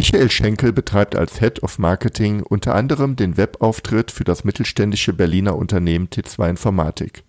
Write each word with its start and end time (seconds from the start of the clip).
Michael 0.00 0.30
Schenkel 0.30 0.72
betreibt 0.72 1.14
als 1.14 1.40
Head 1.40 1.62
of 1.62 1.78
Marketing 1.78 2.42
unter 2.42 2.74
anderem 2.74 3.16
den 3.16 3.36
Webauftritt 3.36 4.10
für 4.10 4.24
das 4.24 4.44
mittelständische 4.44 5.12
Berliner 5.12 5.56
Unternehmen 5.56 6.08
T2 6.08 6.48
Informatik. 6.48 7.22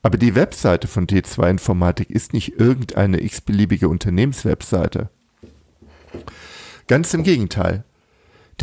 Aber 0.00 0.16
die 0.16 0.34
Webseite 0.34 0.88
von 0.88 1.06
T2 1.06 1.50
Informatik 1.50 2.08
ist 2.08 2.32
nicht 2.32 2.58
irgendeine 2.58 3.22
x-beliebige 3.22 3.90
Unternehmenswebseite. 3.90 5.10
Ganz 6.86 7.12
im 7.12 7.22
Gegenteil. 7.22 7.84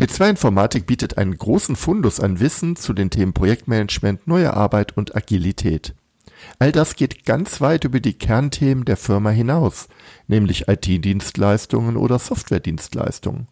T2 0.00 0.30
Informatik 0.30 0.86
bietet 0.86 1.16
einen 1.16 1.38
großen 1.38 1.76
Fundus 1.76 2.18
an 2.18 2.40
Wissen 2.40 2.74
zu 2.74 2.92
den 2.92 3.08
Themen 3.08 3.34
Projektmanagement, 3.34 4.26
neue 4.26 4.52
Arbeit 4.52 4.96
und 4.96 5.14
Agilität. 5.14 5.94
All 6.58 6.72
das 6.72 6.96
geht 6.96 7.24
ganz 7.24 7.60
weit 7.60 7.84
über 7.84 8.00
die 8.00 8.14
Kernthemen 8.14 8.84
der 8.84 8.96
Firma 8.96 9.30
hinaus, 9.30 9.88
nämlich 10.26 10.68
IT-Dienstleistungen 10.68 11.96
oder 11.96 12.18
Software-Dienstleistungen. 12.18 13.48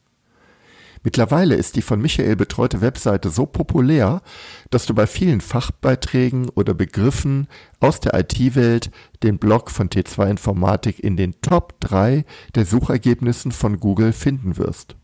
Mittlerweile 1.06 1.54
ist 1.54 1.76
die 1.76 1.82
von 1.82 2.00
Michael 2.00 2.34
betreute 2.34 2.80
Webseite 2.80 3.30
so 3.30 3.46
populär, 3.46 4.22
dass 4.70 4.86
du 4.86 4.94
bei 4.94 5.06
vielen 5.06 5.40
Fachbeiträgen 5.40 6.48
oder 6.48 6.74
Begriffen 6.74 7.46
aus 7.78 8.00
der 8.00 8.14
IT-Welt 8.14 8.90
den 9.22 9.38
Blog 9.38 9.70
von 9.70 9.88
T2 9.88 10.30
Informatik 10.30 10.98
in 10.98 11.16
den 11.16 11.40
Top 11.42 11.78
3 11.78 12.24
der 12.56 12.66
Suchergebnissen 12.66 13.52
von 13.52 13.78
Google 13.78 14.12
finden 14.12 14.56
wirst. 14.56 14.96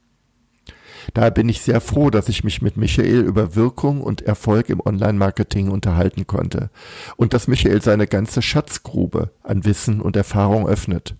Daher 1.14 1.30
bin 1.30 1.48
ich 1.48 1.60
sehr 1.60 1.80
froh, 1.80 2.10
dass 2.10 2.28
ich 2.28 2.44
mich 2.44 2.62
mit 2.62 2.76
Michael 2.76 3.20
über 3.20 3.54
Wirkung 3.54 4.00
und 4.00 4.22
Erfolg 4.22 4.68
im 4.68 4.80
Online-Marketing 4.80 5.70
unterhalten 5.70 6.26
konnte 6.26 6.70
und 7.16 7.34
dass 7.34 7.48
Michael 7.48 7.82
seine 7.82 8.06
ganze 8.06 8.42
Schatzgrube 8.42 9.30
an 9.42 9.64
Wissen 9.64 10.00
und 10.00 10.16
Erfahrung 10.16 10.68
öffnet. 10.68 11.16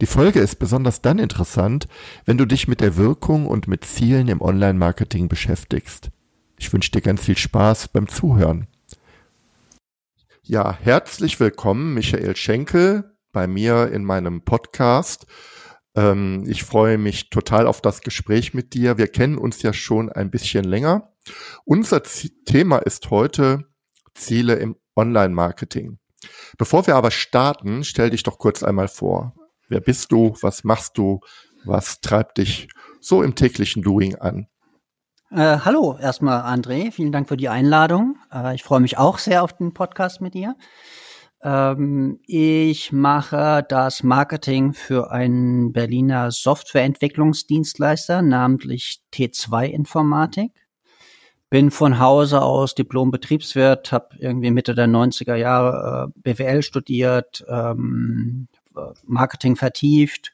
Die 0.00 0.06
Folge 0.06 0.40
ist 0.40 0.56
besonders 0.58 1.00
dann 1.00 1.18
interessant, 1.18 1.88
wenn 2.24 2.38
du 2.38 2.44
dich 2.44 2.68
mit 2.68 2.80
der 2.80 2.96
Wirkung 2.96 3.46
und 3.46 3.68
mit 3.68 3.84
Zielen 3.84 4.28
im 4.28 4.42
Online-Marketing 4.42 5.28
beschäftigst. 5.28 6.10
Ich 6.58 6.72
wünsche 6.72 6.90
dir 6.90 7.00
ganz 7.00 7.24
viel 7.24 7.38
Spaß 7.38 7.88
beim 7.88 8.08
Zuhören. 8.08 8.66
Ja, 10.42 10.76
herzlich 10.80 11.40
willkommen, 11.40 11.94
Michael 11.94 12.34
Schenkel, 12.36 13.16
bei 13.32 13.46
mir 13.46 13.92
in 13.92 14.04
meinem 14.04 14.42
Podcast. 14.42 15.26
Ähm, 15.94 16.44
ich 16.46 16.64
freue 16.64 16.98
mich 16.98 17.30
total 17.30 17.66
auf 17.66 17.80
das 17.80 18.00
Gespräch 18.00 18.54
mit 18.54 18.74
dir. 18.74 18.98
Wir 18.98 19.08
kennen 19.08 19.38
uns 19.38 19.62
ja 19.62 19.72
schon 19.72 20.10
ein 20.10 20.30
bisschen 20.30 20.64
länger. 20.64 21.12
Unser 21.64 22.04
Z 22.04 22.32
Thema 22.46 22.78
ist 22.78 23.10
heute 23.10 23.64
Ziele 24.14 24.54
im 24.54 24.76
Online-Marketing. 24.96 25.98
Bevor 26.56 26.86
wir 26.86 26.96
aber 26.96 27.10
starten, 27.10 27.84
stell 27.84 28.10
dich 28.10 28.22
doch 28.22 28.38
kurz 28.38 28.62
einmal 28.62 28.88
vor. 28.88 29.34
Wer 29.68 29.80
bist 29.80 30.10
du? 30.12 30.34
Was 30.40 30.64
machst 30.64 30.98
du? 30.98 31.20
Was 31.64 32.00
treibt 32.00 32.38
dich 32.38 32.68
so 33.00 33.22
im 33.22 33.34
täglichen 33.34 33.82
Doing 33.82 34.16
an? 34.16 34.48
Äh, 35.30 35.58
hallo, 35.62 35.98
erstmal 36.00 36.40
André, 36.40 36.90
vielen 36.90 37.12
Dank 37.12 37.28
für 37.28 37.36
die 37.36 37.50
Einladung. 37.50 38.16
Äh, 38.32 38.54
ich 38.54 38.64
freue 38.64 38.80
mich 38.80 38.96
auch 38.96 39.18
sehr 39.18 39.42
auf 39.42 39.52
den 39.52 39.74
Podcast 39.74 40.22
mit 40.22 40.32
dir. 40.32 40.56
Ähm, 41.42 42.20
ich 42.26 42.92
mache 42.92 43.64
das 43.68 44.02
Marketing 44.02 44.72
für 44.72 45.10
einen 45.10 45.72
Berliner 45.72 46.30
Softwareentwicklungsdienstleister, 46.30 48.22
namentlich 48.22 49.00
T2 49.12 49.66
Informatik. 49.66 50.52
Bin 51.50 51.70
von 51.70 51.98
Hause 51.98 52.42
aus 52.42 52.74
Diplom-Betriebswirt, 52.74 53.90
habe 53.92 54.16
irgendwie 54.18 54.50
Mitte 54.50 54.74
der 54.74 54.86
90er 54.86 55.34
Jahre 55.34 56.12
äh, 56.14 56.20
BWL 56.20 56.62
studiert, 56.62 57.44
ähm, 57.48 58.48
Marketing 59.04 59.56
vertieft, 59.56 60.32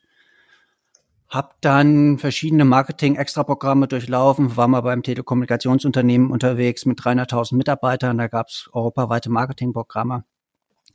hab 1.29 1.61
dann 1.61 2.19
verschiedene 2.19 2.65
Marketing-Extra-Programme 2.65 3.89
durchlaufen, 3.89 4.57
war 4.57 4.69
mal 4.69 4.81
beim 4.83 5.03
Telekommunikationsunternehmen 5.03 6.31
unterwegs 6.31 6.85
mit 6.85 7.01
300.000 7.01 7.57
Mitarbeitern, 7.57 8.19
da 8.19 8.27
gab's 8.27 8.69
europaweite 8.73 9.31
Marketingprogramme. 9.31 10.25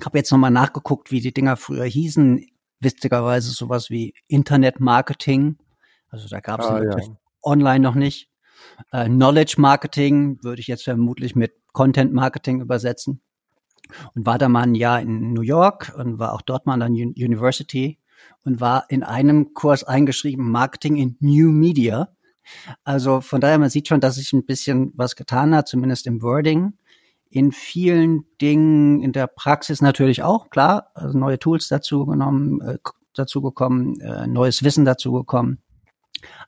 Hab 0.04 0.16
jetzt 0.16 0.32
nochmal 0.32 0.52
nachgeguckt, 0.52 1.12
wie 1.12 1.22
die 1.22 1.34
Dinger 1.34 1.58
früher 1.58 1.86
hießen. 1.86 2.46
Witzigerweise 2.80 3.52
sowas 3.52 3.90
wie 3.90 4.14
Internet-Marketing. 4.28 5.58
Also 6.10 6.28
da 6.28 6.40
gab's 6.40 6.66
ah, 6.66 6.82
ja. 6.82 6.96
online 7.44 7.82
noch 7.82 7.96
nicht. 7.96 8.30
Äh, 8.92 9.06
Knowledge 9.06 9.56
Marketing 9.58 10.40
würde 10.44 10.62
ich 10.62 10.68
jetzt 10.68 10.84
vermutlich 10.84 11.36
mit 11.36 11.54
Content 11.74 12.14
Marketing 12.14 12.62
übersetzen 12.62 13.22
und 14.16 14.26
war 14.26 14.38
da 14.38 14.50
mal 14.50 14.64
ein 14.64 14.76
Jahr 14.76 15.02
in 15.02 15.34
New 15.34 15.42
York 15.42 15.94
und 15.98 16.20
war 16.20 16.34
auch 16.34 16.42
dort 16.42 16.66
mal 16.66 16.81
an 16.81 16.94
der 16.94 17.08
University 17.08 18.00
und 18.44 18.62
war 18.62 18.86
in 18.90 19.04
einem 19.04 19.54
Kurs 19.54 19.84
eingeschrieben 19.84 20.50
Marketing 20.50 20.98
in 20.98 21.18
New 21.20 21.52
Media. 21.52 22.10
Also 22.84 23.22
von 23.22 23.42
daher, 23.42 23.60
man 23.60 23.70
sieht 23.70 23.88
schon, 23.88 24.02
dass 24.02 24.16
sich 24.16 24.34
ein 24.34 24.46
bisschen 24.46 24.92
was 24.96 25.16
getan 25.16 25.54
hat, 25.54 25.68
zumindest 25.68 26.08
im 26.08 26.22
Wording. 26.22 26.74
In 27.30 27.52
vielen 27.52 28.26
Dingen, 28.42 29.02
in 29.02 29.12
der 29.12 29.28
Praxis 29.28 29.82
natürlich 29.82 30.24
auch, 30.24 30.50
klar, 30.50 30.92
also 30.96 31.18
neue 31.18 31.38
Tools 31.38 31.68
dazu 31.68 32.06
genommen, 32.06 32.60
äh, 32.62 32.78
dazu 33.14 33.42
gekommen, 33.42 34.00
äh, 34.02 34.26
neues 34.28 34.64
Wissen 34.64 34.86
dazu 34.86 35.12
gekommen. 35.12 35.62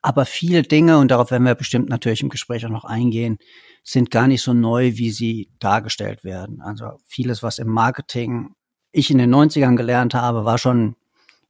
Aber 0.01 0.25
viele 0.25 0.63
Dinge, 0.63 0.97
und 0.97 1.11
darauf 1.11 1.31
werden 1.31 1.45
wir 1.45 1.55
bestimmt 1.55 1.89
natürlich 1.89 2.23
im 2.23 2.29
Gespräch 2.29 2.65
auch 2.65 2.71
noch 2.71 2.85
eingehen, 2.85 3.37
sind 3.83 4.11
gar 4.11 4.27
nicht 4.27 4.41
so 4.41 4.53
neu, 4.53 4.93
wie 4.95 5.11
sie 5.11 5.49
dargestellt 5.59 6.23
werden. 6.23 6.61
Also 6.61 6.99
vieles, 7.05 7.43
was 7.43 7.59
im 7.59 7.67
Marketing 7.67 8.55
ich 8.91 9.11
in 9.11 9.17
den 9.17 9.33
90ern 9.33 9.75
gelernt 9.75 10.13
habe, 10.13 10.45
war 10.45 10.57
schon, 10.57 10.95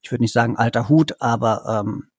ich 0.01 0.11
würde 0.11 0.23
nicht 0.23 0.33
sagen 0.33 0.57
alter 0.57 0.89
Hut, 0.89 1.21
aber 1.21 1.83
ähm, 1.83 2.09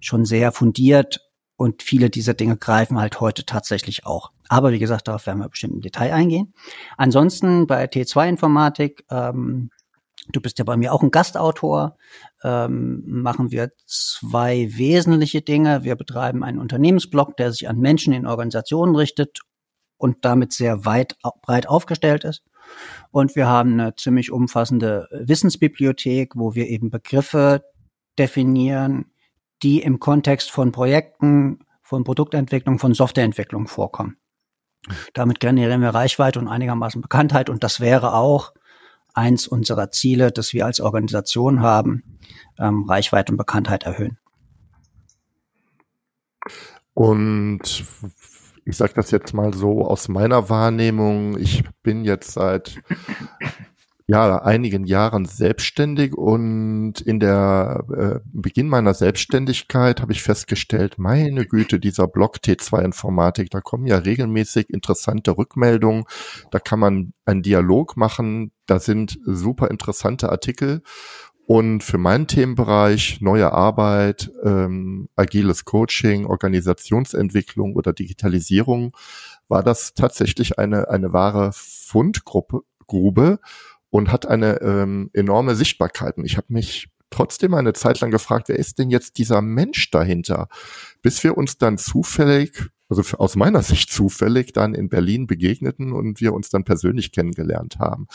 schon 0.00 0.24
sehr 0.24 0.52
fundiert 0.52 1.20
und 1.56 1.82
viele 1.82 2.10
dieser 2.10 2.34
Dinge 2.34 2.56
greifen 2.56 2.98
halt 2.98 3.20
heute 3.20 3.44
tatsächlich 3.44 4.06
auch. 4.06 4.32
Aber 4.48 4.72
wie 4.72 4.78
gesagt, 4.78 5.08
darauf 5.08 5.26
werden 5.26 5.38
wir 5.38 5.48
bestimmt 5.48 5.74
im 5.74 5.80
Detail 5.80 6.12
eingehen. 6.12 6.54
Ansonsten 6.96 7.66
bei 7.66 7.84
T2 7.86 8.28
Informatik 8.28 9.04
ähm, 9.10 9.70
Du 10.28 10.40
bist 10.40 10.58
ja 10.58 10.64
bei 10.64 10.76
mir 10.76 10.92
auch 10.92 11.02
ein 11.02 11.10
Gastautor. 11.10 11.96
Ähm, 12.42 13.02
machen 13.06 13.50
wir 13.50 13.70
zwei 13.86 14.68
wesentliche 14.76 15.40
Dinge. 15.42 15.84
Wir 15.84 15.94
betreiben 15.94 16.42
einen 16.42 16.58
Unternehmensblog, 16.58 17.36
der 17.36 17.52
sich 17.52 17.68
an 17.68 17.78
Menschen 17.78 18.12
in 18.12 18.26
Organisationen 18.26 18.96
richtet 18.96 19.40
und 19.98 20.24
damit 20.24 20.52
sehr 20.52 20.84
weit 20.84 21.16
breit 21.42 21.68
aufgestellt 21.68 22.24
ist. 22.24 22.42
Und 23.12 23.36
wir 23.36 23.46
haben 23.46 23.74
eine 23.74 23.94
ziemlich 23.94 24.32
umfassende 24.32 25.08
Wissensbibliothek, 25.12 26.34
wo 26.34 26.54
wir 26.54 26.66
eben 26.68 26.90
Begriffe 26.90 27.62
definieren, 28.18 29.12
die 29.62 29.82
im 29.82 30.00
Kontext 30.00 30.50
von 30.50 30.72
Projekten, 30.72 31.60
von 31.82 32.04
Produktentwicklung, 32.04 32.78
von 32.78 32.94
Softwareentwicklung 32.94 33.68
vorkommen. 33.68 34.16
Damit 35.14 35.40
generieren 35.40 35.80
wir 35.80 35.90
Reichweite 35.90 36.38
und 36.38 36.48
einigermaßen 36.48 37.00
Bekanntheit 37.00 37.50
und 37.50 37.64
das 37.64 37.80
wäre 37.80 38.14
auch 38.14 38.52
eins 39.14 39.48
unserer 39.48 39.90
Ziele, 39.90 40.30
das 40.30 40.52
wir 40.52 40.66
als 40.66 40.80
Organisation 40.80 41.60
haben, 41.60 42.18
ähm, 42.58 42.84
Reichweite 42.84 43.32
und 43.32 43.38
Bekanntheit 43.38 43.84
erhöhen. 43.84 44.18
Und 46.92 47.84
ich 48.64 48.76
sage 48.76 48.92
das 48.94 49.10
jetzt 49.10 49.32
mal 49.32 49.54
so 49.54 49.86
aus 49.86 50.08
meiner 50.08 50.48
Wahrnehmung, 50.50 51.38
ich 51.38 51.64
bin 51.82 52.04
jetzt 52.04 52.32
seit 52.32 52.80
ja, 54.08 54.40
einigen 54.40 54.84
Jahren 54.84 55.24
selbstständig 55.24 56.14
und 56.14 57.00
in 57.00 57.18
der 57.18 57.84
äh, 57.92 58.20
Beginn 58.32 58.68
meiner 58.68 58.94
Selbstständigkeit 58.94 60.00
habe 60.00 60.12
ich 60.12 60.22
festgestellt, 60.22 60.96
meine 60.96 61.44
Güte, 61.44 61.80
dieser 61.80 62.06
Blog 62.06 62.36
T2 62.36 62.84
Informatik, 62.84 63.50
da 63.50 63.60
kommen 63.60 63.86
ja 63.86 63.98
regelmäßig 63.98 64.70
interessante 64.70 65.36
Rückmeldungen, 65.36 66.04
da 66.52 66.60
kann 66.60 66.78
man 66.78 67.14
einen 67.24 67.42
Dialog 67.42 67.96
machen, 67.96 68.52
da 68.66 68.78
sind 68.78 69.18
super 69.24 69.70
interessante 69.70 70.30
Artikel. 70.30 70.82
Und 71.48 71.82
für 71.84 71.98
meinen 71.98 72.26
Themenbereich 72.26 73.20
neue 73.20 73.52
Arbeit, 73.52 74.32
ähm, 74.42 75.08
agiles 75.14 75.64
Coaching, 75.64 76.26
Organisationsentwicklung 76.26 77.74
oder 77.76 77.92
Digitalisierung 77.92 78.96
war 79.46 79.62
das 79.62 79.94
tatsächlich 79.94 80.58
eine, 80.58 80.88
eine 80.90 81.12
wahre 81.12 81.50
Fundgruppe, 81.52 82.62
Grube 82.88 83.38
und 83.96 84.12
hat 84.12 84.26
eine 84.26 84.60
ähm, 84.60 85.08
enorme 85.14 85.54
Sichtbarkeit. 85.54 86.18
Und 86.18 86.26
ich 86.26 86.36
habe 86.36 86.48
mich 86.50 86.90
trotzdem 87.08 87.54
eine 87.54 87.72
Zeit 87.72 87.98
lang 88.00 88.10
gefragt, 88.10 88.50
wer 88.50 88.58
ist 88.58 88.78
denn 88.78 88.90
jetzt 88.90 89.16
dieser 89.16 89.40
Mensch 89.40 89.90
dahinter? 89.90 90.48
Bis 91.00 91.24
wir 91.24 91.38
uns 91.38 91.56
dann 91.56 91.78
zufällig, 91.78 92.68
also 92.90 93.02
aus 93.16 93.36
meiner 93.36 93.62
Sicht 93.62 93.90
zufällig, 93.90 94.52
dann 94.52 94.74
in 94.74 94.90
Berlin 94.90 95.26
begegneten 95.26 95.94
und 95.94 96.20
wir 96.20 96.34
uns 96.34 96.50
dann 96.50 96.64
persönlich 96.64 97.10
kennengelernt 97.10 97.78
haben. 97.78 98.06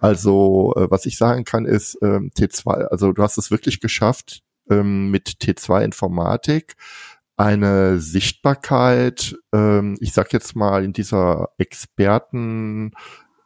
Also 0.00 0.74
äh, 0.76 0.90
was 0.90 1.06
ich 1.06 1.16
sagen 1.16 1.44
kann 1.44 1.64
ist, 1.64 1.96
ähm, 2.02 2.30
T2, 2.36 2.88
also 2.88 3.12
du 3.12 3.22
hast 3.22 3.38
es 3.38 3.50
wirklich 3.50 3.80
geschafft, 3.80 4.42
ähm, 4.68 5.10
mit 5.10 5.28
T2 5.40 5.82
Informatik 5.82 6.74
eine 7.38 7.98
Sichtbarkeit, 7.98 9.34
ähm, 9.54 9.96
ich 10.00 10.12
sag 10.12 10.34
jetzt 10.34 10.54
mal 10.54 10.84
in 10.84 10.92
dieser 10.92 11.48
Experten 11.56 12.92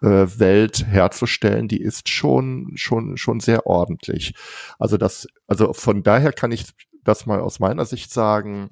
Welt 0.00 0.86
herzustellen, 0.86 1.68
die 1.68 1.80
ist 1.80 2.08
schon 2.08 2.72
schon 2.74 3.16
schon 3.16 3.40
sehr 3.40 3.66
ordentlich. 3.66 4.34
Also 4.78 4.96
das, 4.96 5.26
also 5.46 5.72
von 5.72 6.02
daher 6.02 6.32
kann 6.32 6.52
ich 6.52 6.66
das 7.02 7.24
mal 7.26 7.40
aus 7.40 7.60
meiner 7.60 7.84
Sicht 7.86 8.12
sagen, 8.12 8.70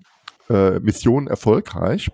äh, 0.51 0.81
Mission 0.81 1.27
erfolgreich. 1.27 2.11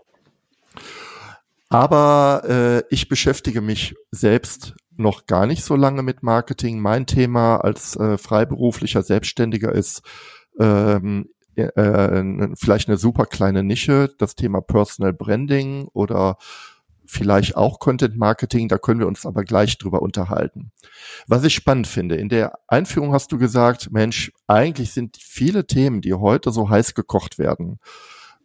Aber 1.68 2.42
äh, 2.48 2.82
ich 2.90 3.08
beschäftige 3.08 3.60
mich 3.60 3.94
selbst 4.10 4.74
noch 4.96 5.26
gar 5.26 5.46
nicht 5.46 5.64
so 5.64 5.76
lange 5.76 6.02
mit 6.02 6.22
Marketing. 6.22 6.80
Mein 6.80 7.06
Thema 7.06 7.56
als 7.56 7.96
äh, 7.96 8.18
freiberuflicher 8.18 9.02
Selbstständiger 9.02 9.72
ist 9.72 10.02
ähm, 10.58 11.30
äh, 11.56 12.48
vielleicht 12.56 12.88
eine 12.88 12.96
super 12.96 13.26
kleine 13.26 13.62
Nische, 13.62 14.10
das 14.18 14.34
Thema 14.34 14.60
Personal 14.60 15.12
Branding 15.12 15.88
oder 15.92 16.36
vielleicht 17.10 17.56
auch 17.56 17.80
Content 17.80 18.16
Marketing, 18.16 18.68
da 18.68 18.78
können 18.78 19.00
wir 19.00 19.08
uns 19.08 19.26
aber 19.26 19.42
gleich 19.42 19.78
drüber 19.78 20.00
unterhalten. 20.00 20.70
Was 21.26 21.44
ich 21.44 21.54
spannend 21.54 21.88
finde, 21.88 22.14
in 22.14 22.28
der 22.28 22.58
Einführung 22.68 23.12
hast 23.12 23.32
du 23.32 23.38
gesagt, 23.38 23.90
Mensch, 23.90 24.32
eigentlich 24.46 24.92
sind 24.92 25.16
viele 25.20 25.66
Themen, 25.66 26.00
die 26.00 26.14
heute 26.14 26.52
so 26.52 26.70
heiß 26.70 26.94
gekocht 26.94 27.38
werden, 27.38 27.80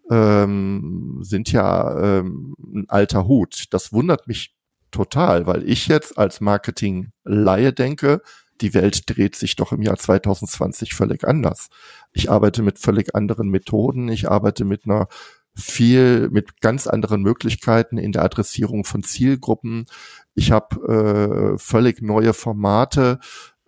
ähm, 0.09 1.19
sind 1.21 1.51
ja 1.51 2.19
ähm, 2.19 2.55
ein 2.59 2.85
alter 2.89 3.27
Hut. 3.27 3.65
Das 3.69 3.93
wundert 3.93 4.27
mich 4.27 4.55
total, 4.89 5.45
weil 5.45 5.67
ich 5.69 5.87
jetzt 5.87 6.17
als 6.17 6.41
Marketing-Laie 6.41 7.71
denke, 7.71 8.21
die 8.61 8.73
Welt 8.73 9.03
dreht 9.07 9.35
sich 9.35 9.55
doch 9.55 9.73
im 9.73 9.81
Jahr 9.81 9.97
2020 9.97 10.95
völlig 10.95 11.27
anders. 11.27 11.67
Ich 12.13 12.31
arbeite 12.31 12.63
mit 12.63 12.79
völlig 12.79 13.13
anderen 13.13 13.49
Methoden, 13.49 14.07
ich 14.07 14.29
arbeite 14.29 14.65
mit 14.65 14.85
einer 14.85 15.07
viel 15.55 16.29
mit 16.29 16.61
ganz 16.61 16.87
anderen 16.87 17.21
Möglichkeiten 17.21 17.97
in 17.97 18.11
der 18.11 18.23
Adressierung 18.23 18.83
von 18.83 19.03
Zielgruppen. 19.03 19.85
Ich 20.33 20.51
habe 20.51 21.55
äh, 21.55 21.57
völlig 21.57 22.01
neue 22.01 22.33
Formate. 22.33 23.19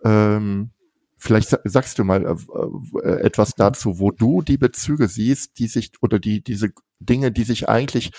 Ähm, 0.04 0.70
vielleicht 1.16 1.58
sagst 1.64 1.98
du 1.98 2.04
mal 2.04 2.24
äh, 2.24 3.08
äh, 3.08 3.20
etwas 3.20 3.54
dazu, 3.54 3.98
wo 3.98 4.10
du 4.10 4.42
die 4.42 4.58
Bezüge 4.58 5.08
siehst, 5.08 5.58
die 5.58 5.66
sich 5.66 5.92
oder 6.02 6.18
die 6.18 6.42
diese 6.42 6.70
Dinge, 7.00 7.32
die 7.32 7.44
sich 7.44 7.68
eigentlich 7.68 8.12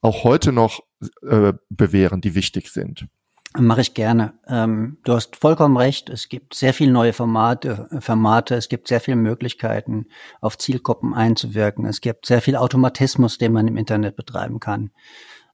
auch 0.00 0.24
heute 0.24 0.52
noch 0.52 0.80
äh, 1.22 1.54
bewähren, 1.70 2.20
die 2.20 2.34
wichtig 2.34 2.70
sind. 2.70 3.06
Mache 3.54 3.80
ich 3.80 3.94
gerne. 3.94 4.34
Ähm, 4.48 4.98
du 5.04 5.14
hast 5.14 5.36
vollkommen 5.36 5.76
recht. 5.76 6.10
Es 6.10 6.28
gibt 6.28 6.54
sehr 6.54 6.74
viele 6.74 6.92
neue 6.92 7.12
Formate, 7.12 7.88
Formate. 8.00 8.54
Es 8.54 8.68
gibt 8.68 8.88
sehr 8.88 9.00
viele 9.00 9.16
Möglichkeiten, 9.16 10.06
auf 10.40 10.58
Zielgruppen 10.58 11.14
einzuwirken. 11.14 11.86
Es 11.86 12.00
gibt 12.00 12.26
sehr 12.26 12.42
viel 12.42 12.56
Automatismus, 12.56 13.38
den 13.38 13.52
man 13.52 13.66
im 13.66 13.76
Internet 13.76 14.16
betreiben 14.16 14.60
kann. 14.60 14.90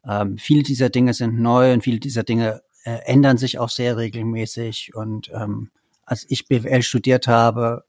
Ähm, 0.05 0.37
viele 0.39 0.63
dieser 0.63 0.91
Dinge 0.91 1.15
sind 1.15 1.39
neu 1.39 1.73
und 1.73 1.83
viele 1.83 2.01
dieser 2.01 2.25
Dinge 2.25 2.63
äh, 2.85 2.99
ändern 3.05 3.37
sich 3.37 3.59
auch 3.59 3.69
sehr 3.69 3.97
regelmäßig. 3.97 4.95
Und 4.95 5.31
ähm, 5.33 5.71
als 6.05 6.27
ich 6.29 6.49
BWL 6.49 6.83
studiert 6.83 7.29
habe, 7.29 7.85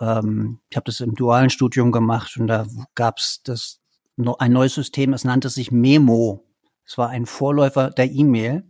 ich 0.00 0.06
habe 0.06 0.84
das 0.84 1.00
im 1.00 1.16
dualen 1.16 1.50
Studium 1.50 1.90
gemacht 1.90 2.36
und 2.36 2.46
da 2.46 2.68
gab 2.94 3.18
es 3.18 3.42
das 3.42 3.80
ein 4.16 4.52
neues 4.52 4.74
System. 4.74 5.12
Es 5.12 5.24
nannte 5.24 5.48
sich 5.48 5.72
Memo. 5.72 6.44
Es 6.86 6.98
war 6.98 7.08
ein 7.08 7.26
Vorläufer 7.26 7.90
der 7.90 8.08
E-Mail 8.08 8.62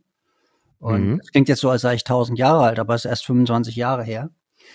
und 0.78 1.06
mhm. 1.06 1.20
es 1.22 1.30
klingt 1.32 1.48
jetzt 1.48 1.60
so, 1.60 1.70
als 1.70 1.82
sei 1.82 1.94
ich 1.94 2.02
1000 2.02 2.38
Jahre 2.38 2.64
alt, 2.64 2.78
aber 2.78 2.94
es 2.94 3.04
ist 3.04 3.10
erst 3.10 3.26
25 3.26 3.76
Jahre 3.76 4.04
her. 4.04 4.30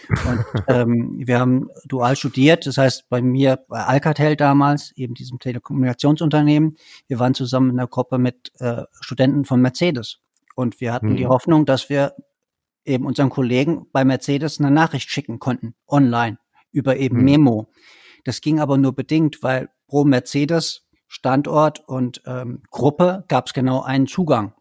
Und 0.10 0.46
ähm, 0.68 1.14
wir 1.18 1.40
haben 1.40 1.70
dual 1.86 2.16
studiert, 2.16 2.66
das 2.66 2.78
heißt 2.78 3.10
bei 3.10 3.22
mir 3.22 3.58
bei 3.68 3.84
Alcatel 3.84 4.36
damals, 4.36 4.92
eben 4.96 5.14
diesem 5.14 5.40
Telekommunikationsunternehmen, 5.40 6.78
wir 7.08 7.20
waren 7.20 7.34
zusammen 7.34 7.72
in 7.72 7.80
einer 7.80 7.88
Gruppe 7.88 8.18
mit 8.18 8.52
äh, 8.60 8.84
Studenten 9.00 9.46
von 9.46 9.62
Mercedes. 9.62 10.20
Und 10.56 10.82
wir 10.82 10.94
hatten 10.94 11.12
mhm. 11.12 11.18
die 11.18 11.28
Hoffnung, 11.28 11.66
dass 11.66 11.90
wir 11.90 12.14
eben 12.86 13.06
unseren 13.06 13.30
Kollegen 13.30 13.88
bei 13.92 14.04
Mercedes 14.04 14.60
eine 14.60 14.72
Nachricht 14.72 15.10
schicken 15.10 15.40
konnten, 15.40 15.74
online, 15.88 16.38
über 16.72 16.98
eben 16.98 17.18
mhm. 17.20 17.24
Memo. 17.24 17.72
Das 18.26 18.42
ging 18.42 18.60
aber 18.60 18.78
nur 18.78 18.94
bedingt, 18.94 19.42
weil 19.42 19.70
pro 19.88 20.04
Mercedes 20.04 20.82
Standort 21.08 21.88
und 21.88 22.24
ähm, 22.26 22.64
Gruppe 22.72 23.24
gab 23.28 23.48
es 23.48 23.54
genau 23.54 23.84
einen 23.84 24.08
Zugang. 24.08 24.54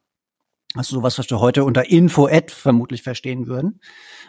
Also 0.74 0.96
sowas, 0.96 1.18
was 1.18 1.28
wir 1.28 1.40
heute 1.40 1.64
unter 1.64 1.88
Info-Ad 1.88 2.52
vermutlich 2.52 3.02
verstehen 3.02 3.46
würden. 3.46 3.80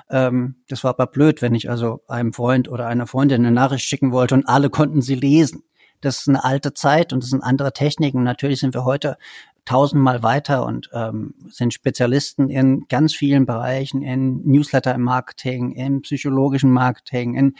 Ähm, 0.10 0.64
das 0.68 0.84
war 0.84 0.92
aber 0.92 1.08
blöd, 1.08 1.42
wenn 1.42 1.56
ich 1.56 1.70
also 1.70 2.02
einem 2.08 2.34
Freund 2.34 2.70
oder 2.70 2.88
einer 2.88 3.08
Freundin 3.08 3.46
eine 3.46 3.54
Nachricht 3.54 3.86
schicken 3.86 4.12
wollte 4.12 4.36
und 4.36 4.48
alle 4.48 4.70
konnten 4.70 5.02
sie 5.02 5.16
lesen. 5.16 5.64
Das 6.02 6.20
ist 6.20 6.28
eine 6.28 6.44
alte 6.44 6.74
Zeit 6.74 7.14
und 7.14 7.24
das 7.24 7.30
sind 7.30 7.44
andere 7.44 7.72
Techniken. 7.72 8.24
Natürlich 8.24 8.60
sind 8.60 8.74
wir 8.74 8.84
heute 8.84 9.18
tausendmal 9.64 10.22
weiter 10.22 10.66
und 10.66 10.90
ähm, 10.92 11.34
sind 11.48 11.74
Spezialisten 11.74 12.50
in 12.50 12.86
ganz 12.90 13.14
vielen 13.14 13.46
Bereichen, 13.46 14.02
in 14.02 14.42
Newsletter 14.44 14.94
im 14.94 15.04
Marketing, 15.04 15.72
im 15.72 16.02
psychologischen 16.02 16.72
Marketing, 16.72 17.36
in 17.36 17.56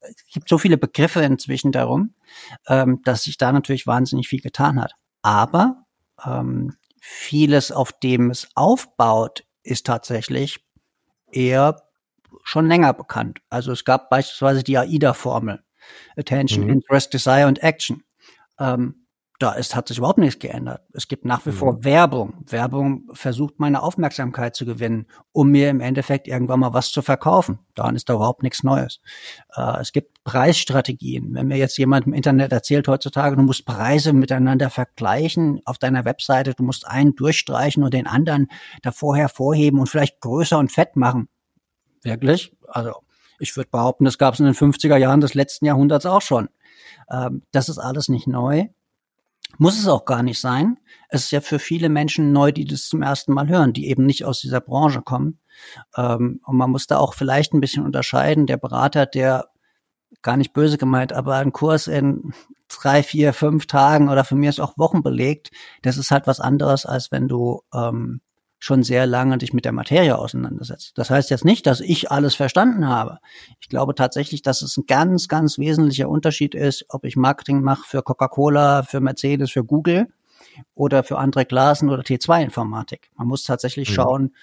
es 0.00 0.32
gibt 0.32 0.48
so 0.48 0.58
viele 0.58 0.78
Begriffe 0.78 1.20
inzwischen 1.22 1.72
darum, 1.72 2.14
ähm, 2.66 3.00
dass 3.04 3.24
sich 3.24 3.36
da 3.36 3.52
natürlich 3.52 3.86
wahnsinnig 3.86 4.28
viel 4.28 4.40
getan 4.40 4.80
hat. 4.80 4.94
Aber 5.22 5.84
ähm, 6.24 6.74
vieles, 7.10 7.72
auf 7.72 7.92
dem 7.92 8.30
es 8.30 8.48
aufbaut, 8.54 9.44
ist 9.62 9.86
tatsächlich 9.86 10.64
eher 11.32 11.82
schon 12.44 12.68
länger 12.68 12.92
bekannt. 12.92 13.40
Also 13.48 13.72
es 13.72 13.84
gab 13.84 14.10
beispielsweise 14.10 14.62
die 14.62 14.76
AIDA-Formel. 14.76 15.64
Attention, 16.16 16.64
mhm. 16.64 16.70
Interest, 16.70 17.12
Desire 17.12 17.46
und 17.46 17.62
Action. 17.62 18.04
Ähm, 18.60 19.06
da 19.38 19.52
ist, 19.52 19.76
hat 19.76 19.86
sich 19.86 19.98
überhaupt 19.98 20.18
nichts 20.18 20.40
geändert. 20.40 20.82
Es 20.92 21.06
gibt 21.06 21.24
nach 21.24 21.46
wie 21.46 21.50
mhm. 21.50 21.54
vor 21.54 21.84
Werbung. 21.84 22.44
Werbung 22.46 23.08
versucht 23.12 23.60
meine 23.60 23.82
Aufmerksamkeit 23.82 24.56
zu 24.56 24.66
gewinnen, 24.66 25.06
um 25.30 25.50
mir 25.50 25.70
im 25.70 25.80
Endeffekt 25.80 26.26
irgendwann 26.26 26.58
mal 26.58 26.74
was 26.74 26.90
zu 26.90 27.02
verkaufen. 27.02 27.60
Daran 27.74 27.94
ist 27.94 28.08
da 28.08 28.14
überhaupt 28.14 28.42
nichts 28.42 28.64
Neues. 28.64 29.00
Äh, 29.54 29.80
es 29.80 29.92
gibt 29.92 30.24
Preisstrategien. 30.24 31.34
Wenn 31.34 31.46
mir 31.46 31.56
jetzt 31.56 31.78
jemand 31.78 32.06
im 32.06 32.14
Internet 32.14 32.50
erzählt 32.50 32.88
heutzutage, 32.88 33.36
du 33.36 33.42
musst 33.42 33.64
Preise 33.64 34.12
miteinander 34.12 34.70
vergleichen 34.70 35.60
auf 35.64 35.78
deiner 35.78 36.04
Webseite, 36.04 36.54
du 36.54 36.64
musst 36.64 36.86
einen 36.86 37.14
durchstreichen 37.14 37.84
und 37.84 37.94
den 37.94 38.08
anderen 38.08 38.48
davor 38.82 39.16
hervorheben 39.16 39.78
und 39.78 39.88
vielleicht 39.88 40.20
größer 40.20 40.58
und 40.58 40.72
fett 40.72 40.96
machen. 40.96 41.28
Wirklich? 42.02 42.52
Also 42.66 42.92
ich 43.38 43.56
würde 43.56 43.70
behaupten, 43.70 44.04
das 44.04 44.18
gab 44.18 44.34
es 44.34 44.40
in 44.40 44.46
den 44.46 44.54
50er 44.54 44.96
Jahren 44.96 45.20
des 45.20 45.34
letzten 45.34 45.66
Jahrhunderts 45.66 46.06
auch 46.06 46.22
schon. 46.22 46.48
Ähm, 47.08 47.42
das 47.52 47.68
ist 47.68 47.78
alles 47.78 48.08
nicht 48.08 48.26
neu. 48.26 48.66
Muss 49.58 49.78
es 49.78 49.88
auch 49.88 50.04
gar 50.04 50.22
nicht 50.22 50.40
sein. 50.40 50.78
Es 51.08 51.24
ist 51.24 51.30
ja 51.32 51.40
für 51.40 51.58
viele 51.58 51.88
Menschen 51.88 52.32
neu, 52.32 52.52
die 52.52 52.64
das 52.64 52.88
zum 52.88 53.02
ersten 53.02 53.32
Mal 53.32 53.48
hören, 53.48 53.72
die 53.72 53.88
eben 53.88 54.06
nicht 54.06 54.24
aus 54.24 54.40
dieser 54.40 54.60
Branche 54.60 55.02
kommen. 55.02 55.40
Ähm, 55.96 56.40
und 56.46 56.56
man 56.56 56.70
muss 56.70 56.86
da 56.86 56.98
auch 56.98 57.14
vielleicht 57.14 57.52
ein 57.52 57.60
bisschen 57.60 57.84
unterscheiden. 57.84 58.46
Der 58.46 58.56
Berater, 58.56 59.04
der 59.04 59.48
gar 60.22 60.36
nicht 60.36 60.52
böse 60.52 60.78
gemeint, 60.78 61.12
aber 61.12 61.36
einen 61.36 61.52
Kurs 61.52 61.86
in 61.86 62.32
drei, 62.68 63.02
vier, 63.02 63.32
fünf 63.32 63.66
Tagen 63.66 64.08
oder 64.08 64.24
für 64.24 64.36
mir 64.36 64.50
ist 64.50 64.60
auch 64.60 64.78
Wochen 64.78 65.02
belegt, 65.02 65.50
das 65.82 65.96
ist 65.96 66.10
halt 66.10 66.26
was 66.26 66.40
anderes, 66.40 66.86
als 66.86 67.10
wenn 67.10 67.28
du 67.28 67.62
ähm, 67.74 68.20
schon 68.58 68.82
sehr 68.82 69.06
lange 69.06 69.38
dich 69.38 69.52
mit 69.52 69.64
der 69.64 69.72
Materie 69.72 70.18
auseinandersetzt. 70.18 70.92
Das 70.96 71.10
heißt 71.10 71.30
jetzt 71.30 71.44
nicht, 71.44 71.66
dass 71.66 71.80
ich 71.80 72.10
alles 72.10 72.34
verstanden 72.34 72.88
habe. 72.88 73.18
Ich 73.60 73.68
glaube 73.68 73.94
tatsächlich, 73.94 74.42
dass 74.42 74.62
es 74.62 74.76
ein 74.76 74.86
ganz, 74.86 75.28
ganz 75.28 75.58
wesentlicher 75.58 76.08
Unterschied 76.08 76.54
ist, 76.54 76.86
ob 76.88 77.04
ich 77.04 77.16
Marketing 77.16 77.62
mache 77.62 77.84
für 77.86 78.02
Coca-Cola, 78.02 78.82
für 78.82 79.00
Mercedes, 79.00 79.52
für 79.52 79.64
Google 79.64 80.08
oder 80.74 81.04
für 81.04 81.18
andere 81.18 81.44
Glasen 81.46 81.88
oder 81.88 82.02
T2-Informatik. 82.02 83.10
Man 83.16 83.28
muss 83.28 83.44
tatsächlich 83.44 83.90
mhm. 83.90 83.94
schauen, 83.94 84.34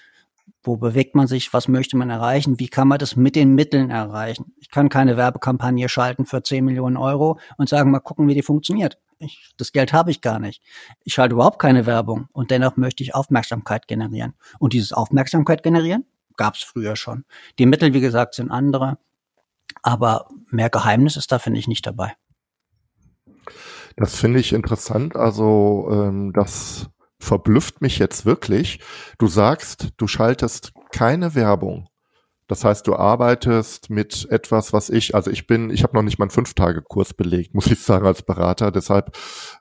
wo 0.62 0.76
bewegt 0.76 1.14
man 1.14 1.26
sich, 1.26 1.52
was 1.52 1.68
möchte 1.68 1.96
man 1.96 2.10
erreichen, 2.10 2.58
wie 2.58 2.68
kann 2.68 2.88
man 2.88 2.98
das 2.98 3.16
mit 3.16 3.36
den 3.36 3.54
Mitteln 3.54 3.90
erreichen. 3.90 4.52
Ich 4.60 4.70
kann 4.70 4.88
keine 4.88 5.16
Werbekampagne 5.16 5.88
schalten 5.88 6.24
für 6.24 6.42
10 6.42 6.64
Millionen 6.64 6.96
Euro 6.96 7.38
und 7.56 7.68
sagen, 7.68 7.90
mal 7.90 8.00
gucken, 8.00 8.28
wie 8.28 8.34
die 8.34 8.42
funktioniert. 8.42 8.98
Ich, 9.18 9.52
das 9.56 9.72
Geld 9.72 9.92
habe 9.92 10.10
ich 10.10 10.20
gar 10.20 10.38
nicht. 10.38 10.62
Ich 11.04 11.14
schalte 11.14 11.34
überhaupt 11.34 11.58
keine 11.58 11.86
Werbung 11.86 12.28
und 12.32 12.50
dennoch 12.50 12.76
möchte 12.76 13.02
ich 13.02 13.14
Aufmerksamkeit 13.14 13.88
generieren. 13.88 14.34
Und 14.58 14.72
dieses 14.72 14.92
Aufmerksamkeit 14.92 15.62
generieren 15.62 16.04
gab 16.36 16.54
es 16.54 16.62
früher 16.62 16.96
schon. 16.96 17.24
Die 17.58 17.66
Mittel, 17.66 17.94
wie 17.94 18.00
gesagt, 18.00 18.34
sind 18.34 18.50
andere, 18.50 18.98
aber 19.82 20.28
mehr 20.50 20.70
Geheimnis 20.70 21.16
ist 21.16 21.32
da, 21.32 21.38
finde 21.38 21.58
ich, 21.58 21.68
nicht 21.68 21.86
dabei. 21.86 22.14
Das 23.96 24.16
finde 24.16 24.40
ich 24.40 24.52
interessant. 24.52 25.16
Also 25.16 25.88
ähm, 25.90 26.32
das 26.34 26.90
verblüfft 27.18 27.80
mich 27.80 27.98
jetzt 27.98 28.26
wirklich. 28.26 28.80
Du 29.18 29.26
sagst, 29.26 29.90
du 29.96 30.06
schaltest 30.06 30.72
keine 30.92 31.34
Werbung. 31.34 31.88
Das 32.48 32.64
heißt, 32.64 32.86
du 32.86 32.94
arbeitest 32.94 33.90
mit 33.90 34.28
etwas, 34.30 34.72
was 34.72 34.88
ich, 34.88 35.14
also 35.14 35.30
ich 35.30 35.46
bin, 35.46 35.70
ich 35.70 35.82
habe 35.82 35.96
noch 35.96 36.02
nicht 36.02 36.18
mal 36.18 36.24
einen 36.24 36.30
Fünf-Tage-Kurs 36.30 37.14
belegt, 37.14 37.54
muss 37.54 37.66
ich 37.66 37.80
sagen, 37.80 38.06
als 38.06 38.22
Berater. 38.22 38.70
Deshalb, 38.70 39.16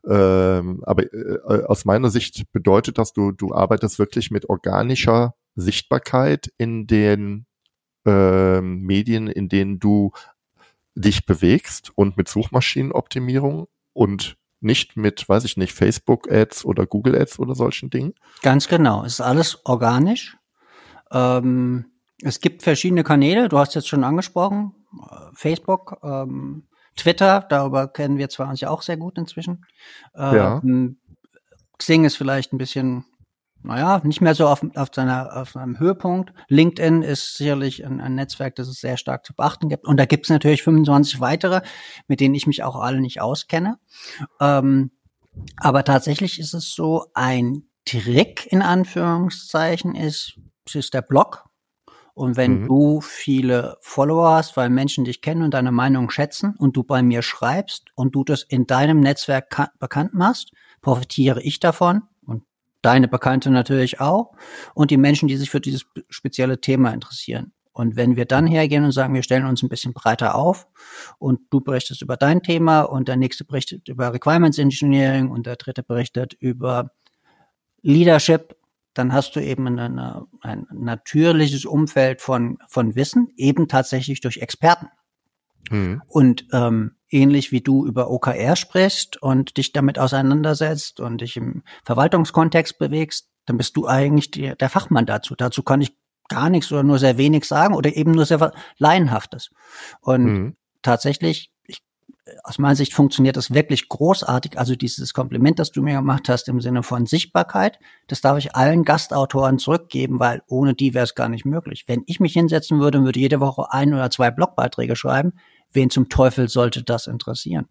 ähm, 0.08 0.84
aber 0.86 1.04
äh, 1.12 1.64
aus 1.66 1.86
meiner 1.86 2.10
Sicht 2.10 2.52
bedeutet 2.52 2.98
das, 2.98 3.14
du, 3.14 3.32
du 3.32 3.54
arbeitest 3.54 3.98
wirklich 3.98 4.30
mit 4.32 4.50
organischer 4.50 5.34
Sichtbarkeit 5.56 6.52
in 6.58 6.86
den 6.86 7.46
ähm, 8.06 8.82
Medien, 8.82 9.28
in 9.28 9.50
denen 9.50 9.80
du 9.80 10.12
dich 10.94 11.26
bewegst 11.26 11.92
und 11.96 12.18
mit 12.18 12.30
Suchmaschinenoptimierung 12.30 13.68
und 13.94 14.38
nicht 14.62 14.96
mit, 14.96 15.28
weiß 15.28 15.44
ich 15.44 15.58
nicht, 15.58 15.74
Facebook-Ads 15.74 16.66
oder 16.66 16.86
Google-Ads 16.86 17.40
oder 17.40 17.56
solchen 17.56 17.90
Dingen? 17.90 18.14
Ganz 18.42 18.68
genau. 18.68 19.04
Es 19.04 19.14
ist 19.14 19.22
alles 19.22 19.66
organisch. 19.66 20.38
Ähm, 21.12 21.86
es 22.22 22.40
gibt 22.40 22.64
verschiedene 22.64 23.04
Kanäle. 23.04 23.50
Du 23.50 23.58
hast 23.58 23.76
jetzt 23.76 23.88
schon 23.88 24.04
angesprochen. 24.04 24.74
Äh, 25.10 25.16
Facebook, 25.34 26.00
ähm, 26.04 26.68
Twitter, 26.96 27.46
darüber 27.50 27.88
kennen 27.88 28.18
wir 28.18 28.30
zwar 28.30 28.50
uns 28.50 28.62
ja 28.62 28.70
auch 28.70 28.82
sehr 28.82 28.98
gut 28.98 29.18
inzwischen. 29.18 29.66
Ähm, 30.16 30.36
ja. 30.36 30.62
Xing 31.78 32.06
ist 32.06 32.16
vielleicht 32.16 32.54
ein 32.54 32.58
bisschen 32.58 33.06
naja, 33.66 34.00
nicht 34.04 34.22
mehr 34.22 34.36
so 34.36 34.48
auf, 34.48 34.66
auf, 34.76 34.90
seiner, 34.94 35.36
auf 35.36 35.52
seinem 35.52 35.80
Höhepunkt. 35.80 36.34
LinkedIn 36.50 37.02
ist 37.02 37.36
sicherlich 37.36 37.86
ein, 37.86 38.00
ein 38.00 38.16
Netzwerk, 38.16 38.56
das 38.56 38.68
es 38.68 38.80
sehr 38.80 38.98
stark 38.98 39.26
zu 39.26 39.34
beachten 39.34 39.70
gibt. 39.70 39.86
Und 39.86 39.98
da 39.98 40.06
gibt 40.06 40.26
es 40.26 40.30
natürlich 40.30 40.64
25 40.64 41.20
weitere, 41.20 41.62
mit 42.08 42.20
denen 42.20 42.36
ich 42.36 42.48
mich 42.48 42.64
auch 42.64 42.76
alle 42.76 43.02
nicht 43.02 43.22
auskenne. 43.22 43.80
Ähm, 44.40 44.92
aber 45.58 45.84
tatsächlich 45.84 46.40
ist 46.40 46.54
es 46.54 46.74
so, 46.74 47.08
ein 47.14 47.64
Trick 47.86 48.48
in 48.52 48.62
Anführungszeichen 48.62 49.96
ist, 49.96 50.40
es 50.66 50.76
ist 50.76 50.94
der 50.94 51.02
Blog. 51.02 51.46
Und 52.16 52.38
wenn 52.38 52.62
mhm. 52.62 52.68
du 52.68 53.02
viele 53.02 53.78
Follower 53.82 54.32
hast, 54.32 54.58
weil 54.58 54.72
Menschen 54.72 55.06
dich 55.06 55.22
kennen 55.22 55.44
und 55.44 55.54
deine 55.54 55.72
Meinung 55.72 56.10
schätzen 56.10 56.56
und 56.58 56.76
du 56.76 56.84
bei 56.84 57.04
mir 57.04 57.22
schreibst 57.22 57.90
und 57.94 58.16
du 58.16 58.24
das 58.24 58.42
in 58.42 58.66
deinem 58.66 59.00
Netzwerk 59.02 59.70
bekannt 59.78 60.16
machst, 60.16 60.52
profitiere 60.82 61.42
ich 61.44 61.60
davon 61.60 62.04
deine 62.86 63.08
Bekannte 63.08 63.50
natürlich 63.50 64.00
auch 64.00 64.34
und 64.76 64.92
die 64.92 64.98
Menschen, 64.98 65.28
die 65.28 65.38
sich 65.38 65.50
für 65.50 65.60
dieses 65.60 65.86
spezielle 66.10 66.62
Thema 66.62 66.94
interessieren. 66.94 67.52
Und 67.74 67.98
wenn 67.98 68.16
wir 68.16 68.26
dann 68.26 68.48
hergehen 68.48 68.86
und 68.86 68.92
sagen, 68.92 69.14
wir 69.16 69.24
stellen 69.24 69.48
uns 69.48 69.62
ein 69.64 69.70
bisschen 69.70 69.94
breiter 69.94 70.36
auf 70.36 70.68
und 71.18 71.42
du 71.50 71.60
berichtest 71.60 72.02
über 72.04 72.16
dein 72.16 72.42
Thema 72.42 72.82
und 72.82 73.08
der 73.08 73.18
nächste 73.18 73.44
berichtet 73.44 73.90
über 73.90 74.14
Requirements 74.14 74.60
Engineering 74.60 75.30
und 75.30 75.46
der 75.46 75.58
dritte 75.58 75.84
berichtet 75.84 76.34
über 76.34 76.92
Leadership, 77.82 78.56
dann 78.96 79.14
hast 79.14 79.36
du 79.36 79.42
eben 79.42 79.68
eine, 79.68 80.26
ein 80.42 80.66
natürliches 80.72 81.66
Umfeld 81.66 82.22
von, 82.22 82.58
von 82.68 82.96
Wissen, 82.96 83.28
eben 83.36 83.68
tatsächlich 83.68 84.22
durch 84.22 84.38
Experten. 84.38 84.88
Mhm. 85.70 86.02
Und 86.08 86.48
ähm, 86.54 86.96
ähnlich 87.10 87.52
wie 87.52 87.62
du 87.62 87.86
über 87.86 88.10
OKR 88.10 88.56
sprichst 88.56 89.22
und 89.22 89.58
dich 89.58 89.74
damit 89.74 90.00
auseinandersetzt 90.00 91.00
und 91.00 91.22
dich 91.22 91.38
im 91.38 91.64
Verwaltungskontext 91.84 92.80
bewegst, 92.80 93.30
dann 93.46 93.58
bist 93.58 93.76
du 93.78 93.86
eigentlich 93.86 94.32
die, 94.32 94.54
der 94.56 94.70
Fachmann 94.70 95.06
dazu. 95.06 95.36
Dazu 95.36 95.62
kann 95.62 95.82
ich 95.82 95.96
gar 96.30 96.50
nichts 96.50 96.72
oder 96.72 96.84
nur 96.84 96.98
sehr 96.98 97.18
wenig 97.18 97.46
sagen 97.46 97.76
oder 97.76 97.96
eben 97.96 98.12
nur 98.12 98.26
sehr 98.26 98.52
laienhaftes. 98.78 99.52
Und 100.02 100.24
mhm. 100.24 100.58
tatsächlich, 100.82 101.52
ich, 101.52 101.55
aus 102.44 102.58
meiner 102.58 102.76
Sicht 102.76 102.94
funktioniert 102.94 103.38
das 103.38 103.54
wirklich 103.54 103.88
großartig. 103.88 104.58
Also 104.58 104.76
dieses 104.76 105.14
Kompliment, 105.14 105.60
das 105.60 105.72
du 105.72 105.82
mir 105.82 105.96
gemacht 105.96 106.28
hast 106.28 106.48
im 106.48 106.60
Sinne 106.60 106.82
von 106.82 107.06
Sichtbarkeit, 107.06 107.80
das 108.08 108.22
darf 108.22 108.38
ich 108.38 108.56
allen 108.56 108.84
Gastautoren 108.84 109.60
zurückgeben, 109.60 110.20
weil 110.20 110.42
ohne 110.48 110.74
die 110.74 110.94
wäre 110.94 111.04
es 111.04 111.16
gar 111.16 111.30
nicht 111.30 111.46
möglich. 111.46 111.84
Wenn 111.88 112.04
ich 112.08 112.20
mich 112.20 112.34
hinsetzen 112.34 112.80
würde 112.80 112.98
und 112.98 113.06
würde 113.06 113.20
jede 113.20 113.40
Woche 113.40 113.72
ein 113.72 113.94
oder 113.94 114.10
zwei 114.10 114.32
Blogbeiträge 114.32 114.96
schreiben, 114.96 115.34
wen 115.72 115.90
zum 115.90 116.10
Teufel 116.10 116.50
sollte 116.50 116.84
das 116.84 117.08
interessieren? 117.08 117.68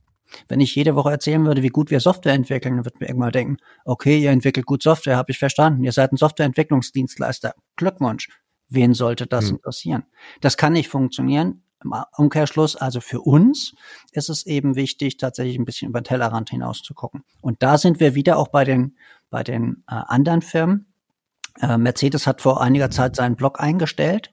Wenn 0.49 0.61
ich 0.61 0.75
jede 0.75 0.95
Woche 0.95 1.11
erzählen 1.11 1.45
würde, 1.45 1.63
wie 1.63 1.69
gut 1.69 1.91
wir 1.91 2.01
Software 2.01 2.33
entwickeln, 2.33 2.77
dann 2.77 2.85
wird 2.85 3.01
mir 3.01 3.09
irgendwann 3.09 3.33
denken, 3.33 3.57
okay, 3.85 4.19
ihr 4.19 4.31
entwickelt 4.31 4.67
gut 4.67 4.83
Software, 4.83 5.17
habe 5.17 5.33
ich 5.33 5.39
verstanden. 5.39 5.85
Ihr 5.85 5.93
seid 5.93 6.13
ein 6.13 6.17
Softwareentwicklungsdienstleister. 6.17 7.55
Glückwunsch. 7.77 8.29
Wen 8.69 8.95
sollte 8.95 9.27
das 9.27 9.47
hm. 9.49 9.57
interessieren? 9.57 10.05
Das 10.41 10.57
kann 10.57 10.73
nicht 10.73 10.89
funktionieren. 10.89 11.64
Im 11.85 11.95
Umkehrschluss, 12.17 12.77
also 12.77 13.01
für 13.01 13.21
uns 13.21 13.75
ist 14.13 14.29
es 14.29 14.47
eben 14.47 14.75
wichtig, 14.75 15.19
tatsächlich 15.19 15.59
ein 15.59 15.65
bisschen 15.65 15.91
über 15.91 16.01
den 16.01 16.05
Tellerrand 16.05 16.51
hinaus 16.51 16.83
zu 16.83 16.95
gucken. 16.95 17.25
Und 17.41 17.63
da 17.63 17.79
sind 17.79 18.01
wir 18.01 18.15
wieder 18.15 18.39
auch 18.39 18.49
bei 18.49 18.65
den, 18.65 18.97
bei 19.31 19.43
den 19.43 19.85
äh, 19.89 19.95
anderen 20.07 20.43
Firmen. 20.43 20.93
Äh, 21.61 21.79
Mercedes 21.79 22.27
hat 22.27 22.41
vor 22.41 22.61
einiger 22.61 22.91
Zeit 22.91 23.17
seinen 23.17 23.37
Blog 23.37 23.61
eingestellt, 23.61 24.33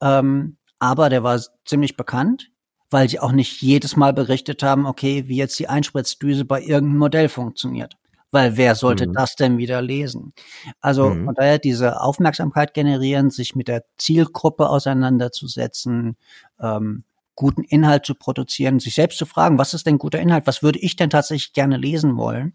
ähm, 0.00 0.56
aber 0.78 1.08
der 1.08 1.22
war 1.22 1.40
ziemlich 1.64 1.96
bekannt 1.96 2.50
weil 2.94 3.08
sie 3.08 3.18
auch 3.18 3.32
nicht 3.32 3.60
jedes 3.60 3.96
Mal 3.96 4.12
berichtet 4.12 4.62
haben, 4.62 4.86
okay, 4.86 5.24
wie 5.26 5.36
jetzt 5.36 5.58
die 5.58 5.68
Einspritzdüse 5.68 6.44
bei 6.44 6.60
irgendeinem 6.60 6.98
Modell 6.98 7.28
funktioniert. 7.28 7.96
Weil 8.34 8.56
wer 8.56 8.74
sollte 8.74 9.06
mhm. 9.06 9.12
das 9.12 9.36
denn 9.36 9.58
wieder 9.58 9.80
lesen? 9.80 10.32
Also 10.80 11.10
mhm. 11.10 11.26
von 11.26 11.34
daher 11.36 11.60
diese 11.60 12.00
Aufmerksamkeit 12.00 12.74
generieren, 12.74 13.30
sich 13.30 13.54
mit 13.54 13.68
der 13.68 13.84
Zielgruppe 13.96 14.68
auseinanderzusetzen, 14.68 16.16
ähm, 16.58 17.04
guten 17.36 17.62
Inhalt 17.62 18.04
zu 18.04 18.16
produzieren, 18.16 18.80
sich 18.80 18.96
selbst 18.96 19.18
zu 19.18 19.26
fragen, 19.26 19.56
was 19.56 19.72
ist 19.72 19.86
denn 19.86 19.98
guter 19.98 20.18
Inhalt? 20.18 20.48
Was 20.48 20.64
würde 20.64 20.80
ich 20.80 20.96
denn 20.96 21.10
tatsächlich 21.10 21.52
gerne 21.52 21.76
lesen 21.76 22.16
wollen? 22.16 22.54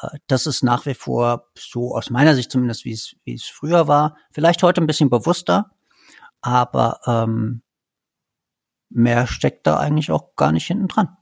Äh, 0.00 0.18
das 0.28 0.46
ist 0.46 0.62
nach 0.62 0.86
wie 0.86 0.94
vor 0.94 1.48
so 1.58 1.96
aus 1.96 2.08
meiner 2.08 2.36
Sicht 2.36 2.52
zumindest, 2.52 2.84
wie 2.84 2.92
es, 2.92 3.16
wie 3.24 3.34
es 3.34 3.46
früher 3.46 3.88
war. 3.88 4.16
Vielleicht 4.30 4.62
heute 4.62 4.80
ein 4.80 4.86
bisschen 4.86 5.10
bewusster, 5.10 5.72
aber 6.42 7.00
ähm, 7.08 7.62
mehr 8.88 9.26
steckt 9.26 9.66
da 9.66 9.80
eigentlich 9.80 10.12
auch 10.12 10.36
gar 10.36 10.52
nicht 10.52 10.68
hinten 10.68 10.86
dran. 10.86 11.16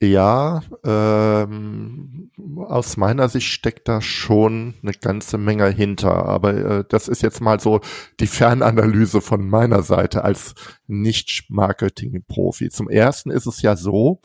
Ja, 0.00 0.62
ähm, 0.84 2.30
aus 2.68 2.96
meiner 2.96 3.28
Sicht 3.28 3.48
steckt 3.48 3.88
da 3.88 4.00
schon 4.00 4.74
eine 4.82 4.92
ganze 4.92 5.38
Menge 5.38 5.68
hinter. 5.70 6.24
Aber 6.26 6.54
äh, 6.54 6.84
das 6.88 7.08
ist 7.08 7.22
jetzt 7.22 7.40
mal 7.40 7.58
so 7.58 7.80
die 8.20 8.28
Fernanalyse 8.28 9.20
von 9.20 9.48
meiner 9.48 9.82
Seite 9.82 10.22
als 10.22 10.54
Nicht-Marketing-Profi. 10.86 12.68
Zum 12.70 12.88
ersten 12.88 13.30
ist 13.30 13.46
es 13.46 13.60
ja 13.62 13.74
so, 13.74 14.20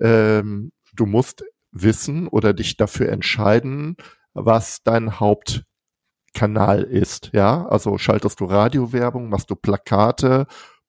ähm, 0.00 0.70
du 0.94 1.06
musst 1.06 1.44
wissen 1.72 2.28
oder 2.28 2.52
dich 2.52 2.76
dafür 2.76 3.08
entscheiden, 3.08 3.96
was 4.34 4.84
dein 4.84 5.18
Hauptkanal 5.18 6.84
ist. 6.84 7.30
Ja, 7.32 7.66
also 7.66 7.98
schaltest 7.98 8.38
du 8.38 8.44
Radiowerbung, 8.44 9.28
machst 9.28 9.50
du 9.50 9.56
Plakate 9.56 10.46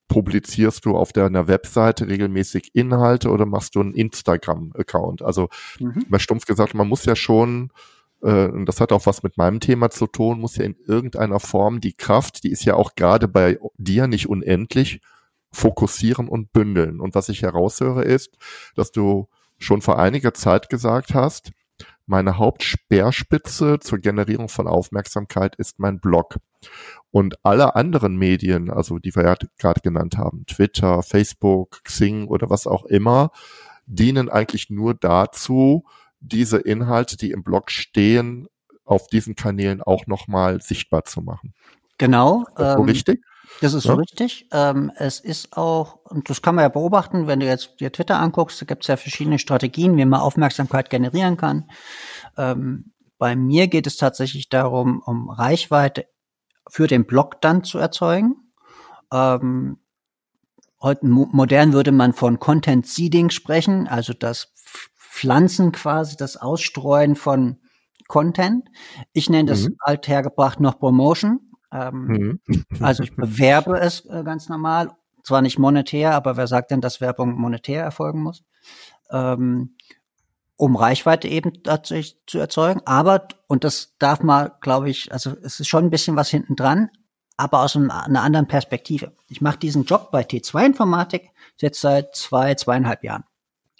publizierst 0.09 0.85
du 0.85 0.97
auf 0.97 1.13
deiner 1.13 1.47
Webseite 1.47 2.09
regelmäßig 2.09 2.71
Inhalte 2.73 3.29
oder 3.29 3.45
machst 3.45 3.75
du 3.75 3.79
einen 3.79 3.93
Instagram-Account? 3.93 5.21
Also 5.21 5.47
mhm. 5.79 6.03
mal 6.09 6.19
stumpf 6.19 6.45
gesagt, 6.45 6.73
man 6.73 6.89
muss 6.89 7.05
ja 7.05 7.15
schon, 7.15 7.71
äh, 8.21 8.47
und 8.47 8.65
das 8.65 8.81
hat 8.81 8.91
auch 8.91 9.05
was 9.05 9.23
mit 9.23 9.37
meinem 9.37 9.61
Thema 9.61 9.89
zu 9.89 10.07
tun, 10.07 10.41
muss 10.41 10.57
ja 10.57 10.65
in 10.65 10.75
irgendeiner 10.85 11.39
Form 11.39 11.79
die 11.79 11.93
Kraft, 11.93 12.43
die 12.43 12.51
ist 12.51 12.65
ja 12.65 12.73
auch 12.73 12.95
gerade 12.95 13.29
bei 13.29 13.57
dir 13.77 14.07
nicht 14.07 14.27
unendlich, 14.27 14.99
fokussieren 15.51 16.27
und 16.27 16.51
bündeln. 16.51 16.99
Und 16.99 17.15
was 17.15 17.29
ich 17.29 17.43
heraushöre 17.43 18.03
ist, 18.03 18.37
dass 18.75 18.91
du 18.91 19.29
schon 19.57 19.81
vor 19.81 19.99
einiger 19.99 20.33
Zeit 20.33 20.69
gesagt 20.69 21.13
hast, 21.13 21.51
meine 22.05 22.37
Hauptspeerspitze 22.37 23.79
zur 23.79 23.99
Generierung 23.99 24.49
von 24.49 24.67
Aufmerksamkeit 24.67 25.55
ist 25.55 25.79
mein 25.79 25.99
Blog. 25.99 26.37
Und 27.11 27.43
alle 27.43 27.75
anderen 27.75 28.17
Medien, 28.17 28.69
also 28.69 28.99
die 28.99 29.15
wir 29.15 29.23
ja 29.23 29.35
gerade 29.57 29.81
genannt 29.81 30.17
haben, 30.17 30.45
Twitter, 30.45 31.01
Facebook, 31.01 31.83
Xing 31.83 32.27
oder 32.27 32.49
was 32.49 32.67
auch 32.67 32.85
immer, 32.85 33.31
dienen 33.87 34.29
eigentlich 34.29 34.69
nur 34.69 34.93
dazu, 34.93 35.85
diese 36.19 36.57
Inhalte, 36.57 37.17
die 37.17 37.31
im 37.31 37.43
Blog 37.43 37.71
stehen, 37.71 38.47
auf 38.85 39.07
diesen 39.07 39.35
Kanälen 39.35 39.81
auch 39.81 40.07
nochmal 40.07 40.61
sichtbar 40.61 41.05
zu 41.05 41.21
machen. 41.21 41.53
Genau. 41.97 42.45
Ist 42.49 42.57
das 42.57 42.73
so 42.73 42.79
ähm, 42.79 42.85
richtig? 42.85 43.23
Das 43.61 43.73
ist 43.73 43.85
ja? 43.85 43.91
so 43.93 43.97
richtig. 43.97 44.47
Ähm, 44.51 44.91
es 44.95 45.19
ist 45.19 45.57
auch, 45.57 45.95
und 46.05 46.29
das 46.29 46.41
kann 46.41 46.55
man 46.55 46.63
ja 46.63 46.69
beobachten, 46.69 47.27
wenn 47.27 47.39
du 47.39 47.45
jetzt 47.45 47.79
dir 47.79 47.91
Twitter 47.91 48.19
anguckst, 48.19 48.61
da 48.61 48.65
gibt 48.65 48.83
es 48.83 48.87
ja 48.87 48.97
verschiedene 48.97 49.39
Strategien, 49.39 49.97
wie 49.97 50.05
man 50.05 50.19
Aufmerksamkeit 50.19 50.89
generieren 50.89 51.37
kann. 51.37 51.69
Ähm, 52.37 52.93
bei 53.17 53.35
mir 53.35 53.67
geht 53.67 53.85
es 53.85 53.97
tatsächlich 53.97 54.49
darum, 54.49 55.01
um 55.05 55.29
Reichweite 55.29 56.05
für 56.69 56.87
den 56.87 57.05
Blog 57.05 57.41
dann 57.41 57.63
zu 57.63 57.77
erzeugen. 57.77 58.35
Ähm, 59.11 59.79
heute 60.81 61.05
modern 61.05 61.73
würde 61.73 61.91
man 61.91 62.13
von 62.13 62.39
Content 62.39 62.87
Seeding 62.87 63.29
sprechen, 63.29 63.87
also 63.87 64.13
das 64.13 64.53
Pflanzen 64.97 65.71
quasi, 65.71 66.15
das 66.15 66.37
Ausstreuen 66.37 67.15
von 67.15 67.57
Content. 68.07 68.69
Ich 69.13 69.29
nenne 69.29 69.49
das 69.49 69.67
mhm. 69.67 69.75
althergebracht 69.79 70.59
noch 70.59 70.79
Promotion. 70.79 71.51
Ähm, 71.71 72.39
mhm. 72.47 72.65
Also 72.79 73.03
ich 73.03 73.15
bewerbe 73.15 73.79
es 73.79 74.05
äh, 74.05 74.23
ganz 74.23 74.49
normal, 74.49 74.91
zwar 75.23 75.41
nicht 75.41 75.59
monetär, 75.59 76.13
aber 76.13 76.37
wer 76.37 76.47
sagt 76.47 76.71
denn, 76.71 76.81
dass 76.81 77.01
Werbung 77.01 77.35
monetär 77.35 77.83
erfolgen 77.83 78.23
muss? 78.23 78.43
Ähm, 79.11 79.75
um 80.59 80.75
Reichweite 80.75 81.29
eben 81.29 81.63
tatsächlich 81.63 82.17
zu 82.27 82.37
erzeugen. 82.37 82.81
Aber, 82.85 83.29
und 83.47 83.63
das 83.63 83.95
darf 83.97 84.21
man, 84.21 84.51
glaube 84.59 84.89
ich, 84.89 85.09
also 85.13 85.33
es 85.41 85.61
ist 85.61 85.69
schon 85.69 85.85
ein 85.85 85.89
bisschen 85.89 86.17
was 86.17 86.29
hinten 86.29 86.57
dran, 86.57 86.89
aber 87.37 87.61
aus 87.61 87.77
einer 87.77 88.21
anderen 88.21 88.47
Perspektive. 88.47 89.13
Ich 89.29 89.39
mache 89.39 89.57
diesen 89.57 89.85
Job 89.85 90.11
bei 90.11 90.23
T2 90.23 90.65
Informatik 90.65 91.29
jetzt 91.59 91.79
seit 91.79 92.13
zwei, 92.13 92.55
zweieinhalb 92.55 93.05
Jahren. 93.05 93.23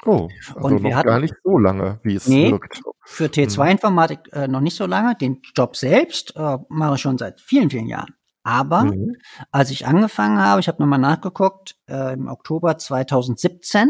Oh, 0.05 0.29
also 0.55 0.67
und 0.67 0.81
noch 0.81 0.93
hatten, 0.93 1.09
gar 1.09 1.19
nicht 1.19 1.35
so 1.43 1.57
lange, 1.57 1.99
wie 2.03 2.15
es 2.15 2.27
nee, 2.29 2.49
wirkt. 2.49 2.81
Für 3.03 3.25
T2 3.25 3.61
mhm. 3.61 3.71
Informatik 3.71 4.19
äh, 4.31 4.47
noch 4.47 4.61
nicht 4.61 4.77
so 4.77 4.85
lange. 4.85 5.15
Den 5.15 5.41
Job 5.57 5.75
selbst 5.75 6.33
äh, 6.37 6.57
mache 6.69 6.95
ich 6.95 7.01
schon 7.01 7.17
seit 7.17 7.41
vielen, 7.41 7.69
vielen 7.69 7.87
Jahren. 7.87 8.15
Aber 8.43 8.85
mhm. 8.85 9.17
als 9.51 9.69
ich 9.69 9.85
angefangen 9.85 10.39
habe, 10.39 10.61
ich 10.61 10.69
habe 10.69 10.81
nochmal 10.81 10.99
nachgeguckt, 10.99 11.75
äh, 11.89 12.13
im 12.13 12.29
Oktober 12.29 12.77
2017, 12.77 13.89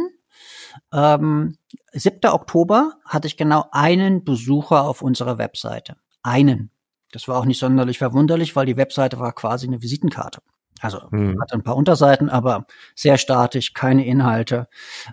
ähm, 0.94 1.58
7. 1.92 2.30
Oktober 2.30 2.94
hatte 3.06 3.28
ich 3.28 3.38
genau 3.38 3.66
einen 3.72 4.24
Besucher 4.24 4.84
auf 4.84 5.02
unserer 5.02 5.38
Webseite. 5.38 5.98
Einen. 6.24 6.72
Das 7.12 7.28
war 7.28 7.38
auch 7.38 7.46
nicht 7.46 7.60
sonderlich 7.60 7.98
verwunderlich, 7.98 8.56
weil 8.56 8.66
die 8.66 8.78
Webseite 8.78 9.20
war 9.20 9.34
quasi 9.34 9.68
eine 9.68 9.82
Visitenkarte. 9.82 10.42
Also 10.80 11.02
mhm. 11.12 11.40
hatte 11.42 11.56
ein 11.56 11.64
paar 11.64 11.76
Unterseiten, 11.76 12.30
aber 12.30 12.66
sehr 12.96 13.18
statisch, 13.18 13.74
keine 13.74 14.06
Inhalte. 14.06 14.68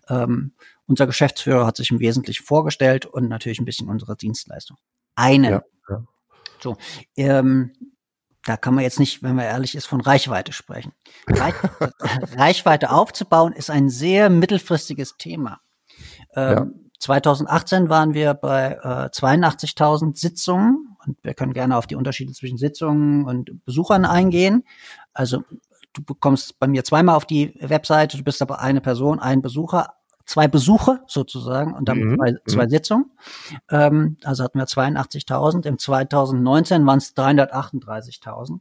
Ähm, 0.09 0.53
unser 0.87 1.07
Geschäftsführer 1.07 1.67
hat 1.67 1.77
sich 1.77 1.91
im 1.91 1.99
Wesentlichen 1.99 2.45
vorgestellt 2.45 3.07
und 3.07 3.29
natürlich 3.29 3.59
ein 3.59 3.65
bisschen 3.65 3.89
unsere 3.89 4.17
Dienstleistung. 4.17 4.77
Einen. 5.17 5.53
Ja, 5.53 5.63
ja. 5.89 6.05
So, 6.61 6.77
ähm, 7.17 7.73
da 8.47 8.57
kann 8.57 8.75
man 8.75 8.85
jetzt 8.85 9.01
nicht, 9.01 9.23
wenn 9.23 9.35
man 9.35 9.45
ehrlich 9.45 9.75
ist, 9.75 9.87
von 9.87 10.01
Reichweite 10.01 10.53
sprechen. 10.53 10.93
Reich, 11.29 11.55
Reichweite 12.37 12.91
aufzubauen 12.91 13.53
ist 13.53 13.71
ein 13.71 13.89
sehr 13.91 14.31
mittelfristiges 14.31 15.17
Thema. 15.19 15.61
Ähm, 16.35 16.57
ja. 16.57 16.67
2018 17.01 17.89
waren 17.89 18.15
wir 18.15 18.35
bei 18.35 18.79
äh, 18.83 19.09
82.000 19.11 20.17
Sitzungen 20.17 20.97
und 21.05 21.19
wir 21.23 21.35
können 21.35 21.53
gerne 21.53 21.77
auf 21.77 21.87
die 21.87 21.97
Unterschiede 21.97 22.33
zwischen 22.33 22.57
Sitzungen 22.57 23.27
und 23.27 23.65
Besuchern 23.65 24.05
eingehen. 24.05 24.65
Also 25.13 25.43
du 25.93 26.05
bekommst 26.05 26.59
bei 26.59 26.69
mir 26.69 26.85
zweimal 26.85 27.17
auf 27.17 27.27
die 27.27 27.55
Webseite, 27.61 28.17
du 28.17 28.25
bist 28.25 28.41
aber 28.43 28.61
eine 28.61 28.81
Person, 28.81 29.19
ein 29.19 29.43
Besucher, 29.43 29.95
zwei 30.27 30.49
Besuche 30.49 31.01
sozusagen 31.07 31.73
und 31.73 31.89
dann 31.89 31.99
mhm. 31.99 32.17
zwei, 32.17 32.35
zwei 32.47 32.65
mhm. 32.67 32.71
Sitzungen. 32.71 33.11
Ähm, 33.71 34.17
also 34.25 34.45
hatten 34.45 34.59
wir 34.59 34.67
82.000. 34.67 35.67
Im 35.67 35.79
2019 35.79 36.85
waren 36.85 36.99
es 36.99 37.17
338.000. 37.17 38.61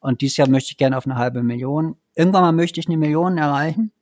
Und 0.00 0.20
dieses 0.20 0.36
Jahr 0.36 0.48
möchte 0.48 0.70
ich 0.70 0.78
gerne 0.78 0.96
auf 0.96 1.06
eine 1.06 1.16
halbe 1.16 1.42
Million. 1.42 1.96
Irgendwann 2.14 2.42
mal 2.42 2.52
möchte 2.52 2.80
ich 2.80 2.86
eine 2.86 2.96
Million 2.96 3.38
erreichen. 3.38 3.92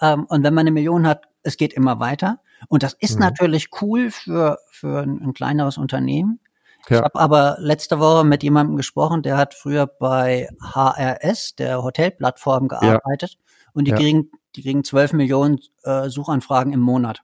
Ähm, 0.00 0.26
und 0.26 0.42
wenn 0.42 0.54
man 0.54 0.62
eine 0.62 0.72
Million 0.72 1.06
hat, 1.06 1.24
es 1.42 1.56
geht 1.56 1.72
immer 1.72 2.00
weiter. 2.00 2.40
Und 2.68 2.82
das 2.82 2.94
ist 2.94 3.14
mhm. 3.14 3.20
natürlich 3.20 3.68
cool 3.80 4.10
für, 4.10 4.58
für 4.70 5.02
ein, 5.02 5.22
ein 5.22 5.32
kleineres 5.32 5.78
Unternehmen. 5.78 6.40
Ja. 6.88 6.98
Ich 6.98 7.02
habe 7.04 7.18
aber 7.18 7.56
letzte 7.60 7.98
Woche 7.98 8.24
mit 8.24 8.42
jemandem 8.42 8.76
gesprochen, 8.76 9.22
der 9.22 9.36
hat 9.36 9.54
früher 9.54 9.86
bei 9.86 10.48
HRS, 10.60 11.54
der 11.56 11.82
Hotelplattform, 11.82 12.68
gearbeitet. 12.68 13.32
Ja. 13.32 13.70
Und 13.74 13.84
die 13.86 13.90
ja. 13.92 13.96
kriegen, 13.96 14.30
die 14.56 14.62
kriegen 14.62 14.84
12 14.84 15.12
Millionen 15.14 15.58
äh, 15.84 16.08
Suchanfragen 16.08 16.72
im 16.72 16.80
Monat. 16.80 17.22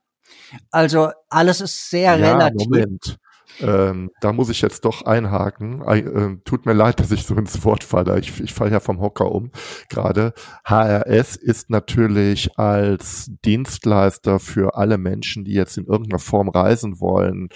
Also 0.71 1.11
alles 1.29 1.61
ist 1.61 1.91
sehr 1.91 2.17
ja, 2.17 2.33
relativ. 2.33 2.69
Moment. 2.69 3.19
Ähm, 3.61 4.11
da 4.21 4.33
muss 4.33 4.49
ich 4.49 4.61
jetzt 4.63 4.85
doch 4.85 5.03
einhaken. 5.03 5.83
Äh, 5.83 6.39
tut 6.45 6.67
mir 6.67 6.73
leid, 6.73 7.01
dass 7.01 7.11
ich 7.11 7.25
so 7.25 7.35
ins 7.37 7.65
Wort 7.65 7.85
falle. 7.85 8.19
Ich, 8.19 8.41
ich 8.41 8.53
falle 8.53 8.73
ja 8.73 8.81
vom 8.81 9.01
Hocker 9.01 9.31
um 9.31 9.51
gerade. 9.89 10.33
HRS 10.65 11.37
ist 11.37 11.71
natürlich 11.71 12.59
als 12.59 13.31
Dienstleister 13.45 14.41
für 14.41 14.77
alle 14.77 14.99
Menschen, 14.99 15.45
die 15.45 15.53
jetzt 15.53 15.79
in 15.79 15.87
irgendeiner 15.87 16.21
Form 16.21 16.49
reisen 16.49 17.01
wollen 17.01 17.49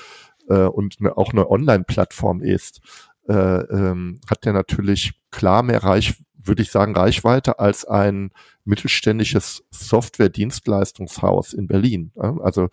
äh, 0.48 0.64
und 0.64 1.00
ne, 1.00 1.16
auch 1.16 1.32
eine 1.32 1.50
Online-Plattform 1.50 2.42
ist, 2.42 2.80
äh, 3.28 3.34
ähm, 3.34 4.20
hat 4.30 4.44
der 4.44 4.52
natürlich 4.52 5.12
klar 5.30 5.62
mehr 5.62 5.82
Reich, 5.82 6.22
würde 6.48 6.62
ich 6.62 6.70
sagen, 6.70 6.96
Reichweite 6.96 7.58
als 7.58 7.84
ein 7.84 8.30
mittelständisches 8.64 9.64
Software-Dienstleistungshaus 9.70 11.52
in 11.52 11.66
Berlin. 11.66 12.12
Also 12.16 12.68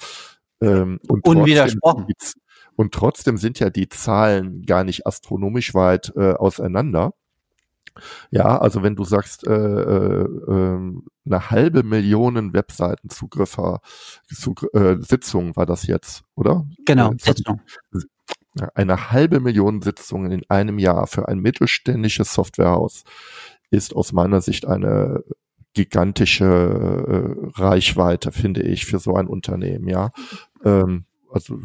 ähm, 0.62 1.00
und 1.08 1.26
Unwidersprochen. 1.28 2.08
Trotzdem, 2.08 2.42
und 2.76 2.94
trotzdem 2.94 3.38
sind 3.38 3.60
ja 3.60 3.70
die 3.70 3.90
Zahlen 3.90 4.64
gar 4.64 4.84
nicht 4.84 5.08
astronomisch 5.08 5.74
weit 5.74 6.12
äh, 6.16 6.34
auseinander. 6.34 7.14
Ja, 8.30 8.58
also 8.58 8.84
wenn 8.84 8.96
du 8.96 9.06
sagst, 9.06 9.48
äh, 9.48 9.54
äh, 9.54 10.28
ähm, 10.50 11.04
eine 11.26 11.50
halbe 11.50 11.84
Million 11.84 12.54
Webseitenzugriffe, 12.54 13.80
Zugr 14.28 14.74
äh, 14.74 14.98
Sitzungen 15.02 15.56
war 15.56 15.66
das 15.66 15.88
jetzt, 15.88 16.24
oder? 16.36 16.66
Genau, 16.86 17.14
äh, 17.14 17.18
Sitzung. 17.20 17.62
Eine 18.74 19.12
halbe 19.12 19.40
Million 19.40 19.82
Sitzungen 19.82 20.32
in 20.32 20.44
einem 20.50 20.80
Jahr 20.80 21.08
für 21.08 21.28
ein 21.28 21.40
mittelständisches 21.40 22.34
Softwarehaus 22.34 23.04
ist 23.76 23.96
aus 23.96 24.14
meiner 24.14 24.42
Sicht 24.42 24.66
eine 24.66 25.24
gigantische 25.74 26.46
äh, 26.46 27.62
Reichweite, 27.62 28.32
finde 28.32 28.64
ich, 28.64 28.86
für 28.86 29.00
so 29.00 29.16
ein 29.16 29.28
Unternehmen, 29.28 29.88
ja. 29.88 30.12
Ähm, 30.64 31.06
also 31.32 31.60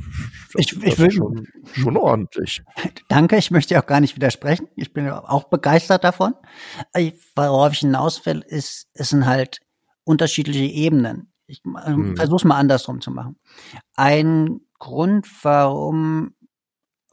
ich, 0.57 0.83
ich 0.83 0.99
will 0.99 1.13
schon, 1.13 1.47
schon 1.75 1.97
ordentlich. 1.97 2.63
Danke, 3.09 3.37
ich 3.37 3.53
möchte 3.53 3.79
auch 3.79 3.87
gar 3.87 4.01
nicht 4.01 4.17
widersprechen. 4.17 4.67
Ich 4.75 4.93
bin 4.93 5.09
auch 5.09 5.45
begeistert 5.45 6.03
davon. 6.03 6.35
Worauf 7.37 7.73
ich 7.73 7.79
hinaus 7.79 8.27
will, 8.27 8.45
ist, 8.49 8.89
es 8.95 9.11
sind 9.11 9.27
halt 9.27 9.61
unterschiedliche 10.03 10.65
Ebenen. 10.65 11.33
Ich 11.47 11.63
hm. 11.65 12.17
versuche 12.17 12.37
es 12.37 12.45
mal 12.45 12.59
andersrum 12.59 13.01
zu 13.01 13.13
machen. 13.13 13.37
Ein 13.95 14.61
Grund, 14.81 15.29
warum 15.45 16.35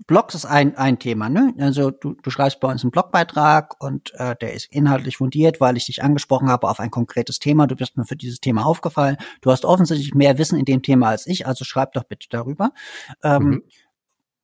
Blogs 0.06 0.36
ist 0.36 0.46
ein, 0.46 0.78
ein 0.78 1.00
Thema, 1.00 1.28
ne? 1.30 1.54
Also 1.60 1.90
du, 1.90 2.14
du 2.14 2.30
schreibst 2.30 2.60
bei 2.60 2.72
uns 2.72 2.84
einen 2.84 2.92
Blogbeitrag 2.92 3.82
und 3.84 4.14
äh, 4.16 4.36
der 4.40 4.54
ist 4.54 4.72
inhaltlich 4.72 5.18
fundiert, 5.18 5.60
weil 5.60 5.76
ich 5.76 5.88
dich 5.88 6.04
angesprochen 6.04 6.50
habe 6.50 6.70
auf 6.70 6.80
ein 6.80 6.92
konkretes 6.92 7.40
Thema. 7.40 7.66
Du 7.66 7.76
bist 7.76 7.98
mir 7.98 8.06
für 8.06 8.16
dieses 8.16 8.40
Thema 8.40 8.66
aufgefallen. 8.66 9.18
Du 9.42 9.52
hast 9.52 9.66
offensichtlich 9.66 10.14
mehr 10.14 10.38
Wissen 10.38 10.60
in 10.60 10.66
dem 10.66 10.84
Thema 10.84 11.10
als 11.10 11.26
ich, 11.26 11.48
also 11.48 11.66
schreib 11.66 11.94
doch 11.94 12.04
bitte 12.04 12.28
darüber. 12.30 12.72
Ähm, 13.24 13.44
mhm. 13.44 13.64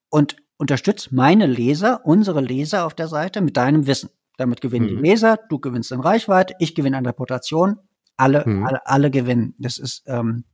Und 0.10 0.38
unterstützt 0.58 1.12
meine 1.12 1.46
Leser, 1.46 2.06
unsere 2.06 2.42
Leser 2.42 2.86
auf 2.86 2.96
der 2.96 3.08
Seite 3.08 3.42
mit 3.42 3.56
deinem 3.56 3.86
Wissen. 3.86 4.10
Damit 4.38 4.62
gewinnen 4.62 4.86
mhm. 4.86 4.98
die 4.98 5.10
Leser, 5.10 5.38
du 5.50 5.60
gewinnst 5.60 5.92
in 5.92 6.00
Reichweite, 6.00 6.56
ich 6.60 6.74
gewinne 6.74 6.98
an 6.98 7.06
Reputation, 7.06 7.78
alle, 8.18 8.44
mhm. 8.46 8.66
alle, 8.66 8.88
alle 8.88 9.12
gewinnen. 9.12 9.54
Das 9.60 9.78
ist, 9.78 10.04
ähm, 10.08 10.46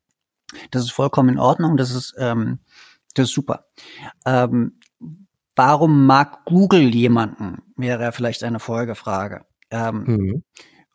das 0.72 0.84
ist 0.84 0.92
vollkommen 0.92 1.30
in 1.30 1.40
Ordnung, 1.40 1.78
das 1.78 1.92
ist, 1.92 2.16
ähm, 2.18 2.60
das 3.16 3.30
ist 3.30 3.34
super. 3.34 3.66
Ähm, 4.26 4.80
warum 5.56 6.06
mag 6.06 6.46
Google 6.46 6.94
jemanden? 6.94 7.62
Wäre 7.76 8.12
vielleicht 8.12 8.44
eine 8.44 8.60
Folgefrage. 8.60 9.46
Ähm, 9.72 10.04
mhm. 10.06 10.44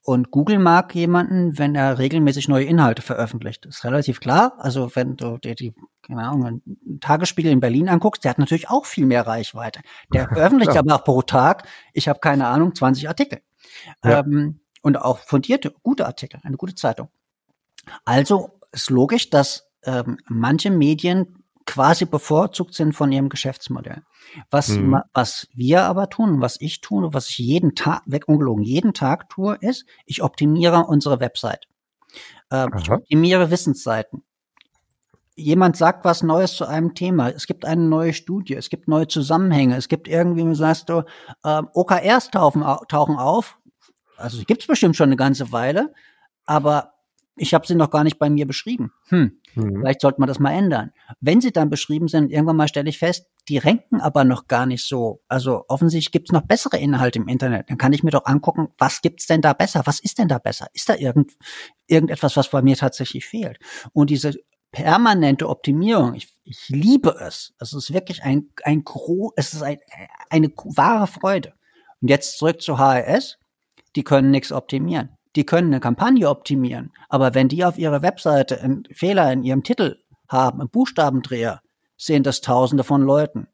Und 0.07 0.31
Google 0.31 0.59
mag 0.59 0.95
jemanden, 0.95 1.59
wenn 1.59 1.75
er 1.75 1.99
regelmäßig 1.99 2.49
neue 2.49 2.67
Inhalte 2.67 3.01
veröffentlicht. 3.01 3.65
Das 3.65 3.77
ist 3.77 3.85
relativ 3.85 4.21
klar. 4.21 4.55
Also 4.59 4.95
wenn 4.95 5.17
du 5.17 5.39
dir 5.39 5.55
die, 5.55 5.75
keine 6.03 6.25
Ahnung, 6.25 6.45
einen 6.45 7.01
Tagesspiegel 7.01 7.51
in 7.51 7.61
Berlin 7.61 7.89
anguckst, 7.89 8.23
der 8.23 8.31
hat 8.31 8.39
natürlich 8.39 8.69
auch 8.69 8.85
viel 8.85 9.07
mehr 9.07 9.27
Reichweite. 9.27 9.81
Der 10.13 10.29
veröffentlicht 10.33 10.75
ja. 10.75 10.81
aber 10.81 10.97
auch 10.97 11.05
pro 11.05 11.23
Tag, 11.23 11.67
ich 11.95 12.07
habe 12.07 12.19
keine 12.21 12.47
Ahnung, 12.49 12.75
20 12.75 13.09
Artikel. 13.09 13.41
Ja. 14.05 14.21
Ähm, 14.21 14.61
und 14.83 15.01
auch 15.01 15.21
fundierte, 15.21 15.75
gute 15.83 16.05
Artikel, 16.05 16.41
eine 16.43 16.59
gute 16.59 16.75
Zeitung. 16.75 17.09
Also 18.05 18.61
ist 18.73 18.91
logisch, 18.91 19.31
dass 19.31 19.71
ähm, 19.85 20.19
manche 20.29 20.71
Medien 20.71 21.44
quasi 21.67 22.05
bevorzugt 22.05 22.75
sind 22.75 22.93
von 22.93 23.11
ihrem 23.11 23.29
Geschäftsmodell. 23.29 24.03
Was, 24.51 24.69
mhm. 24.69 25.01
was 25.13 25.49
wir 25.55 25.83
aber 25.85 26.11
tun, 26.11 26.41
was 26.41 26.61
ich 26.61 26.81
tue, 26.81 27.15
was 27.15 27.29
ich 27.31 27.39
jeden 27.39 27.75
Tag, 27.75 28.03
weg 28.07 28.29
ungelogen, 28.29 28.65
jeden 28.65 28.95
Tag 28.95 29.29
tue, 29.31 29.57
ist, 29.61 29.87
ich 30.07 30.23
optimiere 30.23 30.85
unsere 30.87 31.21
Website. 31.21 31.67
Äh, 32.51 32.67
ich 32.79 32.91
optimiere 32.91 33.51
Wissensseiten. 33.51 34.23
Jemand 35.37 35.77
sagt 35.77 36.05
was 36.05 36.23
Neues 36.23 36.55
zu 36.55 36.65
einem 36.65 36.95
Thema. 36.95 37.31
Es 37.31 37.47
gibt 37.47 37.65
eine 37.65 37.83
neue 37.83 38.13
Studie, 38.13 38.55
es 38.55 38.71
gibt 38.71 38.87
neue 38.87 39.09
Zusammenhänge, 39.09 39.77
es 39.77 39.89
gibt 39.89 40.07
irgendwie, 40.07 40.45
du 40.45 40.55
sagst 40.55 40.89
du, 40.89 41.03
äh, 41.43 41.63
OKRs 41.73 42.31
tauchen, 42.31 42.63
tauchen 42.89 43.17
auf. 43.17 43.59
Also 44.17 44.39
die 44.39 44.45
gibt's 44.45 44.67
bestimmt 44.67 44.97
schon 44.97 45.09
eine 45.09 45.17
ganze 45.17 45.51
Weile, 45.51 45.93
aber 46.47 46.94
ich 47.37 47.53
habe 47.53 47.67
sie 47.67 47.75
noch 47.75 47.91
gar 47.91 48.05
nicht 48.05 48.19
bei 48.19 48.31
mir 48.31 48.47
beschrieben. 48.47 48.93
Hm, 49.09 49.41
mhm. 49.55 49.81
vielleicht 49.81 50.01
sollte 50.01 50.21
man 50.21 50.29
das 50.29 50.39
mal 50.39 50.53
ändern. 50.53 50.93
Wenn 51.21 51.41
sie 51.41 51.53
dann 51.53 51.69
beschrieben 51.69 52.07
sind, 52.07 52.31
irgendwann 52.31 52.57
mal 52.57 52.69
stelle 52.69 52.89
ich 52.89 52.99
fest, 52.99 53.27
die 53.49 53.59
ranken 53.59 54.01
aber 54.01 54.25
noch 54.25 54.47
gar 54.47 54.67
nicht 54.67 54.87
so. 54.87 55.23
Also 55.29 55.65
offensichtlich 55.69 56.13
gibt's 56.13 56.33
noch 56.33 56.43
bessere 56.43 56.79
Inhalte 56.79 57.19
im 57.19 57.29
Internet. 57.29 57.71
Dann 57.71 57.79
kann 57.79 57.93
ich 57.93 58.05
mir 58.05 58.11
doch 58.11 58.25
angucken, 58.25 58.69
was 58.79 59.03
gibt's 59.03 59.27
denn 59.27 59.41
da 59.41 59.53
besser? 59.53 59.83
Was 59.85 60.01
ist 60.01 60.19
denn 60.19 60.29
da 60.29 60.39
besser? 60.39 60.69
Ist 60.75 60.89
da 60.89 60.95
irgend, 60.95 61.33
irgendetwas, 61.89 62.37
was 62.37 62.51
bei 62.51 62.63
mir 62.63 62.77
tatsächlich 62.77 63.27
fehlt? 63.27 63.59
Und 63.93 64.11
diese 64.11 64.35
permanente 64.71 65.49
Optimierung, 65.49 66.15
ich, 66.15 66.33
ich 66.45 66.69
liebe 66.69 67.17
es. 67.21 67.55
Es 67.59 67.73
ist 67.73 67.93
wirklich 67.93 68.23
ein, 68.23 68.51
ein 68.63 68.85
gro, 68.85 69.33
es 69.37 69.55
ist 69.55 69.63
ein, 69.63 69.79
eine 70.31 70.49
wahre 70.49 71.09
Freude. 71.09 71.53
Und 72.01 72.09
jetzt 72.09 72.39
zurück 72.39 72.63
zu 72.63 72.79
HRS. 72.79 73.39
Die 73.97 74.03
können 74.03 74.31
nichts 74.31 74.51
optimieren 74.51 75.17
die 75.37 75.45
können 75.45 75.69
eine 75.69 75.81
Kampagne 75.81 76.29
optimieren, 76.29 76.93
aber 77.09 77.35
wenn 77.35 77.49
die 77.49 77.65
auf 77.65 77.79
ihrer 77.79 78.03
Webseite 78.03 78.61
einen 78.61 78.85
Fehler 78.93 79.33
in 79.33 79.43
ihrem 79.43 79.63
Titel 79.63 79.97
haben, 80.29 80.61
einen 80.61 80.71
Buchstabendreher, 80.71 81.61
sehen 81.97 82.23
das 82.23 82.41
Tausende 82.41 82.85
von 82.85 83.03
Leuten. 83.03 83.49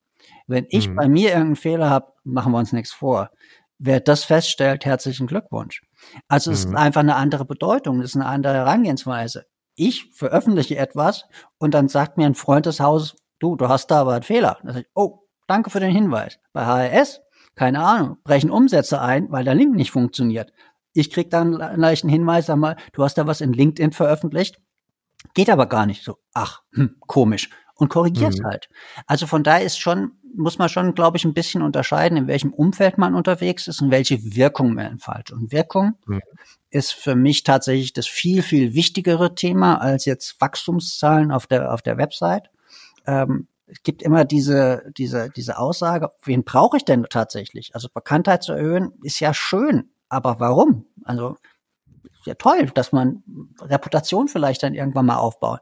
Wenn 0.47 0.67
ich 0.69 0.89
mhm. 0.89 0.97
bei 0.97 1.09
mir 1.09 1.29
irgendeinen 1.29 1.57
Fehler 1.57 1.91
habe, 1.91 2.13
machen 2.25 2.53
wir 2.53 2.59
uns 2.59 2.73
nichts 2.73 2.93
vor. 2.93 3.31
Wer 3.79 4.01
das 4.01 4.25
feststellt, 4.25 4.85
herzlichen 4.85 5.27
Glückwunsch. 5.27 5.83
Also 6.29 6.51
es 6.51 6.67
mhm. 6.67 6.73
ist 6.73 6.79
einfach 6.79 7.01
eine 7.01 7.17
andere 7.17 7.45
Bedeutung, 7.45 8.01
es 8.01 8.11
ist 8.11 8.17
eine 8.17 8.27
andere 8.27 8.55
Herangehensweise. 8.55 9.47
Ich 9.75 10.11
veröffentliche 10.13 10.77
etwas 10.77 11.25
und 11.59 11.73
dann 11.73 11.89
sagt 11.89 12.19
mir 12.19 12.27
ein 12.27 12.35
Freund 12.35 12.67
des 12.67 12.81
Hauses, 12.81 13.17
du, 13.39 13.57
du 13.57 13.69
hast 13.69 13.87
da 13.91 14.03
aber 14.03 14.15
einen 14.15 14.23
Fehler. 14.23 14.59
Dann 14.63 14.73
sage 14.73 14.87
ich, 14.87 14.91
oh, 14.95 15.21
danke 15.47 15.71
für 15.71 15.81
den 15.81 15.95
Hinweis. 15.95 16.39
Bei 16.53 16.67
HRS, 16.67 17.21
keine 17.55 17.81
Ahnung, 17.81 18.19
brechen 18.25 18.51
Umsätze 18.51 19.01
ein, 19.01 19.31
weil 19.31 19.45
der 19.45 19.55
Link 19.55 19.75
nicht 19.75 19.91
funktioniert. 19.91 20.53
Ich 20.93 21.11
krieg 21.11 21.31
dann 21.31 21.61
einen 21.61 21.81
leichten 21.81 22.09
Hinweis, 22.09 22.47
sag 22.47 22.57
mal, 22.57 22.77
du 22.93 23.05
hast 23.05 23.17
da 23.17 23.27
was 23.27 23.41
in 23.41 23.53
LinkedIn 23.53 23.93
veröffentlicht, 23.93 24.61
geht 25.35 25.51
aber 25.51 25.67
gar 25.67 25.87
nicht. 25.87 26.05
So, 26.05 26.19
ach, 26.35 26.63
hm, 26.73 26.97
komisch. 27.01 27.51
Und 27.75 27.89
korrigiert 27.89 28.39
mhm. 28.39 28.45
halt. 28.45 28.69
Also 29.07 29.27
von 29.27 29.43
daher 29.43 29.65
ist 29.65 29.79
schon, 29.79 30.13
muss 30.37 30.59
man 30.59 30.69
schon, 30.69 30.95
glaube 30.95 31.17
ich, 31.17 31.25
ein 31.25 31.33
bisschen 31.33 31.63
unterscheiden, 31.63 32.19
in 32.19 32.27
welchem 32.27 32.53
Umfeld 32.53 32.99
man 32.99 33.15
unterwegs 33.15 33.69
ist 33.69 33.81
und 33.81 33.91
welche 33.91 34.23
Wirkung 34.35 34.75
man 34.75 34.87
entfaltet. 34.87 35.35
Und 35.35 35.51
Wirkung 35.51 35.95
mhm. 36.07 36.21
ist 36.69 36.93
für 36.93 37.15
mich 37.15 37.43
tatsächlich 37.43 37.93
das 37.93 38.07
viel, 38.07 38.43
viel 38.43 38.75
wichtigere 38.75 39.35
Thema 39.35 39.81
als 39.81 40.05
jetzt 40.05 40.41
Wachstumszahlen 40.41 41.31
auf 41.31 41.47
der, 41.47 41.73
auf 41.73 41.81
der 41.81 41.97
Website. 41.97 42.51
Ähm, 43.07 43.49
es 43.67 43.83
gibt 43.83 44.03
immer 44.03 44.25
diese, 44.25 44.83
diese, 44.97 45.31
diese 45.31 45.59
Aussage, 45.59 46.11
wen 46.25 46.45
brauche 46.45 46.77
ich 46.77 46.85
denn 46.85 47.07
tatsächlich? 47.09 47.75
Also 47.75 47.89
Bekanntheit 47.93 48.43
zu 48.43 48.53
erhöhen 48.53 48.93
ist 49.03 49.21
ja 49.21 49.33
schön, 49.33 49.91
aber 50.11 50.39
warum? 50.41 50.85
Also 51.05 51.37
ja 52.27 52.35
toll, 52.35 52.67
dass 52.75 52.93
man 52.93 53.23
Reputation 53.61 54.29
vielleicht 54.29 54.63
dann 54.63 54.75
irgendwann 54.75 55.07
mal 55.07 55.17
aufbaut. 55.17 55.61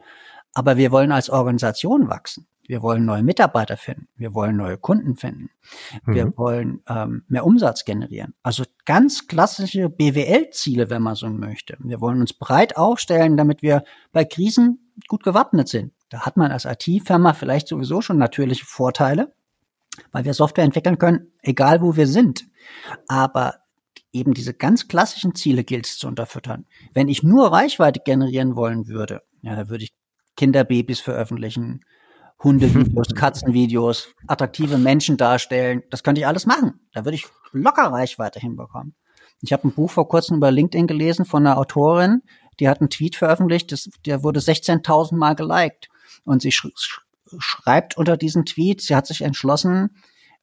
Aber 0.54 0.76
wir 0.76 0.90
wollen 0.90 1.12
als 1.12 1.30
Organisation 1.30 2.08
wachsen. 2.08 2.46
Wir 2.66 2.82
wollen 2.82 3.06
neue 3.06 3.22
Mitarbeiter 3.22 3.78
finden. 3.78 4.08
Wir 4.16 4.34
wollen 4.34 4.56
neue 4.56 4.76
Kunden 4.76 5.16
finden. 5.16 5.50
Mhm. 6.04 6.14
Wir 6.14 6.36
wollen 6.36 6.82
ähm, 6.86 7.24
mehr 7.28 7.46
Umsatz 7.46 7.84
generieren. 7.84 8.34
Also 8.42 8.64
ganz 8.84 9.26
klassische 9.26 9.88
BWL-Ziele, 9.88 10.90
wenn 10.90 11.00
man 11.00 11.14
so 11.14 11.30
möchte. 11.30 11.78
Wir 11.80 12.00
wollen 12.00 12.20
uns 12.20 12.34
breit 12.34 12.76
aufstellen, 12.76 13.38
damit 13.38 13.62
wir 13.62 13.84
bei 14.12 14.26
Krisen 14.26 14.92
gut 15.08 15.22
gewappnet 15.22 15.68
sind. 15.68 15.92
Da 16.10 16.26
hat 16.26 16.36
man 16.36 16.52
als 16.52 16.66
IT-Firma 16.66 17.32
vielleicht 17.32 17.68
sowieso 17.68 18.02
schon 18.02 18.18
natürliche 18.18 18.66
Vorteile, 18.66 19.32
weil 20.12 20.26
wir 20.26 20.34
Software 20.34 20.64
entwickeln 20.64 20.98
können, 20.98 21.32
egal 21.40 21.80
wo 21.80 21.96
wir 21.96 22.06
sind. 22.06 22.48
Aber 23.06 23.54
eben 24.12 24.34
diese 24.34 24.54
ganz 24.54 24.88
klassischen 24.88 25.34
Ziele 25.34 25.64
gilt 25.64 25.86
es 25.86 25.98
zu 25.98 26.06
unterfüttern. 26.06 26.66
Wenn 26.94 27.08
ich 27.08 27.22
nur 27.22 27.52
Reichweite 27.52 28.00
generieren 28.04 28.56
wollen 28.56 28.88
würde, 28.88 29.22
ja, 29.42 29.54
da 29.54 29.68
würde 29.68 29.84
ich 29.84 29.92
Kinderbabys 30.36 31.00
veröffentlichen, 31.00 31.84
Hundevideos, 32.42 33.08
Katzenvideos, 33.14 34.14
attraktive 34.26 34.78
Menschen 34.78 35.16
darstellen. 35.16 35.82
Das 35.90 36.02
könnte 36.02 36.20
ich 36.20 36.26
alles 36.26 36.46
machen. 36.46 36.80
Da 36.92 37.04
würde 37.04 37.16
ich 37.16 37.26
locker 37.52 37.90
Reichweite 37.90 38.40
hinbekommen. 38.40 38.94
Ich 39.40 39.52
habe 39.52 39.68
ein 39.68 39.72
Buch 39.72 39.90
vor 39.90 40.08
kurzem 40.08 40.38
über 40.38 40.50
LinkedIn 40.50 40.86
gelesen 40.86 41.24
von 41.24 41.46
einer 41.46 41.58
Autorin, 41.58 42.22
die 42.58 42.68
hat 42.68 42.80
einen 42.80 42.90
Tweet 42.90 43.14
veröffentlicht, 43.14 43.70
das, 43.70 43.88
der 44.04 44.24
wurde 44.24 44.40
16.000 44.40 45.16
Mal 45.16 45.34
geliked. 45.34 45.88
Und 46.24 46.42
sie 46.42 46.50
sch 46.50 46.66
schreibt 47.38 47.96
unter 47.96 48.16
diesen 48.16 48.46
Tweet, 48.46 48.80
sie 48.80 48.96
hat 48.96 49.06
sich 49.06 49.22
entschlossen, 49.22 49.96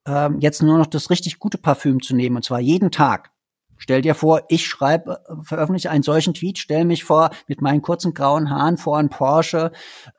ähm, 0.05 0.39
jetzt 0.39 0.61
nur 0.61 0.77
noch 0.77 0.85
das 0.85 1.09
richtig 1.09 1.39
gute 1.39 1.57
Parfüm 1.57 2.01
zu 2.01 2.15
nehmen, 2.15 2.37
und 2.37 2.45
zwar 2.45 2.59
jeden 2.59 2.91
Tag. 2.91 3.31
Stell 3.77 4.01
dir 4.01 4.15
vor, 4.15 4.43
ich 4.49 4.65
schreibe, 4.65 5.21
veröffentliche 5.43 5.89
einen 5.89 6.03
solchen 6.03 6.33
Tweet, 6.33 6.57
stell 6.57 6.85
mich 6.85 7.03
vor 7.03 7.29
mit 7.47 7.61
meinen 7.61 7.81
kurzen 7.81 8.13
grauen 8.13 8.49
Haaren 8.49 8.77
vor 8.77 8.97
einen 8.97 9.09
Porsche, 9.09 9.71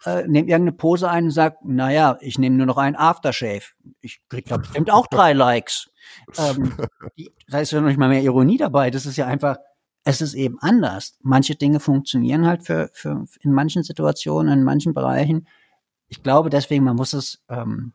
äh, 0.05 0.27
nehme 0.27 0.49
irgendeine 0.49 0.73
Pose 0.73 1.09
ein 1.09 1.25
und 1.25 1.31
sag, 1.31 1.65
naja, 1.65 2.19
ich 2.21 2.39
nehme 2.39 2.57
nur 2.57 2.67
noch 2.67 2.77
einen 2.77 2.97
Aftershave. 2.97 3.65
Ich 4.01 4.21
krieg 4.29 4.47
da 4.47 4.59
bestimmt 4.59 4.91
auch 4.91 5.07
drei 5.07 5.33
Likes. 5.33 5.91
Ähm, 6.39 6.75
da 7.49 7.61
ist 7.61 7.73
ja 7.73 7.81
noch 7.81 7.89
nicht 7.89 7.99
mal 7.99 8.09
mehr 8.09 8.23
Ironie 8.23 8.59
dabei. 8.59 8.91
Das 8.91 9.07
ist 9.07 9.17
ja 9.17 9.27
einfach, 9.27 9.57
es 10.05 10.21
ist 10.21 10.35
eben 10.35 10.59
anders. 10.61 11.19
Manche 11.23 11.57
Dinge 11.57 11.81
funktionieren 11.81 12.47
halt 12.47 12.65
für, 12.65 12.91
für 12.93 13.25
in 13.41 13.53
manchen 13.53 13.83
Situationen, 13.83 14.53
in 14.53 14.65
manchen 14.65 14.95
Bereichen. 14.95 15.49
Ich 16.09 16.23
glaube 16.23 16.51
deswegen, 16.51 16.85
man 16.85 16.97
muss 16.97 17.13
es 17.13 17.43
ähm, 17.49 17.95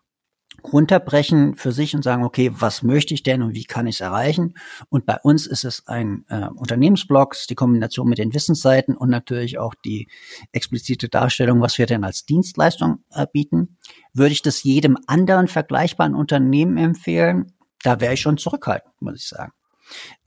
runterbrechen 0.63 1.55
für 1.55 1.71
sich 1.71 1.95
und 1.95 2.03
sagen, 2.03 2.23
okay, 2.23 2.51
was 2.53 2.83
möchte 2.83 3.13
ich 3.13 3.23
denn 3.23 3.41
und 3.41 3.55
wie 3.55 3.63
kann 3.63 3.87
ich 3.87 3.95
es 3.95 4.01
erreichen? 4.01 4.55
Und 4.89 5.05
bei 5.05 5.17
uns 5.23 5.47
ist 5.47 5.63
es 5.63 5.87
ein 5.87 6.25
äh, 6.29 6.47
Unternehmensblog, 6.47 7.35
die 7.49 7.55
Kombination 7.55 8.07
mit 8.07 8.17
den 8.17 8.33
Wissensseiten 8.33 8.95
und 8.95 9.09
natürlich 9.09 9.57
auch 9.57 9.75
die 9.85 10.07
explizite 10.51 11.09
Darstellung, 11.09 11.61
was 11.61 11.77
wir 11.77 11.85
denn 11.85 12.03
als 12.03 12.25
Dienstleistung 12.25 13.03
äh, 13.11 13.27
bieten. 13.31 13.77
Würde 14.13 14.33
ich 14.33 14.41
das 14.41 14.63
jedem 14.63 14.97
anderen 15.07 15.47
vergleichbaren 15.47 16.15
Unternehmen 16.15 16.77
empfehlen? 16.77 17.53
Da 17.83 17.99
wäre 17.99 18.13
ich 18.13 18.21
schon 18.21 18.37
zurückhaltend, 18.37 18.93
muss 19.01 19.15
ich 19.15 19.27
sagen. 19.27 19.53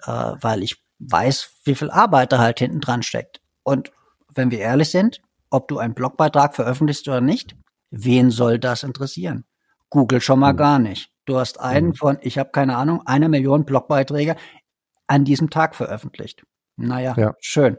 Äh, 0.05 0.35
weil 0.41 0.63
ich 0.63 0.77
weiß, 0.99 1.51
wie 1.65 1.75
viel 1.75 1.91
Arbeit 1.91 2.33
da 2.33 2.39
halt 2.39 2.59
hinten 2.59 2.81
dran 2.81 3.03
steckt. 3.03 3.41
Und 3.63 3.93
wenn 4.35 4.51
wir 4.51 4.59
ehrlich 4.59 4.91
sind, 4.91 5.21
ob 5.51 5.69
du 5.69 5.79
einen 5.79 5.95
Blogbeitrag 5.95 6.55
veröffentlichst 6.55 7.07
oder 7.09 7.21
nicht, 7.21 7.57
wen 7.91 8.31
soll 8.31 8.59
das 8.59 8.83
interessieren? 8.83 9.45
Google 9.91 10.21
schon 10.21 10.41
mal 10.41 10.53
mhm. 10.53 10.59
gar 10.59 10.79
nicht. 10.79 11.11
Du 11.25 11.39
hast 11.39 11.61
einen 11.61 11.89
mhm. 11.89 11.95
von, 11.95 12.19
ich 12.21 12.39
habe 12.39 12.51
keine 12.51 12.77
Ahnung, 12.77 13.03
einer 13.07 13.29
Million 13.29 13.65
Blogbeiträge 13.65 14.37
an 15.07 15.25
diesem 15.25 15.51
Tag 15.51 15.75
veröffentlicht. 15.75 16.45
Naja, 16.77 17.15
ja. 17.17 17.35
schön. 17.41 17.79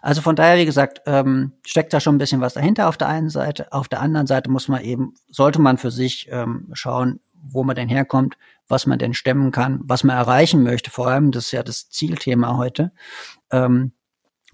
Also 0.00 0.20
von 0.20 0.34
daher, 0.34 0.58
wie 0.58 0.64
gesagt, 0.64 1.02
ähm, 1.06 1.52
steckt 1.64 1.92
da 1.92 2.00
schon 2.00 2.16
ein 2.16 2.18
bisschen 2.18 2.40
was 2.40 2.54
dahinter 2.54 2.88
auf 2.88 2.96
der 2.96 3.08
einen 3.08 3.28
Seite. 3.28 3.72
Auf 3.72 3.88
der 3.88 4.00
anderen 4.00 4.26
Seite 4.26 4.50
muss 4.50 4.66
man 4.66 4.82
eben, 4.82 5.14
sollte 5.28 5.60
man 5.60 5.78
für 5.78 5.92
sich 5.92 6.28
ähm, 6.30 6.68
schauen, 6.72 7.20
wo 7.34 7.62
man 7.62 7.76
denn 7.76 7.88
herkommt, 7.88 8.36
was 8.66 8.86
man 8.86 8.98
denn 8.98 9.14
stemmen 9.14 9.52
kann, 9.52 9.80
was 9.84 10.02
man 10.02 10.16
erreichen 10.16 10.62
möchte. 10.62 10.90
Vor 10.90 11.06
allem, 11.06 11.30
das 11.30 11.46
ist 11.46 11.52
ja 11.52 11.62
das 11.62 11.88
Zielthema 11.90 12.56
heute. 12.56 12.92
Ähm, 13.50 13.92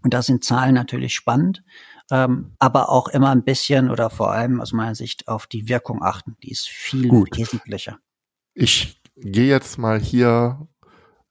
und 0.02 0.12
da 0.14 0.22
sind 0.22 0.44
Zahlen 0.44 0.74
natürlich 0.74 1.14
spannend 1.14 1.62
ähm, 2.10 2.52
aber 2.58 2.88
auch 2.88 3.08
immer 3.08 3.30
ein 3.30 3.44
bisschen 3.44 3.90
oder 3.90 4.10
vor 4.10 4.32
allem 4.32 4.60
aus 4.60 4.72
meiner 4.72 4.94
Sicht 4.94 5.28
auf 5.28 5.46
die 5.46 5.68
Wirkung 5.68 6.02
achten. 6.02 6.36
Die 6.42 6.50
ist 6.50 6.68
viel 6.68 7.08
Gut. 7.08 7.36
wesentlicher. 7.36 7.98
Ich 8.54 9.00
gehe 9.16 9.48
jetzt 9.48 9.78
mal 9.78 10.00
hier 10.00 10.66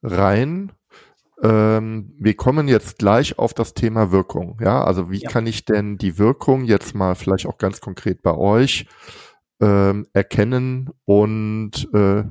rein. 0.02 0.72
Ähm, 1.44 2.14
wir 2.18 2.36
kommen 2.36 2.68
jetzt 2.68 2.98
gleich 2.98 3.38
auf 3.38 3.54
das 3.54 3.74
Thema 3.74 4.12
Wirkung. 4.12 4.58
Ja, 4.62 4.84
also 4.84 5.12
wie 5.12 5.20
ja. 5.20 5.30
kann 5.30 5.46
ich 5.46 5.66
denn 5.66 5.98
die 5.98 6.18
Wirkung 6.18 6.64
jetzt 6.64 6.96
mal 6.96 7.16
vielleicht 7.16 7.46
auch 7.46 7.58
ganz 7.58 7.80
konkret 7.80 8.22
bei 8.22 8.34
euch 8.36 8.88
ähm, 9.60 10.08
erkennen 10.14 10.90
und 11.06 11.88
äh, 11.94 12.24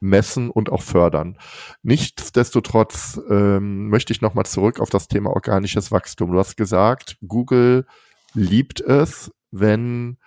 messen 0.00 0.50
und 0.50 0.70
auch 0.70 0.82
fördern. 0.82 1.38
Nichtsdestotrotz 1.82 3.20
ähm, 3.30 3.88
möchte 3.88 4.12
ich 4.12 4.20
nochmal 4.20 4.46
zurück 4.46 4.80
auf 4.80 4.90
das 4.90 5.08
Thema 5.08 5.30
organisches 5.30 5.90
Wachstum. 5.90 6.32
Du 6.32 6.38
hast 6.38 6.56
gesagt, 6.56 7.16
Google 7.26 7.86
liebt 8.34 8.80
es, 8.80 9.32
wenn 9.50 10.18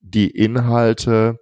die 0.00 0.30
Inhalte, 0.30 1.38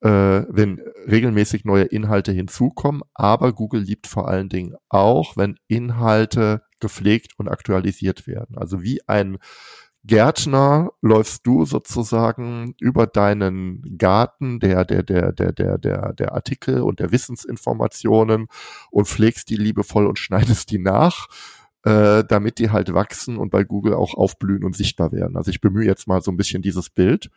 äh, 0.00 0.08
wenn 0.08 0.80
regelmäßig 1.06 1.64
neue 1.64 1.84
Inhalte 1.84 2.32
hinzukommen, 2.32 3.02
aber 3.14 3.52
Google 3.52 3.82
liebt 3.82 4.06
vor 4.06 4.28
allen 4.28 4.48
Dingen 4.48 4.74
auch, 4.88 5.36
wenn 5.36 5.58
Inhalte 5.68 6.62
gepflegt 6.80 7.32
und 7.38 7.48
aktualisiert 7.48 8.26
werden. 8.26 8.58
Also 8.58 8.82
wie 8.82 9.00
ein 9.06 9.38
Gärtner 10.04 10.92
läufst 11.00 11.46
du 11.46 11.64
sozusagen 11.64 12.74
über 12.80 13.06
deinen 13.06 13.96
Garten 13.98 14.58
der, 14.58 14.84
der, 14.84 15.04
der, 15.04 15.32
der, 15.32 15.52
der, 15.52 15.78
der, 15.78 16.12
der 16.12 16.32
Artikel 16.34 16.80
und 16.80 16.98
der 16.98 17.12
Wissensinformationen 17.12 18.48
und 18.90 19.08
pflegst 19.08 19.48
die 19.48 19.56
liebevoll 19.56 20.06
und 20.06 20.18
schneidest 20.18 20.70
die 20.72 20.78
nach, 20.78 21.28
äh, 21.84 22.24
damit 22.24 22.58
die 22.58 22.70
halt 22.70 22.92
wachsen 22.92 23.36
und 23.36 23.50
bei 23.50 23.62
Google 23.62 23.94
auch 23.94 24.14
aufblühen 24.14 24.64
und 24.64 24.76
sichtbar 24.76 25.12
werden. 25.12 25.36
Also 25.36 25.50
ich 25.50 25.60
bemühe 25.60 25.86
jetzt 25.86 26.08
mal 26.08 26.20
so 26.20 26.32
ein 26.32 26.36
bisschen 26.36 26.62
dieses 26.62 26.90
Bild. 26.90 27.30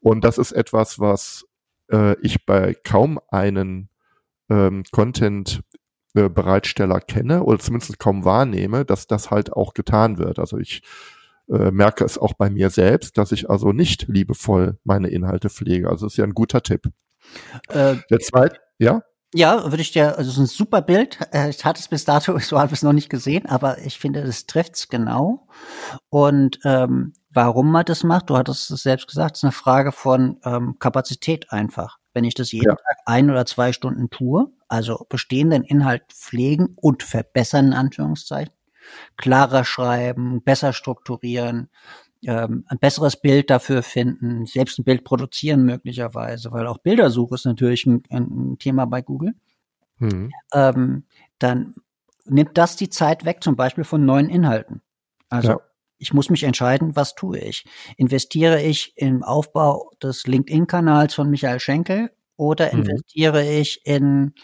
Und 0.00 0.22
das 0.22 0.38
ist 0.38 0.52
etwas, 0.52 1.00
was 1.00 1.46
äh, 1.90 2.14
ich 2.20 2.46
bei 2.46 2.74
kaum 2.74 3.18
einen 3.28 3.88
ähm, 4.48 4.84
Content 4.92 5.62
äh, 6.14 6.28
Bereitsteller 6.28 7.00
kenne 7.00 7.42
oder 7.42 7.58
zumindest 7.58 7.98
kaum 7.98 8.24
wahrnehme, 8.24 8.84
dass 8.84 9.08
das 9.08 9.32
halt 9.32 9.52
auch 9.52 9.74
getan 9.74 10.18
wird. 10.18 10.38
Also 10.38 10.58
ich 10.58 10.82
äh, 11.48 11.70
merke 11.70 12.04
es 12.04 12.18
auch 12.18 12.34
bei 12.34 12.50
mir 12.50 12.70
selbst, 12.70 13.18
dass 13.18 13.32
ich 13.32 13.50
also 13.50 13.72
nicht 13.72 14.08
liebevoll 14.08 14.78
meine 14.84 15.08
Inhalte 15.08 15.50
pflege. 15.50 15.88
Also 15.88 16.06
ist 16.06 16.16
ja 16.16 16.24
ein 16.24 16.34
guter 16.34 16.62
Tipp. 16.62 16.90
Äh, 17.68 17.96
Der 18.10 18.18
zweite, 18.20 18.58
ja? 18.78 19.02
Ja, 19.36 19.64
würde 19.64 19.82
ich 19.82 19.90
dir, 19.90 20.16
also 20.16 20.30
es 20.30 20.36
ist 20.36 20.38
ein 20.38 20.46
super 20.46 20.80
Bild. 20.80 21.18
Äh, 21.32 21.50
ich 21.50 21.64
hatte 21.64 21.80
es 21.80 21.88
bis 21.88 22.04
dato, 22.04 22.38
so 22.38 22.58
habe 22.58 22.68
ich 22.68 22.78
es 22.78 22.82
noch 22.82 22.92
nicht 22.92 23.10
gesehen, 23.10 23.46
aber 23.46 23.78
ich 23.78 23.98
finde, 23.98 24.22
das 24.24 24.46
trifft's 24.46 24.88
genau. 24.88 25.48
Und 26.08 26.60
ähm, 26.64 27.14
warum 27.30 27.72
man 27.72 27.84
das 27.84 28.04
macht, 28.04 28.30
du 28.30 28.36
hattest 28.36 28.70
es 28.70 28.82
selbst 28.82 29.08
gesagt, 29.08 29.36
ist 29.36 29.44
eine 29.44 29.52
Frage 29.52 29.90
von 29.90 30.38
ähm, 30.44 30.76
Kapazität 30.78 31.50
einfach. 31.50 31.98
Wenn 32.12 32.22
ich 32.22 32.34
das 32.34 32.52
jeden 32.52 32.68
ja. 32.68 32.76
Tag 32.76 32.98
ein 33.06 33.28
oder 33.28 33.44
zwei 33.44 33.72
Stunden 33.72 34.08
tue, 34.08 34.52
also 34.68 35.04
bestehenden 35.08 35.64
Inhalt 35.64 36.04
pflegen 36.12 36.76
und 36.76 37.02
verbessern, 37.02 37.66
in 37.66 37.72
Anführungszeichen, 37.72 38.53
klarer 39.16 39.64
schreiben, 39.64 40.42
besser 40.42 40.72
strukturieren, 40.72 41.68
ähm, 42.26 42.64
ein 42.68 42.78
besseres 42.78 43.16
Bild 43.16 43.50
dafür 43.50 43.82
finden, 43.82 44.46
selbst 44.46 44.78
ein 44.78 44.84
Bild 44.84 45.04
produzieren 45.04 45.64
möglicherweise, 45.64 46.52
weil 46.52 46.66
auch 46.66 46.78
Bildersuche 46.78 47.34
ist 47.34 47.44
natürlich 47.44 47.86
ein, 47.86 48.02
ein 48.10 48.56
Thema 48.58 48.86
bei 48.86 49.02
Google. 49.02 49.34
Mhm. 49.98 50.32
Ähm, 50.52 51.04
dann 51.38 51.74
nimmt 52.24 52.56
das 52.56 52.76
die 52.76 52.88
Zeit 52.88 53.24
weg, 53.24 53.42
zum 53.42 53.56
Beispiel 53.56 53.84
von 53.84 54.04
neuen 54.04 54.28
Inhalten. 54.28 54.82
Also 55.28 55.50
ja. 55.50 55.60
ich 55.98 56.14
muss 56.14 56.30
mich 56.30 56.44
entscheiden, 56.44 56.96
was 56.96 57.14
tue 57.14 57.38
ich. 57.38 57.64
Investiere 57.96 58.62
ich 58.62 58.96
im 58.96 59.22
Aufbau 59.22 59.90
des 60.02 60.26
LinkedIn-Kanals 60.26 61.14
von 61.14 61.28
Michael 61.30 61.60
Schenkel 61.60 62.10
oder 62.36 62.72
mhm. 62.72 62.80
investiere 62.80 63.44
ich 63.44 63.84
in 63.84 64.34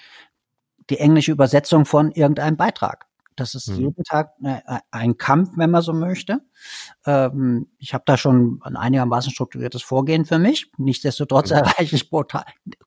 die 0.91 0.99
englische 0.99 1.33
Übersetzung 1.33 1.85
von 1.85 2.11
irgendeinem 2.13 2.57
Beitrag? 2.57 3.07
Das 3.41 3.55
ist 3.55 3.69
mhm. 3.69 3.77
jeden 3.77 4.05
Tag 4.05 4.35
ein 4.91 5.17
Kampf, 5.17 5.53
wenn 5.57 5.71
man 5.71 5.81
so 5.81 5.95
möchte. 5.95 6.43
Ähm, 7.07 7.69
ich 7.79 7.95
habe 7.95 8.05
da 8.05 8.19
schon 8.19 8.61
ein 8.63 8.77
einigermaßen 8.77 9.33
strukturiertes 9.33 9.83
Vorgehen 9.83 10.27
für 10.27 10.39
mich. 10.39 10.71
Nichtsdestotrotz 10.77 11.51
mhm. 11.51 11.57
erreiche 11.57 11.97
ich 11.97 12.11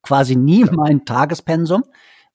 quasi 0.03 0.35
nie 0.35 0.63
mein 0.65 1.05
Tagespensum, 1.05 1.83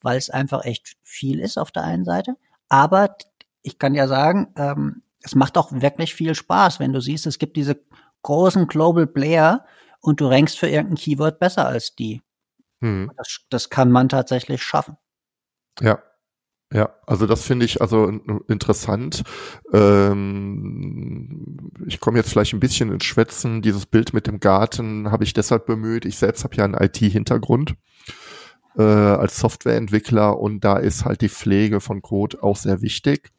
weil 0.02 0.18
es 0.18 0.31
einfach 0.31 0.64
echt 0.64 0.96
viel 1.04 1.38
ist 1.38 1.59
auf 1.59 1.70
der 1.70 1.85
einen 1.85 2.04
Seite. 2.04 2.35
Aber 2.68 3.14
ich 3.62 3.78
kann 3.78 3.94
ja 3.94 4.09
sagen, 4.09 4.52
ähm, 4.57 5.02
es 5.22 5.37
macht 5.37 5.57
auch 5.57 5.70
wirklich 5.70 6.12
viel 6.12 6.35
Spaß, 6.35 6.81
wenn 6.81 6.92
du 6.92 7.00
siehst, 7.00 7.24
es 7.26 7.38
gibt 7.38 7.57
diese 7.57 7.81
großen 8.22 8.66
Global 8.66 9.07
Player 9.07 9.64
und 10.00 10.20
du 10.20 10.26
rankst 10.26 10.59
für 10.59 10.68
irgendein 10.68 10.96
Keyword 10.96 11.38
besser 11.38 11.66
als 11.68 11.94
die. 11.94 12.20
Mhm. 12.81 13.12
Das, 13.16 13.42
das 13.48 13.70
kann 13.70 13.92
man 13.92 14.09
tatsächlich 14.09 14.61
schaffen. 14.61 14.96
Ja, 15.81 16.02
ja, 16.72 16.90
also 17.07 17.26
das 17.26 17.44
finde 17.44 17.64
ich 17.64 17.81
also 17.81 18.07
interessant. 18.46 19.22
Ähm, 19.72 21.70
ich 21.87 21.98
komme 21.98 22.18
jetzt 22.18 22.31
vielleicht 22.31 22.52
ein 22.52 22.61
bisschen 22.61 22.92
ins 22.92 23.04
Schwätzen. 23.04 23.62
Dieses 23.62 23.87
Bild 23.87 24.12
mit 24.12 24.26
dem 24.26 24.38
Garten 24.38 25.11
habe 25.11 25.24
ich 25.24 25.33
deshalb 25.33 25.64
bemüht. 25.64 26.04
Ich 26.04 26.18
selbst 26.18 26.44
habe 26.44 26.57
ja 26.57 26.64
einen 26.64 26.74
IT-Hintergrund 26.74 27.74
äh, 28.76 28.83
als 28.83 29.38
Softwareentwickler 29.38 30.38
und 30.38 30.62
da 30.62 30.76
ist 30.76 31.07
halt 31.07 31.22
die 31.22 31.31
Pflege 31.31 31.81
von 31.81 32.02
Code 32.02 32.42
auch 32.42 32.57
sehr 32.57 32.83
wichtig. 32.83 33.31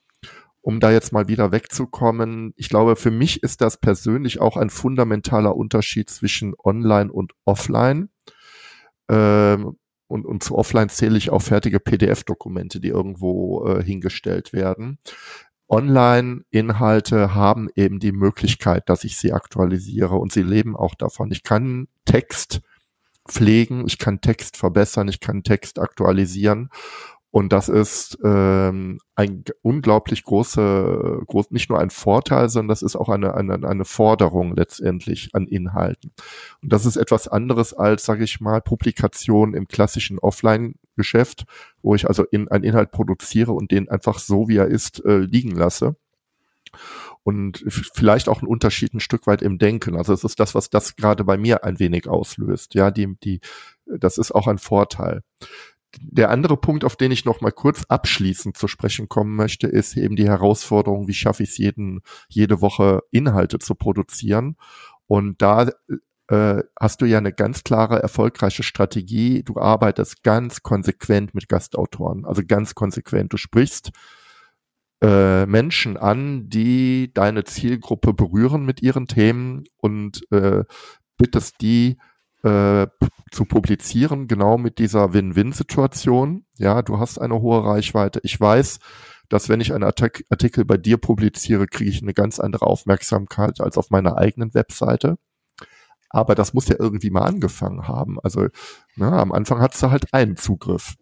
Um 0.61 0.79
da 0.79 0.91
jetzt 0.91 1.13
mal 1.13 1.27
wieder 1.27 1.51
wegzukommen, 1.51 2.53
ich 2.57 2.67
glaube, 2.67 2.95
für 2.95 3.11
mich 3.11 3.43
ist 3.43 3.61
das 3.61 3.77
persönlich 3.77 4.41
auch 4.41 4.57
ein 4.57 4.69
fundamentaler 4.69 5.55
Unterschied 5.55 6.09
zwischen 6.09 6.53
Online 6.63 7.11
und 7.11 7.33
Offline. 7.45 8.09
Ähm, 9.07 9.77
und, 10.09 10.25
und 10.25 10.43
zu 10.43 10.57
Offline 10.57 10.89
zähle 10.89 11.17
ich 11.17 11.29
auch 11.29 11.41
fertige 11.41 11.79
PDF-Dokumente, 11.79 12.79
die 12.79 12.89
irgendwo 12.89 13.65
äh, 13.65 13.83
hingestellt 13.83 14.51
werden. 14.51 14.97
Online-Inhalte 15.69 17.35
haben 17.35 17.69
eben 17.75 17.99
die 17.99 18.11
Möglichkeit, 18.11 18.89
dass 18.89 19.03
ich 19.03 19.17
sie 19.17 19.31
aktualisiere 19.31 20.15
und 20.15 20.33
sie 20.33 20.41
leben 20.41 20.75
auch 20.75 20.95
davon. 20.95 21.31
Ich 21.31 21.43
kann 21.43 21.87
Text 22.05 22.61
pflegen, 23.27 23.85
ich 23.85 23.99
kann 23.99 24.19
Text 24.19 24.57
verbessern, 24.57 25.07
ich 25.07 25.19
kann 25.19 25.43
Text 25.43 25.77
aktualisieren 25.77 26.71
und 27.31 27.53
das 27.53 27.69
ist 27.69 28.17
ähm, 28.23 28.99
ein 29.13 29.43
unglaublich 29.61 30.23
große, 30.23 31.21
groß, 31.27 31.51
nicht 31.51 31.69
nur 31.69 31.79
ein 31.79 31.91
Vorteil, 31.91 32.49
sondern 32.49 32.69
das 32.69 32.81
ist 32.81 32.95
auch 32.95 33.09
eine, 33.09 33.35
eine, 33.35 33.67
eine 33.67 33.85
Forderung 33.85 34.55
letztendlich 34.55 35.29
an 35.33 35.45
Inhalten. 35.45 36.11
Und 36.63 36.73
das 36.73 36.87
ist 36.87 36.97
etwas 36.97 37.27
anderes 37.27 37.75
als, 37.75 38.03
sage 38.05 38.23
ich 38.23 38.41
mal, 38.41 38.61
Publikation 38.61 39.53
im 39.53 39.67
klassischen 39.67 40.17
Offline-Geschäft, 40.17 41.45
wo 41.83 41.93
ich 41.93 42.07
also 42.07 42.23
in, 42.23 42.47
einen 42.47 42.63
Inhalt 42.63 42.89
produziere 42.89 43.51
und 43.51 43.69
den 43.71 43.89
einfach 43.89 44.17
so, 44.17 44.47
wie 44.47 44.57
er 44.57 44.67
ist, 44.67 45.05
äh, 45.05 45.19
liegen 45.19 45.51
lasse. 45.51 45.97
Und 47.21 47.63
vielleicht 47.67 48.27
auch 48.27 48.41
ein 48.41 48.47
Unterschied 48.47 48.95
ein 48.95 48.99
Stück 48.99 49.27
weit 49.27 49.43
im 49.43 49.59
Denken. 49.59 49.95
Also 49.95 50.13
es 50.13 50.23
ist 50.23 50.39
das, 50.39 50.55
was 50.55 50.71
das 50.71 50.95
gerade 50.95 51.23
bei 51.23 51.37
mir 51.37 51.63
ein 51.63 51.77
wenig 51.77 52.07
auslöst. 52.07 52.73
Ja, 52.73 52.89
die, 52.89 53.17
die, 53.23 53.39
das 53.85 54.17
ist 54.17 54.31
auch 54.31 54.47
ein 54.47 54.57
Vorteil 54.57 55.21
der 56.01 56.29
andere 56.29 56.57
Punkt, 56.57 56.83
auf 56.83 56.95
den 56.95 57.11
ich 57.11 57.25
noch 57.25 57.41
mal 57.41 57.51
kurz 57.51 57.85
abschließend 57.85 58.57
zu 58.57 58.67
sprechen 58.67 59.09
kommen 59.09 59.35
möchte, 59.35 59.67
ist 59.67 59.97
eben 59.97 60.15
die 60.15 60.27
Herausforderung, 60.27 61.07
wie 61.07 61.13
schaffe 61.13 61.43
ich 61.43 61.49
es 61.49 61.57
jeden, 61.57 62.01
jede 62.27 62.61
Woche 62.61 63.01
Inhalte 63.11 63.59
zu 63.59 63.75
produzieren. 63.75 64.55
Und 65.07 65.41
da 65.41 65.69
äh, 66.27 66.61
hast 66.79 67.01
du 67.01 67.05
ja 67.05 67.17
eine 67.17 67.33
ganz 67.33 67.63
klare, 67.63 68.01
erfolgreiche 68.01 68.63
Strategie. 68.63 69.43
Du 69.43 69.57
arbeitest 69.57 70.23
ganz 70.23 70.61
konsequent 70.61 71.33
mit 71.33 71.49
Gastautoren, 71.49 72.25
also 72.25 72.43
ganz 72.45 72.75
konsequent. 72.75 73.33
Du 73.33 73.37
sprichst 73.37 73.91
äh, 75.01 75.45
Menschen 75.45 75.97
an, 75.97 76.49
die 76.49 77.11
deine 77.13 77.45
Zielgruppe 77.45 78.13
berühren 78.13 78.65
mit 78.65 78.81
ihren 78.81 79.07
Themen 79.07 79.63
und 79.77 80.21
äh, 80.31 80.65
bittest 81.17 81.61
die, 81.61 81.97
äh, 82.43 82.87
zu 83.31 83.45
publizieren, 83.45 84.27
genau 84.27 84.57
mit 84.57 84.79
dieser 84.79 85.13
Win-Win-Situation. 85.13 86.45
Ja, 86.57 86.81
du 86.81 86.99
hast 86.99 87.19
eine 87.19 87.41
hohe 87.41 87.63
Reichweite. 87.63 88.19
Ich 88.23 88.39
weiß, 88.39 88.79
dass 89.29 89.49
wenn 89.49 89.61
ich 89.61 89.73
einen 89.73 89.83
Artikel 89.83 90.65
bei 90.65 90.77
dir 90.77 90.97
publiziere, 90.97 91.67
kriege 91.67 91.89
ich 91.89 92.01
eine 92.01 92.13
ganz 92.13 92.39
andere 92.39 92.65
Aufmerksamkeit 92.65 93.61
als 93.61 93.77
auf 93.77 93.91
meiner 93.91 94.17
eigenen 94.17 94.53
Webseite. 94.53 95.17
Aber 96.09 96.33
das 96.33 96.53
muss 96.53 96.67
ja 96.67 96.75
irgendwie 96.79 97.11
mal 97.11 97.21
angefangen 97.21 97.87
haben. 97.87 98.19
Also 98.21 98.47
na, 98.95 99.21
am 99.21 99.31
Anfang 99.31 99.61
hattest 99.61 99.83
du 99.83 99.91
halt 99.91 100.11
einen 100.11 100.37
Zugriff. 100.37 100.95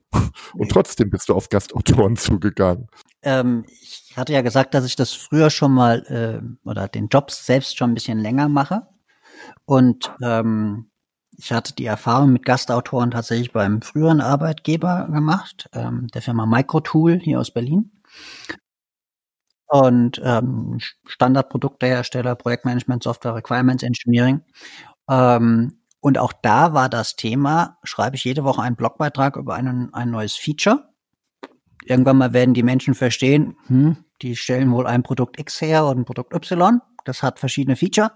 Und 0.54 0.70
trotzdem 0.70 1.10
bist 1.10 1.30
du 1.30 1.34
auf 1.34 1.48
Gastautoren 1.48 2.18
zugegangen. 2.18 2.88
Ähm, 3.22 3.66
ich 3.82 4.14
hatte 4.18 4.34
ja 4.34 4.42
gesagt, 4.42 4.74
dass 4.74 4.86
ich 4.86 4.98
das 4.98 5.14
früher 5.14 5.50
schon 5.50 5.72
mal 5.72 6.04
äh, 6.08 6.68
oder 6.68 6.90
den 6.90 7.08
Job 7.08 7.32
selbst 7.32 7.78
schon 7.78 7.92
ein 7.92 7.94
bisschen 7.94 8.20
länger 8.20 8.50
mache. 8.50 8.88
Und 9.66 10.12
ähm, 10.22 10.90
ich 11.38 11.52
hatte 11.52 11.74
die 11.74 11.86
Erfahrung 11.86 12.34
mit 12.34 12.46
Gastautoren 12.46 13.12
tatsächlich 13.12 13.54
beim 13.54 13.82
früheren 13.82 14.22
Arbeitgeber 14.22 15.08
gemacht, 15.12 15.70
ähm, 15.74 16.08
der 16.08 16.24
Firma 16.24 16.46
Microtool 16.48 17.20
hier 17.20 17.40
aus 17.40 17.52
Berlin. 17.52 17.92
Und 19.68 20.20
ähm, 20.24 20.80
Standardproduktehersteller, 21.06 22.36
Projektmanagement, 22.36 23.04
Software, 23.04 23.36
Requirements 23.36 23.84
Engineering. 23.84 24.42
Ähm, 25.10 25.80
und 26.00 26.18
auch 26.18 26.34
da 26.34 26.74
war 26.74 26.90
das 26.90 27.16
Thema, 27.16 27.78
schreibe 27.84 28.16
ich 28.16 28.24
jede 28.24 28.44
Woche 28.44 28.62
einen 28.62 28.76
Blogbeitrag 28.76 29.36
über 29.36 29.56
einen, 29.56 29.94
ein 29.94 30.10
neues 30.10 30.36
Feature. 30.36 30.90
Irgendwann 31.84 32.18
mal 32.18 32.34
werden 32.34 32.54
die 32.54 32.64
Menschen 32.64 32.96
verstehen, 32.96 33.58
hm, 33.68 33.98
die 34.22 34.36
stellen 34.36 34.72
wohl 34.72 34.88
ein 34.88 35.04
Produkt 35.04 35.40
X 35.40 35.62
her 35.62 35.86
und 35.86 36.00
ein 36.00 36.06
Produkt 36.06 36.34
Y. 36.34 36.82
Das 37.08 37.24
hat 37.24 37.40
verschiedene 37.40 37.78
Feature. 37.78 38.12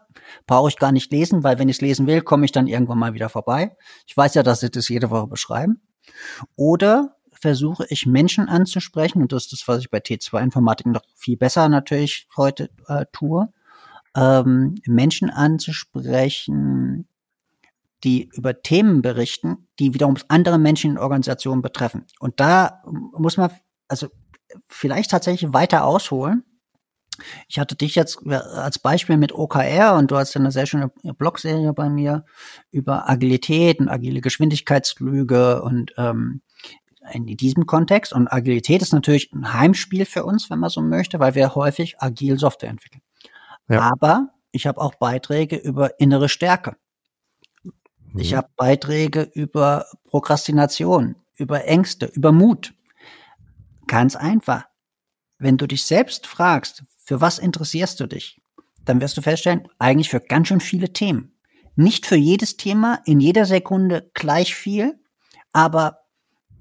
Brauche 0.47 0.67
ich 0.69 0.77
gar 0.77 0.91
nicht 0.91 1.11
lesen, 1.11 1.43
weil 1.43 1.59
wenn 1.59 1.69
ich 1.69 1.77
es 1.77 1.81
lesen 1.81 2.07
will, 2.07 2.21
komme 2.21 2.43
ich 2.43 2.51
dann 2.51 2.67
irgendwann 2.67 2.99
mal 2.99 3.13
wieder 3.13 3.29
vorbei. 3.29 3.77
Ich 4.05 4.17
weiß 4.17 4.33
ja, 4.33 4.43
dass 4.43 4.59
sie 4.59 4.69
das 4.69 4.89
jede 4.89 5.09
Woche 5.09 5.27
beschreiben. 5.27 5.81
Oder 6.57 7.15
versuche 7.31 7.85
ich 7.89 8.05
Menschen 8.05 8.49
anzusprechen, 8.49 9.21
und 9.21 9.31
das 9.31 9.43
ist 9.45 9.53
das, 9.53 9.67
was 9.67 9.79
ich 9.79 9.89
bei 9.89 9.99
T2 9.99 10.43
Informatik 10.43 10.87
noch 10.87 11.03
viel 11.15 11.37
besser 11.37 11.69
natürlich 11.69 12.27
heute 12.35 12.69
äh, 12.87 13.05
tue, 13.13 13.51
ähm, 14.15 14.75
Menschen 14.85 15.29
anzusprechen, 15.29 17.07
die 18.03 18.29
über 18.33 18.61
Themen 18.61 19.01
berichten, 19.01 19.69
die 19.79 19.93
wiederum 19.93 20.17
andere 20.27 20.59
Menschen 20.59 20.91
in 20.91 20.97
Organisationen 20.97 21.61
betreffen. 21.61 22.05
Und 22.19 22.39
da 22.41 22.83
muss 23.17 23.37
man 23.37 23.51
also 23.87 24.07
vielleicht 24.67 25.11
tatsächlich 25.11 25.53
weiter 25.53 25.85
ausholen, 25.85 26.43
ich 27.47 27.59
hatte 27.59 27.75
dich 27.75 27.95
jetzt 27.95 28.19
äh, 28.25 28.35
als 28.35 28.79
Beispiel 28.79 29.17
mit 29.17 29.33
OKR 29.33 29.95
und 29.95 30.11
du 30.11 30.17
hast 30.17 30.33
ja 30.33 30.39
eine 30.39 30.51
sehr 30.51 30.65
schöne 30.65 30.91
Blogserie 31.17 31.73
bei 31.73 31.89
mir 31.89 32.25
über 32.71 33.09
Agilität 33.09 33.79
und 33.79 33.89
agile 33.89 34.21
Geschwindigkeitslüge 34.21 35.61
und 35.61 35.93
ähm, 35.97 36.41
in 37.13 37.25
diesem 37.25 37.65
Kontext. 37.65 38.13
Und 38.13 38.31
Agilität 38.31 38.81
ist 38.81 38.93
natürlich 38.93 39.31
ein 39.33 39.53
Heimspiel 39.53 40.05
für 40.05 40.23
uns, 40.23 40.49
wenn 40.49 40.59
man 40.59 40.69
so 40.69 40.81
möchte, 40.81 41.19
weil 41.19 41.35
wir 41.35 41.55
häufig 41.55 41.99
agil 41.99 42.37
Software 42.37 42.69
entwickeln. 42.69 43.01
Ja. 43.69 43.91
Aber 43.91 44.29
ich 44.51 44.67
habe 44.67 44.79
auch 44.79 44.95
Beiträge 44.95 45.55
über 45.55 45.99
innere 45.99 46.29
Stärke. 46.29 46.75
Ich 48.15 48.33
mhm. 48.33 48.37
habe 48.37 48.49
Beiträge 48.55 49.23
über 49.33 49.85
Prokrastination, 50.05 51.15
über 51.35 51.65
Ängste, 51.65 52.07
über 52.07 52.31
Mut. 52.31 52.73
Ganz 53.87 54.15
einfach. 54.15 54.65
Wenn 55.37 55.57
du 55.57 55.67
dich 55.67 55.85
selbst 55.85 56.27
fragst, 56.27 56.83
für 57.11 57.19
was 57.19 57.39
interessierst 57.39 57.99
du 57.99 58.07
dich? 58.07 58.41
Dann 58.85 59.01
wirst 59.01 59.17
du 59.17 59.21
feststellen, 59.21 59.67
eigentlich 59.79 60.09
für 60.09 60.21
ganz 60.21 60.47
schön 60.47 60.61
viele 60.61 60.93
Themen. 60.93 61.37
Nicht 61.75 62.05
für 62.05 62.15
jedes 62.15 62.55
Thema 62.55 63.01
in 63.03 63.19
jeder 63.19 63.45
Sekunde 63.45 64.09
gleich 64.13 64.55
viel, 64.55 64.97
aber 65.51 65.97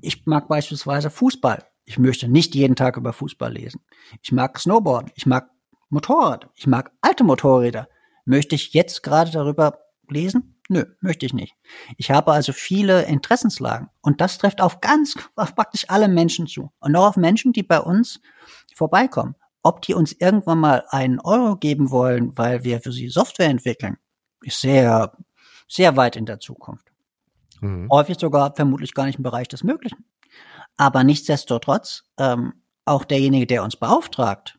ich 0.00 0.26
mag 0.26 0.48
beispielsweise 0.48 1.08
Fußball. 1.08 1.64
Ich 1.84 2.00
möchte 2.00 2.26
nicht 2.26 2.56
jeden 2.56 2.74
Tag 2.74 2.96
über 2.96 3.12
Fußball 3.12 3.52
lesen. 3.52 3.82
Ich 4.22 4.32
mag 4.32 4.58
Snowboard. 4.58 5.12
Ich 5.14 5.24
mag 5.24 5.50
Motorrad. 5.88 6.48
Ich 6.56 6.66
mag 6.66 6.90
alte 7.00 7.22
Motorräder. 7.22 7.88
Möchte 8.24 8.56
ich 8.56 8.72
jetzt 8.72 9.04
gerade 9.04 9.30
darüber 9.30 9.78
lesen? 10.08 10.60
Nö, 10.68 10.84
möchte 11.00 11.26
ich 11.26 11.32
nicht. 11.32 11.54
Ich 11.96 12.10
habe 12.10 12.32
also 12.32 12.52
viele 12.52 13.04
Interessenslagen 13.04 13.88
und 14.00 14.20
das 14.20 14.38
trifft 14.38 14.60
auf 14.60 14.80
ganz, 14.80 15.14
auf 15.36 15.54
praktisch 15.54 15.84
alle 15.86 16.08
Menschen 16.08 16.48
zu 16.48 16.72
und 16.80 16.96
auch 16.96 17.06
auf 17.06 17.16
Menschen, 17.16 17.52
die 17.52 17.62
bei 17.62 17.78
uns 17.78 18.20
vorbeikommen. 18.74 19.36
Ob 19.62 19.82
die 19.82 19.94
uns 19.94 20.12
irgendwann 20.12 20.58
mal 20.58 20.84
einen 20.88 21.20
Euro 21.20 21.56
geben 21.56 21.90
wollen, 21.90 22.36
weil 22.36 22.64
wir 22.64 22.80
für 22.80 22.92
sie 22.92 23.08
Software 23.08 23.48
entwickeln, 23.48 23.98
ist 24.42 24.60
sehr, 24.60 25.12
sehr 25.68 25.96
weit 25.96 26.16
in 26.16 26.26
der 26.26 26.40
Zukunft. 26.40 26.90
Mhm. 27.60 27.88
Häufig 27.90 28.18
sogar 28.18 28.54
vermutlich 28.54 28.94
gar 28.94 29.06
nicht 29.06 29.18
im 29.18 29.22
Bereich 29.22 29.48
des 29.48 29.64
Möglichen. 29.64 30.04
Aber 30.76 31.04
nichtsdestotrotz, 31.04 32.04
ähm, 32.18 32.54
auch 32.84 33.04
derjenige, 33.04 33.46
der 33.46 33.62
uns 33.62 33.76
beauftragt, 33.76 34.58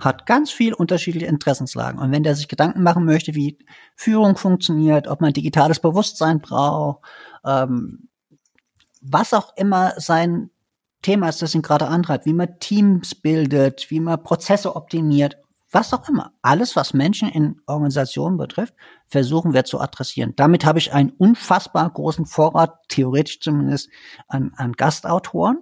hat 0.00 0.26
ganz 0.26 0.50
viel 0.50 0.72
unterschiedliche 0.72 1.26
Interessenslagen. 1.26 2.00
Und 2.00 2.10
wenn 2.10 2.22
der 2.22 2.34
sich 2.34 2.48
Gedanken 2.48 2.82
machen 2.82 3.04
möchte, 3.04 3.34
wie 3.34 3.58
Führung 3.94 4.36
funktioniert, 4.36 5.06
ob 5.08 5.20
man 5.20 5.32
digitales 5.32 5.78
Bewusstsein 5.78 6.40
braucht, 6.40 7.04
ähm, 7.44 8.08
was 9.02 9.34
auch 9.34 9.54
immer 9.56 9.92
sein 9.98 10.50
Thema 11.02 11.28
ist, 11.28 11.42
das 11.42 11.54
ihn 11.54 11.62
gerade 11.62 11.86
antreibt, 11.88 12.26
wie 12.26 12.32
man 12.32 12.58
Teams 12.58 13.14
bildet, 13.14 13.90
wie 13.90 14.00
man 14.00 14.22
Prozesse 14.22 14.76
optimiert, 14.76 15.38
was 15.70 15.92
auch 15.92 16.08
immer. 16.08 16.32
Alles, 16.42 16.76
was 16.76 16.94
Menschen 16.94 17.28
in 17.28 17.60
Organisationen 17.66 18.36
betrifft, 18.36 18.74
versuchen 19.06 19.52
wir 19.54 19.64
zu 19.64 19.80
adressieren. 19.80 20.34
Damit 20.36 20.64
habe 20.64 20.78
ich 20.78 20.92
einen 20.92 21.10
unfassbar 21.10 21.88
großen 21.90 22.26
Vorrat, 22.26 22.76
theoretisch 22.88 23.40
zumindest, 23.40 23.88
an, 24.28 24.52
an 24.56 24.72
Gastautoren 24.72 25.58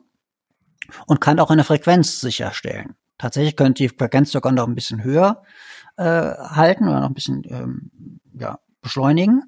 und 1.06 1.20
kann 1.20 1.38
auch 1.38 1.50
eine 1.50 1.64
Frequenz 1.64 2.20
sicherstellen. 2.20 2.94
Tatsächlich 3.18 3.56
könnte 3.56 3.82
die 3.82 3.88
Frequenz 3.88 4.32
sogar 4.32 4.52
noch 4.52 4.66
ein 4.66 4.74
bisschen 4.74 5.02
höher 5.02 5.42
äh, 5.96 6.04
halten 6.04 6.88
oder 6.88 7.00
noch 7.00 7.08
ein 7.08 7.14
bisschen 7.14 7.42
ähm, 7.48 8.20
ja, 8.38 8.60
beschleunigen. 8.80 9.42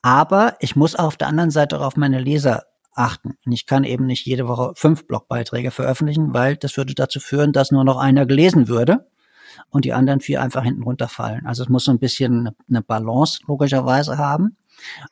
Aber 0.00 0.56
ich 0.58 0.74
muss 0.74 0.96
auf 0.96 1.16
der 1.16 1.28
anderen 1.28 1.50
Seite 1.50 1.78
auch 1.78 1.86
auf 1.86 1.96
meine 1.96 2.18
Leser 2.18 2.64
achten. 2.94 3.36
Und 3.44 3.52
ich 3.52 3.66
kann 3.66 3.84
eben 3.84 4.06
nicht 4.06 4.26
jede 4.26 4.48
Woche 4.48 4.72
fünf 4.74 5.06
Blogbeiträge 5.06 5.70
veröffentlichen, 5.70 6.34
weil 6.34 6.56
das 6.56 6.76
würde 6.76 6.94
dazu 6.94 7.20
führen, 7.20 7.52
dass 7.52 7.70
nur 7.70 7.84
noch 7.84 7.98
einer 7.98 8.26
gelesen 8.26 8.68
würde 8.68 9.06
und 9.70 9.84
die 9.84 9.92
anderen 9.92 10.20
vier 10.20 10.42
einfach 10.42 10.62
hinten 10.62 10.82
runterfallen. 10.82 11.46
Also 11.46 11.62
es 11.62 11.68
muss 11.68 11.84
so 11.84 11.90
ein 11.90 11.98
bisschen 11.98 12.50
eine 12.68 12.82
Balance 12.82 13.40
logischerweise 13.46 14.18
haben. 14.18 14.56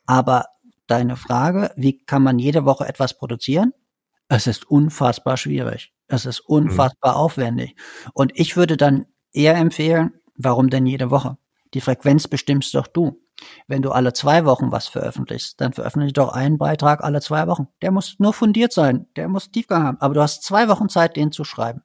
Aber 0.06 0.46
deine 0.86 1.16
Frage, 1.16 1.70
wie 1.76 1.98
kann 1.98 2.22
man 2.22 2.38
jede 2.38 2.64
Woche 2.64 2.86
etwas 2.86 3.16
produzieren? 3.16 3.72
Es 4.28 4.46
ist 4.46 4.70
unfassbar 4.70 5.36
schwierig. 5.36 5.92
Es 6.06 6.26
ist 6.26 6.40
unfassbar 6.40 7.12
mhm. 7.12 7.18
aufwendig. 7.18 7.76
Und 8.12 8.32
ich 8.34 8.56
würde 8.56 8.76
dann 8.76 9.06
eher 9.32 9.56
empfehlen, 9.56 10.12
warum 10.36 10.70
denn 10.70 10.86
jede 10.86 11.10
Woche? 11.10 11.36
Die 11.74 11.80
Frequenz 11.80 12.26
bestimmst 12.26 12.74
doch 12.74 12.86
du. 12.86 13.20
Wenn 13.66 13.82
du 13.82 13.90
alle 13.90 14.12
zwei 14.12 14.44
Wochen 14.44 14.72
was 14.72 14.88
veröffentlichst, 14.88 15.60
dann 15.60 15.72
veröffentliche 15.72 16.12
doch 16.12 16.32
einen 16.32 16.58
Beitrag 16.58 17.02
alle 17.02 17.20
zwei 17.20 17.46
Wochen. 17.46 17.68
Der 17.82 17.90
muss 17.90 18.16
nur 18.18 18.32
fundiert 18.32 18.72
sein, 18.72 19.06
der 19.16 19.28
muss 19.28 19.50
Tiefgang 19.50 19.84
haben, 19.84 20.00
aber 20.00 20.14
du 20.14 20.22
hast 20.22 20.42
zwei 20.42 20.68
Wochen 20.68 20.88
Zeit, 20.88 21.16
den 21.16 21.32
zu 21.32 21.44
schreiben. 21.44 21.82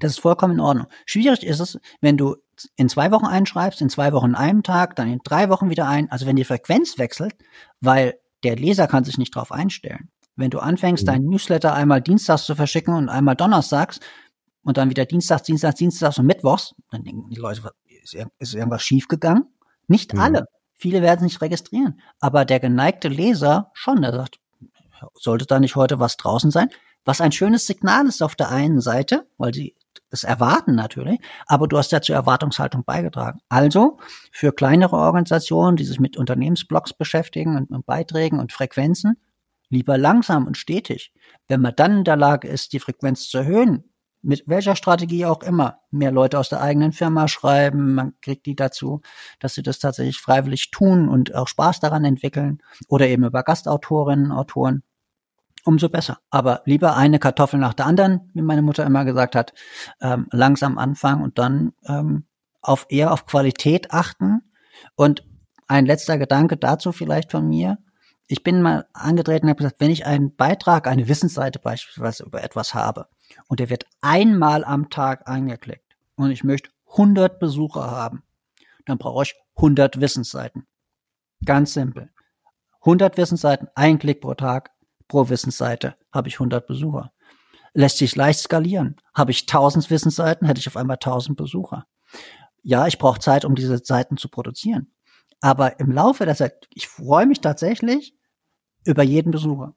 Das 0.00 0.12
ist 0.12 0.20
vollkommen 0.20 0.54
in 0.54 0.60
Ordnung. 0.60 0.86
Schwierig 1.06 1.44
ist 1.44 1.60
es, 1.60 1.78
wenn 2.00 2.16
du 2.16 2.36
in 2.76 2.88
zwei 2.88 3.10
Wochen 3.10 3.26
einschreibst, 3.26 3.80
in 3.80 3.88
zwei 3.88 4.12
Wochen 4.12 4.30
in 4.30 4.34
einem 4.34 4.62
Tag, 4.62 4.96
dann 4.96 5.08
in 5.08 5.20
drei 5.24 5.48
Wochen 5.48 5.70
wieder 5.70 5.88
ein. 5.88 6.10
Also 6.10 6.26
wenn 6.26 6.36
die 6.36 6.44
Frequenz 6.44 6.98
wechselt, 6.98 7.34
weil 7.80 8.18
der 8.44 8.56
Leser 8.56 8.86
kann 8.86 9.04
sich 9.04 9.18
nicht 9.18 9.34
darauf 9.34 9.52
einstellen. 9.52 10.10
Wenn 10.36 10.50
du 10.50 10.58
anfängst, 10.58 11.04
mhm. 11.04 11.06
deinen 11.06 11.24
Newsletter 11.26 11.74
einmal 11.74 12.00
dienstags 12.00 12.44
zu 12.44 12.54
verschicken 12.54 12.94
und 12.94 13.08
einmal 13.08 13.36
donnerstags 13.36 14.00
und 14.62 14.76
dann 14.76 14.90
wieder 14.90 15.06
dienstags, 15.06 15.42
dienstags, 15.44 15.76
dienstags 15.76 16.18
und 16.18 16.26
mittwochs, 16.26 16.74
dann 16.90 17.04
denken 17.04 17.28
die 17.30 17.36
Leute, 17.36 17.70
ist, 18.38 18.54
irgendwas 18.54 18.82
schiefgegangen? 18.82 19.44
Nicht 19.90 20.14
mhm. 20.14 20.20
alle. 20.20 20.44
Viele 20.76 21.02
werden 21.02 21.28
sich 21.28 21.40
registrieren. 21.40 22.00
Aber 22.20 22.44
der 22.44 22.60
geneigte 22.60 23.08
Leser 23.08 23.70
schon, 23.74 24.00
der 24.00 24.12
sagt, 24.12 24.38
sollte 25.14 25.46
da 25.46 25.58
nicht 25.58 25.74
heute 25.74 25.98
was 25.98 26.16
draußen 26.16 26.50
sein? 26.50 26.68
Was 27.04 27.20
ein 27.20 27.32
schönes 27.32 27.66
Signal 27.66 28.06
ist 28.06 28.22
auf 28.22 28.36
der 28.36 28.50
einen 28.50 28.80
Seite, 28.80 29.26
weil 29.36 29.52
sie 29.52 29.74
es 30.10 30.22
erwarten 30.22 30.74
natürlich, 30.74 31.18
aber 31.46 31.66
du 31.66 31.76
hast 31.76 31.92
ja 31.92 32.00
zur 32.00 32.14
Erwartungshaltung 32.14 32.84
beigetragen. 32.84 33.40
Also 33.48 33.98
für 34.30 34.52
kleinere 34.52 34.96
Organisationen, 34.96 35.76
die 35.76 35.84
sich 35.84 35.98
mit 35.98 36.16
Unternehmensblocks 36.16 36.92
beschäftigen 36.92 37.56
und 37.56 37.70
mit 37.70 37.86
Beiträgen 37.86 38.38
und 38.38 38.52
Frequenzen, 38.52 39.16
lieber 39.70 39.98
langsam 39.98 40.46
und 40.46 40.56
stetig. 40.56 41.12
Wenn 41.48 41.60
man 41.60 41.74
dann 41.74 41.98
in 41.98 42.04
der 42.04 42.16
Lage 42.16 42.48
ist, 42.48 42.72
die 42.72 42.80
Frequenz 42.80 43.28
zu 43.28 43.38
erhöhen, 43.38 43.89
mit 44.22 44.44
welcher 44.46 44.76
Strategie 44.76 45.24
auch 45.24 45.42
immer, 45.42 45.78
mehr 45.90 46.10
Leute 46.10 46.38
aus 46.38 46.48
der 46.48 46.60
eigenen 46.60 46.92
Firma 46.92 47.28
schreiben, 47.28 47.94
man 47.94 48.14
kriegt 48.20 48.46
die 48.46 48.54
dazu, 48.54 49.00
dass 49.38 49.54
sie 49.54 49.62
das 49.62 49.78
tatsächlich 49.78 50.18
freiwillig 50.18 50.70
tun 50.70 51.08
und 51.08 51.34
auch 51.34 51.48
Spaß 51.48 51.80
daran 51.80 52.04
entwickeln 52.04 52.62
oder 52.88 53.08
eben 53.08 53.24
über 53.24 53.42
Gastautorinnen, 53.42 54.32
Autoren, 54.32 54.82
umso 55.64 55.88
besser. 55.88 56.18
Aber 56.30 56.62
lieber 56.64 56.96
eine 56.96 57.18
Kartoffel 57.18 57.58
nach 57.58 57.74
der 57.74 57.86
anderen, 57.86 58.30
wie 58.34 58.42
meine 58.42 58.62
Mutter 58.62 58.84
immer 58.84 59.04
gesagt 59.04 59.34
hat, 59.34 59.54
ähm, 60.00 60.26
langsam 60.30 60.78
anfangen 60.78 61.22
und 61.22 61.38
dann 61.38 61.72
ähm, 61.86 62.24
auf 62.60 62.86
eher 62.90 63.12
auf 63.12 63.26
Qualität 63.26 63.92
achten. 63.92 64.42
Und 64.96 65.24
ein 65.66 65.86
letzter 65.86 66.18
Gedanke 66.18 66.56
dazu 66.56 66.92
vielleicht 66.92 67.30
von 67.30 67.48
mir. 67.48 67.78
Ich 68.26 68.42
bin 68.42 68.62
mal 68.62 68.86
angetreten 68.92 69.46
und 69.46 69.50
habe 69.50 69.58
gesagt, 69.58 69.80
wenn 69.80 69.90
ich 69.90 70.06
einen 70.06 70.34
Beitrag, 70.36 70.86
eine 70.86 71.08
Wissensseite 71.08 71.58
beispielsweise 71.58 72.24
über 72.24 72.42
etwas 72.42 72.74
habe, 72.74 73.08
und 73.48 73.60
der 73.60 73.70
wird 73.70 73.84
einmal 74.00 74.64
am 74.64 74.90
Tag 74.90 75.28
angeklickt 75.28 75.96
und 76.16 76.30
ich 76.30 76.44
möchte 76.44 76.70
100 76.90 77.38
Besucher 77.38 77.90
haben, 77.90 78.22
dann 78.86 78.98
brauche 78.98 79.24
ich 79.24 79.34
100 79.56 80.00
Wissensseiten. 80.00 80.66
Ganz 81.44 81.74
simpel. 81.74 82.10
100 82.80 83.16
Wissensseiten, 83.16 83.68
ein 83.74 83.98
Klick 83.98 84.20
pro 84.20 84.34
Tag, 84.34 84.70
pro 85.08 85.28
Wissensseite 85.28 85.96
habe 86.12 86.28
ich 86.28 86.34
100 86.34 86.66
Besucher. 86.66 87.12
Lässt 87.72 87.98
sich 87.98 88.16
leicht 88.16 88.40
skalieren. 88.40 88.96
Habe 89.14 89.30
ich 89.30 89.42
1000 89.42 89.90
Wissensseiten, 89.90 90.46
hätte 90.46 90.58
ich 90.58 90.66
auf 90.66 90.76
einmal 90.76 90.96
1000 90.96 91.36
Besucher. 91.36 91.86
Ja, 92.62 92.86
ich 92.86 92.98
brauche 92.98 93.20
Zeit, 93.20 93.44
um 93.44 93.54
diese 93.54 93.78
Seiten 93.78 94.16
zu 94.16 94.28
produzieren. 94.28 94.92
Aber 95.40 95.78
im 95.78 95.92
Laufe 95.92 96.24
der 96.26 96.34
Zeit, 96.34 96.68
ich 96.74 96.88
freue 96.88 97.26
mich 97.26 97.40
tatsächlich 97.40 98.14
über 98.84 99.02
jeden 99.02 99.30
Besucher. 99.30 99.74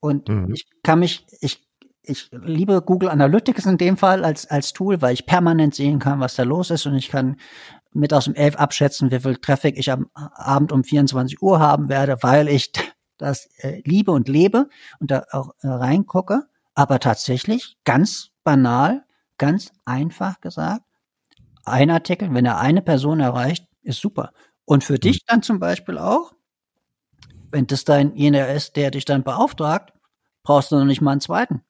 Und 0.00 0.28
mhm. 0.28 0.52
ich 0.54 0.68
kann 0.82 1.00
mich, 1.00 1.26
ich 1.40 1.66
ich 2.06 2.30
liebe 2.32 2.82
Google 2.82 3.08
Analytics 3.08 3.66
in 3.66 3.78
dem 3.78 3.96
Fall 3.96 4.24
als, 4.24 4.46
als 4.46 4.72
Tool, 4.72 5.00
weil 5.02 5.14
ich 5.14 5.26
permanent 5.26 5.74
sehen 5.74 5.98
kann, 5.98 6.20
was 6.20 6.34
da 6.34 6.42
los 6.42 6.70
ist 6.70 6.86
und 6.86 6.94
ich 6.94 7.08
kann 7.08 7.36
mit 7.92 8.12
aus 8.12 8.24
dem 8.24 8.34
Elf 8.34 8.56
abschätzen, 8.56 9.10
wie 9.10 9.20
viel 9.20 9.36
Traffic 9.36 9.78
ich 9.78 9.90
am 9.90 10.10
Abend 10.14 10.72
um 10.72 10.84
24 10.84 11.40
Uhr 11.40 11.60
haben 11.60 11.88
werde, 11.88 12.18
weil 12.22 12.48
ich 12.48 12.72
das 13.18 13.46
äh, 13.58 13.82
liebe 13.84 14.10
und 14.10 14.28
lebe 14.28 14.68
und 14.98 15.10
da 15.10 15.24
auch 15.30 15.54
äh, 15.60 15.68
reingucke. 15.68 16.42
Aber 16.74 16.98
tatsächlich 16.98 17.76
ganz 17.84 18.30
banal, 18.42 19.04
ganz 19.38 19.72
einfach 19.84 20.40
gesagt, 20.40 20.82
ein 21.64 21.90
Artikel, 21.90 22.34
wenn 22.34 22.44
er 22.44 22.58
eine 22.58 22.82
Person 22.82 23.20
erreicht, 23.20 23.66
ist 23.82 24.00
super. 24.00 24.32
Und 24.64 24.82
für 24.82 24.98
dich 24.98 25.24
dann 25.24 25.42
zum 25.42 25.60
Beispiel 25.60 25.98
auch, 25.98 26.32
wenn 27.52 27.66
das 27.66 27.84
dein 27.84 28.16
jener 28.16 28.48
ist, 28.48 28.74
der 28.74 28.90
dich 28.90 29.04
dann 29.04 29.22
beauftragt, 29.22 29.92
brauchst 30.42 30.72
du 30.72 30.76
noch 30.76 30.84
nicht 30.84 31.00
mal 31.00 31.12
einen 31.12 31.20
zweiten. 31.20 31.62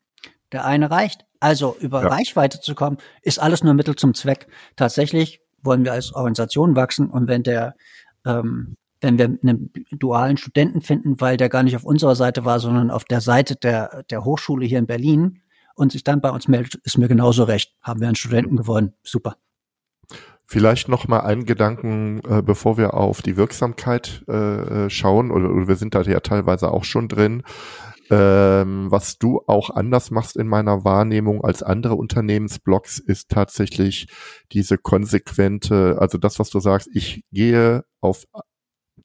Der 0.54 0.64
eine 0.64 0.88
reicht. 0.88 1.26
Also 1.40 1.76
über 1.80 2.02
ja. 2.02 2.08
Reichweite 2.08 2.60
zu 2.60 2.76
kommen, 2.76 2.98
ist 3.22 3.40
alles 3.40 3.64
nur 3.64 3.74
Mittel 3.74 3.96
zum 3.96 4.14
Zweck. 4.14 4.46
Tatsächlich 4.76 5.40
wollen 5.62 5.84
wir 5.84 5.92
als 5.92 6.14
Organisation 6.14 6.76
wachsen 6.76 7.10
und 7.10 7.26
wenn 7.26 7.42
der, 7.42 7.74
ähm, 8.24 8.76
wenn 9.00 9.18
wir 9.18 9.24
einen 9.24 9.72
dualen 9.90 10.36
Studenten 10.36 10.80
finden, 10.80 11.20
weil 11.20 11.36
der 11.36 11.48
gar 11.48 11.64
nicht 11.64 11.74
auf 11.74 11.82
unserer 11.82 12.14
Seite 12.14 12.44
war, 12.44 12.60
sondern 12.60 12.92
auf 12.92 13.04
der 13.04 13.20
Seite 13.20 13.56
der, 13.56 14.04
der 14.10 14.24
Hochschule 14.24 14.64
hier 14.64 14.78
in 14.78 14.86
Berlin 14.86 15.40
und 15.74 15.90
sich 15.90 16.04
dann 16.04 16.20
bei 16.20 16.30
uns 16.30 16.46
meldet, 16.46 16.76
ist 16.84 16.98
mir 16.98 17.08
genauso 17.08 17.42
recht. 17.42 17.74
Haben 17.82 18.00
wir 18.00 18.06
einen 18.06 18.14
Studenten 18.14 18.56
gewonnen. 18.56 18.94
Super. 19.02 19.36
Vielleicht 20.46 20.88
noch 20.88 21.08
mal 21.08 21.20
einen 21.20 21.46
Gedanken, 21.46 22.20
äh, 22.28 22.42
bevor 22.42 22.78
wir 22.78 22.94
auf 22.94 23.22
die 23.22 23.36
Wirksamkeit 23.36 24.22
äh, 24.28 24.88
schauen, 24.88 25.32
oder, 25.32 25.50
oder 25.50 25.66
wir 25.66 25.76
sind 25.76 25.96
da 25.96 26.02
ja 26.02 26.20
teilweise 26.20 26.70
auch 26.70 26.84
schon 26.84 27.08
drin. 27.08 27.42
Ähm, 28.10 28.90
was 28.90 29.18
du 29.18 29.40
auch 29.46 29.70
anders 29.70 30.10
machst 30.10 30.36
in 30.36 30.46
meiner 30.46 30.84
Wahrnehmung 30.84 31.42
als 31.42 31.62
andere 31.62 31.94
Unternehmensblocks, 31.94 32.98
ist 32.98 33.30
tatsächlich 33.30 34.08
diese 34.52 34.76
konsequente, 34.76 35.96
also 35.98 36.18
das, 36.18 36.38
was 36.38 36.50
du 36.50 36.60
sagst, 36.60 36.88
ich 36.92 37.24
gehe 37.32 37.84
auf 38.00 38.26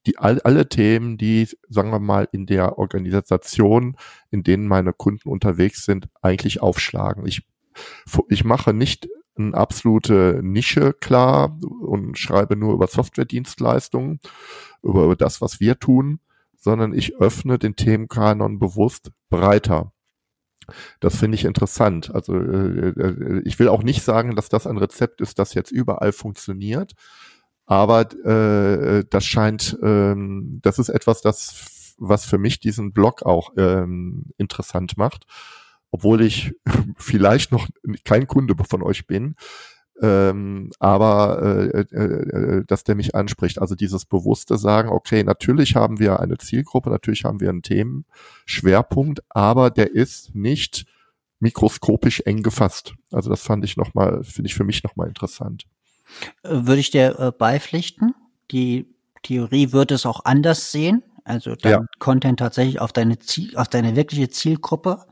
die 0.06 0.18
all, 0.18 0.40
alle 0.42 0.70
Themen, 0.70 1.18
die, 1.18 1.48
sagen 1.70 1.92
wir 1.92 2.00
mal, 2.00 2.28
in 2.32 2.46
der 2.46 2.78
Organisation, 2.78 3.96
in 4.32 4.44
denen 4.44 4.68
meine 4.68 4.94
Kunden 4.94 5.30
unterwegs 5.30 5.86
sind, 5.86 6.10
eigentlich 6.22 6.62
aufschlagen. 6.62 7.26
Ich, 7.26 7.44
ich 8.30 8.44
mache 8.44 8.74
nicht 8.74 9.08
eine 9.38 9.54
absolute 9.54 10.42
Nische 10.44 10.94
klar 10.94 11.58
und 11.82 12.18
schreibe 12.18 12.56
nur 12.56 12.74
über 12.74 12.88
Softwaredienstleistungen, 12.88 14.20
über, 14.84 15.06
über 15.06 15.16
das, 15.16 15.42
was 15.42 15.60
wir 15.60 15.80
tun, 15.80 16.20
sondern 16.60 16.94
ich 16.94 17.16
öffne 17.16 17.58
den 17.58 17.76
Themenkanon 17.76 18.60
bewusst 18.60 19.12
breiter. 19.30 19.94
Das 21.00 21.18
finde 21.18 21.36
ich 21.36 21.46
interessant. 21.46 22.14
Also 22.14 22.36
äh, 22.36 22.90
äh, 22.90 23.42
ich 23.44 23.58
will 23.58 23.70
auch 23.70 23.82
nicht 23.82 24.04
sagen, 24.04 24.36
dass 24.36 24.50
das 24.50 24.68
ein 24.68 24.78
Rezept 24.78 25.22
ist, 25.22 25.40
das 25.40 25.54
jetzt 25.54 25.72
überall 25.72 26.12
funktioniert, 26.12 26.94
aber 27.66 28.02
äh, 28.26 29.04
das 29.10 29.26
scheint, 29.26 29.78
ähm, 29.82 30.60
das 30.62 30.80
ist 30.80 30.90
etwas, 30.90 31.22
das 31.22 31.96
was 32.00 32.26
für 32.26 32.38
mich 32.38 32.60
diesen 32.60 32.94
Blog 32.94 33.24
auch 33.24 33.52
ähm, 33.58 34.26
interessant 34.38 34.98
macht, 34.98 35.26
obwohl 35.92 36.22
ich 36.22 36.54
vielleicht 36.98 37.52
noch 37.52 37.68
kein 38.06 38.28
Kunde 38.28 38.56
von 38.68 38.82
euch 38.82 39.06
bin. 39.06 39.36
Ähm, 40.02 40.72
aber 40.80 41.42
äh, 41.74 41.82
äh, 41.82 42.04
äh, 42.60 42.64
dass 42.66 42.84
der 42.84 42.96
mich 42.96 43.16
anspricht. 43.16 43.60
Also 43.60 43.76
dieses 43.76 44.06
bewusste 44.06 44.58
Sagen, 44.58 44.90
okay, 44.90 45.24
natürlich 45.24 45.76
haben 45.76 46.00
wir 46.00 46.20
eine 46.20 46.38
Zielgruppe, 46.38 46.90
natürlich 46.90 47.26
haben 47.26 47.40
wir 47.40 47.50
einen 47.50 47.64
Themenschwerpunkt, 47.64 49.24
aber 49.30 49.70
der 49.70 49.94
ist 49.94 50.36
nicht 50.36 50.86
mikroskopisch 51.40 52.22
eng 52.22 52.44
gefasst. 52.44 52.94
Also 53.12 53.30
das 53.30 53.42
fand 53.42 53.64
ich 53.64 53.78
nochmal, 53.78 54.24
finde 54.24 54.48
ich 54.48 54.56
für 54.56 54.64
mich 54.64 54.84
nochmal 54.84 55.08
interessant. 55.08 55.66
Äh, 56.44 56.50
würde 56.50 56.80
ich 56.80 56.92
dir 56.92 57.20
äh, 57.20 57.32
beipflichten? 57.32 58.14
Die 58.52 58.88
Theorie 59.24 59.72
würde 59.72 59.96
es 59.96 60.06
auch 60.06 60.26
anders 60.26 60.72
sehen. 60.72 61.04
Also 61.24 61.56
dein 61.56 61.72
ja. 61.72 61.86
Content 62.00 62.40
tatsächlich 62.40 62.82
auf 62.82 62.92
deine 62.92 63.20
Ziel, 63.20 63.56
auf 63.56 63.68
deine 63.68 63.96
wirkliche 63.96 64.30
Zielgruppe 64.30 65.06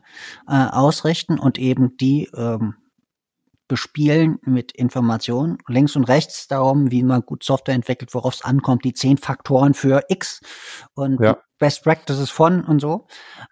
äh, 0.48 0.52
ausrichten 0.54 1.38
und 1.38 1.58
eben 1.58 1.96
die 1.96 2.28
ähm, 2.34 2.74
bespielen 3.68 4.38
mit 4.42 4.72
Informationen 4.72 5.58
links 5.68 5.94
und 5.94 6.04
rechts 6.04 6.48
darum, 6.48 6.90
wie 6.90 7.02
man 7.02 7.22
gut 7.22 7.44
Software 7.44 7.74
entwickelt, 7.74 8.14
worauf 8.14 8.34
es 8.34 8.42
ankommt, 8.42 8.84
die 8.84 8.94
zehn 8.94 9.18
Faktoren 9.18 9.74
für 9.74 10.02
X 10.08 10.40
und 10.94 11.20
ja. 11.20 11.38
Best 11.58 11.84
Practices 11.84 12.30
von 12.30 12.64
und 12.64 12.80
so. 12.80 13.06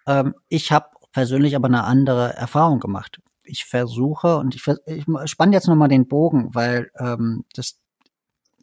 Ähm, 0.07 0.33
ich 0.49 0.71
habe 0.71 0.87
persönlich 1.13 1.55
aber 1.55 1.67
eine 1.67 1.83
andere 1.83 2.33
Erfahrung 2.33 2.79
gemacht. 2.79 3.21
Ich 3.43 3.65
versuche 3.65 4.37
und 4.37 4.55
ich, 4.55 4.67
ich 4.87 5.05
spanne 5.25 5.53
jetzt 5.53 5.67
nochmal 5.67 5.87
den 5.87 6.07
Bogen, 6.07 6.53
weil 6.53 6.91
ähm, 6.99 7.45
das, 7.53 7.79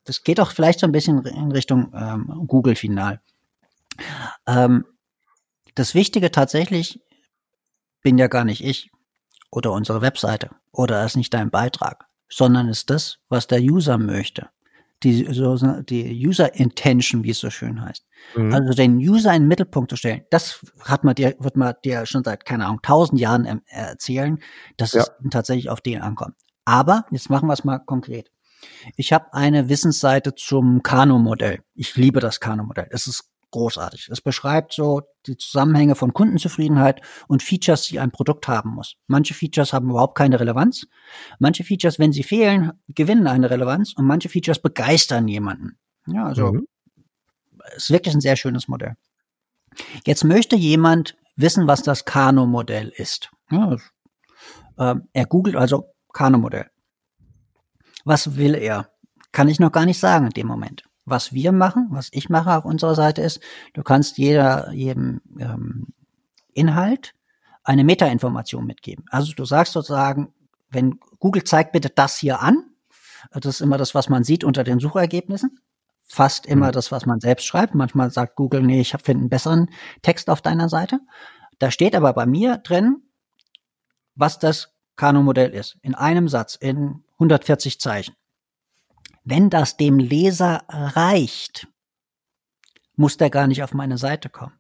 das 0.05 0.25
geht 0.25 0.41
auch 0.41 0.51
vielleicht 0.51 0.81
so 0.81 0.87
ein 0.87 0.93
bisschen 0.93 1.25
in 1.25 1.53
Richtung 1.53 1.93
ähm, 1.95 2.45
Google 2.47 2.75
Final. 2.75 3.21
Ähm, 4.47 4.85
das 5.75 5.95
Wichtige 5.95 6.31
tatsächlich 6.31 7.01
bin 8.03 8.19
ja 8.19 8.27
gar 8.27 8.45
nicht 8.45 8.63
ich 8.63 8.91
oder 9.51 9.73
unsere 9.73 10.03
Webseite 10.03 10.51
oder 10.75 11.05
ist 11.05 11.17
nicht 11.17 11.33
dein 11.33 11.51
Beitrag, 11.51 12.07
sondern 12.29 12.69
ist 12.69 12.91
das, 12.91 13.19
was 13.29 13.47
der 13.47 13.61
User 13.61 13.99
möchte 13.99 14.51
die, 15.05 15.27
so, 15.33 15.57
die 15.83 16.27
User 16.27 16.55
Intention, 16.55 17.23
wie 17.25 17.31
es 17.31 17.39
so 17.39 17.51
schön 17.51 17.83
heißt. 17.83 18.05
Mhm. 18.37 18.55
Also 18.55 18.73
den 18.73 18.97
User 18.97 19.33
in 19.35 19.43
den 19.43 19.49
Mittelpunkt 19.49 19.91
zu 19.91 19.97
stellen, 19.97 20.23
das 20.31 20.65
hat 20.81 21.05
man 21.05 21.15
dir, 21.15 21.37
wird 21.39 21.57
man 21.57 21.75
dir 21.85 22.07
schon 22.07 22.25
seit, 22.25 22.45
keine 22.45 22.67
Ahnung, 22.67 22.81
tausend 22.83 23.21
Jahren 23.21 23.63
erzählen, 23.67 24.39
dass 24.77 24.93
ja. 24.93 25.03
es 25.03 25.13
tatsächlich 25.31 25.71
auf 25.71 25.81
den 25.81 26.01
ankommt. 26.01 26.35
Aber, 26.65 27.05
jetzt 27.11 27.29
machen 27.29 27.47
wir 27.49 27.53
es 27.53 27.65
mal 27.65 27.79
konkret. 27.79 28.31
Ich 28.97 29.13
habe 29.13 29.35
eine 29.35 29.69
Wissensseite 29.69 30.35
zum 30.35 30.83
Kano-Modell. 30.83 31.61
Ich 31.75 31.95
liebe 31.97 32.21
das 32.21 32.41
Kano-Modell. 32.41 32.89
Es 32.91 33.07
ist 33.07 33.31
großartig. 33.55 34.09
Es 34.11 34.21
beschreibt 34.21 34.73
so 34.73 35.03
die 35.27 35.37
Zusammenhänge 35.37 35.95
von 35.95 36.13
Kundenzufriedenheit 36.13 37.01
und 37.29 37.41
Features, 37.41 37.87
die 37.87 38.01
ein 38.01 38.11
Produkt 38.11 38.49
haben 38.49 38.71
muss. 38.71 38.97
Manche 39.07 39.33
Features 39.33 39.73
haben 39.73 39.91
überhaupt 39.91 40.19
keine 40.19 40.41
Relevanz. 40.41 40.89
Manche 41.39 41.63
Features, 41.63 42.01
wenn 42.01 42.13
sie 42.13 42.25
fehlen, 42.25 42.73
gewinnen 42.89 43.29
eine 43.29 43.51
Relevanz 43.51 43.95
und 43.95 44.07
manche 44.07 44.29
Features 44.29 44.59
begeistern 44.59 45.29
jemanden. 45.29 45.79
Ja, 46.09 46.25
also 46.25 46.53
mhm. 46.53 46.67
ist 47.77 47.91
wirklich 47.91 48.15
ein 48.15 48.21
sehr 48.21 48.35
schönes 48.35 48.67
Modell. 48.67 48.97
Jetzt 50.05 50.25
möchte 50.25 50.57
jemand 50.57 51.17
wissen, 51.37 51.69
was 51.69 51.83
das 51.83 52.05
Kano-Modell 52.05 52.89
ist. 52.89 53.31
Ja, 53.51 53.77
äh, 54.79 54.97
er 55.13 55.27
googelt 55.27 55.55
also 55.55 55.95
Kano-Modell. 56.13 56.67
Was 58.05 58.37
will 58.37 58.57
er? 58.57 58.91
Kann 59.31 59.49
ich 59.49 59.61
noch 59.61 59.71
gar 59.71 59.87
nicht 59.87 60.01
sagen 60.01 60.27
in 60.27 60.33
dem 60.33 60.49
Moment 60.49 60.85
was 61.05 61.33
wir 61.33 61.53
machen, 61.53 61.89
was 61.91 62.09
ich 62.13 62.29
mache 62.29 62.57
auf 62.57 62.65
unserer 62.65 62.95
Seite 62.95 63.23
ist, 63.23 63.41
du 63.75 63.83
kannst 63.83 64.19
jeder, 64.19 64.73
jedem 64.73 65.21
ähm, 65.39 65.89
Inhalt 66.55 67.15
eine 67.63 67.85
Metainformation 67.85 68.67
mitgeben. 68.67 69.05
Also 69.11 69.33
du 69.33 69.45
sagst 69.45 69.73
sozusagen, 69.73 70.33
wenn 70.71 70.99
Google 71.19 71.45
zeigt 71.45 71.73
bitte 71.73 71.91
das 71.91 72.17
hier 72.17 72.41
an, 72.41 72.65
das 73.33 73.57
ist 73.57 73.61
immer 73.61 73.79
das, 73.79 73.95
was 73.95 74.09
man 74.09 74.25
sieht 74.25 74.45
unter 74.45 74.65
den 74.65 74.81
Suchergebnissen, 74.81 75.61
fast 76.05 76.47
immer 76.47 76.69
mhm. 76.69 76.73
das, 76.73 76.93
was 76.93 77.07
man 77.07 77.21
selbst 77.21 77.47
schreibt. 77.47 77.75
Manchmal 77.75 78.11
sagt 78.11 78.37
Google, 78.37 78.63
nee, 78.63 78.81
ich 78.81 78.91
finde 79.03 79.23
einen 79.23 79.29
besseren 79.31 79.71
Text 80.03 80.29
auf 80.29 80.43
deiner 80.43 80.69
Seite. 80.69 81.01
Da 81.59 81.71
steht 81.71 81.95
aber 81.95 82.13
bei 82.13 82.27
mir 82.27 82.59
drin, 82.59 83.03
was 84.15 84.39
das 84.39 84.75
Kano-Modell 84.97 85.51
ist. 85.51 85.79
In 85.83 85.95
einem 85.95 86.29
Satz, 86.29 86.55
in 86.57 87.05
140 87.15 87.81
Zeichen. 87.81 88.15
Wenn 89.25 89.51
das 89.51 89.77
dem 89.77 89.99
Leser 89.99 90.63
reicht, 90.69 91.67
muss 92.97 93.17
der 93.17 93.31
gar 93.31 93.47
nicht 93.47 93.63
auf 93.63 93.73
meine 93.73 93.99
Seite 93.99 94.29
kommen. 94.29 94.53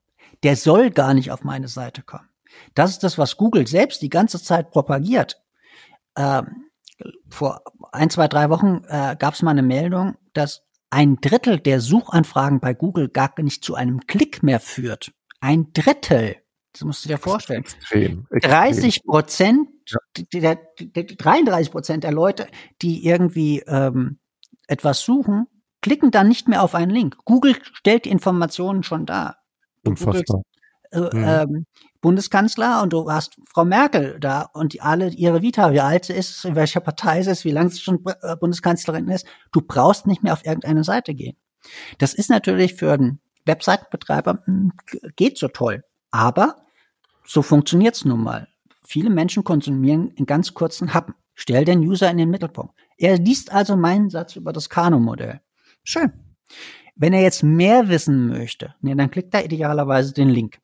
Der 0.42 0.56
soll 0.56 0.90
gar 0.90 1.14
nicht 1.14 1.30
auf 1.30 1.44
meine 1.44 1.68
Seite 1.68 2.02
kommen. 2.02 2.28
Das 2.74 2.90
ist 2.90 3.02
das, 3.02 3.18
was 3.18 3.36
Google 3.36 3.66
selbst 3.66 4.02
die 4.02 4.08
ganze 4.08 4.42
Zeit 4.42 4.70
propagiert. 4.70 5.42
Ähm, 6.16 6.70
vor 7.28 7.62
ein, 7.92 8.10
zwei, 8.10 8.28
drei 8.28 8.50
Wochen 8.50 8.82
äh, 8.88 9.16
gab 9.18 9.34
es 9.34 9.42
mal 9.42 9.50
eine 9.50 9.62
Meldung, 9.62 10.16
dass 10.32 10.62
ein 10.90 11.16
Drittel 11.16 11.58
der 11.58 11.80
Suchanfragen 11.80 12.60
bei 12.60 12.72
Google 12.72 13.08
gar 13.08 13.32
nicht 13.40 13.64
zu 13.64 13.74
einem 13.74 14.06
Klick 14.06 14.42
mehr 14.42 14.60
führt. 14.60 15.12
Ein 15.40 15.72
Drittel. 15.72 16.36
Das 16.72 16.82
musst 16.82 17.04
du 17.04 17.08
dir 17.08 17.18
vorstellen. 17.18 17.62
Extrem, 17.62 18.26
extrem. 18.30 18.50
30 18.50 19.04
Prozent, 19.04 19.68
ja. 19.86 20.56
33 20.76 21.70
Prozent 21.70 22.04
der 22.04 22.12
Leute, 22.12 22.46
die 22.82 23.04
irgendwie 23.04 23.60
ähm, 23.66 24.18
etwas 24.66 25.00
suchen, 25.00 25.46
klicken 25.82 26.10
dann 26.10 26.28
nicht 26.28 26.48
mehr 26.48 26.62
auf 26.62 26.74
einen 26.74 26.90
Link. 26.90 27.16
Google 27.24 27.56
stellt 27.72 28.06
die 28.06 28.10
Informationen 28.10 28.82
schon 28.82 29.06
da. 29.06 29.36
Unfassbar. 29.84 30.42
Äh, 30.90 31.00
mhm. 31.00 31.10
ähm, 31.14 31.66
Bundeskanzler 32.00 32.82
und 32.82 32.92
du 32.92 33.10
hast 33.10 33.36
Frau 33.46 33.64
Merkel 33.64 34.18
da 34.20 34.42
und 34.52 34.74
die, 34.74 34.80
alle 34.80 35.08
ihre 35.08 35.42
Vita, 35.42 35.72
wie 35.72 35.80
alt 35.80 36.04
sie 36.04 36.12
ist, 36.12 36.44
in 36.44 36.54
welcher 36.54 36.80
Partei 36.80 37.22
sie 37.22 37.30
ist, 37.30 37.44
wie 37.44 37.50
lange 37.50 37.70
sie 37.70 37.80
schon 37.80 38.04
äh, 38.22 38.36
Bundeskanzlerin 38.36 39.08
ist. 39.08 39.26
Du 39.52 39.60
brauchst 39.60 40.06
nicht 40.06 40.22
mehr 40.22 40.32
auf 40.32 40.44
irgendeine 40.44 40.84
Seite 40.84 41.14
gehen. 41.14 41.36
Das 41.98 42.14
ist 42.14 42.30
natürlich 42.30 42.74
für 42.74 42.92
einen 42.92 43.20
Webseitenbetreiber 43.46 44.42
hm, 44.44 44.72
geht 45.16 45.38
so 45.38 45.48
toll, 45.48 45.82
aber 46.10 46.56
so 47.26 47.42
funktioniert's 47.42 48.04
nun 48.04 48.22
mal. 48.22 48.48
Viele 48.86 49.10
Menschen 49.10 49.44
konsumieren 49.44 50.10
in 50.10 50.26
ganz 50.26 50.54
kurzen 50.54 50.94
Happen. 50.94 51.14
Stell 51.34 51.64
den 51.64 51.80
User 51.80 52.10
in 52.10 52.18
den 52.18 52.30
Mittelpunkt. 52.30 52.74
Er 52.96 53.18
liest 53.18 53.52
also 53.52 53.76
meinen 53.76 54.10
Satz 54.10 54.36
über 54.36 54.52
das 54.52 54.68
Kano-Modell. 54.68 55.40
Schön. 55.82 56.12
Wenn 56.96 57.12
er 57.12 57.22
jetzt 57.22 57.42
mehr 57.42 57.88
wissen 57.88 58.28
möchte, 58.28 58.74
nee, 58.80 58.94
dann 58.94 59.10
klickt 59.10 59.34
er 59.34 59.44
idealerweise 59.44 60.12
den 60.14 60.28
Link. 60.28 60.60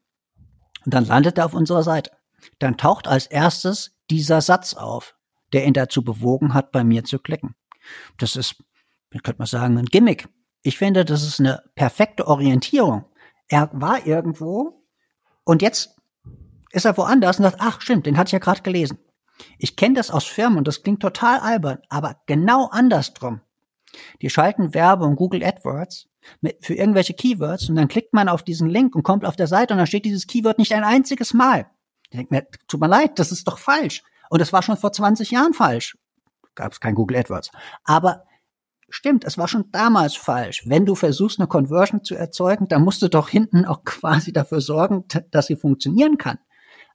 Und 0.85 0.95
dann 0.95 1.07
landet 1.07 1.39
er 1.39 1.47
auf 1.47 1.55
unserer 1.55 1.83
Seite. 1.83 2.13
Dann 2.59 2.77
taucht 2.77 3.09
als 3.09 3.27
erstes 3.27 3.93
dieser 4.11 4.41
Satz 4.41 4.75
auf, 4.75 5.17
der 5.53 5.67
ihn 5.67 5.75
dazu 5.75 6.03
bewogen 6.03 6.55
hat, 6.55 6.73
bei 6.73 6.85
mir 6.85 7.05
zu 7.05 7.19
klicken. 7.19 7.55
Das 8.19 8.37
ist, 8.37 8.63
könnte 9.11 9.39
man 9.39 9.47
sagen, 9.47 9.79
ein 9.79 9.87
Gimmick. 9.87 10.29
Ich 10.63 10.79
finde, 10.79 11.05
das 11.05 11.23
ist 11.23 11.41
eine 11.41 11.63
perfekte 11.75 12.27
Orientierung. 12.27 13.05
Er 13.49 13.71
war 13.73 14.07
irgendwo 14.07 14.85
und 15.45 15.63
jetzt 15.63 15.97
ist 16.71 16.85
er 16.85 16.97
woanders 16.97 17.39
und 17.39 17.45
sagt, 17.45 17.57
ach 17.59 17.81
stimmt, 17.81 18.07
den 18.07 18.17
hatte 18.17 18.29
ich 18.29 18.33
ja 18.33 18.39
gerade 18.39 18.63
gelesen. 18.63 18.99
Ich 19.59 19.77
kenne 19.77 19.95
das 19.95 20.11
aus 20.11 20.25
Firmen 20.25 20.59
und 20.59 20.69
das 20.69 20.83
klingt 20.83 21.01
total 21.01 21.41
albern, 21.41 21.79
aber 21.89 22.21
genau 22.27 22.67
andersrum. 22.67 23.41
Die 24.23 24.31
schalten 24.31 24.75
Werbung 24.75 25.17
Google 25.17 25.43
AdWords 25.43 26.09
mit, 26.41 26.65
für 26.65 26.75
irgendwelche 26.75 27.15
Keywords 27.15 27.69
und 27.69 27.77
dann 27.77 27.89
klickt 27.89 28.15
man 28.15 28.29
auf 28.29 28.43
diesen 28.43 28.69
Link 28.69 28.95
und 28.95 29.03
kommt 29.03 29.25
auf 29.25 29.37
der 29.37 29.47
Seite 29.47 29.75
und 29.75 29.79
dann 29.79 29.87
steht 29.87 30.05
dieses 30.05 30.27
Keyword 30.27 30.59
nicht 30.59 30.73
ein 30.73 30.85
einziges 30.85 31.35
Mal. 31.35 31.67
Ich 32.05 32.11
denke 32.11 32.35
mir, 32.35 32.47
tut 32.69 32.81
mir 32.81 32.89
leid, 32.89 33.19
das 33.19 33.33
ist 33.33 33.47
doch 33.47 33.59
falsch. 33.59 34.03
Und 34.31 34.41
es 34.41 34.53
war 34.53 34.63
schon 34.63 34.77
vor 34.77 34.93
20 34.93 35.31
Jahren 35.31 35.55
falsch. 35.55 35.99
Gab 36.55 36.73
es 36.73 36.81
kein 36.81 36.95
Google 36.95 37.19
AdWords. 37.19 37.51
Aber 37.85 38.25
stimmt, 38.89 39.25
es 39.25 39.39
war 39.39 39.49
schon 39.49 39.71
damals 39.71 40.17
falsch. 40.17 40.65
Wenn 40.67 40.87
du 40.87 40.95
versuchst, 40.95 41.39
eine 41.39 41.49
Conversion 41.49 42.05
zu 42.05 42.15
erzeugen, 42.15 42.69
dann 42.69 42.83
musst 42.83 43.03
du 43.03 43.09
doch 43.09 43.29
hinten 43.29 43.65
auch 43.65 43.85
quasi 43.85 44.33
dafür 44.33 44.61
sorgen, 44.61 45.05
dass 45.31 45.47
sie 45.47 45.57
funktionieren 45.57 46.19
kann. 46.19 46.39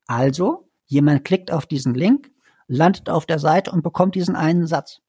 Also, 0.08 0.70
jemand 0.86 1.26
klickt 1.26 1.52
auf 1.52 1.66
diesen 1.66 1.96
Link, 1.96 2.32
landet 2.68 3.10
auf 3.10 3.26
der 3.26 3.40
Seite 3.40 3.72
und 3.72 3.84
bekommt 3.84 4.16
diesen 4.16 4.36
einen 4.36 4.68
Satz. 4.68 5.02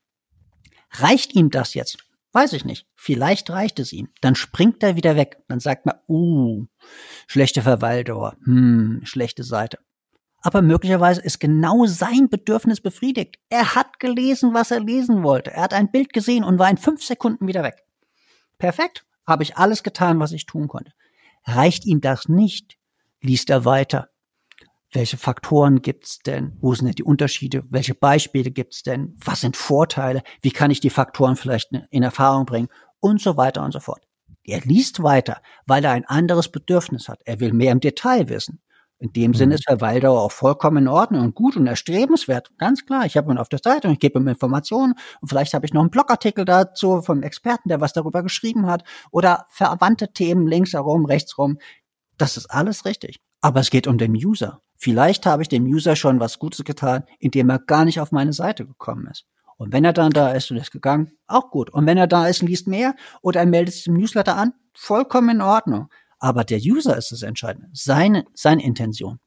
Reicht 0.90 1.34
ihm 1.34 1.50
das 1.50 1.74
jetzt? 1.74 1.98
Weiß 2.32 2.52
ich 2.52 2.64
nicht. 2.64 2.86
Vielleicht 2.94 3.48
reicht 3.50 3.78
es 3.78 3.92
ihm. 3.92 4.09
Dann 4.20 4.34
springt 4.34 4.82
er 4.82 4.96
wieder 4.96 5.16
weg. 5.16 5.38
Dann 5.48 5.61
sagt 5.61 5.86
man, 5.86 5.96
uh, 6.09 6.66
schlechte 7.26 7.62
Verweildauer, 7.62 8.36
hm, 8.44 9.00
schlechte 9.04 9.42
Seite. 9.42 9.78
Aber 10.42 10.62
möglicherweise 10.62 11.22
ist 11.22 11.40
genau 11.40 11.86
sein 11.86 12.28
Bedürfnis 12.28 12.80
befriedigt. 12.80 13.36
Er 13.48 13.74
hat 13.74 13.98
gelesen, 13.98 14.54
was 14.54 14.70
er 14.70 14.80
lesen 14.80 15.22
wollte. 15.22 15.50
Er 15.50 15.62
hat 15.62 15.74
ein 15.74 15.90
Bild 15.90 16.12
gesehen 16.12 16.44
und 16.44 16.59
war 16.59 16.70
in 16.70 16.76
fünf 16.76 17.02
Sekunden 17.02 17.48
wieder 17.48 17.62
weg. 17.62 17.82
Perfekt. 18.59 19.04
Habe 19.26 19.42
ich 19.42 19.57
alles 19.57 19.82
getan, 19.82 20.20
was 20.20 20.32
ich 20.32 20.46
tun 20.46 20.68
konnte. 20.68 20.92
Reicht 21.44 21.84
ihm 21.84 22.00
das 22.00 22.28
nicht, 22.28 22.76
liest 23.20 23.50
er 23.50 23.64
weiter 23.64 24.09
welche 24.97 25.18
Faktoren 25.18 25.82
gibt's 25.82 26.20
denn? 26.20 26.57
Wo 26.62 26.74
sind 26.74 26.86
denn 26.86 26.94
die 26.94 27.05
Unterschiede? 27.05 27.64
Welche 27.68 27.94
Beispiele 27.94 28.51
gibt's 28.51 28.82
denn? 28.82 29.14
Was 29.22 29.42
sind 29.42 29.55
Vorteile? 29.55 30.22
Wie 30.40 30.51
kann 30.51 30.70
ich 30.70 30.80
die 30.80 30.88
Faktoren 30.88 31.36
vielleicht 31.36 31.70
in 31.90 32.03
Erfahrung 32.03 32.47
bringen? 32.47 32.68
Und 32.99 33.20
so 33.20 33.36
weiter 33.36 33.62
und 33.62 33.72
so 33.72 33.80
fort. 33.80 34.03
Er 34.42 34.61
liest 34.61 35.03
weiter, 35.03 35.42
weil 35.66 35.84
er 35.84 35.90
ein 35.90 36.07
anderes 36.07 36.51
Bedürfnis 36.51 37.11
hat. 37.11 37.20
Er 37.26 37.40
will 37.40 37.53
mehr 37.53 37.72
im 37.72 37.80
Detail 37.80 38.30
wissen. 38.30 38.62
In 38.99 39.12
dem 39.12 39.32
mhm. 39.32 39.34
Sinne 39.34 39.55
ist 39.57 39.66
Verweildauer 39.66 40.22
auch 40.22 40.32
vollkommen 40.32 40.78
in 40.78 40.88
Ordnung 40.88 41.24
und 41.24 41.34
gut 41.34 41.59
und 41.59 41.66
erstrebenswert. 41.66 42.57
Ganz 42.57 42.86
klar. 42.86 43.05
Ich 43.05 43.18
habe 43.18 43.30
ihn 43.30 43.36
auf 43.36 43.51
der 43.51 43.61
Seite 43.62 43.88
und 43.88 43.92
ich 43.92 44.01
gebe 44.01 44.18
ihm 44.18 44.26
Informationen 44.26 44.94
und 45.20 45.28
vielleicht 45.28 45.53
habe 45.53 45.66
ich 45.66 45.74
noch 45.74 45.82
einen 45.82 45.90
Blogartikel 45.90 46.47
dazu 46.47 47.03
vom 47.03 47.22
Experten, 47.22 47.68
der 47.68 47.82
was 47.82 47.92
darüber 47.92 48.22
geschrieben 48.22 48.64
hat 48.66 48.82
oder 49.11 49.44
verwandte 49.51 50.14
Themen 50.14 50.47
links 50.47 50.72
herum, 50.72 51.05
rechts 51.05 51.36
rum. 51.36 51.59
Das 52.16 52.38
ist 52.38 52.47
alles 52.47 52.86
richtig. 52.86 53.20
Aber 53.41 53.61
es 53.61 53.70
geht 53.70 53.87
um 53.87 53.99
den 53.99 54.12
User. 54.12 54.62
Vielleicht 54.76 55.26
habe 55.26 55.43
ich 55.43 55.49
dem 55.49 55.64
User 55.64 55.97
schon 55.97 56.20
was 56.20 56.39
Gutes 56.39 56.64
getan, 56.64 57.05
indem 57.18 57.51
er 57.51 57.59
gar 57.59 57.84
nicht 57.84 58.01
auf 58.01 58.12
meine 58.12 58.32
Seite 58.32 58.66
gekommen 58.66 59.07
ist. 59.07 59.26
Und 59.57 59.72
wenn 59.72 59.84
er 59.84 59.95
dann 59.95 60.11
da 60.11 60.32
ist 60.32 60.51
und 60.51 60.59
ist 60.59 60.70
gegangen, 60.70 61.12
auch 61.26 61.51
gut. 61.51 61.70
Und 61.70 61.87
wenn 61.87 61.97
er 61.97 62.07
da 62.07 62.26
ist 62.28 62.43
und 62.43 62.49
liest 62.49 62.66
mehr 62.66 62.95
oder 63.22 63.41
er 63.41 63.47
meldet 63.47 63.74
sich 63.74 63.87
im 63.87 63.95
Newsletter 63.95 64.37
an, 64.37 64.53
vollkommen 64.74 65.37
in 65.37 65.41
Ordnung. 65.41 65.89
Aber 66.18 66.45
der 66.45 66.59
User 66.59 66.97
ist 66.97 67.12
das 67.12 67.22
Entscheidende, 67.22 67.68
seine, 67.72 68.24
seine 68.34 68.62
Intention. 68.62 69.18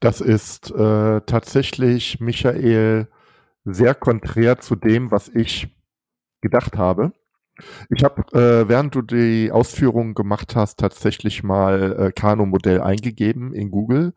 Das 0.00 0.20
ist 0.20 0.70
äh, 0.70 1.20
tatsächlich, 1.22 2.20
Michael, 2.20 3.08
sehr 3.64 3.94
konträr 3.94 4.58
zu 4.58 4.76
dem, 4.76 5.10
was 5.10 5.28
ich 5.28 5.68
gedacht 6.40 6.76
habe. 6.76 7.12
Ich 7.90 8.04
habe, 8.04 8.22
äh, 8.32 8.68
während 8.68 8.94
du 8.94 9.02
die 9.02 9.50
Ausführungen 9.50 10.14
gemacht 10.14 10.56
hast, 10.56 10.78
tatsächlich 10.78 11.42
mal 11.42 11.96
äh, 11.98 12.12
Kano-Modell 12.12 12.80
eingegeben 12.80 13.52
in 13.54 13.70
Google. 13.70 14.14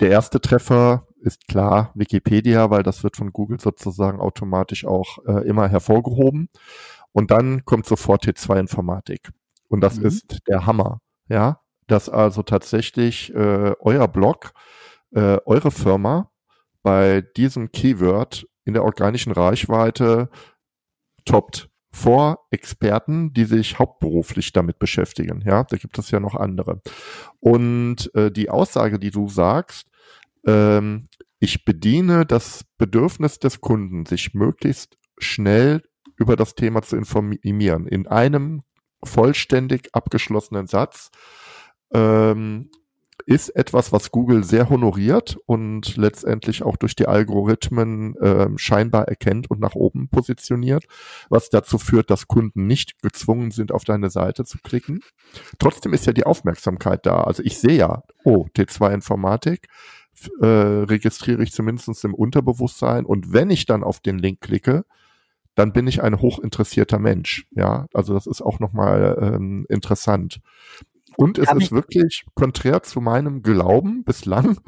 Der 0.00 0.10
erste 0.10 0.40
Treffer 0.40 1.06
ist 1.20 1.48
klar 1.48 1.92
Wikipedia, 1.94 2.70
weil 2.70 2.82
das 2.82 3.02
wird 3.02 3.16
von 3.16 3.32
Google 3.32 3.58
sozusagen 3.60 4.20
automatisch 4.20 4.84
auch 4.84 5.18
äh, 5.26 5.46
immer 5.46 5.68
hervorgehoben. 5.68 6.48
Und 7.12 7.30
dann 7.30 7.64
kommt 7.64 7.86
sofort 7.86 8.24
T2 8.24 8.60
Informatik. 8.60 9.30
Und 9.68 9.80
das 9.80 9.98
mhm. 9.98 10.06
ist 10.06 10.38
der 10.48 10.66
Hammer. 10.66 11.00
Ja, 11.28 11.60
dass 11.86 12.08
also 12.08 12.42
tatsächlich 12.42 13.34
äh, 13.34 13.74
euer 13.80 14.08
Blog, 14.08 14.52
äh, 15.12 15.38
eure 15.44 15.70
Firma 15.70 16.30
bei 16.82 17.22
diesem 17.36 17.72
Keyword 17.72 18.46
in 18.64 18.74
der 18.74 18.84
organischen 18.84 19.32
Reichweite 19.32 20.28
toppt 21.24 21.68
vor 21.96 22.46
Experten, 22.50 23.32
die 23.32 23.46
sich 23.46 23.78
hauptberuflich 23.78 24.52
damit 24.52 24.78
beschäftigen. 24.78 25.42
Ja, 25.46 25.64
da 25.64 25.78
gibt 25.78 25.98
es 25.98 26.10
ja 26.10 26.20
noch 26.20 26.34
andere. 26.34 26.82
Und 27.40 28.14
äh, 28.14 28.30
die 28.30 28.50
Aussage, 28.50 28.98
die 28.98 29.10
du 29.10 29.28
sagst, 29.28 29.88
ähm, 30.46 31.06
ich 31.38 31.64
bediene 31.64 32.26
das 32.26 32.66
Bedürfnis 32.76 33.38
des 33.38 33.62
Kunden, 33.62 34.04
sich 34.04 34.34
möglichst 34.34 34.98
schnell 35.16 35.82
über 36.16 36.36
das 36.36 36.54
Thema 36.54 36.82
zu 36.82 36.96
informieren, 36.96 37.86
in 37.86 38.06
einem 38.06 38.62
vollständig 39.02 39.88
abgeschlossenen 39.94 40.66
Satz, 40.66 41.10
ähm, 41.94 42.70
ist 43.24 43.48
etwas, 43.50 43.92
was 43.92 44.10
Google 44.10 44.44
sehr 44.44 44.68
honoriert 44.68 45.38
und 45.46 45.96
letztendlich 45.96 46.62
auch 46.62 46.76
durch 46.76 46.94
die 46.94 47.06
Algorithmen 47.06 48.16
äh, 48.16 48.48
scheinbar 48.56 49.08
erkennt 49.08 49.50
und 49.50 49.60
nach 49.60 49.74
oben 49.74 50.08
positioniert, 50.08 50.84
was 51.28 51.48
dazu 51.48 51.78
führt, 51.78 52.10
dass 52.10 52.28
Kunden 52.28 52.66
nicht 52.66 53.00
gezwungen 53.02 53.50
sind, 53.50 53.72
auf 53.72 53.84
deine 53.84 54.10
Seite 54.10 54.44
zu 54.44 54.58
klicken. 54.58 55.00
Trotzdem 55.58 55.92
ist 55.92 56.06
ja 56.06 56.12
die 56.12 56.26
Aufmerksamkeit 56.26 57.06
da. 57.06 57.22
Also 57.22 57.42
ich 57.42 57.58
sehe 57.58 57.76
ja, 57.76 58.02
oh, 58.24 58.46
T2 58.56 58.92
Informatik, 58.92 59.68
äh, 60.40 60.46
registriere 60.46 61.42
ich 61.42 61.52
zumindest 61.52 62.04
im 62.04 62.14
Unterbewusstsein 62.14 63.04
und 63.04 63.32
wenn 63.32 63.50
ich 63.50 63.66
dann 63.66 63.82
auf 63.82 64.00
den 64.00 64.18
Link 64.18 64.40
klicke, 64.40 64.84
dann 65.56 65.72
bin 65.72 65.86
ich 65.86 66.02
ein 66.02 66.20
hochinteressierter 66.20 66.98
Mensch. 66.98 67.46
Ja, 67.50 67.86
also 67.92 68.14
das 68.14 68.26
ist 68.26 68.42
auch 68.42 68.60
nochmal 68.60 69.18
ähm, 69.20 69.66
interessant. 69.68 70.40
Und 71.16 71.38
es 71.38 71.50
ist 71.50 71.72
wirklich 71.72 72.24
konträr 72.34 72.82
zu 72.82 73.00
meinem 73.00 73.42
Glauben 73.42 74.04
bislang. 74.04 74.58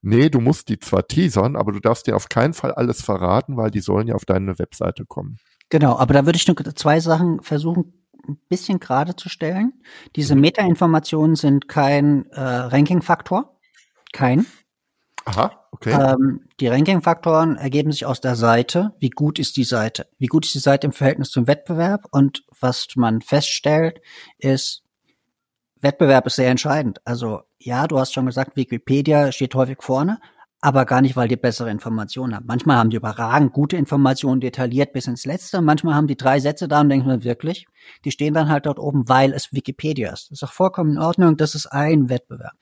Nee, 0.00 0.30
du 0.30 0.40
musst 0.40 0.68
die 0.68 0.78
zwar 0.78 1.06
teasern, 1.06 1.56
aber 1.56 1.72
du 1.72 1.80
darfst 1.80 2.06
dir 2.06 2.16
auf 2.16 2.28
keinen 2.28 2.54
Fall 2.54 2.72
alles 2.72 3.02
verraten, 3.02 3.56
weil 3.56 3.70
die 3.70 3.80
sollen 3.80 4.08
ja 4.08 4.14
auf 4.14 4.24
deine 4.24 4.58
Webseite 4.58 5.04
kommen. 5.04 5.38
Genau, 5.70 5.98
aber 5.98 6.14
da 6.14 6.24
würde 6.24 6.36
ich 6.36 6.46
nur 6.46 6.56
zwei 6.74 7.00
Sachen 7.00 7.42
versuchen, 7.42 7.92
ein 8.26 8.38
bisschen 8.48 8.78
gerade 8.78 9.16
zu 9.16 9.28
stellen. 9.28 9.72
Diese 10.16 10.34
mhm. 10.34 10.42
Meta-Informationen 10.42 11.34
sind 11.34 11.68
kein 11.68 12.26
äh, 12.30 12.40
Ranking-Faktor. 12.40 13.58
Kein. 14.12 14.46
Aha, 15.24 15.66
okay. 15.72 15.92
Ähm, 15.92 16.46
die 16.60 16.68
Ranking-Faktoren 16.68 17.56
ergeben 17.56 17.92
sich 17.92 18.06
aus 18.06 18.20
der 18.20 18.34
Seite. 18.34 18.94
Wie 18.98 19.10
gut 19.10 19.38
ist 19.38 19.56
die 19.56 19.64
Seite? 19.64 20.06
Wie 20.18 20.26
gut 20.26 20.46
ist 20.46 20.54
die 20.54 20.60
Seite 20.60 20.86
im 20.86 20.92
Verhältnis 20.92 21.30
zum 21.30 21.46
Wettbewerb? 21.46 22.06
Und 22.10 22.44
was 22.60 22.86
man 22.96 23.20
feststellt, 23.20 24.00
ist, 24.38 24.84
Wettbewerb 25.80 26.26
ist 26.26 26.36
sehr 26.36 26.50
entscheidend. 26.50 27.00
Also 27.04 27.42
ja, 27.58 27.86
du 27.86 27.98
hast 27.98 28.14
schon 28.14 28.26
gesagt, 28.26 28.56
Wikipedia 28.56 29.32
steht 29.32 29.54
häufig 29.54 29.78
vorne, 29.82 30.18
aber 30.60 30.86
gar 30.86 31.02
nicht, 31.02 31.14
weil 31.14 31.28
die 31.28 31.36
bessere 31.36 31.70
Informationen 31.70 32.34
haben. 32.34 32.46
Manchmal 32.46 32.78
haben 32.78 32.90
die 32.90 32.96
überragend 32.96 33.52
gute 33.52 33.76
Informationen, 33.76 34.40
detailliert 34.40 34.92
bis 34.92 35.06
ins 35.06 35.24
Letzte. 35.24 35.60
Manchmal 35.60 35.94
haben 35.94 36.08
die 36.08 36.16
drei 36.16 36.40
Sätze 36.40 36.66
da 36.66 36.80
und 36.80 36.88
denken 36.88 37.08
wir 37.08 37.22
wirklich, 37.22 37.66
die 38.04 38.10
stehen 38.10 38.34
dann 38.34 38.48
halt 38.48 38.66
dort 38.66 38.80
oben, 38.80 39.08
weil 39.08 39.32
es 39.32 39.52
Wikipedia 39.52 40.12
ist. 40.12 40.30
Das 40.30 40.42
ist 40.42 40.48
auch 40.48 40.52
vollkommen 40.52 40.92
in 40.92 40.98
Ordnung, 40.98 41.36
das 41.36 41.54
ist 41.54 41.66
ein 41.66 42.08
Wettbewerb. 42.08 42.54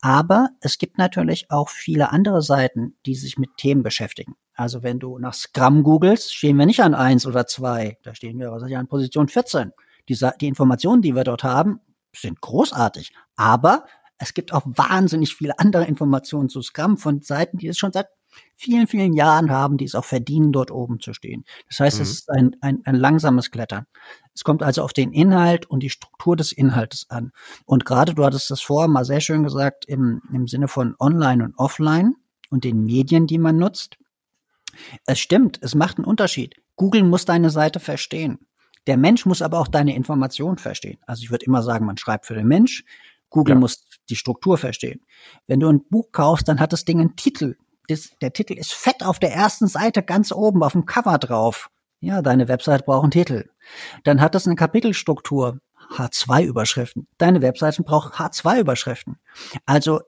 Aber 0.00 0.50
es 0.60 0.78
gibt 0.78 0.96
natürlich 0.96 1.50
auch 1.50 1.68
viele 1.68 2.12
andere 2.12 2.40
Seiten, 2.40 2.94
die 3.04 3.16
sich 3.16 3.36
mit 3.36 3.56
Themen 3.56 3.82
beschäftigen. 3.82 4.36
Also 4.54 4.84
wenn 4.84 5.00
du 5.00 5.18
nach 5.18 5.34
Scrum 5.34 5.82
googelst, 5.82 6.34
stehen 6.34 6.56
wir 6.56 6.66
nicht 6.66 6.82
an 6.82 6.94
eins 6.94 7.26
oder 7.26 7.46
zwei, 7.46 7.98
da 8.04 8.14
stehen 8.14 8.38
wir 8.38 8.52
was 8.52 8.62
ich, 8.62 8.76
an 8.76 8.86
Position 8.86 9.26
14. 9.26 9.72
Die, 10.08 10.18
die 10.40 10.48
Informationen, 10.48 11.02
die 11.02 11.14
wir 11.14 11.24
dort 11.24 11.44
haben, 11.44 11.80
sind 12.14 12.40
großartig. 12.40 13.12
Aber 13.36 13.86
es 14.18 14.34
gibt 14.34 14.52
auch 14.52 14.62
wahnsinnig 14.66 15.34
viele 15.34 15.58
andere 15.58 15.84
Informationen 15.84 16.48
zu 16.48 16.62
Scrum 16.62 16.98
von 16.98 17.22
Seiten, 17.22 17.58
die 17.58 17.68
es 17.68 17.78
schon 17.78 17.92
seit 17.92 18.08
vielen, 18.56 18.86
vielen 18.86 19.12
Jahren 19.12 19.50
haben, 19.50 19.76
die 19.76 19.84
es 19.84 19.94
auch 19.94 20.04
verdienen, 20.04 20.52
dort 20.52 20.70
oben 20.70 21.00
zu 21.00 21.14
stehen. 21.14 21.44
Das 21.68 21.80
heißt, 21.80 21.96
mhm. 21.96 22.02
es 22.02 22.10
ist 22.10 22.30
ein, 22.30 22.56
ein, 22.60 22.80
ein 22.84 22.94
langsames 22.94 23.50
Klettern. 23.50 23.86
Es 24.34 24.44
kommt 24.44 24.62
also 24.62 24.82
auf 24.82 24.92
den 24.92 25.12
Inhalt 25.12 25.66
und 25.66 25.82
die 25.82 25.90
Struktur 25.90 26.36
des 26.36 26.52
Inhaltes 26.52 27.06
an. 27.08 27.32
Und 27.64 27.84
gerade 27.84 28.14
du 28.14 28.24
hattest 28.24 28.50
das 28.50 28.60
vorher 28.60 28.88
mal 28.88 29.04
sehr 29.04 29.20
schön 29.20 29.42
gesagt 29.42 29.86
im, 29.86 30.22
im 30.32 30.46
Sinne 30.46 30.68
von 30.68 30.94
Online 30.98 31.44
und 31.44 31.58
Offline 31.58 32.14
und 32.50 32.64
den 32.64 32.84
Medien, 32.84 33.26
die 33.26 33.38
man 33.38 33.56
nutzt. 33.56 33.96
Es 35.06 35.18
stimmt, 35.18 35.58
es 35.62 35.74
macht 35.74 35.98
einen 35.98 36.04
Unterschied. 36.04 36.56
Google 36.76 37.02
muss 37.04 37.24
deine 37.24 37.50
Seite 37.50 37.80
verstehen. 37.80 38.38
Der 38.86 38.96
Mensch 38.96 39.26
muss 39.26 39.42
aber 39.42 39.58
auch 39.58 39.68
deine 39.68 39.94
Information 39.94 40.58
verstehen. 40.58 40.98
Also 41.06 41.22
ich 41.22 41.30
würde 41.30 41.46
immer 41.46 41.62
sagen, 41.62 41.86
man 41.86 41.98
schreibt 41.98 42.26
für 42.26 42.34
den 42.34 42.46
Mensch. 42.46 42.84
Google 43.28 43.54
ja. 43.54 43.60
muss 43.60 43.86
die 44.08 44.16
Struktur 44.16 44.58
verstehen. 44.58 45.00
Wenn 45.46 45.60
du 45.60 45.68
ein 45.68 45.84
Buch 45.88 46.10
kaufst, 46.12 46.48
dann 46.48 46.60
hat 46.60 46.72
das 46.72 46.84
Ding 46.84 47.00
einen 47.00 47.16
Titel. 47.16 47.56
Das, 47.88 48.10
der 48.20 48.32
Titel 48.32 48.54
ist 48.54 48.72
fett 48.72 49.04
auf 49.04 49.18
der 49.18 49.32
ersten 49.32 49.66
Seite 49.66 50.02
ganz 50.02 50.32
oben 50.32 50.62
auf 50.62 50.72
dem 50.72 50.86
Cover 50.86 51.18
drauf. 51.18 51.70
Ja, 52.00 52.22
deine 52.22 52.48
Website 52.48 52.86
braucht 52.86 53.04
einen 53.04 53.10
Titel. 53.10 53.50
Dann 54.04 54.20
hat 54.20 54.34
das 54.34 54.46
eine 54.46 54.56
Kapitelstruktur. 54.56 55.60
H2-Überschriften. 55.96 57.08
Deine 57.18 57.42
Webseite 57.42 57.82
braucht 57.82 58.14
H2-Überschriften. 58.14 59.18
Also 59.66 60.00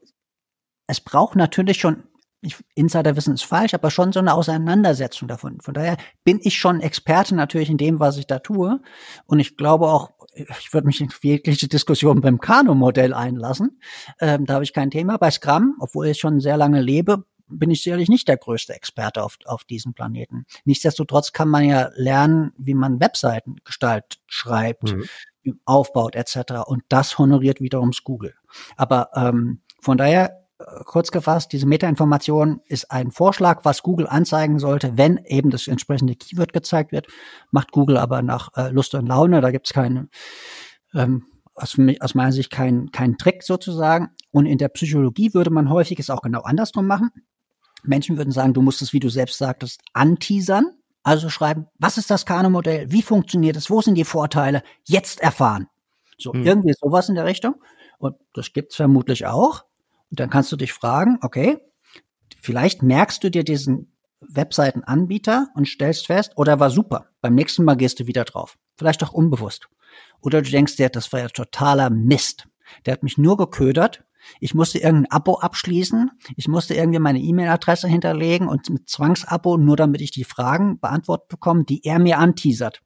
es 0.87 1.01
braucht 1.01 1.37
natürlich 1.37 1.81
schon 1.81 2.05
ich, 2.43 2.57
Insiderwissen 2.75 3.35
ist 3.35 3.45
falsch, 3.45 3.73
aber 3.73 3.91
schon 3.91 4.13
so 4.13 4.19
eine 4.19 4.35
Auseinandersetzung 4.35 5.29
davon. 5.29 5.61
Von 5.61 5.75
daher 5.75 5.97
bin 6.25 6.41
ich 6.43 6.59
schon 6.59 6.81
Experte 6.81 7.37
natürlich 7.37 7.71
in 7.71 7.79
dem, 7.79 8.01
was 8.01 8.19
ich 8.19 8.27
da 8.27 8.41
tue. 8.41 8.81
Und 9.27 9.39
ich 9.39 9.57
glaube 9.57 9.87
auch, 9.87 10.11
ich 10.35 10.73
würde 10.73 10.87
mich 10.87 11.01
in 11.01 11.09
jegliche 11.23 11.69
Diskussion 11.69 12.21
beim 12.21 12.41
Kano-Modell 12.41 13.15
einlassen. 13.15 13.81
Ähm, 14.21 14.45
da 14.45 14.55
habe 14.55 14.65
ich 14.65 14.73
kein 14.73 14.91
Thema. 14.91 15.19
Bei 15.19 15.31
Scrum, 15.31 15.77
obwohl 15.79 16.09
ich 16.09 16.19
schon 16.19 16.41
sehr 16.41 16.57
lange 16.57 16.81
lebe, 16.81 17.25
bin 17.47 17.71
ich 17.71 17.83
sicherlich 17.83 18.09
nicht 18.09 18.27
der 18.27 18.39
größte 18.39 18.73
Experte 18.73 19.23
auf, 19.23 19.39
auf 19.45 19.65
diesem 19.65 19.95
Planeten. 19.95 20.47
Nichtsdestotrotz 20.65 21.33
kann 21.33 21.49
man 21.49 21.65
ja 21.65 21.91
lernen, 21.95 22.53
wie 22.57 22.75
man 22.75 22.99
Webseiten 22.99 23.57
gestaltet, 23.65 24.21
schreibt, 24.27 24.93
mhm. 24.93 25.61
aufbaut 25.65 26.17
etc. 26.17 26.65
Und 26.67 26.83
das 26.89 27.19
honoriert 27.19 27.61
wiederum 27.61 27.93
Google. 28.03 28.35
Aber 28.77 29.11
ähm, 29.15 29.61
von 29.81 29.99
daher 29.99 30.42
kurz 30.85 31.11
gefasst, 31.11 31.53
diese 31.53 31.67
Metainformation 31.67 32.61
ist 32.67 32.91
ein 32.91 33.11
Vorschlag, 33.11 33.65
was 33.65 33.83
Google 33.83 34.07
anzeigen 34.07 34.59
sollte, 34.59 34.97
wenn 34.97 35.19
eben 35.25 35.51
das 35.51 35.69
entsprechende 35.69 36.15
Keyword 36.15 36.53
gezeigt 36.53 36.93
wird. 36.93 37.07
Macht 37.51 37.73
Google 37.73 37.97
aber 37.97 38.23
nach 38.23 38.51
äh, 38.57 38.71
Lust 38.71 38.95
und 38.95 39.07
Laune. 39.07 39.41
Da 39.41 39.51
gibt 39.51 39.67
es 39.67 39.73
keine, 39.73 40.09
ähm, 40.95 41.27
aus, 41.55 41.77
aus 42.01 42.15
meiner 42.15 42.33
Sicht 42.33 42.51
keinen 42.51 42.91
kein 42.93 43.19
Trick 43.19 43.43
sozusagen. 43.43 44.11
Und 44.31 44.47
in 44.47 44.59
der 44.59 44.69
Psychologie 44.69 45.35
würde 45.35 45.51
man 45.51 45.71
häufig 45.71 45.99
es 45.99 46.11
auch 46.11 46.23
genau 46.23 46.43
andersrum 46.43 46.87
machen. 46.87 47.11
Menschen 47.85 48.17
würden 48.17 48.31
sagen, 48.31 48.55
du 48.55 48.63
musst 48.63 48.83
es, 48.83 48.93
wie 48.93 49.01
du 49.01 49.09
selbst 49.09 49.39
sagtest, 49.39 49.81
anteasern. 49.93 50.67
Also 51.03 51.29
schreiben, 51.29 51.67
was 51.79 51.99
ist 51.99 52.11
das 52.11 52.27
Kano-Modell? 52.27 52.91
Wie 52.91 53.03
funktioniert 53.03 53.57
es? 53.57 53.71
Wo 53.71 53.81
sind 53.81 53.97
die 53.97 54.05
Vorteile? 54.05 54.63
Jetzt 54.85 55.21
erfahren. 55.21 55.67
So, 56.17 56.33
hm. 56.33 56.45
irgendwie 56.45 56.75
sowas 56.81 57.09
in 57.09 57.17
der 57.17 57.25
Richtung. 57.25 57.57
Und 57.99 58.17
das 58.35 58.53
gibt's 58.53 58.77
vermutlich 58.77 59.27
auch. 59.27 59.65
Und 60.13 60.21
dann 60.21 60.29
kannst 60.29 60.53
du 60.53 60.57
dich 60.57 60.75
fragen, 60.75 61.19
okay, 61.23 61.57
vielleicht 62.39 62.83
merkst 62.83 63.25
du 63.25 63.31
dir 63.31 63.45
diesen 63.45 63.97
Webseitenanbieter 64.21 65.49
und 65.55 65.67
stellst 65.67 66.07
fest, 66.07 66.33
oder 66.37 66.61
war 66.61 66.69
super. 66.69 67.07
Beim 67.23 67.35
nächsten 67.35 67.65
Mal 67.65 67.77
gehst 67.77 67.99
du 67.99 68.07
wieder 68.07 68.25
drauf. 68.25 68.59
Vielleicht 68.77 69.03
auch 69.03 69.15
unbewusst. 69.15 69.71
Oder 70.21 70.43
du 70.43 70.51
denkst 70.51 70.77
dir, 70.77 70.91
das 70.91 71.15
war 71.15 71.21
ja 71.21 71.29
totaler 71.29 71.89
Mist. 71.89 72.47
Der 72.85 72.93
hat 72.93 73.03
mich 73.03 73.17
nur 73.17 73.39
geködert. 73.39 74.05
Ich 74.39 74.55
musste 74.55 74.81
irgendein 74.81 75.11
Abo 75.11 75.39
abschließen. 75.39 76.11
Ich 76.37 76.47
musste 76.47 76.75
irgendwie 76.75 76.99
meine 76.99 77.19
E-Mail-Adresse 77.19 77.89
hinterlegen 77.89 78.49
und 78.49 78.69
mit 78.69 78.91
Zwangsabo, 78.91 79.57
nur 79.57 79.77
damit 79.77 80.03
ich 80.03 80.11
die 80.11 80.25
Fragen 80.25 80.79
beantwortet 80.79 81.29
bekomme, 81.29 81.65
die 81.65 81.87
er 81.87 81.99
mir 81.99 82.19
anteasert. 82.19 82.83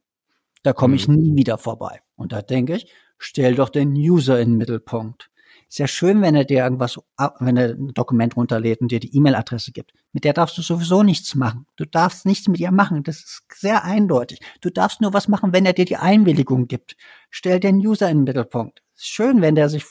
Da 0.62 0.72
komme 0.72 0.94
ich 0.94 1.08
mhm. 1.08 1.16
nie 1.16 1.36
wieder 1.36 1.58
vorbei. 1.58 2.02
Und 2.14 2.30
da 2.30 2.40
denke 2.40 2.76
ich, 2.76 2.92
stell 3.18 3.56
doch 3.56 3.68
den 3.68 3.94
User 3.94 4.40
in 4.40 4.50
den 4.50 4.58
Mittelpunkt. 4.58 5.28
Ist 5.68 5.78
ja 5.78 5.88
schön, 5.88 6.22
wenn 6.22 6.36
er 6.36 6.44
dir 6.44 6.62
irgendwas, 6.62 6.98
wenn 7.40 7.56
er 7.56 7.70
ein 7.70 7.92
Dokument 7.92 8.36
runterlädt 8.36 8.80
und 8.80 8.92
dir 8.92 9.00
die 9.00 9.14
E-Mail-Adresse 9.16 9.72
gibt. 9.72 9.92
Mit 10.12 10.24
der 10.24 10.32
darfst 10.32 10.56
du 10.56 10.62
sowieso 10.62 11.02
nichts 11.02 11.34
machen. 11.34 11.66
Du 11.76 11.84
darfst 11.84 12.24
nichts 12.24 12.46
mit 12.46 12.60
ihr 12.60 12.70
machen. 12.70 13.02
Das 13.02 13.16
ist 13.16 13.42
sehr 13.52 13.84
eindeutig. 13.84 14.40
Du 14.60 14.70
darfst 14.70 15.00
nur 15.00 15.12
was 15.12 15.26
machen, 15.26 15.52
wenn 15.52 15.66
er 15.66 15.72
dir 15.72 15.84
die 15.84 15.96
Einwilligung 15.96 16.68
gibt. 16.68 16.96
Stell 17.30 17.58
den 17.58 17.76
User 17.76 18.08
in 18.08 18.18
den 18.18 18.24
Mittelpunkt. 18.24 18.82
Ist 18.94 19.08
schön, 19.08 19.42
wenn 19.42 19.56
der 19.56 19.68
sich 19.68 19.84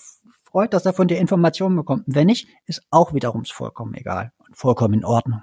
freut, 0.43 0.73
dass 0.73 0.85
er 0.85 0.93
von 0.93 1.09
dir 1.09 1.19
Informationen 1.19 1.75
bekommt. 1.75 2.03
Wenn 2.07 2.27
nicht, 2.27 2.47
ist 2.65 2.81
auch 2.89 3.13
wiederum 3.13 3.43
vollkommen 3.43 3.93
egal 3.95 4.31
und 4.47 4.55
vollkommen 4.55 4.93
in 4.93 5.05
Ordnung. 5.05 5.41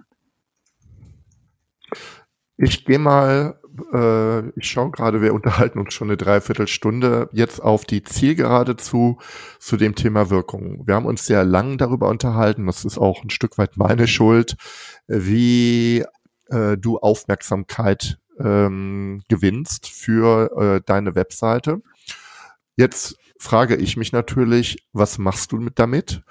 Ich 2.56 2.84
gehe 2.86 2.98
mal, 2.98 3.60
äh, 3.92 4.48
ich 4.58 4.68
schaue 4.68 4.90
gerade, 4.90 5.22
wir 5.22 5.34
unterhalten 5.34 5.78
uns 5.78 5.94
schon 5.94 6.08
eine 6.08 6.16
Dreiviertelstunde 6.16 7.28
jetzt 7.32 7.60
auf 7.60 7.84
die 7.84 8.02
Zielgerade 8.02 8.76
zu, 8.76 9.18
zu 9.58 9.76
dem 9.76 9.94
Thema 9.94 10.30
Wirkung. 10.30 10.86
Wir 10.86 10.94
haben 10.94 11.06
uns 11.06 11.26
sehr 11.26 11.44
lang 11.44 11.78
darüber 11.78 12.08
unterhalten, 12.08 12.66
das 12.66 12.84
ist 12.84 12.98
auch 12.98 13.22
ein 13.22 13.30
Stück 13.30 13.58
weit 13.58 13.76
meine 13.76 14.06
Schuld, 14.06 14.56
wie 15.06 16.04
äh, 16.48 16.76
du 16.76 16.98
Aufmerksamkeit 16.98 18.18
ähm, 18.38 19.22
gewinnst 19.28 19.88
für 19.88 20.50
äh, 20.56 20.80
deine 20.84 21.14
Webseite. 21.14 21.82
Jetzt 22.76 23.16
frage 23.38 23.76
ich 23.76 23.96
mich 23.96 24.12
natürlich, 24.12 24.86
was 24.92 25.18
machst 25.18 25.52
du 25.52 25.56
mit 25.56 25.78
damit? 25.78 26.22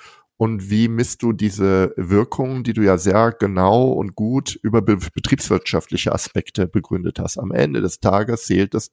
Und 0.42 0.72
wie 0.72 0.88
misst 0.88 1.22
du 1.22 1.34
diese 1.34 1.94
Wirkung, 1.98 2.64
die 2.64 2.74
du 2.74 2.82
ja 2.82 2.98
sehr 2.98 3.32
genau 3.32 3.92
und 3.92 4.16
gut 4.16 4.58
über 4.64 4.82
be 4.82 4.98
betriebswirtschaftliche 4.98 6.12
Aspekte 6.14 6.66
begründet 6.66 7.20
hast? 7.20 7.38
Am 7.38 7.52
Ende 7.52 7.80
des 7.80 8.00
Tages 8.00 8.48
zählt 8.48 8.74
es, 8.74 8.90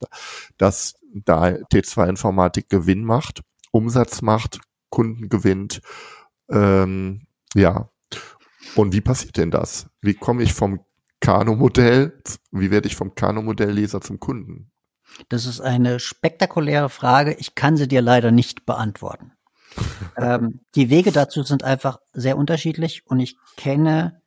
dass 0.58 0.96
da 1.10 1.46
T2 1.46 2.06
Informatik 2.06 2.68
Gewinn 2.68 3.02
macht, 3.02 3.40
Umsatz 3.70 4.20
macht, 4.20 4.60
Kunden 4.90 5.30
gewinnt. 5.30 5.80
Ähm, 6.50 7.22
ja. 7.54 7.88
Und 8.74 8.92
wie 8.92 9.00
passiert 9.00 9.38
denn 9.38 9.50
das? 9.50 9.88
Wie 10.02 10.12
komme 10.12 10.42
ich 10.42 10.52
vom 10.52 10.80
Kano-Modell, 11.20 12.22
wie 12.50 12.70
werde 12.70 12.88
ich 12.88 12.94
vom 12.94 13.14
Kano-Modellleser 13.14 14.02
zum 14.02 14.20
Kunden? 14.20 14.70
Das 15.30 15.46
ist 15.46 15.62
eine 15.62 15.98
spektakuläre 15.98 16.90
Frage. 16.90 17.32
Ich 17.38 17.54
kann 17.54 17.78
sie 17.78 17.88
dir 17.88 18.02
leider 18.02 18.32
nicht 18.32 18.66
beantworten 18.66 19.32
ähm, 20.16 20.60
die 20.74 20.90
Wege 20.90 21.12
dazu 21.12 21.42
sind 21.42 21.64
einfach 21.64 22.00
sehr 22.12 22.36
unterschiedlich 22.36 23.06
und 23.06 23.20
ich 23.20 23.36
kenne, 23.56 24.20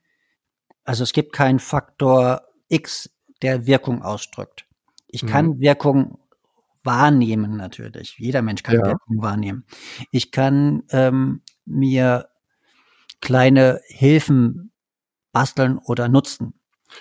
also 0.84 1.04
es 1.04 1.14
gibt 1.14 1.34
keinen 1.34 1.60
Faktor 1.60 2.44
X, 2.68 3.10
der 3.42 3.66
Wirkung 3.66 4.04
ausdrückt. 4.04 4.66
Ich 5.08 5.26
kann 5.26 5.48
mhm. 5.48 5.60
Wirkung 5.60 6.20
wahrnehmen 6.84 7.58
natürlich. 7.58 8.16
Jeder 8.18 8.42
Mensch 8.42 8.64
kann 8.64 8.76
ja. 8.76 8.86
Wirkung 8.86 9.22
wahrnehmen. 9.22 9.66
Ich 10.12 10.32
kann 10.32 10.84
ähm, 10.89 11.42
mir 11.66 12.30
kleine 13.20 13.82
Hilfen 13.88 14.72
basteln 15.32 15.78
oder 15.78 16.08
nutzen. 16.08 16.54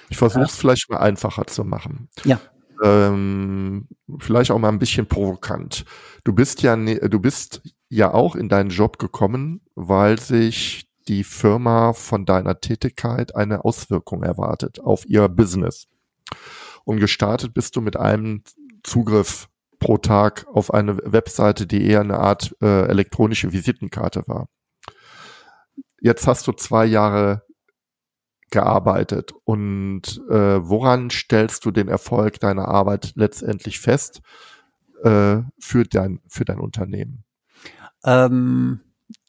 Ich 0.09 0.18
versuche 0.18 0.45
es 0.45 0.57
vielleicht 0.57 0.91
mal 0.91 0.99
einfacher 0.99 1.47
zu 1.47 1.64
machen. 1.64 2.09
Ja. 2.24 2.41
Ähm, 2.83 3.89
vielleicht 4.18 4.51
auch 4.51 4.59
mal 4.59 4.68
ein 4.68 4.78
bisschen 4.78 5.07
provokant. 5.07 5.85
Du 6.24 6.33
bist 6.33 6.62
ja, 6.62 6.76
ne, 6.76 6.97
du 6.99 7.20
bist 7.20 7.62
ja 7.89 8.14
auch 8.14 8.37
in 8.37 8.49
deinen 8.49 8.70
Job 8.70 8.99
gekommen, 8.99 9.61
weil 9.74 10.18
sich 10.18 10.89
die 11.09 11.24
Firma 11.24 11.93
von 11.93 12.24
deiner 12.24 12.61
Tätigkeit 12.61 13.35
eine 13.35 13.64
Auswirkung 13.64 14.22
erwartet 14.22 14.81
auf 14.81 15.07
ihr 15.07 15.28
Business. 15.28 15.87
Und 16.85 17.01
gestartet 17.01 17.53
bist 17.53 17.76
du 17.76 17.81
mit 17.81 17.97
einem 17.97 18.43
Zugriff 18.83 19.49
pro 19.78 19.99
Tag 19.99 20.47
auf 20.53 20.72
eine 20.72 20.99
Webseite, 20.99 21.66
die 21.66 21.85
eher 21.85 22.01
eine 22.01 22.18
Art 22.18 22.55
äh, 22.62 22.87
elektronische 22.87 23.53
Visitenkarte 23.53 24.22
war. 24.26 24.49
Jetzt 26.01 26.26
hast 26.26 26.47
du 26.47 26.53
zwei 26.53 26.87
Jahre 26.87 27.43
gearbeitet 28.51 29.32
und 29.44 30.20
äh, 30.28 30.68
woran 30.68 31.11
stellst 31.11 31.64
du 31.64 31.70
den 31.70 31.88
Erfolg 31.88 32.40
deiner 32.40 32.68
Arbeit 32.68 33.12
letztendlich 33.14 33.80
fest 33.80 34.20
äh, 35.03 35.38
für 35.59 35.84
dein 35.84 36.20
für 36.28 36.44
dein 36.44 36.59
Unternehmen? 36.59 37.24
Ähm, 38.05 38.80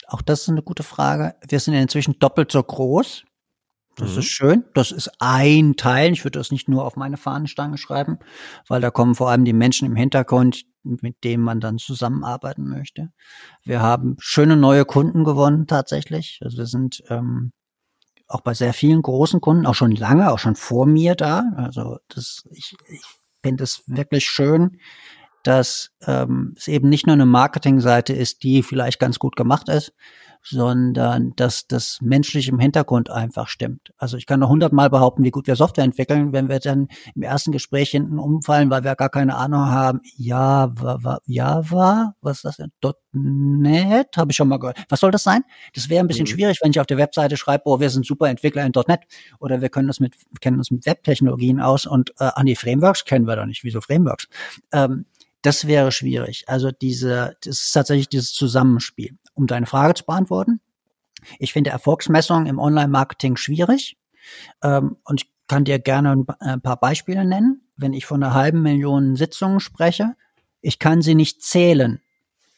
auch 0.08 0.22
das 0.22 0.42
ist 0.42 0.50
eine 0.50 0.64
gute 0.64 0.84
Frage. 0.84 1.36
Wir 1.48 1.60
sind 1.60 1.74
inzwischen 1.74 2.20
doppelt 2.20 2.52
so 2.52 2.62
groß. 2.62 3.24
Das 3.96 4.14
mhm. 4.14 4.20
ist 4.20 4.26
schön. 4.26 4.66
Das 4.74 4.92
ist 4.92 5.12
ein 5.20 5.76
Teil. 5.76 6.12
Ich 6.14 6.24
würde 6.24 6.40
das 6.40 6.52
nicht 6.52 6.68
nur 6.68 6.86
auf 6.86 6.96
meine 6.96 7.18
Fahnenstange 7.18 7.78
schreiben, 7.78 8.20
weil 8.68 8.82
da 8.82 8.90
kommen 8.90 9.16
vor 9.16 9.30
allem 9.30 9.46
die 9.46 9.54
Menschen 9.54 9.86
im 9.86 9.96
Hintergrund, 9.96 10.64
mit 10.84 11.24
denen 11.24 11.44
man 11.44 11.60
dann 11.60 11.78
zusammenarbeiten 11.78 12.68
möchte. 12.68 13.12
Wir 13.64 13.82
haben 13.82 14.16
schöne 14.20 14.58
neue 14.58 14.86
Kunden 14.86 15.24
gewonnen 15.24 15.68
tatsächlich. 15.68 16.40
Also 16.42 16.58
wir 16.58 16.66
sind 16.66 17.04
ähm, 17.10 17.52
auch 18.32 18.42
bei 18.42 18.54
sehr 18.54 18.74
vielen 18.74 19.02
großen 19.02 19.42
Kunden, 19.42 19.66
auch 19.66 19.76
schon 19.76 19.92
lange, 19.92 20.32
auch 20.32 20.40
schon 20.40 20.56
vor 20.56 20.86
mir 20.86 21.16
da. 21.16 21.44
Also 21.56 21.98
das, 22.08 22.44
ich, 22.52 22.76
ich 22.88 23.02
finde 23.44 23.64
es 23.64 23.84
wirklich 23.88 24.26
schön, 24.26 24.80
dass 25.44 25.92
ähm, 26.06 26.54
es 26.58 26.68
eben 26.68 26.90
nicht 26.90 27.08
nur 27.08 27.14
eine 27.14 27.26
Marketingseite 27.26 28.14
ist, 28.14 28.44
die 28.44 28.64
vielleicht 28.64 29.00
ganz 29.00 29.20
gut 29.20 29.36
gemacht 29.36 29.70
ist, 29.70 29.94
sondern 30.44 31.34
dass 31.36 31.68
das 31.68 32.00
menschlich 32.02 32.48
im 32.48 32.60
Hintergrund 32.60 33.10
einfach 33.10 33.48
stimmt. 33.48 33.92
Also 33.98 34.18
ich 34.18 34.26
kann 34.26 34.40
noch 34.40 34.50
hundertmal 34.50 34.90
behaupten, 34.90 35.24
wie 35.24 35.32
gut 35.32 35.48
wir 35.48 35.56
Software 35.56 35.84
entwickeln, 35.84 36.34
wenn 36.34 36.50
wir 36.50 36.60
dann 36.60 36.88
im 37.16 37.22
ersten 37.22 37.52
Gespräch 37.52 37.92
hinten 37.92 38.20
umfallen, 38.20 38.70
weil 38.70 38.84
wir 38.84 38.96
gar 38.96 39.10
keine 39.10 39.36
Ahnung 39.36 39.66
haben. 39.66 40.02
Java, 40.16 41.20
Java, 41.26 42.16
was 42.22 42.38
ist 42.38 42.46
das 42.46 42.58
denn? 42.58 42.72
.NET, 43.14 44.18
habe 44.18 44.32
ich 44.32 44.38
schon 44.38 44.48
mal 44.48 44.58
gehört. 44.58 44.84
Was 44.90 45.02
soll 45.02 45.12
das 45.12 45.24
sein? 45.24 45.44
Das 45.74 45.90
wäre 45.90 46.04
ein 46.04 46.08
bisschen 46.08 46.24
mhm. 46.24 46.32
schwierig, 46.32 46.60
wenn 46.62 46.72
ich 46.72 46.80
auf 46.80 46.88
der 46.88 46.98
Webseite 46.98 47.38
schreibe, 47.38 47.64
oh, 47.66 47.80
wir 47.80 47.90
sind 47.90 48.06
super 48.06 48.30
Entwickler 48.30 48.66
in 48.66 48.72
.NET 48.88 49.02
oder 49.40 49.62
wir 49.62 49.70
können 49.70 49.88
das 49.88 50.00
mit, 50.00 50.16
kennen 50.40 50.58
uns 50.58 50.72
mit 50.72 50.86
Webtechnologien 50.86 51.60
aus 51.60 51.86
und 51.86 52.12
äh, 52.20 52.32
an 52.36 52.46
die 52.46 52.56
Frameworks 52.56 53.06
kennen 53.06 53.28
wir 53.28 53.36
doch 53.36 53.46
nicht. 53.46 53.64
Wieso 53.64 53.82
Frameworks? 53.82 54.28
Ähm, 54.72 55.06
das 55.42 55.66
wäre 55.66 55.92
schwierig. 55.92 56.44
Also 56.48 56.72
diese, 56.72 57.36
das 57.44 57.62
ist 57.62 57.72
tatsächlich 57.72 58.10
dieses 58.10 58.32
Zusammenspiel. 58.32 59.18
Um 59.34 59.48
deine 59.48 59.66
Frage 59.66 59.94
zu 59.94 60.06
beantworten. 60.06 60.60
Ich 61.40 61.54
finde 61.54 61.70
Erfolgsmessungen 61.70 62.48
im 62.48 62.60
Online-Marketing 62.60 63.38
schwierig. 63.38 63.98
Ähm, 64.64 64.98
und 65.04 65.22
ich 65.22 65.32
kann 65.48 65.66
dir 65.66 65.80
gerne 65.80 66.26
ein 66.40 66.62
paar 66.62 66.78
Beispiele 66.78 67.26
nennen. 67.26 67.62
Wenn 67.76 67.94
ich 67.94 68.06
von 68.06 68.24
einer 68.24 68.34
halben 68.34 68.62
Million 68.62 69.16
Sitzungen 69.16 69.60
spreche, 69.60 70.16
ich 70.62 70.80
kann 70.80 71.02
sie 71.02 71.16
nicht 71.16 71.42
zählen. 71.42 72.02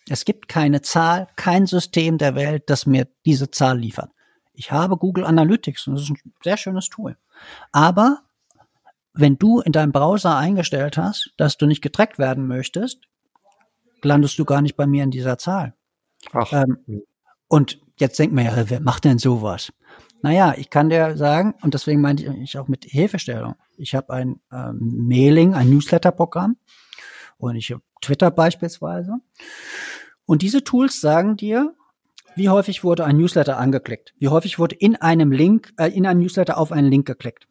Es 0.09 0.25
gibt 0.25 0.49
keine 0.49 0.81
Zahl, 0.81 1.27
kein 1.35 1.65
System 1.65 2.17
der 2.17 2.35
Welt, 2.35 2.63
das 2.67 2.85
mir 2.85 3.07
diese 3.25 3.49
Zahl 3.49 3.79
liefert. 3.79 4.11
Ich 4.53 4.71
habe 4.71 4.97
Google 4.97 5.25
Analytics 5.25 5.87
und 5.87 5.95
das 5.95 6.03
ist 6.03 6.11
ein 6.11 6.33
sehr 6.43 6.57
schönes 6.57 6.89
Tool. 6.89 7.17
Aber 7.71 8.19
wenn 9.13 9.37
du 9.37 9.61
in 9.61 9.71
deinem 9.71 9.91
Browser 9.91 10.37
eingestellt 10.37 10.97
hast, 10.97 11.33
dass 11.37 11.57
du 11.57 11.65
nicht 11.65 11.81
getrackt 11.81 12.19
werden 12.19 12.47
möchtest, 12.47 12.99
landest 14.01 14.37
du 14.37 14.45
gar 14.45 14.61
nicht 14.61 14.75
bei 14.75 14.85
mir 14.85 15.03
in 15.03 15.11
dieser 15.11 15.37
Zahl. 15.37 15.73
Ähm, 16.51 16.77
und 17.47 17.79
jetzt 17.97 18.17
denkt 18.19 18.33
man 18.33 18.45
ja, 18.45 18.69
wer 18.69 18.79
macht 18.79 19.05
denn 19.05 19.19
sowas? 19.19 19.71
Naja, 20.21 20.53
ich 20.57 20.69
kann 20.69 20.89
dir 20.89 21.17
sagen, 21.17 21.53
und 21.61 21.73
deswegen 21.73 22.01
meinte 22.01 22.23
ich 22.41 22.57
auch 22.57 22.67
mit 22.67 22.85
Hilfestellung, 22.85 23.55
ich 23.77 23.93
habe 23.93 24.13
ein 24.13 24.39
ähm, 24.51 25.07
Mailing, 25.07 25.53
ein 25.53 25.69
Newsletter-Programm 25.69 26.55
und 27.37 27.55
ich 27.55 27.71
habe 27.71 27.81
Twitter 28.01 28.31
beispielsweise. 28.31 29.17
Und 30.25 30.41
diese 30.41 30.63
Tools 30.63 31.01
sagen 31.01 31.35
dir, 31.35 31.75
wie 32.35 32.49
häufig 32.49 32.83
wurde 32.83 33.05
ein 33.05 33.17
Newsletter 33.17 33.57
angeklickt, 33.57 34.13
wie 34.17 34.29
häufig 34.29 34.59
wurde 34.59 34.75
in 34.75 34.95
einem 34.95 35.31
Link, 35.31 35.73
äh, 35.77 35.89
in 35.89 36.05
einem 36.05 36.21
Newsletter 36.21 36.57
auf 36.57 36.71
einen 36.71 36.89
Link 36.89 37.05
geklickt. 37.05 37.47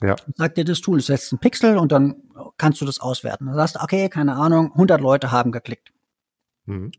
Ja. 0.00 0.16
Sagt 0.34 0.56
dir 0.56 0.64
das 0.64 0.80
Tool, 0.80 0.98
du 0.98 1.04
setzt 1.04 1.32
einen 1.32 1.40
Pixel 1.40 1.78
und 1.78 1.92
dann 1.92 2.22
kannst 2.56 2.80
du 2.80 2.84
das 2.84 3.00
auswerten. 3.00 3.46
Dann 3.46 3.54
sagst 3.54 3.76
du, 3.76 3.80
okay, 3.80 4.08
keine 4.08 4.34
Ahnung, 4.34 4.72
100 4.72 5.00
Leute 5.00 5.30
haben 5.30 5.52
geklickt. 5.52 5.92
Mhm. 6.66 6.92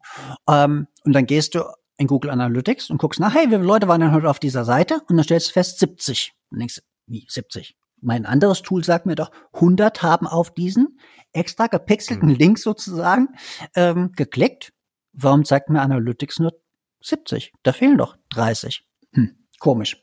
Ähm, 0.48 0.88
und 1.04 1.14
dann 1.14 1.26
gehst 1.26 1.56
du 1.56 1.64
in 1.98 2.08
Google 2.08 2.32
Analytics 2.32 2.90
und 2.90 2.98
guckst 2.98 3.20
nach, 3.20 3.34
hey, 3.34 3.46
wie 3.48 3.52
viele 3.52 3.64
Leute 3.64 3.88
waren 3.88 4.02
denn 4.02 4.12
heute 4.12 4.30
auf 4.30 4.40
dieser 4.40 4.66
Seite? 4.66 5.02
Und 5.08 5.18
dann 5.18 5.24
stellst 5.24 5.50
du 5.50 5.54
fest, 5.54 5.80
70. 5.80 6.34
Und 6.52 6.60
denkst, 6.60 6.82
wie 7.08 7.26
70? 7.28 7.78
Mein 8.02 8.26
anderes 8.26 8.62
Tool 8.62 8.84
sagt 8.84 9.06
mir 9.06 9.16
doch, 9.16 9.32
100 9.54 10.04
haben 10.04 10.28
auf 10.28 10.54
diesen 10.54 11.00
extra 11.32 11.68
gepixelten 11.68 12.30
mhm. 12.30 12.36
Link 12.36 12.60
sozusagen 12.60 13.30
ähm, 13.76 14.12
geklickt. 14.16 14.74
Warum 15.14 15.46
zeigt 15.46 15.70
mir 15.70 15.82
Analytics 15.82 16.40
nur 16.40 16.54
70? 17.02 17.54
Da 17.64 17.72
fehlen 17.72 17.98
doch 17.98 18.18
30. 18.32 18.86
Hm, 19.14 19.36
komisch. 19.60 20.02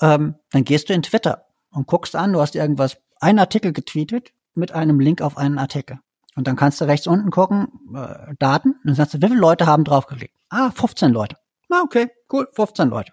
Ähm, 0.00 0.34
dann 0.50 0.64
gehst 0.64 0.88
du 0.88 0.94
in 0.94 1.02
Twitter 1.02 1.46
und 1.70 1.86
guckst 1.86 2.16
an, 2.16 2.32
du 2.32 2.40
hast 2.40 2.56
irgendwas, 2.56 2.98
einen 3.20 3.38
Artikel 3.38 3.72
getweetet 3.72 4.32
mit 4.54 4.72
einem 4.72 4.98
Link 5.00 5.22
auf 5.22 5.36
einen 5.36 5.58
Artikel. 5.58 6.00
Und 6.38 6.46
dann 6.46 6.54
kannst 6.54 6.80
du 6.80 6.84
rechts 6.84 7.08
unten 7.08 7.32
gucken, 7.32 7.66
äh, 7.96 8.32
Daten, 8.38 8.70
und 8.70 8.80
dann 8.84 8.94
sagst 8.94 9.12
du, 9.14 9.20
wie 9.20 9.26
viele 9.26 9.40
Leute 9.40 9.66
haben 9.66 9.82
draufgeklickt? 9.82 10.36
Ah, 10.50 10.70
15 10.70 11.10
Leute. 11.10 11.34
Na, 11.68 11.82
okay, 11.82 12.10
cool, 12.32 12.46
15 12.52 12.90
Leute. 12.90 13.12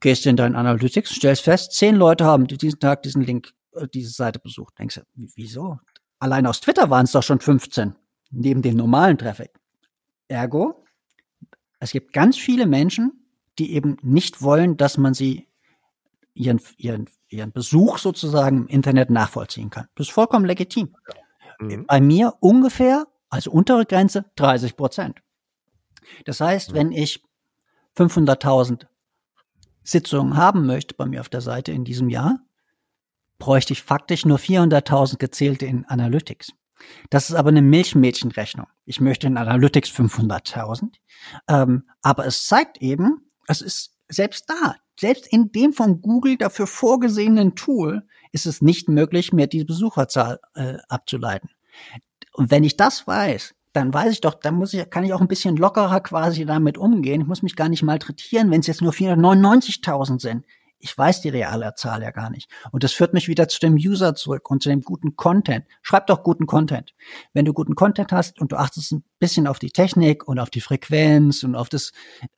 Gehst 0.00 0.26
in 0.26 0.34
deinen 0.34 0.56
Analytics, 0.56 1.10
stellst 1.14 1.44
fest, 1.44 1.70
10 1.74 1.94
Leute 1.94 2.24
haben 2.24 2.48
diesen 2.48 2.80
Tag 2.80 3.04
diesen 3.04 3.22
Link, 3.22 3.52
äh, 3.76 3.86
diese 3.86 4.10
Seite 4.10 4.40
besucht. 4.40 4.76
Denkst 4.76 4.96
du, 4.96 5.02
wieso? 5.36 5.78
Allein 6.18 6.46
aus 6.46 6.60
Twitter 6.60 6.90
waren 6.90 7.04
es 7.04 7.12
doch 7.12 7.22
schon 7.22 7.38
15, 7.38 7.94
neben 8.32 8.60
dem 8.60 8.74
normalen 8.74 9.16
Traffic. 9.16 9.52
Ergo, 10.26 10.84
es 11.78 11.92
gibt 11.92 12.12
ganz 12.12 12.36
viele 12.36 12.66
Menschen, 12.66 13.24
die 13.60 13.72
eben 13.74 13.98
nicht 14.02 14.42
wollen, 14.42 14.76
dass 14.76 14.98
man 14.98 15.14
sie 15.14 15.46
ihren, 16.34 16.60
ihren, 16.76 17.08
ihren 17.28 17.52
Besuch 17.52 17.98
sozusagen 17.98 18.62
im 18.62 18.66
Internet 18.66 19.10
nachvollziehen 19.10 19.70
kann. 19.70 19.86
Das 19.94 20.08
ist 20.08 20.12
vollkommen 20.12 20.44
legitim. 20.44 20.96
Mhm. 21.58 21.86
Bei 21.86 22.00
mir 22.00 22.34
ungefähr, 22.40 23.06
also 23.30 23.50
untere 23.50 23.84
Grenze, 23.86 24.24
30 24.36 24.76
Prozent. 24.76 25.22
Das 26.24 26.40
heißt, 26.40 26.72
mhm. 26.72 26.74
wenn 26.74 26.92
ich 26.92 27.22
500.000 27.96 28.86
Sitzungen 29.82 30.36
haben 30.36 30.66
möchte 30.66 30.94
bei 30.94 31.06
mir 31.06 31.20
auf 31.20 31.28
der 31.28 31.40
Seite 31.40 31.72
in 31.72 31.84
diesem 31.84 32.08
Jahr, 32.08 32.40
bräuchte 33.38 33.72
ich 33.72 33.82
faktisch 33.82 34.24
nur 34.24 34.38
400.000 34.38 35.18
gezählte 35.18 35.66
in 35.66 35.84
Analytics. 35.86 36.52
Das 37.10 37.28
ist 37.30 37.36
aber 37.36 37.48
eine 37.48 37.62
Milchmädchenrechnung. 37.62 38.66
Ich 38.84 39.00
möchte 39.00 39.26
in 39.26 39.36
Analytics 39.36 39.90
500.000. 39.90 40.92
Ähm, 41.48 41.88
aber 42.02 42.26
es 42.26 42.46
zeigt 42.46 42.78
eben, 42.78 43.26
es 43.46 43.62
ist 43.62 43.96
selbst 44.08 44.48
da, 44.48 44.76
selbst 44.98 45.26
in 45.26 45.52
dem 45.52 45.72
von 45.72 46.00
Google 46.02 46.36
dafür 46.36 46.66
vorgesehenen 46.66 47.54
Tool 47.54 48.06
ist 48.32 48.46
es 48.46 48.62
nicht 48.62 48.88
möglich, 48.88 49.32
mehr 49.32 49.46
die 49.46 49.64
Besucherzahl 49.64 50.40
äh, 50.54 50.76
abzuleiten. 50.88 51.50
Und 52.32 52.50
wenn 52.50 52.64
ich 52.64 52.76
das 52.76 53.06
weiß, 53.06 53.54
dann 53.72 53.92
weiß 53.92 54.12
ich 54.12 54.20
doch, 54.20 54.34
dann 54.34 54.54
muss 54.54 54.74
ich, 54.74 54.88
kann 54.90 55.04
ich 55.04 55.12
auch 55.12 55.20
ein 55.20 55.28
bisschen 55.28 55.56
lockerer 55.56 56.00
quasi 56.00 56.46
damit 56.46 56.78
umgehen. 56.78 57.20
Ich 57.20 57.26
muss 57.26 57.42
mich 57.42 57.56
gar 57.56 57.68
nicht 57.68 57.82
malträtieren, 57.82 58.50
wenn 58.50 58.60
es 58.60 58.66
jetzt 58.66 58.82
nur 58.82 58.92
499.000 58.92 60.20
sind 60.20 60.44
ich 60.80 60.96
weiß 60.96 61.20
die 61.22 61.28
reale 61.28 61.74
Zahl 61.74 62.02
ja 62.02 62.10
gar 62.10 62.30
nicht. 62.30 62.48
Und 62.70 62.84
das 62.84 62.92
führt 62.92 63.12
mich 63.12 63.28
wieder 63.28 63.48
zu 63.48 63.58
dem 63.60 63.74
User 63.74 64.14
zurück 64.14 64.50
und 64.50 64.62
zu 64.62 64.68
dem 64.68 64.82
guten 64.82 65.16
Content. 65.16 65.64
Schreib 65.82 66.06
doch 66.06 66.22
guten 66.22 66.46
Content. 66.46 66.94
Wenn 67.32 67.44
du 67.44 67.52
guten 67.52 67.74
Content 67.74 68.12
hast 68.12 68.40
und 68.40 68.52
du 68.52 68.56
achtest 68.56 68.92
ein 68.92 69.04
bisschen 69.18 69.46
auf 69.46 69.58
die 69.58 69.70
Technik 69.70 70.26
und 70.28 70.38
auf 70.38 70.50
die 70.50 70.60
Frequenz 70.60 71.42
und 71.42 71.56
auf 71.56 71.68
das, 71.68 71.92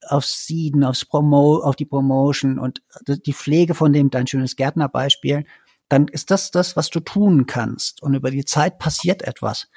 aufs 0.09 0.47
Seeden, 0.47 0.84
aufs 0.84 1.05
Promo, 1.05 1.59
auf 1.59 1.76
die 1.76 1.84
Promotion 1.84 2.59
und 2.59 2.82
die 3.07 3.32
Pflege 3.34 3.74
von 3.74 3.93
dem, 3.93 4.11
dein 4.11 4.26
schönes 4.26 4.57
Gärtnerbeispiel, 4.57 5.45
dann 5.91 6.09
ist 6.09 6.30
das 6.30 6.51
das, 6.51 6.76
was 6.76 6.88
du 6.88 7.01
tun 7.01 7.47
kannst. 7.47 8.03
Und 8.03 8.14
über 8.14 8.30
die 8.30 8.45
Zeit 8.45 8.78
passiert 8.78 9.22
etwas. 9.22 9.68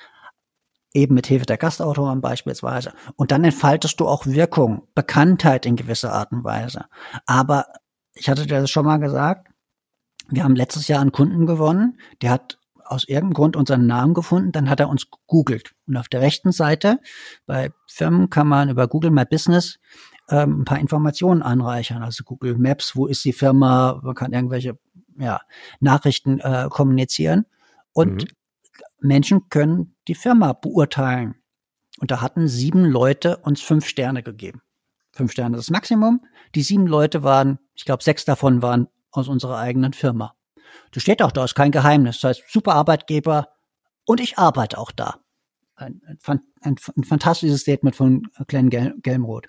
Eben 0.93 1.16
mit 1.16 1.26
Hilfe 1.26 1.47
der 1.47 1.57
Gastautoren 1.57 2.22
beispielsweise. 2.22 2.93
Und 3.16 3.32
dann 3.32 3.43
entfaltest 3.43 3.99
du 3.99 4.07
auch 4.07 4.28
Wirkung, 4.28 4.88
Bekanntheit 4.93 5.66
in 5.66 5.76
gewisser 5.76 6.14
Art 6.14 6.32
und 6.32 6.43
Weise. 6.43 6.86
Aber 7.26 7.66
ich 8.14 8.30
hatte 8.30 8.45
dir 8.45 8.61
das 8.61 8.70
schon 8.70 8.86
mal 8.86 8.97
gesagt, 8.97 9.49
wir 10.30 10.43
haben 10.43 10.55
letztes 10.55 10.88
Jahr 10.88 11.01
einen 11.01 11.11
Kunden 11.11 11.47
gewonnen, 11.47 11.99
der 12.22 12.30
hat 12.30 12.59
aus 12.86 13.07
irgendeinem 13.07 13.34
Grund 13.34 13.55
unseren 13.55 13.88
Namen 13.88 14.14
gefunden, 14.14 14.51
dann 14.51 14.70
hat 14.70 14.80
er 14.80 14.89
uns 14.89 15.09
gegoogelt. 15.09 15.74
Und 15.88 15.97
auf 15.97 16.09
der 16.09 16.22
rechten 16.22 16.51
Seite 16.51 16.99
bei 17.47 17.72
Firmen 17.88 18.30
kann 18.30 18.47
man 18.47 18.70
über 18.70 18.88
Google 18.88 19.09
My 19.09 19.26
Business 19.26 19.80
ähm, 20.30 20.61
ein 20.61 20.66
paar 20.66 20.80
Informationen 20.80 21.41
anreichern. 21.41 22.03
Also 22.03 22.24
Google 22.24 22.57
Maps, 22.57 22.95
wo 22.95 23.07
ist 23.07 23.26
die 23.26 23.34
Firma, 23.34 23.99
man 24.03 24.14
kann 24.14 24.32
irgendwelche 24.32 24.78
ja, 25.18 25.41
Nachrichten 25.80 26.39
äh, 26.39 26.68
kommunizieren. 26.70 27.45
Und 27.93 28.24
mhm. 28.24 28.28
Menschen 28.99 29.49
können 29.49 29.95
die 30.07 30.16
Firma 30.16 30.53
beurteilen. 30.53 31.36
Und 31.99 32.11
da 32.11 32.22
hatten 32.22 32.47
sieben 32.47 32.86
Leute 32.86 33.38
uns 33.38 33.61
fünf 33.61 33.86
Sterne 33.86 34.24
gegeben. 34.24 34.61
Fünf 35.11 35.32
Sterne 35.32 35.57
das 35.57 35.70
Maximum. 35.70 36.26
Die 36.55 36.64
sieben 36.64 36.88
Leute 36.88 37.24
waren, 37.24 37.59
ich 37.76 37.86
glaube, 37.86 38.03
sechs 38.03 38.26
davon 38.26 38.61
waren 38.61 38.88
aus 39.11 39.28
unserer 39.28 39.59
eigenen 39.59 39.93
Firma. 39.93 40.36
Das 40.91 41.03
steht 41.03 41.22
auch 41.22 41.32
da, 41.32 41.45
ist 41.45 41.55
kein 41.55 41.72
Geheimnis. 41.72 42.20
Das 42.20 42.39
heißt, 42.39 42.51
super 42.51 42.74
Arbeitgeber 42.74 43.49
und 44.05 44.20
ich 44.20 44.38
arbeite 44.38 44.78
auch 44.78 44.91
da. 44.91 45.20
Ein, 45.76 46.01
ein, 46.05 46.41
ein, 46.61 46.76
ein 46.95 47.03
fantastisches 47.03 47.61
Statement 47.61 47.95
von 47.95 48.28
Glenn 48.47 48.70
Gel 48.70 48.95
Gelmroth. 49.01 49.47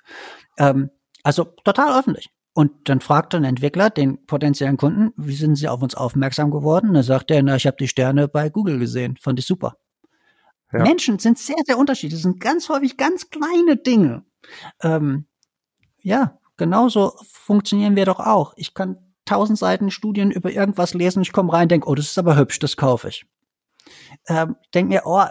Ähm, 0.58 0.90
also 1.22 1.44
total 1.64 1.98
öffentlich. 1.98 2.30
Und 2.54 2.88
dann 2.88 3.00
fragt 3.00 3.34
ein 3.34 3.42
Entwickler 3.42 3.90
den 3.90 4.24
potenziellen 4.26 4.76
Kunden, 4.76 5.12
wie 5.16 5.34
sind 5.34 5.56
Sie 5.56 5.68
auf 5.68 5.82
uns 5.82 5.96
aufmerksam 5.96 6.52
geworden? 6.52 6.90
Und 6.90 6.94
dann 6.94 7.02
sagt 7.02 7.32
er, 7.32 7.42
na, 7.42 7.56
ich 7.56 7.66
habe 7.66 7.76
die 7.76 7.88
Sterne 7.88 8.28
bei 8.28 8.48
Google 8.48 8.78
gesehen, 8.78 9.16
fand 9.20 9.40
ich 9.40 9.46
super. 9.46 9.76
Ja. 10.72 10.84
Menschen 10.84 11.18
sind 11.18 11.36
sehr, 11.38 11.56
sehr 11.66 11.78
unterschiedlich. 11.78 12.14
Das 12.14 12.22
sind 12.22 12.40
ganz 12.40 12.68
häufig 12.68 12.96
ganz 12.96 13.28
kleine 13.28 13.76
Dinge. 13.76 14.24
Ähm, 14.82 15.26
ja, 16.02 16.38
genauso 16.56 17.14
funktionieren 17.24 17.96
wir 17.96 18.04
doch 18.04 18.20
auch. 18.20 18.54
Ich 18.56 18.72
kann 18.72 18.98
tausend 19.24 19.58
Seiten 19.58 19.90
Studien 19.90 20.30
über 20.30 20.50
irgendwas 20.50 20.94
lesen, 20.94 21.22
ich 21.22 21.32
komme 21.32 21.52
rein, 21.52 21.68
denke, 21.68 21.88
oh, 21.88 21.94
das 21.94 22.06
ist 22.06 22.18
aber 22.18 22.36
hübsch, 22.36 22.58
das 22.60 22.76
kaufe 22.76 23.08
ich. 23.08 23.26
Ähm, 24.28 24.56
denke 24.74 24.94
mir, 24.94 25.02
oh, 25.06 25.24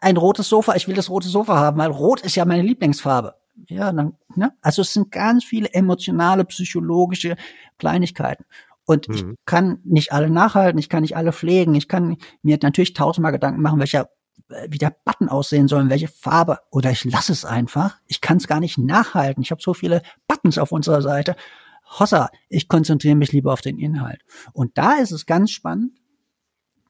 ein 0.00 0.16
rotes 0.16 0.48
Sofa, 0.48 0.74
ich 0.74 0.88
will 0.88 0.94
das 0.94 1.10
rote 1.10 1.28
Sofa 1.28 1.56
haben, 1.56 1.78
weil 1.78 1.90
rot 1.90 2.20
ist 2.20 2.36
ja 2.36 2.44
meine 2.44 2.62
Lieblingsfarbe. 2.62 3.34
Ja, 3.68 3.92
dann, 3.92 4.16
ne? 4.34 4.52
Also 4.62 4.82
es 4.82 4.92
sind 4.92 5.10
ganz 5.10 5.44
viele 5.44 5.72
emotionale, 5.72 6.44
psychologische 6.44 7.36
Kleinigkeiten. 7.78 8.44
Und 8.84 9.08
mhm. 9.08 9.14
ich 9.14 9.24
kann 9.44 9.80
nicht 9.84 10.12
alle 10.12 10.30
nachhalten, 10.30 10.78
ich 10.78 10.88
kann 10.88 11.02
nicht 11.02 11.16
alle 11.16 11.32
pflegen, 11.32 11.74
ich 11.74 11.88
kann 11.88 12.16
mir 12.42 12.58
natürlich 12.62 12.94
tausendmal 12.94 13.32
Gedanken 13.32 13.62
machen, 13.62 13.78
welcher 13.78 14.08
wie 14.68 14.78
der 14.78 14.94
Button 15.04 15.28
aussehen 15.28 15.68
soll, 15.68 15.88
welche 15.90 16.08
Farbe. 16.08 16.58
Oder 16.70 16.90
ich 16.90 17.04
lasse 17.04 17.32
es 17.32 17.44
einfach. 17.44 17.98
Ich 18.06 18.20
kann 18.20 18.38
es 18.38 18.48
gar 18.48 18.60
nicht 18.60 18.78
nachhalten. 18.78 19.42
Ich 19.42 19.50
habe 19.50 19.62
so 19.62 19.74
viele 19.74 20.02
Buttons 20.26 20.58
auf 20.58 20.72
unserer 20.72 21.02
Seite. 21.02 21.36
Hossa, 21.98 22.30
ich 22.48 22.68
konzentriere 22.68 23.16
mich 23.16 23.32
lieber 23.32 23.52
auf 23.52 23.60
den 23.60 23.78
Inhalt. 23.78 24.22
Und 24.52 24.76
da 24.76 24.94
ist 24.94 25.12
es 25.12 25.26
ganz 25.26 25.50
spannend, 25.50 25.98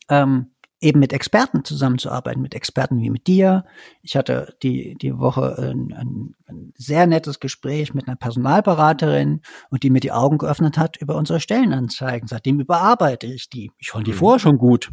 ähm, 0.09 0.53
eben 0.81 0.99
mit 0.99 1.12
Experten 1.12 1.64
zusammenzuarbeiten, 1.64 2.41
mit 2.41 2.55
Experten 2.55 3.01
wie 3.01 3.11
mit 3.11 3.26
dir. 3.26 3.64
Ich 4.03 4.16
hatte 4.16 4.57
die, 4.62 4.97
die 4.97 5.18
Woche 5.18 5.57
ein, 5.59 5.93
ein, 5.93 6.35
ein 6.47 6.72
sehr 6.76 7.07
nettes 7.07 7.39
Gespräch 7.39 7.93
mit 7.93 8.09
einer 8.09 8.16
Personalberaterin 8.16 9.43
und 9.70 9.83
die 9.83 9.91
mir 9.91 10.01
die 10.01 10.12
Augen 10.12 10.39
geöffnet 10.39 10.78
hat 10.78 10.97
über 10.97 11.16
unsere 11.16 11.41
Stellenanzeigen. 11.41 12.28
Seitdem 12.28 12.61
überarbeite 12.61 13.26
ich 13.26 13.51
die. 13.51 13.70
Ich 13.78 13.91
fand 13.91 14.07
die 14.07 14.12
mhm. 14.12 14.16
vorher 14.16 14.41
schon 14.41 14.59
gut. 14.59 14.91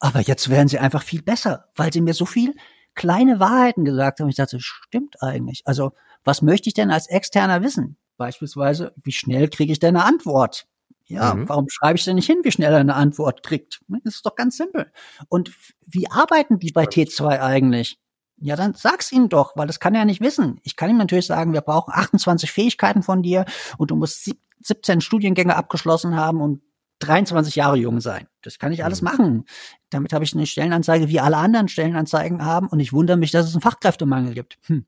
Aber 0.00 0.20
jetzt 0.20 0.48
werden 0.48 0.68
sie 0.68 0.78
einfach 0.78 1.02
viel 1.02 1.22
besser, 1.22 1.66
weil 1.74 1.92
sie 1.92 2.00
mir 2.00 2.14
so 2.14 2.24
viel 2.24 2.54
kleine 2.94 3.38
Wahrheiten 3.38 3.84
gesagt 3.84 4.20
haben. 4.20 4.28
Ich 4.28 4.36
dachte, 4.36 4.58
stimmt 4.60 5.22
eigentlich. 5.22 5.62
Also, 5.64 5.92
was 6.24 6.42
möchte 6.42 6.68
ich 6.68 6.74
denn 6.74 6.90
als 6.90 7.08
Externer 7.08 7.62
wissen? 7.62 7.96
Beispielsweise, 8.16 8.92
wie 9.02 9.12
schnell 9.12 9.48
kriege 9.48 9.72
ich 9.72 9.78
denn 9.78 9.96
eine 9.96 10.04
Antwort? 10.04 10.66
Ja, 11.08 11.34
mhm. 11.34 11.48
warum 11.48 11.68
schreibe 11.68 11.98
ich 11.98 12.04
denn 12.04 12.16
nicht 12.16 12.26
hin, 12.26 12.40
wie 12.42 12.52
schnell 12.52 12.72
er 12.72 12.80
eine 12.80 12.94
Antwort 12.94 13.42
kriegt? 13.42 13.80
Das 14.04 14.16
ist 14.16 14.26
doch 14.26 14.36
ganz 14.36 14.56
simpel. 14.56 14.92
Und 15.28 15.52
wie 15.86 16.10
arbeiten 16.10 16.58
die 16.58 16.70
bei 16.70 16.84
T2 16.84 17.40
eigentlich? 17.40 17.98
Ja, 18.40 18.56
dann 18.56 18.74
sag's 18.74 19.10
ihnen 19.10 19.28
doch, 19.28 19.56
weil 19.56 19.66
das 19.66 19.80
kann 19.80 19.94
er 19.94 20.02
ja 20.02 20.04
nicht 20.04 20.20
wissen. 20.20 20.60
Ich 20.62 20.76
kann 20.76 20.90
ihm 20.90 20.98
natürlich 20.98 21.26
sagen, 21.26 21.54
wir 21.54 21.62
brauchen 21.62 21.92
28 21.94 22.52
Fähigkeiten 22.52 23.02
von 23.02 23.22
dir 23.22 23.46
und 23.78 23.90
du 23.90 23.96
musst 23.96 24.30
17 24.62 25.00
Studiengänge 25.00 25.56
abgeschlossen 25.56 26.14
haben 26.14 26.40
und 26.40 26.62
23 27.00 27.54
Jahre 27.56 27.76
jung 27.76 28.00
sein. 28.00 28.26
Das 28.42 28.58
kann 28.58 28.72
ich 28.72 28.84
alles 28.84 29.02
mhm. 29.02 29.08
machen. 29.08 29.44
Damit 29.90 30.12
habe 30.12 30.24
ich 30.24 30.34
eine 30.34 30.46
Stellenanzeige, 30.46 31.08
wie 31.08 31.20
alle 31.20 31.36
anderen 31.36 31.68
Stellenanzeigen 31.68 32.44
haben 32.44 32.68
und 32.68 32.80
ich 32.80 32.92
wundere 32.92 33.16
mich, 33.16 33.30
dass 33.30 33.46
es 33.46 33.54
einen 33.54 33.62
Fachkräftemangel 33.62 34.34
gibt. 34.34 34.58
Hm. 34.66 34.84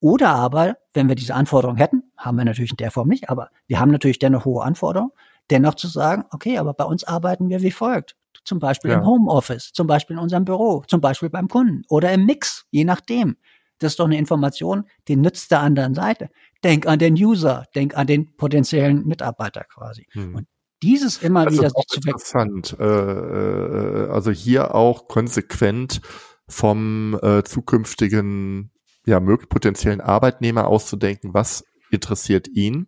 Oder 0.00 0.30
aber, 0.30 0.76
wenn 0.92 1.08
wir 1.08 1.16
diese 1.16 1.34
Anforderung 1.34 1.76
hätten, 1.76 2.04
haben 2.16 2.36
wir 2.36 2.44
natürlich 2.44 2.70
in 2.70 2.76
der 2.76 2.90
Form 2.90 3.08
nicht, 3.08 3.30
aber 3.30 3.50
wir 3.66 3.80
haben 3.80 3.90
natürlich 3.90 4.18
dennoch 4.18 4.44
hohe 4.44 4.62
Anforderungen, 4.62 5.12
dennoch 5.50 5.74
zu 5.74 5.88
sagen, 5.88 6.24
okay, 6.30 6.58
aber 6.58 6.74
bei 6.74 6.84
uns 6.84 7.04
arbeiten 7.04 7.48
wir 7.48 7.62
wie 7.62 7.70
folgt. 7.70 8.16
Zum 8.44 8.58
Beispiel 8.58 8.90
ja. 8.90 8.98
im 8.98 9.06
Homeoffice, 9.06 9.72
zum 9.72 9.86
Beispiel 9.86 10.16
in 10.16 10.22
unserem 10.22 10.44
Büro, 10.44 10.82
zum 10.86 11.00
Beispiel 11.00 11.30
beim 11.30 11.48
Kunden 11.48 11.82
oder 11.88 12.12
im 12.12 12.26
Mix, 12.26 12.64
je 12.70 12.84
nachdem. 12.84 13.36
Das 13.78 13.92
ist 13.92 14.00
doch 14.00 14.06
eine 14.06 14.18
Information, 14.18 14.84
die 15.08 15.16
nützt 15.16 15.50
der 15.50 15.60
anderen 15.60 15.94
Seite. 15.94 16.30
Denk 16.62 16.86
an 16.86 16.98
den 16.98 17.14
User, 17.14 17.64
denk 17.74 17.96
an 17.96 18.06
den 18.06 18.36
potenziellen 18.36 19.06
Mitarbeiter 19.06 19.64
quasi. 19.64 20.06
Hm. 20.12 20.34
Und 20.36 20.46
dieses 20.82 21.18
immer 21.22 21.44
das 21.44 21.54
wieder 21.54 21.66
ist 21.66 21.76
auch 21.76 21.86
zu 21.86 22.00
interessant. 22.00 22.76
Äh, 22.78 22.84
äh, 22.84 24.08
also 24.10 24.30
hier 24.30 24.74
auch 24.74 25.08
konsequent 25.08 26.00
vom 26.48 27.18
äh, 27.22 27.42
zukünftigen, 27.42 28.70
ja, 29.06 29.20
möglich 29.20 29.48
potenziellen 29.48 30.00
Arbeitnehmer 30.00 30.66
auszudenken, 30.66 31.34
was 31.34 31.64
interessiert 31.90 32.48
ihn. 32.48 32.86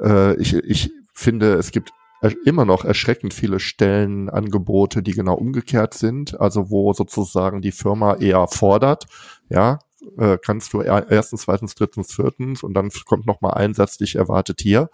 Äh, 0.00 0.36
ich, 0.40 0.54
ich 0.54 0.90
finde, 1.12 1.54
es 1.54 1.70
gibt 1.70 1.90
immer 2.44 2.64
noch 2.64 2.84
erschreckend 2.84 3.34
viele 3.34 3.58
Stellenangebote, 3.58 5.02
die 5.02 5.12
genau 5.12 5.34
umgekehrt 5.34 5.94
sind, 5.94 6.40
also 6.40 6.70
wo 6.70 6.92
sozusagen 6.92 7.62
die 7.62 7.72
Firma 7.72 8.14
eher 8.14 8.46
fordert, 8.46 9.06
ja, 9.48 9.80
äh, 10.18 10.38
kannst 10.40 10.72
du 10.72 10.82
erstens, 10.82 11.42
zweitens, 11.42 11.74
drittens, 11.74 12.14
viertens 12.14 12.62
und 12.62 12.74
dann 12.74 12.90
kommt 13.06 13.26
noch 13.26 13.40
mal 13.40 13.54
ein 13.54 13.74
Satz, 13.74 13.98
dich 13.98 14.14
erwartet 14.14 14.60
hier 14.60 14.88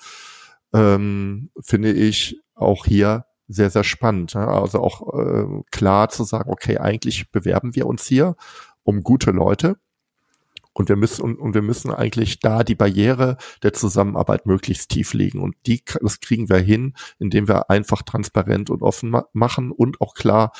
ähm, 0.73 1.51
finde 1.61 1.93
ich 1.93 2.41
auch 2.55 2.85
hier 2.85 3.25
sehr, 3.49 3.71
sehr 3.71 3.85
spannend. 3.85 4.35
Ja? 4.35 4.47
Also 4.49 4.81
auch 4.81 5.15
äh, 5.19 5.63
klar 5.71 6.09
zu 6.11 6.25
sagen, 6.25 6.51
okay, 6.51 6.79
eigentlich 6.79 7.31
bewerben 7.31 7.75
wir 7.75 7.87
uns 7.87 8.07
hier 8.07 8.37
um 8.83 9.03
gute 9.03 9.31
Leute 9.31 9.77
Und 10.79 10.89
wir 10.89 10.95
müssen, 10.95 11.23
und, 11.23 11.41
und 11.41 11.55
wir 11.55 11.63
müssen 11.63 11.93
eigentlich 11.93 12.39
da 12.39 12.63
die 12.63 12.77
Barriere 12.77 13.37
der 13.65 13.73
Zusammenarbeit 13.73 14.47
möglichst 14.47 14.91
tief 14.91 15.13
legen. 15.13 15.41
Und 15.41 15.57
die, 15.67 15.83
das 16.01 16.21
kriegen 16.21 16.49
wir 16.49 16.59
hin, 16.59 16.95
indem 17.19 17.49
wir 17.49 17.69
einfach 17.69 18.03
transparent 18.03 18.71
und 18.71 18.83
offen 18.83 19.11
ma 19.11 19.27
machen 19.33 19.73
und 19.73 20.01
auch 20.01 20.15
klar 20.15 20.53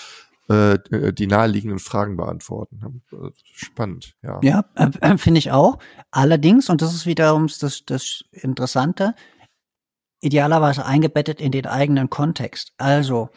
äh, 0.49 0.79
die 1.13 1.29
naheliegenden 1.29 1.79
Fragen 1.79 2.17
beantworten. 2.17 3.03
Spannend, 3.45 4.17
ja. 4.23 4.41
Ja, 4.43 4.65
äh, 4.75 5.19
finde 5.19 5.39
ich 5.39 5.53
auch. 5.53 5.79
Allerdings, 6.11 6.69
und 6.69 6.83
das 6.83 6.95
ist 6.95 7.07
wiederum 7.07 7.47
das, 7.61 7.85
das 7.87 8.25
Interessante, 8.33 9.15
idealerweise 10.21 10.85
eingebettet 10.85 11.41
in 11.41 11.53
den 11.53 11.67
eigenen 11.67 12.11
Kontext. 12.11 12.73
Also 12.77 13.29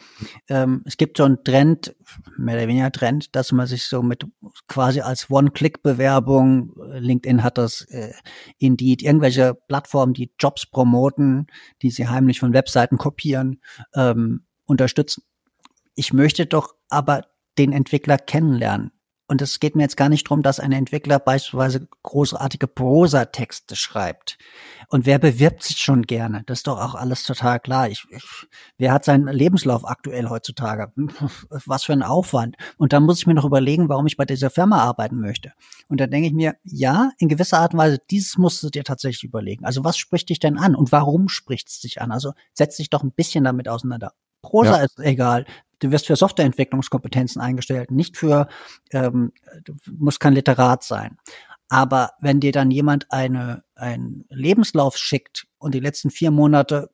ähm, 0.48 0.82
es 0.84 0.96
gibt 0.96 1.16
so 1.16 1.24
einen 1.24 1.44
Trend, 1.44 1.94
mehr 2.36 2.56
oder 2.56 2.68
weniger 2.68 2.90
Trend, 2.90 3.36
dass 3.36 3.52
man 3.52 3.66
sich 3.66 3.84
so 3.84 4.02
mit 4.02 4.26
quasi 4.66 5.00
als 5.00 5.30
One-Click-Bewerbung, 5.30 6.74
äh, 6.92 6.98
LinkedIn 6.98 7.44
hat 7.44 7.58
das, 7.58 7.82
äh, 7.90 8.12
Indeed, 8.58 9.02
irgendwelche 9.02 9.54
Plattformen, 9.68 10.12
die 10.12 10.32
Jobs 10.38 10.66
promoten, 10.66 11.46
die 11.82 11.90
sie 11.90 12.08
heimlich 12.08 12.40
von 12.40 12.52
Webseiten 12.52 12.98
kopieren, 12.98 13.60
ähm, 13.94 14.44
unterstützen. 14.64 15.22
Ich 15.94 16.12
möchte 16.12 16.46
doch 16.46 16.74
aber 16.88 17.26
den 17.58 17.72
Entwickler 17.72 18.18
kennenlernen. 18.18 18.92
Und 19.32 19.40
es 19.40 19.60
geht 19.60 19.76
mir 19.76 19.84
jetzt 19.84 19.96
gar 19.96 20.10
nicht 20.10 20.26
darum, 20.26 20.42
dass 20.42 20.60
ein 20.60 20.72
Entwickler 20.72 21.18
beispielsweise 21.18 21.88
großartige 22.02 22.66
Prosa-Texte 22.66 23.76
schreibt. 23.76 24.36
Und 24.90 25.06
wer 25.06 25.18
bewirbt 25.18 25.62
sich 25.62 25.78
schon 25.78 26.02
gerne? 26.02 26.42
Das 26.44 26.58
ist 26.58 26.66
doch 26.66 26.78
auch 26.78 26.94
alles 26.94 27.22
total 27.22 27.58
klar. 27.58 27.88
Ich, 27.88 28.04
ich, 28.10 28.22
wer 28.76 28.92
hat 28.92 29.06
seinen 29.06 29.28
Lebenslauf 29.28 29.88
aktuell 29.88 30.28
heutzutage? 30.28 30.92
Was 31.48 31.84
für 31.84 31.94
ein 31.94 32.02
Aufwand. 32.02 32.56
Und 32.76 32.92
dann 32.92 33.04
muss 33.04 33.20
ich 33.20 33.26
mir 33.26 33.32
noch 33.32 33.46
überlegen, 33.46 33.88
warum 33.88 34.06
ich 34.06 34.18
bei 34.18 34.26
dieser 34.26 34.50
Firma 34.50 34.82
arbeiten 34.82 35.18
möchte. 35.18 35.54
Und 35.88 35.98
dann 35.98 36.10
denke 36.10 36.26
ich 36.28 36.34
mir, 36.34 36.56
ja, 36.64 37.12
in 37.16 37.30
gewisser 37.30 37.60
Art 37.60 37.72
und 37.72 37.80
Weise, 37.80 38.00
dieses 38.10 38.36
musst 38.36 38.62
du 38.62 38.68
dir 38.68 38.84
tatsächlich 38.84 39.24
überlegen. 39.24 39.64
Also 39.64 39.82
was 39.82 39.96
spricht 39.96 40.28
dich 40.28 40.40
denn 40.40 40.58
an 40.58 40.74
und 40.74 40.92
warum 40.92 41.30
spricht 41.30 41.70
es 41.70 41.80
dich 41.80 42.02
an? 42.02 42.12
Also 42.12 42.32
setz 42.52 42.76
dich 42.76 42.90
doch 42.90 43.02
ein 43.02 43.12
bisschen 43.12 43.44
damit 43.44 43.66
auseinander. 43.66 44.12
Prosa 44.42 44.76
ja. 44.76 44.84
ist 44.84 44.98
egal. 44.98 45.46
Du 45.82 45.90
wirst 45.90 46.06
für 46.06 46.16
Softwareentwicklungskompetenzen 46.16 47.42
eingestellt, 47.42 47.90
nicht 47.90 48.16
für, 48.16 48.48
ähm, 48.92 49.32
du 49.64 49.74
musst 49.98 50.20
kein 50.20 50.34
Literat 50.34 50.84
sein. 50.84 51.18
Aber 51.68 52.10
wenn 52.20 52.38
dir 52.38 52.52
dann 52.52 52.70
jemand 52.70 53.10
eine, 53.10 53.64
einen 53.74 54.24
Lebenslauf 54.28 54.96
schickt 54.96 55.46
und 55.58 55.74
die 55.74 55.80
letzten 55.80 56.10
vier 56.10 56.30
Monate 56.30 56.90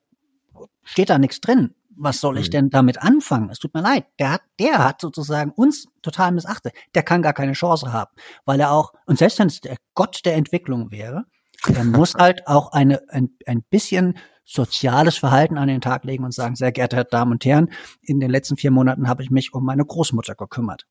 steht 0.85 1.11
da 1.11 1.19
nichts 1.19 1.41
drin, 1.41 1.75
was 1.99 2.21
soll 2.21 2.39
ich 2.39 2.47
hm. 2.47 2.53
denn 2.53 2.71
damit 2.71 3.03
anfangen? 3.03 3.51
Es 3.51 3.59
tut 3.59 3.75
mir 3.75 3.83
leid. 3.83 4.07
Der 4.19 4.33
hat, 4.33 4.43
der 4.59 4.79
hat 4.79 5.01
sozusagen 5.01 5.51
uns 5.51 5.87
total 6.01 6.33
missachtet. 6.33 6.73
Der 6.95 7.03
kann 7.03 7.23
gar 7.23 7.33
keine 7.33 7.53
Chance 7.53 7.93
haben, 7.93 8.13
weil 8.45 8.61
er 8.61 8.71
auch, 8.71 8.93
und 9.05 9.19
selbst 9.19 9.39
wenn 9.39 9.49
es 9.49 9.61
der 9.61 9.77
Gott 9.95 10.21
der 10.25 10.37
Entwicklung 10.37 10.91
wäre, 10.91 11.25
er 11.67 11.85
muss 11.85 12.15
halt 12.19 12.47
auch 12.47 12.73
eine, 12.73 13.03
ein, 13.11 13.31
ein 13.47 13.63
bisschen 13.69 14.17
soziales 14.49 15.19
Verhalten 15.19 15.59
an 15.59 15.69
den 15.69 15.83
Tag 15.83 16.05
legen 16.05 16.25
und 16.25 16.33
sagen, 16.33 16.57
sehr 16.57 16.73
geehrte 16.73 17.05
Damen 17.05 17.33
und 17.33 17.45
Herren, 17.45 17.71
in 18.01 18.19
den 18.19 18.31
letzten 18.31 18.57
vier 18.57 18.71
Monaten 18.71 19.07
habe 19.07 19.23
ich 19.23 19.31
mich 19.31 19.53
um 19.53 19.65
meine 19.65 19.85
Großmutter 19.85 20.35
gekümmert. 20.35 20.87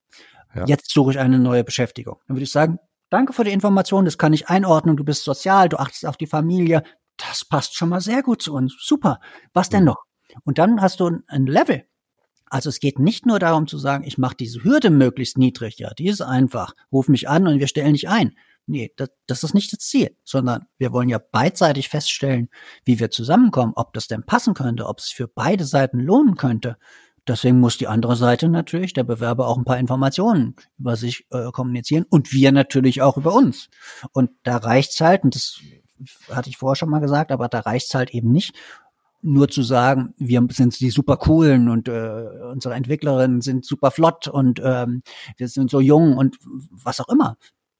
Ja. 0.55 0.65
Jetzt 0.67 0.91
suche 0.91 1.11
ich 1.11 1.19
eine 1.19 1.39
neue 1.39 1.63
Beschäftigung. 1.63 2.17
Dann 2.27 2.37
würde 2.37 2.43
ich 2.43 2.51
sagen, 2.51 2.77
danke 3.09 3.33
für 3.33 3.43
die 3.43 3.51
Information, 3.51 4.05
das 4.05 4.19
kann 4.19 4.31
ich 4.31 4.47
einordnen, 4.47 4.95
du 4.95 5.03
bist 5.03 5.23
sozial, 5.23 5.69
du 5.69 5.77
achtest 5.77 6.05
auf 6.05 6.17
die 6.17 6.27
Familie, 6.27 6.83
das 7.17 7.45
passt 7.45 7.75
schon 7.75 7.89
mal 7.89 7.99
sehr 7.99 8.21
gut 8.21 8.43
zu 8.43 8.53
uns. 8.53 8.77
Super. 8.79 9.19
Was 9.53 9.69
denn 9.69 9.85
noch? 9.85 10.03
Und 10.43 10.59
dann 10.59 10.79
hast 10.79 10.99
du 10.99 11.09
ein 11.27 11.47
Level. 11.47 11.83
Also 12.49 12.69
es 12.69 12.79
geht 12.79 12.99
nicht 12.99 13.25
nur 13.25 13.39
darum 13.39 13.65
zu 13.65 13.79
sagen, 13.79 14.03
ich 14.05 14.19
mache 14.19 14.35
diese 14.35 14.63
Hürde 14.63 14.91
möglichst 14.91 15.37
niedrig. 15.37 15.79
Ja, 15.79 15.93
die 15.95 16.07
ist 16.07 16.21
einfach. 16.21 16.73
Ruf 16.91 17.09
mich 17.09 17.27
an 17.27 17.47
und 17.47 17.59
wir 17.59 17.67
stellen 17.67 17.93
dich 17.93 18.07
ein. 18.07 18.37
Nee, 18.69 18.91
das, 18.97 19.09
das 19.27 19.43
ist 19.45 19.53
nicht 19.53 19.71
das 19.71 19.79
Ziel, 19.79 20.15
sondern 20.25 20.65
wir 20.77 20.91
wollen 20.91 21.07
ja 21.07 21.19
beidseitig 21.19 21.87
feststellen, 21.87 22.49
wie 22.83 22.99
wir 22.99 23.09
zusammenkommen, 23.09 23.71
ob 23.77 23.93
das 23.93 24.07
denn 24.07 24.25
passen 24.25 24.53
könnte, 24.53 24.87
ob 24.87 24.99
es 24.99 25.09
für 25.09 25.29
beide 25.29 25.63
Seiten 25.63 26.01
lohnen 26.01 26.35
könnte. 26.35 26.77
Deswegen 27.25 27.61
muss 27.61 27.77
die 27.77 27.87
andere 27.87 28.17
Seite 28.17 28.49
natürlich, 28.49 28.91
der 28.91 29.05
Bewerber, 29.05 29.47
auch 29.47 29.57
ein 29.57 29.63
paar 29.63 29.79
Informationen 29.79 30.55
über 30.77 30.97
sich 30.97 31.27
äh, 31.31 31.49
kommunizieren 31.51 32.05
und 32.09 32.33
wir 32.33 32.51
natürlich 32.51 33.01
auch 33.01 33.15
über 33.15 33.33
uns. 33.33 33.69
Und 34.11 34.31
da 34.43 34.57
reicht's 34.57 34.99
halt, 34.99 35.23
und 35.23 35.33
das 35.33 35.61
hatte 36.29 36.49
ich 36.49 36.57
vorher 36.57 36.75
schon 36.75 36.89
mal 36.89 36.99
gesagt, 36.99 37.31
aber 37.31 37.47
da 37.47 37.61
reicht's 37.61 37.95
halt 37.95 38.13
eben 38.13 38.33
nicht, 38.33 38.53
nur 39.21 39.47
zu 39.47 39.63
sagen, 39.63 40.13
wir 40.17 40.45
sind 40.51 40.77
die 40.79 40.89
super 40.89 41.15
coolen 41.17 41.69
und 41.69 41.87
äh, 41.87 42.25
unsere 42.51 42.75
Entwicklerinnen 42.75 43.41
sind 43.41 43.65
super 43.65 43.91
flott 43.91 44.27
und 44.27 44.61
ähm, 44.63 45.03
wir 45.37 45.47
sind 45.47 45.71
so 45.71 45.79
jung 45.79 46.17
und 46.17 46.37
was 46.71 46.99
auch 46.99 47.09
immer 47.09 47.37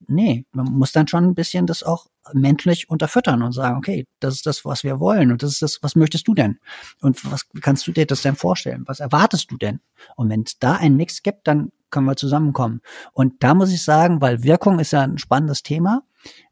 nee, 0.07 0.45
man 0.51 0.65
muss 0.65 0.91
dann 0.91 1.07
schon 1.07 1.23
ein 1.25 1.35
bisschen 1.35 1.65
das 1.65 1.83
auch 1.83 2.07
menschlich 2.33 2.89
unterfüttern 2.89 3.41
und 3.41 3.53
sagen, 3.53 3.77
okay, 3.77 4.05
das 4.19 4.35
ist 4.35 4.45
das, 4.45 4.65
was 4.65 4.83
wir 4.83 4.99
wollen 4.99 5.31
und 5.31 5.43
das 5.43 5.51
ist 5.53 5.61
das, 5.61 5.79
was 5.81 5.95
möchtest 5.95 6.27
du 6.27 6.33
denn? 6.33 6.59
Und 7.01 7.29
was 7.31 7.47
kannst 7.61 7.87
du 7.87 7.91
dir 7.91 8.05
das 8.05 8.21
denn 8.21 8.35
vorstellen? 8.35 8.83
Was 8.85 8.99
erwartest 8.99 9.51
du 9.51 9.57
denn? 9.57 9.79
Und 10.15 10.29
wenn 10.29 10.43
es 10.43 10.59
da 10.59 10.73
einen 10.73 10.97
Mix 10.97 11.23
gibt, 11.23 11.47
dann 11.47 11.71
können 11.89 12.05
wir 12.05 12.15
zusammenkommen. 12.15 12.81
Und 13.13 13.43
da 13.43 13.53
muss 13.53 13.71
ich 13.71 13.83
sagen, 13.83 14.21
weil 14.21 14.43
Wirkung 14.43 14.79
ist 14.79 14.91
ja 14.91 15.01
ein 15.01 15.17
spannendes 15.17 15.63
Thema. 15.63 16.03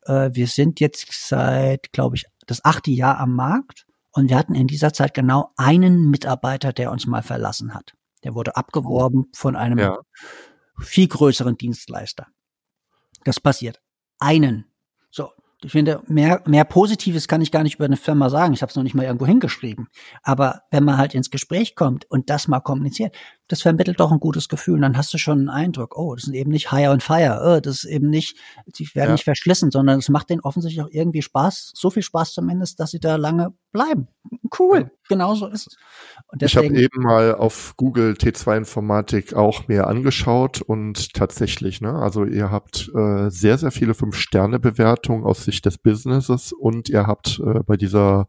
Äh, 0.03 0.29
wir 0.33 0.47
sind 0.47 0.79
jetzt 0.79 1.07
seit, 1.27 1.91
glaube 1.91 2.15
ich, 2.15 2.25
das 2.47 2.63
achte 2.63 2.91
Jahr 2.91 3.19
am 3.19 3.35
Markt 3.35 3.85
und 4.11 4.29
wir 4.29 4.37
hatten 4.37 4.55
in 4.55 4.67
dieser 4.67 4.93
Zeit 4.93 5.13
genau 5.13 5.51
einen 5.57 6.09
Mitarbeiter, 6.09 6.71
der 6.71 6.91
uns 6.91 7.05
mal 7.05 7.23
verlassen 7.23 7.73
hat. 7.73 7.93
Der 8.23 8.33
wurde 8.33 8.55
abgeworben 8.55 9.25
von 9.33 9.55
einem 9.55 9.77
ja. 9.77 9.99
viel 10.79 11.07
größeren 11.07 11.57
Dienstleister. 11.57 12.27
Das 13.25 13.41
passiert. 13.41 13.81
Einen. 14.19 14.65
So, 15.11 15.31
ich 15.61 15.71
finde, 15.71 16.01
mehr, 16.07 16.41
mehr 16.45 16.63
Positives 16.63 17.27
kann 17.27 17.41
ich 17.41 17.51
gar 17.51 17.63
nicht 17.63 17.75
über 17.75 17.85
eine 17.85 17.97
Firma 17.97 18.29
sagen. 18.29 18.53
Ich 18.53 18.61
habe 18.61 18.69
es 18.69 18.75
noch 18.75 18.83
nicht 18.83 18.95
mal 18.95 19.03
irgendwo 19.03 19.25
hingeschrieben. 19.25 19.89
Aber 20.23 20.61
wenn 20.71 20.85
man 20.85 20.97
halt 20.97 21.15
ins 21.15 21.31
Gespräch 21.31 21.75
kommt 21.75 22.05
und 22.09 22.29
das 22.29 22.47
mal 22.47 22.59
kommuniziert, 22.61 23.15
das 23.47 23.61
vermittelt 23.61 23.99
doch 23.99 24.11
ein 24.11 24.19
gutes 24.19 24.49
Gefühl. 24.49 24.75
Und 24.75 24.81
dann 24.81 24.97
hast 24.97 25.13
du 25.13 25.17
schon 25.17 25.39
einen 25.39 25.49
Eindruck, 25.49 25.97
oh, 25.97 26.15
das 26.15 26.25
sind 26.25 26.33
eben 26.33 26.51
nicht 26.51 26.71
Hire 26.71 26.91
und 26.91 27.03
Fire, 27.03 27.41
oh, 27.43 27.59
das 27.59 27.83
ist 27.83 27.85
eben 27.85 28.09
nicht, 28.09 28.37
die 28.77 28.87
werden 28.95 29.09
ja. 29.09 29.13
nicht 29.13 29.23
verschlissen, 29.23 29.71
sondern 29.71 29.99
es 29.99 30.09
macht 30.09 30.29
denen 30.29 30.41
offensichtlich 30.41 30.83
auch 30.83 30.89
irgendwie 30.91 31.21
Spaß, 31.21 31.71
so 31.75 31.89
viel 31.89 32.03
Spaß 32.03 32.33
zumindest, 32.33 32.79
dass 32.79 32.91
sie 32.91 32.99
da 32.99 33.17
lange 33.17 33.53
bleiben. 33.71 34.07
Cool, 34.57 34.79
ja. 34.79 34.89
genau 35.07 35.35
so 35.35 35.47
ist 35.47 35.67
es. 35.67 35.77
Ich 36.41 36.57
habe 36.57 36.67
eben 36.67 37.03
mal 37.03 37.35
auf 37.35 37.75
Google 37.77 38.13
T2 38.13 38.57
Informatik 38.57 39.33
auch 39.33 39.67
mir 39.67 39.87
angeschaut 39.87 40.61
und 40.61 41.13
tatsächlich, 41.13 41.81
ne, 41.81 41.93
also 41.93 42.25
ihr 42.25 42.49
habt 42.49 42.89
äh, 42.95 43.29
sehr, 43.29 43.57
sehr 43.57 43.71
viele 43.71 43.93
Fünf-Sterne-Bewertungen 43.93 45.23
aus 45.23 45.43
Sicht 45.43 45.65
des 45.65 45.77
Businesses 45.77 46.51
und 46.51 46.89
ihr 46.89 47.05
habt 47.05 47.39
äh, 47.45 47.59
bei 47.63 47.77
dieser 47.77 48.27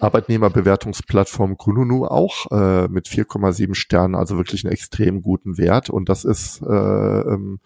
Arbeitnehmerbewertungsplattform 0.00 1.56
Kununu 1.56 2.06
auch 2.06 2.50
äh, 2.50 2.88
mit 2.88 3.08
4,7 3.08 3.74
Sternen, 3.74 4.14
also 4.14 4.36
wirklich 4.36 4.64
einen 4.64 4.72
extrem 4.72 5.22
guten 5.22 5.58
Wert. 5.58 5.90
Und 5.90 6.08
das 6.08 6.24
ist 6.24 6.62
äh, 6.62 6.66
ähm, 6.66 7.60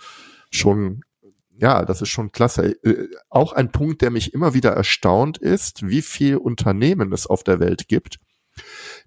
schon, 0.50 1.02
ja, 1.56 1.84
das 1.84 2.02
ist 2.02 2.08
schon 2.08 2.32
klasse. 2.32 2.76
Äh, 2.84 3.08
auch 3.30 3.52
ein 3.52 3.70
Punkt, 3.70 4.02
der 4.02 4.10
mich 4.10 4.34
immer 4.34 4.54
wieder 4.54 4.72
erstaunt 4.72 5.38
ist, 5.38 5.86
wie 5.86 6.02
viel 6.02 6.36
Unternehmen 6.36 7.12
es 7.12 7.26
auf 7.26 7.44
der 7.44 7.60
Welt 7.60 7.88
gibt, 7.88 8.16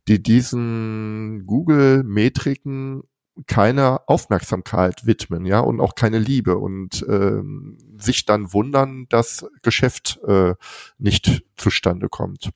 die 0.07 0.23
diesen 0.23 1.45
Google-Metriken 1.45 3.03
keine 3.45 4.07
Aufmerksamkeit 4.07 5.05
widmen, 5.05 5.45
ja, 5.45 5.59
und 5.59 5.80
auch 5.80 5.93
keine 5.93 6.17
Liebe 6.17 6.57
und 6.57 7.05
ähm, 7.07 7.78
sich 7.97 8.25
dann 8.25 8.51
wundern, 8.51 9.05
dass 9.09 9.45
Geschäft 9.61 10.19
äh, 10.28 10.55
nicht 10.97 11.43
zustande 11.55 12.09
kommt. 12.09 12.49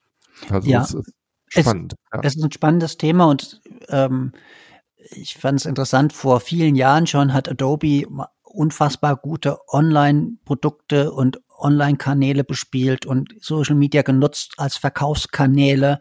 Also 0.50 0.70
ja. 0.70 0.82
es 0.82 0.94
ist 0.94 1.14
spannend. 1.48 1.94
Es, 1.94 2.10
ja. 2.14 2.20
es 2.24 2.36
ist 2.36 2.44
ein 2.44 2.52
spannendes 2.52 2.98
Thema 2.98 3.26
und 3.26 3.62
ähm, 3.90 4.32
ich 5.12 5.36
fand 5.36 5.60
es 5.60 5.66
interessant, 5.66 6.14
vor 6.14 6.40
vielen 6.40 6.76
Jahren 6.76 7.08
schon 7.08 7.34
hat 7.34 7.50
Adobe 7.50 8.06
unfassbar 8.44 9.16
gute 9.16 9.58
Online-Produkte 9.70 11.12
und 11.12 11.42
Online-Kanäle 11.58 12.44
bespielt 12.44 13.06
und 13.06 13.34
Social 13.40 13.76
Media 13.76 14.02
genutzt 14.02 14.54
als 14.58 14.78
Verkaufskanäle 14.78 16.00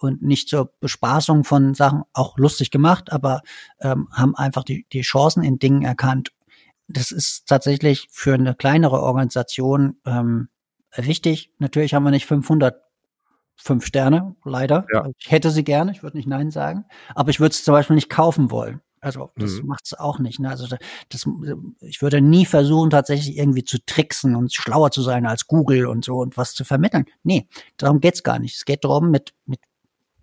und 0.00 0.22
nicht 0.22 0.48
zur 0.48 0.72
Bespaßung 0.80 1.44
von 1.44 1.74
Sachen, 1.74 2.02
auch 2.12 2.38
lustig 2.38 2.70
gemacht, 2.70 3.10
aber 3.10 3.42
ähm, 3.80 4.08
haben 4.12 4.36
einfach 4.36 4.64
die, 4.64 4.86
die 4.92 5.00
Chancen 5.00 5.42
in 5.42 5.58
Dingen 5.58 5.82
erkannt. 5.82 6.30
Das 6.88 7.10
ist 7.10 7.46
tatsächlich 7.46 8.08
für 8.10 8.34
eine 8.34 8.54
kleinere 8.54 9.02
Organisation 9.02 9.96
ähm, 10.06 10.48
wichtig. 10.94 11.52
Natürlich 11.58 11.94
haben 11.94 12.04
wir 12.04 12.10
nicht 12.10 12.26
500 12.26 12.76
fünf 13.58 13.84
Sterne, 13.84 14.34
leider. 14.44 14.86
Ja. 14.92 15.00
Also 15.00 15.12
ich 15.18 15.30
hätte 15.30 15.50
sie 15.50 15.64
gerne, 15.64 15.92
ich 15.92 16.02
würde 16.02 16.16
nicht 16.16 16.28
Nein 16.28 16.50
sagen, 16.50 16.84
aber 17.14 17.30
ich 17.30 17.40
würde 17.40 17.52
es 17.52 17.64
zum 17.64 17.72
Beispiel 17.72 17.96
nicht 17.96 18.10
kaufen 18.10 18.50
wollen. 18.50 18.80
Also 19.00 19.30
das 19.36 19.62
mhm. 19.62 19.68
macht 19.68 19.86
es 19.86 19.94
auch 19.94 20.18
nicht. 20.18 20.40
Ne? 20.40 20.48
Also 20.48 20.66
das, 21.08 21.28
ich 21.80 22.02
würde 22.02 22.20
nie 22.20 22.46
versuchen, 22.46 22.90
tatsächlich 22.90 23.36
irgendwie 23.36 23.64
zu 23.64 23.78
tricksen 23.84 24.34
und 24.34 24.52
schlauer 24.52 24.90
zu 24.90 25.02
sein 25.02 25.26
als 25.26 25.46
Google 25.46 25.86
und 25.86 26.04
so 26.04 26.16
und 26.16 26.36
was 26.36 26.54
zu 26.54 26.64
vermitteln. 26.64 27.06
Nee, 27.22 27.48
darum 27.76 28.00
geht's 28.00 28.22
gar 28.22 28.38
nicht. 28.38 28.56
Es 28.56 28.64
geht 28.64 28.84
darum, 28.84 29.10
mit, 29.10 29.34
mit 29.46 29.60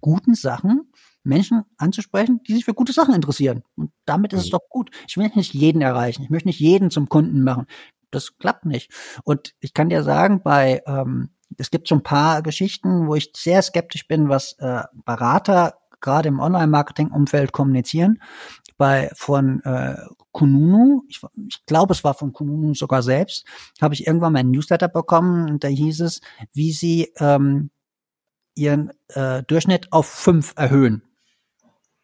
guten 0.02 0.36
Sachen 0.36 0.92
Menschen 1.24 1.64
anzusprechen, 1.78 2.42
die 2.48 2.54
sich 2.54 2.66
für 2.66 2.74
gute 2.74 2.94
Sachen 2.94 3.16
interessieren. 3.16 3.64
Und 3.76 3.92
damit 4.06 4.34
ist 4.34 4.40
mhm. 4.40 4.44
es 4.44 4.50
doch 4.52 4.70
gut. 4.70 4.92
Ich 5.08 5.18
will 5.18 5.32
nicht 5.36 5.54
jeden 5.54 5.82
erreichen. 5.82 6.24
Ich 6.24 6.30
möchte 6.30 6.48
nicht 6.48 6.60
jeden 6.60 6.92
zum 6.92 7.10
Kunden 7.10 7.44
machen. 7.44 7.66
Das 8.12 8.38
klappt 8.38 8.66
nicht. 8.66 8.92
Und 9.24 9.54
ich 9.60 9.74
kann 9.74 9.90
dir 9.90 10.04
sagen, 10.04 10.42
bei 10.44 10.84
ähm, 10.86 11.30
es 11.58 11.72
gibt 11.72 11.88
so 11.88 11.96
ein 11.96 12.04
paar 12.04 12.42
Geschichten, 12.42 13.08
wo 13.08 13.16
ich 13.16 13.32
sehr 13.36 13.62
skeptisch 13.62 14.08
bin, 14.08 14.30
was 14.30 14.54
äh, 14.60 14.84
Berater 15.06 15.76
gerade 16.02 16.30
im 16.30 16.40
Online-Marketing-Umfeld 16.40 17.52
kommunizieren. 17.52 18.22
Bei 18.78 19.10
von 19.16 19.62
äh, 19.64 19.96
Kununu, 20.32 21.04
ich, 21.08 21.22
ich 21.48 21.66
glaube, 21.66 21.94
es 21.94 22.04
war 22.04 22.14
von 22.14 22.34
Kununu 22.34 22.74
sogar 22.74 23.02
selbst, 23.02 23.46
habe 23.82 23.94
ich 23.94 24.06
irgendwann 24.06 24.34
mal 24.34 24.40
einen 24.40 24.52
Newsletter 24.52 24.90
bekommen 24.90 25.50
und 25.50 25.64
da 25.64 25.70
hieß 25.70 26.02
es, 26.02 26.22
wie 26.54 26.74
sie 26.74 27.14
ähm, 27.20 27.70
ihren 28.54 28.92
äh, 29.10 29.44
Durchschnitt 29.44 29.92
auf 29.92 30.08
fünf 30.08 30.54
erhöhen. 30.58 31.04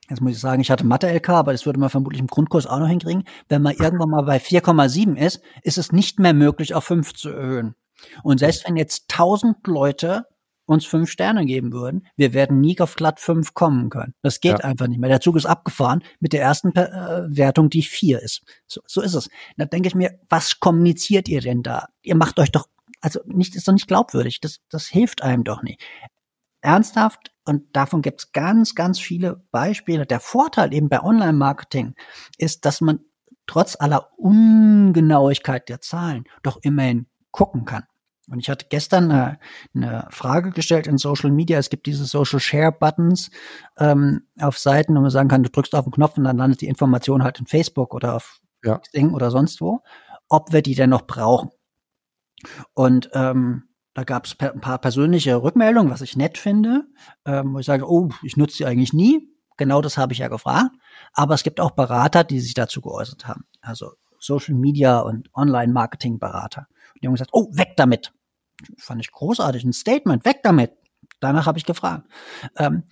Jetzt 0.10 0.22
muss 0.22 0.34
ich 0.34 0.40
sagen, 0.40 0.62
ich 0.62 0.70
hatte 0.70 0.86
Mathe-LK, 0.86 1.30
aber 1.30 1.54
das 1.54 1.66
würde 1.66 1.80
man 1.80 1.90
vermutlich 1.90 2.20
im 2.20 2.28
Grundkurs 2.28 2.68
auch 2.68 2.80
noch 2.80 2.88
hinkriegen. 2.88 3.24
Wenn 3.48 3.62
man 3.62 3.76
irgendwann 3.76 4.10
mal 4.10 4.24
bei 4.24 4.38
4,7 4.38 5.16
ist, 5.16 5.42
ist 5.64 5.78
es 5.78 5.94
nicht 5.94 6.20
mehr 6.20 6.34
möglich, 6.34 6.76
auf 6.76 6.84
fünf 6.84 7.14
zu 7.14 7.30
erhöhen. 7.30 7.76
Und 8.24 8.40
selbst 8.40 8.68
wenn 8.68 8.78
jetzt 8.78 9.08
tausend 9.08 9.66
Leute 9.68 10.26
uns 10.66 10.86
fünf 10.86 11.10
Sterne 11.10 11.46
geben 11.46 11.74
würden, 11.74 12.08
wir 12.16 12.34
werden 12.34 12.62
nie 12.62 12.80
auf 12.80 12.96
glatt 12.96 13.20
fünf 13.20 13.54
kommen 13.54 13.90
können. 13.90 14.14
Das 14.22 14.40
geht 14.40 14.60
ja. 14.60 14.66
einfach 14.66 14.88
nicht 14.88 15.00
mehr. 15.00 15.10
Der 15.10 15.20
Zug 15.20 15.36
ist 15.36 15.46
abgefahren 15.46 16.04
mit 16.20 16.34
der 16.34 16.42
ersten 16.42 16.76
äh, 16.76 17.24
Wertung, 17.28 17.70
die 17.70 17.84
vier 17.84 18.22
ist. 18.22 18.42
So, 18.68 18.82
so 18.88 19.02
ist 19.02 19.14
es. 19.14 19.30
Da 19.58 19.66
denke 19.66 19.88
ich 19.88 19.96
mir, 19.96 20.20
was 20.30 20.60
kommuniziert 20.60 21.28
ihr 21.28 21.42
denn 21.42 21.62
da? 21.62 21.88
Ihr 22.02 22.16
macht 22.16 22.40
euch 22.40 22.52
doch, 22.52 22.68
also 23.02 23.20
nicht, 23.26 23.56
ist 23.56 23.68
doch 23.68 23.74
nicht 23.74 23.88
glaubwürdig. 23.88 24.40
Das, 24.40 24.60
das 24.70 24.88
hilft 24.88 25.24
einem 25.24 25.44
doch 25.44 25.62
nicht. 25.62 25.82
Ernsthaft, 26.62 27.32
und 27.44 27.76
davon 27.76 28.02
gibt 28.02 28.22
es 28.22 28.32
ganz, 28.32 28.76
ganz 28.76 29.00
viele 29.00 29.44
Beispiele. 29.52 30.06
Der 30.06 30.20
Vorteil 30.20 30.74
eben 30.74 30.90
bei 30.90 31.02
Online-Marketing 31.02 31.96
ist, 32.38 32.66
dass 32.66 32.82
man 32.82 33.00
trotz 33.48 33.76
aller 33.80 34.10
Ungenauigkeit 34.18 35.68
der 35.68 35.82
Zahlen 35.82 36.26
doch 36.44 36.60
immerhin 36.62 37.08
gucken 37.32 37.66
kann. 37.66 37.84
Und 38.32 38.40
ich 38.40 38.50
hatte 38.50 38.68
gestern 38.70 39.12
eine, 39.12 39.40
eine, 39.76 40.08
Frage 40.10 40.52
gestellt 40.52 40.88
in 40.88 40.98
Social 40.98 41.32
Media. 41.32 41.60
Es 41.60 41.70
gibt 41.70 41.86
diese 41.86 42.06
Social 42.06 42.40
Share 42.40 42.72
Buttons 42.72 43.30
ähm, 43.78 44.22
auf 44.40 44.58
Seiten, 44.58 44.96
wo 44.96 45.02
man 45.02 45.10
sagen 45.10 45.28
kann, 45.28 45.44
du 45.44 45.50
drückst 45.50 45.76
auf 45.76 45.84
den 45.84 45.92
Knopf 45.92 46.18
und 46.18 46.24
dann 46.24 46.38
landet 46.38 46.62
die 46.62 46.68
Information 46.68 47.24
halt 47.24 47.40
in 47.40 47.46
Facebook 47.46 47.94
oder 47.94 48.16
auf 48.16 48.40
ja. 48.64 48.78
Xing 48.78 49.14
oder 49.14 49.32
sonst 49.32 49.60
wo, 49.60 49.82
ob 50.30 50.54
wir 50.54 50.62
die 50.62 50.76
denn 50.76 50.92
noch 50.92 51.02
brauchen. 51.02 51.50
Und 52.74 53.10
ähm, 53.14 53.64
da 53.94 54.06
gab 54.06 54.26
es 54.26 54.36
ein 54.40 54.62
paar 54.62 54.80
persönliche 54.80 55.44
Rückmeldungen, 55.44 55.92
was 55.92 56.00
ich 56.00 56.16
nett 56.16 56.38
finde, 56.38 56.86
ähm, 57.26 57.54
wo 57.54 57.60
ich 57.60 57.66
sage, 57.66 57.86
oh, 57.86 58.10
ich 58.24 58.38
nutze 58.38 58.58
sie 58.58 58.66
eigentlich 58.66 58.94
nie. 58.94 59.28
Genau 59.58 59.82
das 59.82 59.98
habe 59.98 60.14
ich 60.14 60.20
ja 60.20 60.30
gefragt. 60.30 60.72
Aber 61.12 61.34
es 61.34 61.44
gibt 61.44 61.60
auch 61.60 61.72
Berater, 61.72 62.24
die 62.24 62.40
sich 62.40 62.54
dazu 62.54 62.80
geäußert 62.80 63.28
haben. 63.28 63.44
Also 63.60 63.92
Social 64.20 64.56
Media 64.56 65.00
und 65.00 65.30
Online-Marketing-Berater. 65.36 66.68
Die 67.02 67.08
haben 67.08 67.14
gesagt, 67.14 67.32
oh, 67.34 67.50
weg 67.52 67.74
damit 67.76 68.14
fand 68.78 69.02
ich 69.02 69.12
großartig, 69.12 69.64
ein 69.64 69.74
Statement, 69.74 70.26
weg 70.26 70.40
damit. 70.44 70.72
Danach 71.20 71.46
habe 71.46 71.58
ich 71.58 71.66
gefragt. 71.66 72.08
Ähm, 72.58 72.84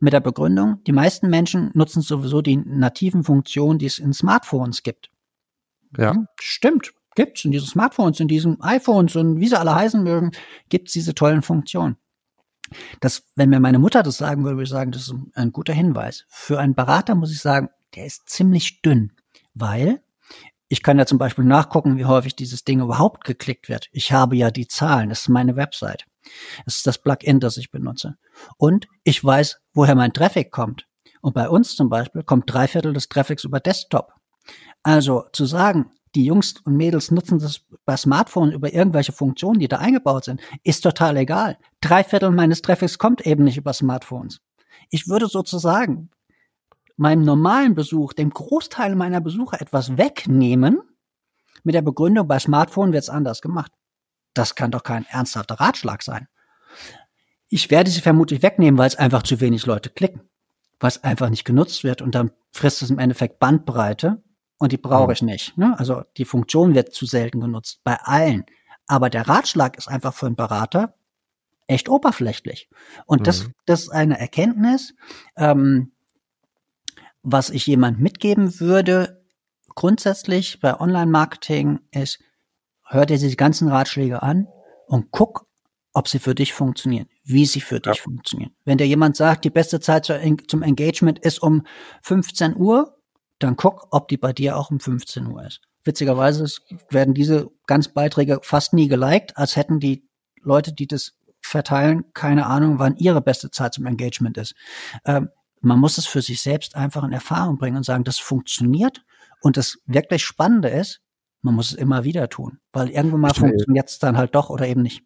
mit 0.00 0.12
der 0.14 0.20
Begründung, 0.20 0.82
die 0.84 0.92
meisten 0.92 1.28
Menschen 1.28 1.70
nutzen 1.74 2.00
sowieso 2.00 2.40
die 2.40 2.56
nativen 2.56 3.22
Funktionen, 3.22 3.78
die 3.78 3.86
es 3.86 3.98
in 3.98 4.14
Smartphones 4.14 4.82
gibt. 4.82 5.10
Ja. 5.96 6.14
Hm, 6.14 6.26
stimmt, 6.40 6.92
gibt's 7.14 7.44
in 7.44 7.50
diesen 7.50 7.68
Smartphones, 7.68 8.18
in 8.20 8.28
diesen 8.28 8.60
iPhones 8.62 9.16
und 9.16 9.40
wie 9.40 9.48
sie 9.48 9.58
alle 9.58 9.74
heißen 9.74 10.02
mögen, 10.02 10.32
gibt's 10.68 10.92
diese 10.92 11.14
tollen 11.14 11.42
Funktionen. 11.42 11.96
Das, 13.00 13.24
wenn 13.34 13.50
mir 13.50 13.60
meine 13.60 13.78
Mutter 13.78 14.02
das 14.02 14.16
sagen 14.16 14.44
würde, 14.44 14.56
würde 14.56 14.64
ich 14.64 14.70
sagen, 14.70 14.92
das 14.92 15.02
ist 15.02 15.14
ein 15.34 15.52
guter 15.52 15.72
Hinweis. 15.72 16.24
Für 16.28 16.58
einen 16.58 16.74
Berater 16.74 17.14
muss 17.14 17.32
ich 17.32 17.40
sagen, 17.40 17.68
der 17.94 18.06
ist 18.06 18.28
ziemlich 18.28 18.80
dünn, 18.82 19.12
weil 19.54 20.00
ich 20.72 20.84
kann 20.84 20.98
ja 20.98 21.04
zum 21.04 21.18
Beispiel 21.18 21.44
nachgucken, 21.44 21.98
wie 21.98 22.04
häufig 22.04 22.36
dieses 22.36 22.62
Ding 22.62 22.80
überhaupt 22.80 23.24
geklickt 23.24 23.68
wird. 23.68 23.88
Ich 23.90 24.12
habe 24.12 24.36
ja 24.36 24.52
die 24.52 24.68
Zahlen, 24.68 25.08
das 25.08 25.22
ist 25.22 25.28
meine 25.28 25.56
Website. 25.56 26.06
Das 26.64 26.76
ist 26.76 26.86
das 26.86 26.98
Plugin, 26.98 27.40
das 27.40 27.56
ich 27.56 27.72
benutze. 27.72 28.16
Und 28.56 28.86
ich 29.02 29.22
weiß, 29.22 29.60
woher 29.74 29.96
mein 29.96 30.12
Traffic 30.12 30.52
kommt. 30.52 30.86
Und 31.22 31.34
bei 31.34 31.48
uns 31.48 31.74
zum 31.74 31.88
Beispiel 31.88 32.22
kommt 32.22 32.44
drei 32.46 32.68
Viertel 32.68 32.92
des 32.92 33.08
Traffics 33.08 33.42
über 33.42 33.58
Desktop. 33.58 34.12
Also 34.84 35.24
zu 35.32 35.44
sagen, 35.44 35.90
die 36.14 36.24
Jungs 36.24 36.54
und 36.64 36.76
Mädels 36.76 37.10
nutzen 37.10 37.40
das 37.40 37.62
bei 37.84 37.96
Smartphones 37.96 38.54
über 38.54 38.72
irgendwelche 38.72 39.12
Funktionen, 39.12 39.58
die 39.58 39.68
da 39.68 39.78
eingebaut 39.78 40.24
sind, 40.24 40.40
ist 40.62 40.82
total 40.82 41.16
egal. 41.16 41.58
Drei 41.80 42.04
Viertel 42.04 42.30
meines 42.30 42.62
Traffics 42.62 42.96
kommt 42.96 43.26
eben 43.26 43.42
nicht 43.42 43.56
über 43.56 43.72
Smartphones. 43.72 44.40
Ich 44.88 45.08
würde 45.08 45.26
sozusagen 45.26 46.10
meinem 47.00 47.24
normalen 47.24 47.74
Besuch, 47.74 48.12
dem 48.12 48.30
Großteil 48.30 48.94
meiner 48.94 49.20
Besucher 49.20 49.60
etwas 49.60 49.96
wegnehmen, 49.96 50.82
mit 51.62 51.74
der 51.74 51.82
Begründung, 51.82 52.28
bei 52.28 52.38
Smartphone 52.38 52.92
wird's 52.92 53.08
anders 53.08 53.40
gemacht. 53.40 53.72
Das 54.34 54.54
kann 54.54 54.70
doch 54.70 54.82
kein 54.82 55.06
ernsthafter 55.06 55.56
Ratschlag 55.56 56.02
sein. 56.02 56.28
Ich 57.48 57.70
werde 57.70 57.90
sie 57.90 58.00
vermutlich 58.00 58.42
wegnehmen, 58.42 58.78
weil 58.78 58.86
es 58.86 58.96
einfach 58.96 59.22
zu 59.22 59.40
wenig 59.40 59.66
Leute 59.66 59.90
klicken, 59.90 60.22
weil 60.78 60.88
es 60.88 61.02
einfach 61.02 61.30
nicht 61.30 61.44
genutzt 61.44 61.84
wird 61.84 62.00
und 62.00 62.14
dann 62.14 62.30
frisst 62.52 62.82
es 62.82 62.90
im 62.90 62.98
Endeffekt 62.98 63.40
Bandbreite 63.40 64.22
und 64.58 64.72
die 64.72 64.78
brauche 64.78 65.12
ich 65.12 65.22
nicht. 65.22 65.56
Ne? 65.56 65.78
Also 65.78 66.02
die 66.16 66.24
Funktion 66.24 66.74
wird 66.74 66.92
zu 66.92 67.06
selten 67.06 67.40
genutzt, 67.40 67.80
bei 67.82 67.96
allen. 67.96 68.44
Aber 68.86 69.10
der 69.10 69.26
Ratschlag 69.26 69.76
ist 69.78 69.88
einfach 69.88 70.14
für 70.14 70.26
einen 70.26 70.36
Berater 70.36 70.94
echt 71.66 71.88
oberflächlich. 71.88 72.68
Und 73.06 73.26
das, 73.26 73.44
mhm. 73.44 73.54
das 73.64 73.82
ist 73.82 73.90
eine 73.90 74.18
Erkenntnis, 74.18 74.94
ähm, 75.36 75.92
was 77.22 77.50
ich 77.50 77.66
jemand 77.66 78.00
mitgeben 78.00 78.60
würde, 78.60 79.22
grundsätzlich 79.74 80.60
bei 80.60 80.78
Online-Marketing 80.78 81.80
ist, 81.90 82.18
hör 82.86 83.06
dir 83.06 83.18
diese 83.18 83.36
ganzen 83.36 83.68
Ratschläge 83.68 84.22
an 84.22 84.48
und 84.86 85.10
guck, 85.10 85.46
ob 85.92 86.08
sie 86.08 86.18
für 86.18 86.34
dich 86.34 86.52
funktionieren, 86.52 87.08
wie 87.24 87.46
sie 87.46 87.60
für 87.60 87.80
dich 87.80 88.00
funktionieren. 88.00 88.52
Wenn 88.64 88.78
dir 88.78 88.86
jemand 88.86 89.16
sagt, 89.16 89.44
die 89.44 89.50
beste 89.50 89.80
Zeit 89.80 90.06
zum 90.06 90.62
Engagement 90.62 91.18
ist 91.18 91.42
um 91.42 91.66
15 92.02 92.56
Uhr, 92.56 92.96
dann 93.38 93.56
guck, 93.56 93.88
ob 93.90 94.08
die 94.08 94.16
bei 94.16 94.32
dir 94.32 94.56
auch 94.56 94.70
um 94.70 94.78
15 94.78 95.26
Uhr 95.26 95.44
ist. 95.44 95.60
Witzigerweise 95.82 96.46
werden 96.90 97.14
diese 97.14 97.50
ganz 97.66 97.88
Beiträge 97.88 98.40
fast 98.42 98.72
nie 98.72 98.88
geliked, 98.88 99.36
als 99.36 99.56
hätten 99.56 99.80
die 99.80 100.04
Leute, 100.42 100.72
die 100.72 100.86
das 100.86 101.14
verteilen, 101.40 102.04
keine 102.12 102.46
Ahnung, 102.46 102.78
wann 102.78 102.96
ihre 102.96 103.22
beste 103.22 103.50
Zeit 103.50 103.74
zum 103.74 103.86
Engagement 103.86 104.36
ist. 104.36 104.54
Ähm, 105.04 105.30
man 105.60 105.78
muss 105.78 105.98
es 105.98 106.06
für 106.06 106.22
sich 106.22 106.40
selbst 106.40 106.76
einfach 106.76 107.04
in 107.04 107.12
Erfahrung 107.12 107.58
bringen 107.58 107.76
und 107.76 107.84
sagen, 107.84 108.04
das 108.04 108.18
funktioniert. 108.18 109.04
Und 109.42 109.56
das 109.56 109.78
wirklich 109.86 110.24
Spannende 110.24 110.68
ist, 110.68 111.00
man 111.42 111.54
muss 111.54 111.72
es 111.72 111.78
immer 111.78 112.04
wieder 112.04 112.28
tun, 112.28 112.58
weil 112.72 112.90
irgendwann 112.90 113.20
mal 113.20 113.34
funktioniert 113.34 113.88
es 113.88 113.98
dann 113.98 114.18
halt 114.18 114.34
doch 114.34 114.50
oder 114.50 114.66
eben 114.66 114.82
nicht. 114.82 115.02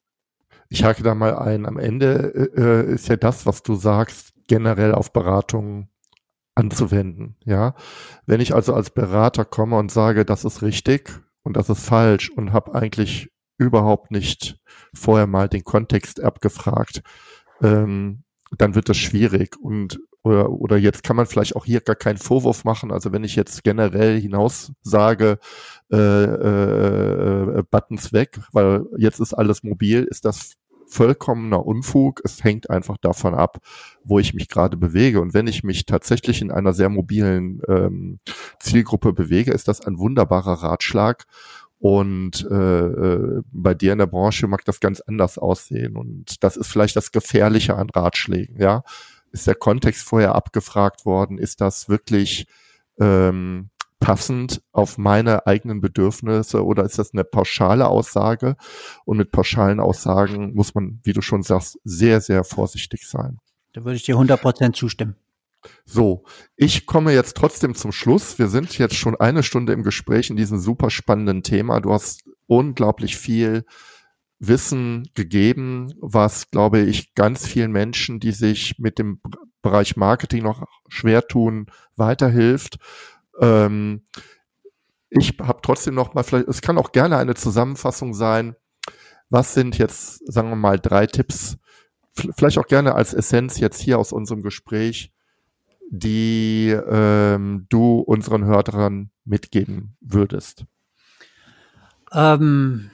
Ich 0.68 0.82
hake 0.82 1.02
da 1.02 1.14
mal 1.14 1.36
ein. 1.36 1.66
Am 1.66 1.78
Ende 1.78 2.50
äh, 2.56 2.92
ist 2.92 3.08
ja 3.08 3.16
das, 3.16 3.46
was 3.46 3.62
du 3.62 3.76
sagst, 3.76 4.32
generell 4.48 4.92
auf 4.92 5.12
Beratungen 5.12 5.88
anzuwenden. 6.56 7.36
Ja, 7.44 7.74
wenn 8.26 8.40
ich 8.40 8.54
also 8.54 8.74
als 8.74 8.90
Berater 8.90 9.44
komme 9.44 9.76
und 9.78 9.92
sage, 9.92 10.24
das 10.24 10.44
ist 10.44 10.62
richtig 10.62 11.10
und 11.42 11.56
das 11.56 11.68
ist 11.68 11.84
falsch 11.84 12.30
und 12.30 12.52
habe 12.52 12.74
eigentlich 12.74 13.30
überhaupt 13.58 14.10
nicht 14.10 14.58
vorher 14.92 15.26
mal 15.26 15.48
den 15.48 15.64
Kontext 15.64 16.20
abgefragt, 16.20 17.02
ähm, 17.62 18.24
dann 18.56 18.74
wird 18.74 18.88
das 18.88 18.96
schwierig. 18.96 19.56
Und 19.60 20.00
oder, 20.24 20.50
oder 20.50 20.76
jetzt 20.78 21.02
kann 21.02 21.16
man 21.16 21.26
vielleicht 21.26 21.54
auch 21.54 21.66
hier 21.66 21.82
gar 21.82 21.96
keinen 21.96 22.16
Vorwurf 22.16 22.64
machen. 22.64 22.90
Also 22.90 23.12
wenn 23.12 23.24
ich 23.24 23.36
jetzt 23.36 23.62
generell 23.62 24.18
hinaus 24.18 24.72
sage, 24.82 25.38
äh, 25.92 26.24
äh, 26.24 27.62
Buttons 27.70 28.12
weg, 28.12 28.40
weil 28.52 28.86
jetzt 28.96 29.20
ist 29.20 29.34
alles 29.34 29.62
mobil, 29.62 30.04
ist 30.04 30.24
das 30.24 30.54
vollkommener 30.86 31.66
Unfug. 31.66 32.22
Es 32.24 32.42
hängt 32.42 32.70
einfach 32.70 32.96
davon 32.96 33.34
ab, 33.34 33.58
wo 34.02 34.18
ich 34.18 34.32
mich 34.32 34.48
gerade 34.48 34.78
bewege. 34.78 35.20
Und 35.20 35.34
wenn 35.34 35.46
ich 35.46 35.62
mich 35.62 35.84
tatsächlich 35.84 36.40
in 36.40 36.50
einer 36.50 36.72
sehr 36.72 36.88
mobilen 36.88 37.60
ähm, 37.68 38.18
Zielgruppe 38.60 39.12
bewege, 39.12 39.52
ist 39.52 39.68
das 39.68 39.82
ein 39.82 39.98
wunderbarer 39.98 40.62
Ratschlag. 40.62 41.24
Und 41.80 42.48
äh, 42.50 42.86
äh, 42.86 43.42
bei 43.52 43.74
dir 43.74 43.92
in 43.92 43.98
der 43.98 44.06
Branche 44.06 44.46
mag 44.46 44.64
das 44.64 44.80
ganz 44.80 45.00
anders 45.00 45.36
aussehen. 45.36 45.96
Und 45.96 46.42
das 46.42 46.56
ist 46.56 46.68
vielleicht 46.68 46.96
das 46.96 47.12
Gefährliche 47.12 47.76
an 47.76 47.90
Ratschlägen, 47.90 48.58
ja 48.58 48.84
ist 49.34 49.48
der 49.48 49.56
Kontext 49.56 50.06
vorher 50.06 50.34
abgefragt 50.36 51.04
worden? 51.04 51.38
Ist 51.38 51.60
das 51.60 51.88
wirklich 51.88 52.46
ähm, 53.00 53.70
passend 53.98 54.62
auf 54.70 54.96
meine 54.96 55.46
eigenen 55.48 55.80
Bedürfnisse 55.80 56.64
oder 56.64 56.84
ist 56.84 57.00
das 57.00 57.12
eine 57.12 57.24
pauschale 57.24 57.88
Aussage? 57.88 58.56
Und 59.04 59.16
mit 59.16 59.32
pauschalen 59.32 59.80
Aussagen 59.80 60.54
muss 60.54 60.74
man, 60.76 61.00
wie 61.02 61.12
du 61.12 61.20
schon 61.20 61.42
sagst, 61.42 61.80
sehr, 61.82 62.20
sehr 62.20 62.44
vorsichtig 62.44 63.08
sein. 63.08 63.38
Da 63.72 63.84
würde 63.84 63.96
ich 63.96 64.04
dir 64.04 64.14
100% 64.16 64.72
zustimmen. 64.72 65.16
So, 65.84 66.24
ich 66.54 66.86
komme 66.86 67.12
jetzt 67.12 67.36
trotzdem 67.36 67.74
zum 67.74 67.90
Schluss. 67.90 68.38
Wir 68.38 68.48
sind 68.48 68.78
jetzt 68.78 68.94
schon 68.94 69.16
eine 69.16 69.42
Stunde 69.42 69.72
im 69.72 69.82
Gespräch 69.82 70.30
in 70.30 70.36
diesem 70.36 70.58
super 70.58 70.90
spannenden 70.90 71.42
Thema. 71.42 71.80
Du 71.80 71.92
hast 71.92 72.22
unglaublich 72.46 73.16
viel 73.16 73.64
Wissen 74.48 75.08
gegeben, 75.14 75.94
was, 76.00 76.50
glaube 76.50 76.80
ich, 76.80 77.14
ganz 77.14 77.46
vielen 77.46 77.72
Menschen, 77.72 78.20
die 78.20 78.32
sich 78.32 78.78
mit 78.78 78.98
dem 78.98 79.20
Bereich 79.62 79.96
Marketing 79.96 80.42
noch 80.42 80.66
schwer 80.88 81.26
tun, 81.26 81.66
weiterhilft. 81.96 82.78
Ähm, 83.40 84.06
ich 85.10 85.36
habe 85.40 85.60
trotzdem 85.62 85.94
noch 85.94 86.14
mal, 86.14 86.22
vielleicht, 86.22 86.48
es 86.48 86.60
kann 86.60 86.78
auch 86.78 86.92
gerne 86.92 87.16
eine 87.16 87.34
Zusammenfassung 87.34 88.14
sein. 88.14 88.56
Was 89.30 89.54
sind 89.54 89.78
jetzt, 89.78 90.20
sagen 90.30 90.50
wir 90.50 90.56
mal, 90.56 90.78
drei 90.78 91.06
Tipps, 91.06 91.56
vielleicht 92.36 92.58
auch 92.58 92.66
gerne 92.66 92.94
als 92.94 93.14
Essenz 93.14 93.58
jetzt 93.58 93.80
hier 93.80 93.98
aus 93.98 94.12
unserem 94.12 94.42
Gespräch, 94.42 95.12
die 95.90 96.70
ähm, 96.70 97.66
du 97.68 98.00
unseren 98.00 98.44
Hörern 98.44 99.10
mitgeben 99.24 99.96
würdest? 100.00 100.64
Ähm, 102.12 102.90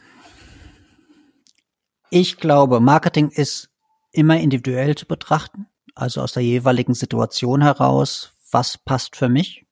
ich 2.10 2.36
glaube, 2.38 2.80
Marketing 2.80 3.30
ist 3.30 3.70
immer 4.12 4.38
individuell 4.38 4.96
zu 4.96 5.06
betrachten, 5.06 5.66
also 5.94 6.20
aus 6.20 6.32
der 6.32 6.42
jeweiligen 6.42 6.94
Situation 6.94 7.62
heraus, 7.62 8.32
was 8.50 8.78
passt 8.78 9.16
für 9.16 9.28
mich. 9.28 9.66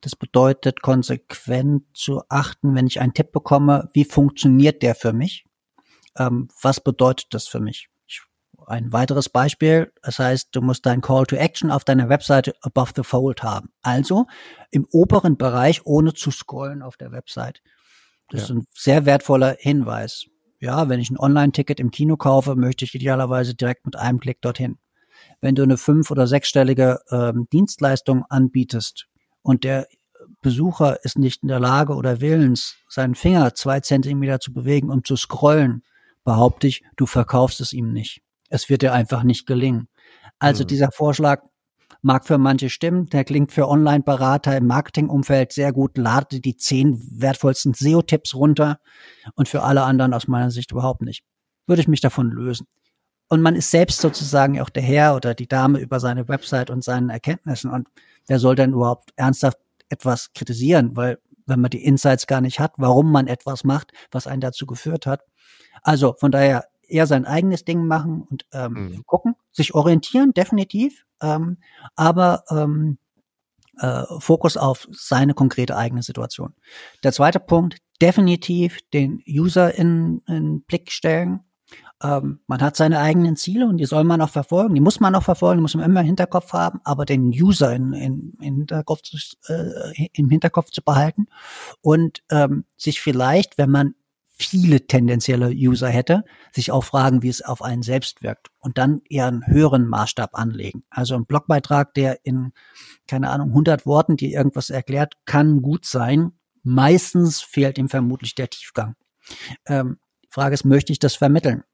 Das 0.00 0.14
bedeutet 0.14 0.82
konsequent 0.82 1.84
zu 1.94 2.22
achten, 2.28 2.76
wenn 2.76 2.86
ich 2.86 3.00
einen 3.00 3.14
Tipp 3.14 3.32
bekomme, 3.32 3.90
wie 3.92 4.04
funktioniert 4.04 4.82
der 4.82 4.94
für 4.94 5.12
mich? 5.12 5.44
Ähm, 6.16 6.48
was 6.62 6.80
bedeutet 6.80 7.34
das 7.34 7.48
für 7.48 7.58
mich? 7.58 7.88
Ich, 8.06 8.22
ein 8.66 8.92
weiteres 8.92 9.28
Beispiel, 9.28 9.92
das 10.02 10.20
heißt, 10.20 10.50
du 10.52 10.60
musst 10.60 10.86
dein 10.86 11.00
Call 11.00 11.26
to 11.26 11.34
Action 11.34 11.72
auf 11.72 11.84
deiner 11.84 12.08
Webseite 12.08 12.54
above 12.60 12.92
the 12.94 13.02
fold 13.02 13.42
haben. 13.42 13.70
Also 13.82 14.26
im 14.70 14.86
oberen 14.92 15.36
Bereich, 15.36 15.84
ohne 15.84 16.14
zu 16.14 16.30
scrollen 16.30 16.82
auf 16.82 16.96
der 16.96 17.10
Website. 17.10 17.60
Das 18.28 18.42
ja. 18.42 18.44
ist 18.44 18.50
ein 18.50 18.66
sehr 18.72 19.06
wertvoller 19.06 19.56
Hinweis. 19.58 20.26
Ja, 20.60 20.88
wenn 20.88 21.00
ich 21.00 21.10
ein 21.10 21.18
Online-Ticket 21.18 21.78
im 21.78 21.90
Kino 21.90 22.16
kaufe, 22.16 22.56
möchte 22.56 22.84
ich 22.84 22.94
idealerweise 22.94 23.54
direkt 23.54 23.86
mit 23.86 23.96
einem 23.96 24.18
Klick 24.18 24.40
dorthin. 24.40 24.78
Wenn 25.40 25.54
du 25.54 25.62
eine 25.62 25.76
fünf- 25.76 26.10
oder 26.10 26.26
sechsstellige 26.26 27.00
ähm, 27.10 27.46
Dienstleistung 27.52 28.24
anbietest 28.28 29.06
und 29.42 29.64
der 29.64 29.86
Besucher 30.42 31.04
ist 31.04 31.18
nicht 31.18 31.42
in 31.42 31.48
der 31.48 31.60
Lage 31.60 31.94
oder 31.94 32.20
willens, 32.20 32.76
seinen 32.88 33.14
Finger 33.14 33.54
zwei 33.54 33.80
Zentimeter 33.80 34.40
zu 34.40 34.52
bewegen 34.52 34.90
und 34.90 35.06
zu 35.06 35.16
scrollen, 35.16 35.82
behaupte 36.24 36.66
ich, 36.66 36.82
du 36.96 37.06
verkaufst 37.06 37.60
es 37.60 37.72
ihm 37.72 37.92
nicht. 37.92 38.22
Es 38.48 38.68
wird 38.68 38.82
dir 38.82 38.92
einfach 38.92 39.22
nicht 39.22 39.46
gelingen. 39.46 39.88
Also 40.38 40.64
mhm. 40.64 40.68
dieser 40.68 40.90
Vorschlag 40.92 41.42
mag 42.00 42.26
für 42.26 42.38
manche 42.38 42.70
stimmen, 42.70 43.06
der 43.06 43.24
klingt 43.24 43.52
für 43.52 43.68
Online-Berater 43.68 44.56
im 44.56 44.66
Marketingumfeld 44.66 45.52
sehr 45.52 45.72
gut, 45.72 45.96
lade 45.98 46.40
die 46.40 46.56
zehn 46.56 47.00
wertvollsten 47.10 47.74
SEO-Tipps 47.74 48.34
runter 48.34 48.78
und 49.34 49.48
für 49.48 49.62
alle 49.62 49.82
anderen 49.82 50.14
aus 50.14 50.28
meiner 50.28 50.50
Sicht 50.50 50.72
überhaupt 50.72 51.02
nicht. 51.02 51.24
Würde 51.66 51.82
ich 51.82 51.88
mich 51.88 52.00
davon 52.00 52.30
lösen. 52.30 52.66
Und 53.28 53.42
man 53.42 53.56
ist 53.56 53.70
selbst 53.70 54.00
sozusagen 54.00 54.60
auch 54.60 54.70
der 54.70 54.82
Herr 54.82 55.14
oder 55.14 55.34
die 55.34 55.48
Dame 55.48 55.80
über 55.80 56.00
seine 56.00 56.28
Website 56.28 56.70
und 56.70 56.82
seinen 56.82 57.10
Erkenntnissen 57.10 57.70
und 57.70 57.88
wer 58.26 58.38
soll 58.38 58.54
denn 58.54 58.72
überhaupt 58.72 59.10
ernsthaft 59.16 59.58
etwas 59.90 60.32
kritisieren, 60.32 60.96
weil 60.96 61.18
wenn 61.46 61.60
man 61.60 61.70
die 61.70 61.84
Insights 61.84 62.26
gar 62.26 62.40
nicht 62.40 62.60
hat, 62.60 62.74
warum 62.76 63.10
man 63.10 63.26
etwas 63.26 63.64
macht, 63.64 63.92
was 64.10 64.26
einen 64.26 64.40
dazu 64.40 64.66
geführt 64.66 65.06
hat. 65.06 65.22
Also 65.82 66.14
von 66.18 66.30
daher 66.30 66.66
eher 66.88 67.06
sein 67.06 67.24
eigenes 67.24 67.64
Ding 67.64 67.86
machen 67.86 68.22
und 68.22 68.46
ähm, 68.52 68.72
mhm. 68.72 69.06
gucken, 69.06 69.34
sich 69.52 69.74
orientieren, 69.74 70.32
definitiv, 70.32 71.04
ähm, 71.22 71.58
aber 71.96 72.44
ähm, 72.50 72.98
äh, 73.78 74.02
Fokus 74.18 74.56
auf 74.56 74.88
seine 74.90 75.34
konkrete 75.34 75.76
eigene 75.76 76.02
Situation. 76.02 76.54
Der 77.04 77.12
zweite 77.12 77.40
Punkt, 77.40 77.78
definitiv 78.00 78.78
den 78.92 79.22
User 79.28 79.74
in, 79.74 80.22
in 80.26 80.62
Blick 80.62 80.90
stellen. 80.92 81.40
Ähm, 82.02 82.40
man 82.46 82.60
hat 82.60 82.76
seine 82.76 83.00
eigenen 83.00 83.36
Ziele 83.36 83.66
und 83.66 83.78
die 83.78 83.84
soll 83.84 84.04
man 84.04 84.20
auch 84.20 84.30
verfolgen. 84.30 84.74
Die 84.74 84.80
muss 84.80 85.00
man 85.00 85.14
auch 85.14 85.22
verfolgen, 85.22 85.58
die 85.58 85.62
muss 85.62 85.74
man 85.74 85.84
immer 85.84 86.00
im 86.00 86.06
Hinterkopf 86.06 86.52
haben, 86.52 86.80
aber 86.84 87.04
den 87.04 87.28
User 87.28 87.74
in, 87.74 87.92
in, 87.92 88.32
in 88.40 88.56
Hinterkopf, 88.56 89.00
äh, 89.48 90.08
im 90.12 90.30
Hinterkopf 90.30 90.70
zu 90.70 90.82
behalten 90.82 91.26
und 91.80 92.22
ähm, 92.30 92.64
sich 92.76 93.00
vielleicht, 93.00 93.58
wenn 93.58 93.70
man 93.70 93.94
viele 94.38 94.86
tendenzielle 94.86 95.48
User 95.50 95.88
hätte, 95.88 96.24
sich 96.52 96.70
auch 96.70 96.84
fragen, 96.84 97.22
wie 97.22 97.28
es 97.28 97.42
auf 97.42 97.60
einen 97.60 97.82
selbst 97.82 98.22
wirkt 98.22 98.48
und 98.60 98.78
dann 98.78 99.02
eher 99.08 99.26
einen 99.26 99.46
höheren 99.46 99.86
Maßstab 99.86 100.30
anlegen. 100.38 100.84
Also 100.90 101.16
ein 101.16 101.26
Blogbeitrag, 101.26 101.92
der 101.94 102.24
in, 102.24 102.52
keine 103.06 103.30
Ahnung, 103.30 103.48
100 103.48 103.84
Worten, 103.84 104.16
die 104.16 104.32
irgendwas 104.32 104.70
erklärt, 104.70 105.14
kann 105.24 105.60
gut 105.60 105.84
sein. 105.84 106.32
Meistens 106.62 107.40
fehlt 107.40 107.78
ihm 107.78 107.88
vermutlich 107.88 108.34
der 108.34 108.48
Tiefgang. 108.48 108.94
Ähm, 109.66 109.98
Frage 110.30 110.54
ist, 110.54 110.64
möchte 110.64 110.92
ich 110.92 110.98
das 111.00 111.16
vermitteln? 111.16 111.64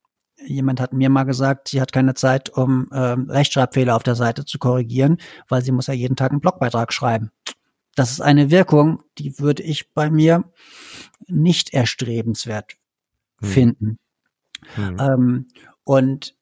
Jemand 0.47 0.81
hat 0.81 0.93
mir 0.93 1.11
mal 1.11 1.25
gesagt, 1.25 1.69
sie 1.69 1.81
hat 1.81 1.93
keine 1.93 2.15
Zeit, 2.15 2.51
um 2.51 2.89
ähm, 2.93 3.31
Rechtschreibfehler 3.31 3.95
auf 3.95 4.03
der 4.03 4.15
Seite 4.15 4.45
zu 4.45 4.59
korrigieren, 4.59 5.19
weil 5.49 5.63
sie 5.63 5.73
muss 5.73 5.87
ja 5.87 5.95
jeden 5.95 6.17
Tag 6.17 6.31
einen 6.31 6.41
Blogbeitrag 6.41 6.93
schreiben. 6.93 7.31
Das 7.95 8.11
ist 8.11 8.21
eine 8.21 8.51
Wirkung, 8.51 9.03
die 9.19 9.39
würde 9.39 9.63
ich 9.63 9.93
bei 9.93 10.11
mir 10.11 10.45
nicht 11.27 11.73
erstrebenswert 11.73 12.77
hm. 13.41 13.49
finden. 13.49 13.99
Hm. 14.75 14.97
Ähm, 14.99 15.47
und 15.85 16.35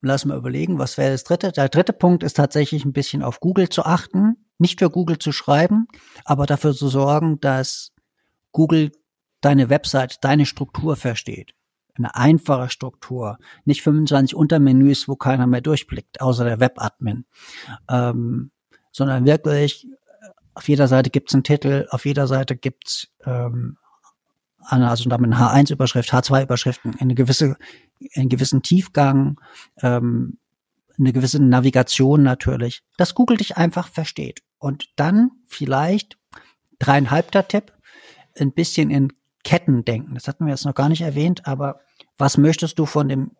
lass 0.00 0.24
mal 0.24 0.38
überlegen, 0.38 0.78
was 0.78 0.96
wäre 0.96 1.12
das 1.12 1.24
dritte? 1.24 1.52
Der 1.52 1.68
dritte 1.68 1.92
Punkt 1.92 2.22
ist 2.22 2.34
tatsächlich 2.34 2.84
ein 2.84 2.92
bisschen 2.92 3.22
auf 3.22 3.40
Google 3.40 3.68
zu 3.68 3.84
achten, 3.84 4.36
nicht 4.58 4.78
für 4.78 4.90
Google 4.90 5.18
zu 5.18 5.32
schreiben, 5.32 5.86
aber 6.24 6.46
dafür 6.46 6.74
zu 6.74 6.88
sorgen, 6.88 7.40
dass 7.40 7.92
Google 8.52 8.92
deine 9.40 9.70
Website, 9.70 10.18
deine 10.22 10.46
Struktur 10.46 10.96
versteht. 10.96 11.54
Eine 11.94 12.14
einfache 12.14 12.70
Struktur, 12.70 13.38
nicht 13.64 13.82
25 13.82 14.34
Untermenüs, 14.34 15.08
wo 15.08 15.16
keiner 15.16 15.46
mehr 15.46 15.60
durchblickt, 15.60 16.20
außer 16.20 16.44
der 16.44 16.60
Webadmin, 16.60 17.26
ähm, 17.88 18.52
sondern 18.92 19.26
wirklich 19.26 19.86
auf 20.54 20.68
jeder 20.68 20.88
Seite 20.88 21.10
gibt's 21.10 21.34
einen 21.34 21.44
Titel, 21.44 21.86
auf 21.90 22.04
jeder 22.04 22.26
Seite 22.26 22.56
gibt's 22.56 23.08
ähm, 23.24 23.76
also 24.68 25.08
damit 25.08 25.32
eine 25.32 25.40
H1-Überschrift, 25.40 26.12
H2-Überschriften, 26.12 26.96
eine 27.00 27.14
gewisse, 27.14 27.56
einen 28.14 28.28
gewissen 28.28 28.62
Tiefgang, 28.62 29.40
ähm, 29.82 30.38
eine 30.98 31.12
gewisse 31.12 31.42
Navigation 31.42 32.22
natürlich, 32.22 32.82
dass 32.98 33.14
Google 33.14 33.38
dich 33.38 33.56
einfach 33.56 33.88
versteht. 33.88 34.42
Und 34.58 34.90
dann 34.96 35.30
vielleicht 35.46 36.18
dreieinhalbter 36.78 37.48
Tipp, 37.48 37.72
ein 38.38 38.52
bisschen 38.52 38.90
in 38.90 39.12
Ketten 39.44 39.84
denken. 39.84 40.14
Das 40.14 40.28
hatten 40.28 40.44
wir 40.44 40.52
jetzt 40.52 40.66
noch 40.66 40.74
gar 40.74 40.88
nicht 40.88 41.00
erwähnt, 41.00 41.46
aber 41.46 41.80
was 42.18 42.36
möchtest 42.36 42.78
du 42.78 42.86
von 42.86 43.08
dem 43.08 43.32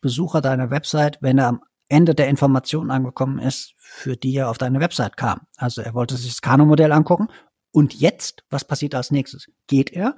Besucher 0.00 0.40
deiner 0.40 0.70
Website, 0.70 1.18
wenn 1.20 1.38
er 1.38 1.48
am 1.48 1.62
Ende 1.88 2.14
der 2.14 2.28
Information 2.28 2.90
angekommen 2.90 3.38
ist, 3.38 3.74
für 3.76 4.16
die 4.16 4.34
er 4.36 4.50
auf 4.50 4.58
deine 4.58 4.80
Website 4.80 5.16
kam. 5.16 5.40
Also 5.56 5.80
er 5.80 5.94
wollte 5.94 6.16
sich 6.16 6.30
das 6.30 6.42
Kano-Modell 6.42 6.92
angucken. 6.92 7.28
Und 7.70 7.94
jetzt, 7.94 8.44
was 8.50 8.64
passiert 8.64 8.94
als 8.94 9.10
nächstes? 9.10 9.50
Geht 9.66 9.92
er? 9.92 10.14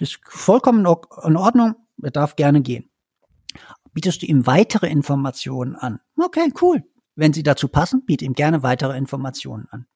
Ist 0.00 0.20
vollkommen 0.24 0.80
in 0.80 1.36
Ordnung. 1.36 1.76
Er 2.02 2.10
darf 2.10 2.36
gerne 2.36 2.60
gehen. 2.60 2.90
Bietest 3.92 4.22
du 4.22 4.26
ihm 4.26 4.46
weitere 4.46 4.88
Informationen 4.88 5.74
an? 5.74 6.00
Okay, 6.16 6.52
cool. 6.60 6.84
Wenn 7.16 7.32
sie 7.32 7.42
dazu 7.42 7.68
passen, 7.68 8.04
biete 8.04 8.24
ihm 8.24 8.34
gerne 8.34 8.62
weitere 8.62 8.96
Informationen 8.96 9.66
an. 9.70 9.86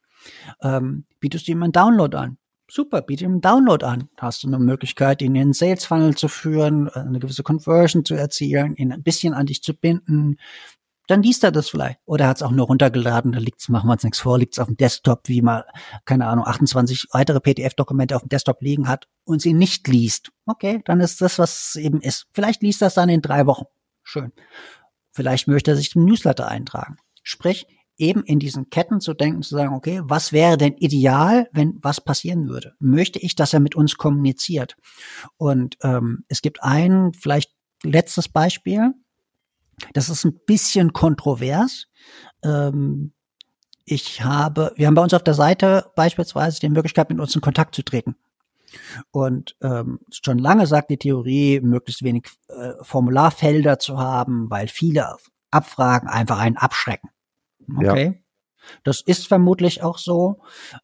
Ähm, 0.61 1.05
bietest 1.21 1.47
du 1.47 1.53
ihm 1.53 1.63
einen 1.63 1.73
Download 1.73 2.17
an? 2.17 2.39
Super, 2.69 3.03
biete 3.03 3.25
ihm 3.25 3.33
einen 3.33 3.41
Download 3.43 3.85
an. 3.85 4.09
Hast 4.17 4.43
du 4.43 4.49
eine 4.49 4.59
Möglichkeit, 4.59 5.23
ihn 5.23 5.35
in 5.35 5.43
einen 5.43 5.53
Sales 5.53 5.85
Funnel 5.85 6.17
zu 6.17 6.29
führen, 6.29 6.89
eine 6.89 7.19
gewisse 7.19 7.43
Conversion 7.43 8.05
zu 8.05 8.15
erzielen, 8.15 8.75
ihn 8.77 8.93
ein 8.93 9.03
bisschen 9.03 9.35
an 9.35 9.47
dich 9.47 9.63
zu 9.63 9.75
binden, 9.75 10.39
dann 11.09 11.23
liest 11.23 11.45
er 11.45 11.53
das 11.53 11.69
vielleicht. 11.69 11.99
Oder 12.05 12.25
er 12.25 12.29
hat 12.29 12.37
es 12.37 12.43
auch 12.43 12.51
nur 12.51 12.67
runtergeladen, 12.67 13.33
da 13.33 13.39
liegt's, 13.39 13.69
machen 13.69 13.89
wir 13.89 13.93
uns 13.93 14.05
nichts 14.05 14.21
vor, 14.21 14.39
liegt's 14.39 14.59
auf 14.59 14.67
dem 14.67 14.77
Desktop, 14.77 15.29
wie 15.29 15.43
mal, 15.43 15.65
keine 16.05 16.27
Ahnung, 16.27 16.47
28 16.47 17.09
weitere 17.13 17.41
PDF-Dokumente 17.41 18.17
auf 18.17 18.23
dem 18.23 18.29
Desktop 18.29 18.63
liegen 18.63 18.89
hat 18.89 19.09
und 19.25 19.43
sie 19.43 19.53
nicht 19.53 19.89
liest. 19.89 20.31
Okay, 20.47 20.81
dann 20.85 21.01
ist 21.01 21.21
das, 21.21 21.39
was 21.39 21.77
eben 21.77 22.01
ist. 22.01 22.27
Vielleicht 22.33 22.63
liest 22.63 22.83
er 22.83 22.89
es 22.89 22.95
dann 22.95 23.09
in 23.09 23.23
drei 23.23 23.47
Wochen. 23.47 23.65
Schön. 24.03 24.33
Vielleicht 25.13 25.49
möchte 25.49 25.73
er 25.73 25.77
sich 25.77 25.91
zum 25.91 26.05
Newsletter 26.05 26.49
eintragen. 26.49 26.97
Sprich, 27.23 27.67
eben 27.99 28.23
in 28.25 28.39
diesen 28.39 28.71
Ketten 28.71 29.01
zu 29.01 29.15
denken, 29.15 29.43
zu 29.43 29.55
sagen, 29.55 29.75
okay, 29.75 30.01
was 30.05 30.33
wäre 30.33 30.57
denn 30.57 30.75
ideal, 30.75 31.49
wenn 31.53 31.79
was 31.83 32.01
passieren 32.01 32.49
würde? 32.49 32.75
Möchte 32.79 33.19
ich, 33.19 33.35
dass 33.35 33.53
er 33.53 33.61
mit 33.61 33.75
uns 33.75 33.97
kommuniziert? 33.97 34.77
Und 35.37 35.77
ähm, 35.83 36.25
es 36.29 36.43
gibt 36.43 36.63
ein, 36.63 37.13
vielleicht 37.13 37.53
letztes 37.83 38.29
Beispiel, 38.29 38.93
das 39.93 40.09
ist 40.09 40.25
ein 40.25 40.39
bisschen 40.47 40.93
kontrovers. 40.93 41.87
Ähm, 42.45 43.13
ich 43.85 44.23
habe, 44.23 44.73
wir 44.77 44.87
haben 44.87 44.95
bei 44.95 45.03
uns 45.03 45.15
auf 45.15 45.25
der 45.25 45.35
Seite 45.35 45.91
beispielsweise 45.97 46.61
die 46.61 46.69
Möglichkeit, 46.69 47.11
mit 47.11 47.21
uns 47.21 47.35
in 47.35 47.41
Kontakt 47.41 47.75
zu 47.75 47.83
treten. 47.83 48.17
Und 49.11 49.57
ähm, 49.61 50.01
schon 50.11 50.39
lange 50.39 50.67
sagt 50.67 50.91
die 50.91 50.97
Theorie, 50.97 51.61
möglichst 51.61 52.03
wenig 52.03 52.29
äh, 52.49 52.73
Formularfelder 52.81 53.79
zu 53.79 53.99
haben, 53.99 54.51
weil 54.51 54.69
viele 54.69 55.17
Abfragen 55.51 56.09
einfach 56.09 56.39
einen 56.39 56.57
abschrecken. 56.57 57.11
Okay. 57.77 58.22
Das 58.85 59.01
ist 59.01 59.27
vermutlich 59.27 59.83
auch 59.83 59.99
so. 59.99 60.41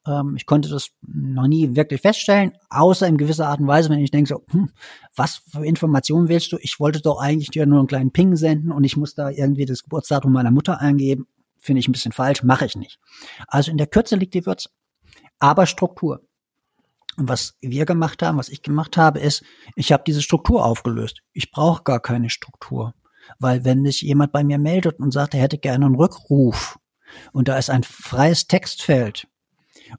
Ähm, 0.07 0.35
ich 0.37 0.47
konnte 0.47 0.69
das 0.69 0.91
noch 1.03 1.47
nie 1.47 1.77
wirklich 1.77 2.01
feststellen, 2.01 2.53
außer 2.71 3.07
in 3.07 3.19
gewisser 3.19 3.49
Art 3.49 3.61
und 3.61 3.67
Weise, 3.67 3.91
wenn 3.91 4.01
ich 4.01 4.11
denke 4.11 4.29
so, 4.29 4.45
hm, 4.51 4.71
was 5.15 5.43
für 5.51 5.65
Informationen 5.65 6.29
willst 6.29 6.53
du? 6.53 6.59
Ich 6.61 6.81
wollte 6.81 7.01
doch 7.01 7.21
eigentlich 7.21 7.51
dir 7.51 7.67
nur 7.67 7.79
einen 7.79 7.89
kleinen 7.89 8.13
Ping 8.13 8.37
senden 8.37 8.73
und 8.73 8.85
ich 8.85 8.97
muss 8.97 9.15
da 9.15 9.31
irgendwie 9.31 9.67
das 9.67 9.83
Geburtsdatum 9.83 10.33
meiner 10.33 10.51
Mutter 10.51 10.81
eingeben. 10.81 11.27
Finde 11.59 11.81
ich 11.81 11.89
ein 11.89 11.93
bisschen 11.93 12.13
falsch, 12.13 12.43
mache 12.43 12.67
ich 12.67 12.77
nicht. 12.77 12.99
Also 13.47 13.71
in 13.71 13.79
der 13.79 13.89
Kürze 13.89 14.17
liegt 14.17 14.35
die 14.35 14.47
Würze. 14.47 14.71
Aber 15.39 15.67
Struktur. 15.67 16.21
Und 17.17 17.29
was 17.29 17.57
wir 17.61 17.85
gemacht 17.85 18.23
haben, 18.23 18.39
was 18.39 18.49
ich 18.49 18.63
gemacht 18.63 18.97
habe, 18.97 19.19
ist, 19.19 19.43
ich 19.75 19.91
habe 19.91 20.05
diese 20.07 20.23
Struktur 20.23 20.65
aufgelöst. 20.65 21.21
Ich 21.33 21.51
brauche 21.51 21.83
gar 21.83 22.01
keine 22.01 22.31
Struktur. 22.31 22.95
Weil 23.41 23.65
wenn 23.65 23.85
sich 23.85 24.03
jemand 24.03 24.33
bei 24.33 24.45
mir 24.45 24.59
meldet 24.59 25.01
und 25.01 25.13
sagt, 25.13 25.35
er 25.35 25.43
hätte 25.43 25.59
gerne 25.59 25.87
einen 25.87 25.97
Rückruf 25.97 26.79
und 27.33 27.49
da 27.49 27.59
ist 27.59 27.71
ein 27.71 27.83
freies 27.83 28.47
Textfeld 28.47 29.27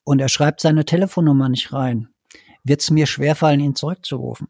und 0.03 0.19
er 0.19 0.29
schreibt 0.29 0.61
seine 0.61 0.85
Telefonnummer 0.85 1.49
nicht 1.49 1.73
rein, 1.73 2.09
wird 2.63 2.81
es 2.81 2.91
mir 2.91 3.07
schwerfallen, 3.07 3.59
ihn 3.59 3.75
zurückzurufen. 3.75 4.47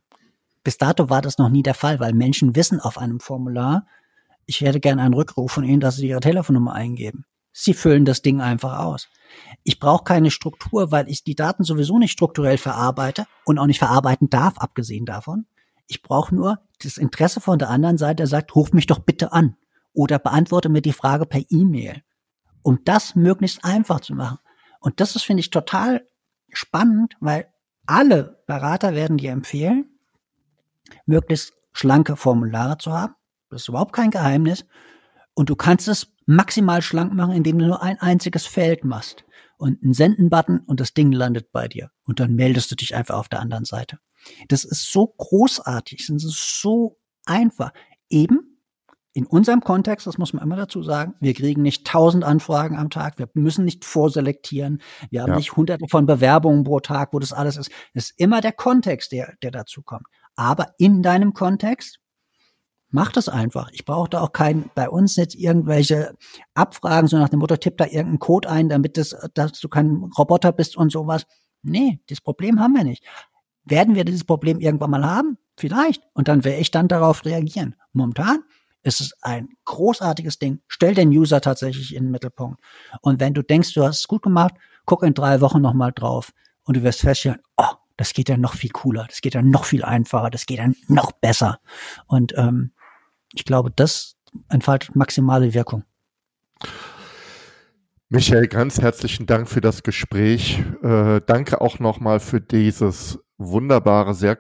Bis 0.64 0.78
dato 0.78 1.10
war 1.10 1.22
das 1.22 1.38
noch 1.38 1.50
nie 1.50 1.64
der 1.64 1.74
Fall, 1.74 2.00
weil 2.00 2.14
Menschen 2.14 2.56
wissen 2.56 2.80
auf 2.80 2.98
einem 2.98 3.20
Formular, 3.20 3.88
ich 4.46 4.62
hätte 4.62 4.80
gerne 4.80 5.04
einen 5.04 5.14
Rückruf 5.14 5.52
von 5.52 5.64
Ihnen, 5.64 5.80
dass 5.80 5.98
Sie 5.98 6.08
Ihre 6.08 6.20
Telefonnummer 6.20 6.74
eingeben. 6.74 7.26
Sie 7.52 7.74
füllen 7.74 8.06
das 8.06 8.22
Ding 8.22 8.42
einfach 8.42 8.80
aus. 8.80 9.08
Ich 9.64 9.80
brauche 9.80 10.04
keine 10.04 10.32
Struktur, 10.32 10.92
weil 10.92 11.10
ich 11.10 11.24
die 11.24 11.36
Daten 11.36 11.64
sowieso 11.64 12.00
nicht 12.00 12.12
strukturell 12.12 12.58
verarbeite 12.58 13.28
und 13.46 13.60
auch 13.60 13.68
nicht 13.68 13.80
verarbeiten 13.80 14.30
darf, 14.30 14.58
abgesehen 14.58 15.06
davon. 15.06 15.46
Ich 15.88 16.02
brauche 16.02 16.34
nur 16.34 16.60
das 16.82 16.98
Interesse 16.98 17.42
von 17.42 17.60
der 17.60 17.70
anderen 17.70 17.98
Seite, 17.98 18.18
der 18.18 18.28
sagt, 18.28 18.56
ruf 18.56 18.74
mich 18.74 18.88
doch 18.88 19.00
bitte 19.00 19.34
an 19.34 19.56
oder 19.94 20.20
beantworte 20.20 20.70
mir 20.70 20.82
die 20.82 20.94
Frage 20.94 21.26
per 21.26 21.42
E-Mail. 21.50 22.02
Um 22.62 22.80
das 22.84 23.16
möglichst 23.16 23.64
einfach 23.64 24.02
zu 24.02 24.14
machen. 24.14 24.40
Und 24.80 25.00
das 25.00 25.16
ist, 25.16 25.24
finde 25.24 25.42
ich, 25.42 25.50
total 25.50 26.08
spannend, 26.52 27.16
weil 27.20 27.52
alle 27.86 28.44
Berater 28.48 28.94
werden 28.96 29.18
dir 29.18 29.32
empfehlen, 29.32 29.90
möglichst 31.06 31.54
schlanke 31.72 32.16
Formulare 32.16 32.78
zu 32.78 32.92
haben. 32.92 33.16
Das 33.50 33.64
ist 33.64 33.70
überhaupt 33.70 33.94
kein 33.94 34.12
Geheimnis. 34.12 34.66
Und 35.34 35.50
du 35.50 35.56
kannst 35.56 35.88
es 35.88 36.14
maximal 36.26 36.82
schlank 36.82 37.14
machen, 37.14 37.34
indem 37.34 37.60
du 37.60 37.66
nur 37.66 37.82
ein 37.82 38.00
einziges 38.00 38.46
Feld 38.46 38.84
machst 38.84 39.26
und 39.58 39.82
einen 39.84 39.94
Senden-Button 39.94 40.60
und 40.60 40.80
das 40.80 40.94
Ding 40.94 41.12
landet 41.12 41.52
bei 41.52 41.68
dir. 41.68 41.92
Und 42.06 42.20
dann 42.20 42.36
meldest 42.36 42.72
du 42.72 42.76
dich 42.76 42.96
einfach 42.96 43.18
auf 43.18 43.30
der 43.30 43.40
anderen 43.40 43.66
Seite. 43.66 44.00
Das 44.48 44.64
ist 44.64 44.92
so 44.92 45.08
großartig, 45.08 46.08
das 46.08 46.24
ist 46.24 46.62
so 46.62 47.00
einfach. 47.26 47.74
Eben 48.10 48.49
in 49.14 49.26
unserem 49.26 49.62
Kontext, 49.62 50.06
das 50.08 50.18
muss 50.18 50.34
man 50.34 50.44
immer 50.44 50.56
dazu 50.56 50.84
sagen, 50.84 51.16
wir 51.20 51.34
kriegen 51.34 51.62
nicht 51.62 51.86
tausend 51.86 52.24
Anfragen 52.24 52.78
am 52.78 52.90
Tag, 52.90 53.18
wir 53.18 53.28
müssen 53.34 53.66
nicht 53.66 53.84
vorselektieren, 53.86 54.82
wir 55.10 55.22
haben 55.22 55.32
ja. 55.32 55.38
nicht 55.38 55.56
hunderte 55.56 55.88
von 55.90 56.06
Bewerbungen 56.06 56.64
pro 56.64 56.80
Tag, 56.80 57.14
wo 57.14 57.20
das 57.20 57.34
alles 57.34 57.58
ist. 57.58 57.72
Es 57.94 58.12
ist 58.12 58.20
immer 58.20 58.42
der 58.42 58.52
Kontext, 58.52 59.12
der, 59.12 59.34
der 59.42 59.52
dazu 59.52 59.82
kommt. 59.82 60.06
Aber 60.36 60.74
in 60.78 61.02
deinem 61.02 61.34
Kontext 61.34 62.00
Mach 62.92 63.12
das 63.12 63.30
einfach. 63.30 63.70
Ich 63.72 63.86
brauche 63.86 64.10
da 64.10 64.22
auch 64.22 64.32
kein, 64.32 64.72
bei 64.74 64.90
uns 64.90 65.16
jetzt 65.16 65.36
irgendwelche 65.36 66.16
Abfragen, 66.56 67.08
so 67.08 67.18
nach 67.18 67.30
dem 67.30 67.40
Motto, 67.40 67.56
tipp 67.56 67.78
da 67.78 67.86
irgendeinen 67.86 68.20
Code 68.20 68.50
ein, 68.50 68.68
damit 68.68 68.98
das, 68.98 69.16
dass 69.36 69.60
du 69.60 69.70
kein 69.70 70.10
Roboter 70.18 70.52
bist 70.52 70.76
und 70.76 70.92
sowas. 70.92 71.28
Nee, 71.62 72.00
das 72.10 72.20
Problem 72.20 72.60
haben 72.60 72.74
wir 72.74 72.84
nicht. 72.84 73.04
Werden 73.64 73.94
wir 73.94 74.06
dieses 74.06 74.24
Problem 74.24 74.60
irgendwann 74.60 74.90
mal 74.90 75.06
haben? 75.06 75.38
Vielleicht. 75.56 76.02
Und 76.14 76.28
dann 76.28 76.44
werde 76.44 76.62
ich 76.62 76.72
dann 76.72 76.88
darauf 76.88 77.26
reagieren. 77.26 77.76
Momentan 77.94 78.40
ist 78.84 79.02
es 79.02 79.14
ein 79.22 79.50
großartiges 79.66 80.40
Ding. 80.40 80.62
Stell 80.68 80.94
den 80.94 81.10
User 81.10 81.42
tatsächlich 81.42 81.96
in 81.96 82.06
den 82.06 82.12
Mittelpunkt. 82.12 82.62
Und 83.02 83.20
wenn 83.20 83.34
du 83.34 83.42
denkst, 83.42 83.74
du 83.74 83.84
hast 83.84 84.00
es 84.00 84.08
gut 84.08 84.22
gemacht, 84.22 84.54
guck 84.86 85.04
in 85.04 85.14
drei 85.14 85.42
Wochen 85.42 85.62
nochmal 85.62 85.92
drauf 85.94 86.32
und 86.64 86.78
du 86.78 86.84
wirst 86.84 87.02
feststellen, 87.02 87.40
oh, 87.58 87.74
das 87.98 88.14
geht 88.14 88.30
ja 88.30 88.38
noch 88.38 88.56
viel 88.56 88.70
cooler, 88.70 89.06
das 89.10 89.22
geht 89.22 89.34
ja 89.34 89.42
noch 89.42 89.66
viel 89.66 89.84
einfacher, 89.84 90.30
das 90.30 90.46
geht 90.46 90.60
ja 90.60 90.70
noch 90.88 91.12
besser. 91.12 91.60
Und 92.08 92.34
ähm, 92.38 92.72
ich 93.34 93.46
glaube, 93.46 93.72
das 93.76 94.16
entfaltet 94.48 94.96
maximale 94.96 95.54
Wirkung. 95.54 95.84
Michael, 98.08 98.48
ganz 98.48 98.82
herzlichen 98.82 99.28
Dank 99.28 99.48
für 99.48 99.62
das 99.62 99.84
Gespräch. 99.84 100.64
Äh, 100.82 101.22
danke 101.26 101.62
auch 101.62 101.78
nochmal 101.78 102.20
für 102.20 102.42
dieses 102.42 103.20
wunderbare, 103.38 104.16
sehr 104.16 104.36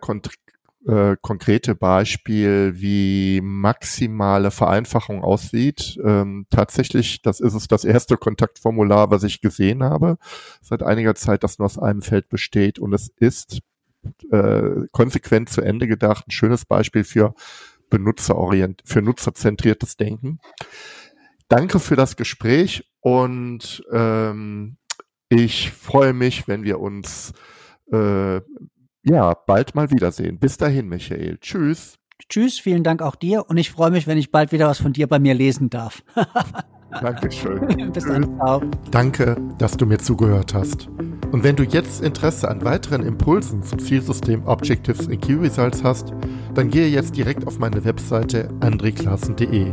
äh, 0.87 1.17
konkrete 1.21 1.75
Beispiel, 1.75 2.73
wie 2.75 3.41
maximale 3.43 4.51
Vereinfachung 4.51 5.23
aussieht. 5.23 5.99
Ähm, 6.03 6.45
tatsächlich, 6.49 7.21
das 7.21 7.39
ist 7.39 7.53
es 7.53 7.67
das 7.67 7.83
erste 7.83 8.17
Kontaktformular, 8.17 9.11
was 9.11 9.23
ich 9.23 9.41
gesehen 9.41 9.83
habe, 9.83 10.17
seit 10.61 10.83
einiger 10.83 11.15
Zeit, 11.15 11.43
das 11.43 11.59
nur 11.59 11.65
aus 11.65 11.77
einem 11.77 12.01
Feld 12.01 12.29
besteht. 12.29 12.79
Und 12.79 12.93
es 12.93 13.09
ist 13.17 13.59
äh, 14.31 14.87
konsequent 14.91 15.49
zu 15.49 15.61
Ende 15.61 15.87
gedacht. 15.87 16.27
Ein 16.27 16.31
schönes 16.31 16.65
Beispiel 16.65 17.03
für 17.03 17.33
benutzerorient, 17.89 18.81
für 18.85 19.01
nutzerzentriertes 19.01 19.97
Denken. 19.97 20.39
Danke 21.47 21.79
für 21.79 21.95
das 21.95 22.15
Gespräch 22.15 22.85
und 23.01 23.83
ähm, 23.91 24.77
ich 25.29 25.71
freue 25.71 26.13
mich, 26.13 26.47
wenn 26.47 26.63
wir 26.63 26.79
uns 26.79 27.33
äh, 27.91 28.41
ja 29.03 29.33
bald 29.33 29.75
mal 29.75 29.91
wiedersehen. 29.91 30.39
Bis 30.39 30.57
dahin, 30.57 30.87
Michael. 30.87 31.37
Tschüss. 31.39 31.97
Tschüss, 32.27 32.59
vielen 32.59 32.83
Dank 32.83 33.01
auch 33.01 33.15
dir 33.15 33.45
und 33.47 33.57
ich 33.57 33.71
freue 33.71 33.91
mich, 33.91 34.05
wenn 34.05 34.17
ich 34.17 34.31
bald 34.31 34.51
wieder 34.51 34.67
was 34.67 34.79
von 34.79 34.93
dir 34.93 35.07
bei 35.07 35.19
mir 35.19 35.33
lesen 35.33 35.69
darf. 35.69 36.03
Dankeschön. 37.01 37.91
Bis 37.93 38.05
dann. 38.05 38.35
Ciao. 38.37 38.61
Danke, 38.91 39.37
dass 39.57 39.77
du 39.77 39.85
mir 39.85 39.99
zugehört 39.99 40.53
hast. 40.53 40.87
Und 41.31 41.43
wenn 41.43 41.55
du 41.55 41.63
jetzt 41.63 42.01
Interesse 42.01 42.49
an 42.49 42.63
weiteren 42.65 43.03
Impulsen 43.03 43.63
zum 43.63 43.79
Zielsystem 43.79 44.45
Objectives 44.45 45.07
in 45.07 45.21
Key 45.21 45.35
Results 45.35 45.83
hast, 45.83 46.13
dann 46.55 46.69
gehe 46.69 46.87
jetzt 46.87 47.15
direkt 47.15 47.45
auf 47.45 47.59
meine 47.59 47.83
Webseite 47.85 48.49
andreklassen.de. 48.59 49.69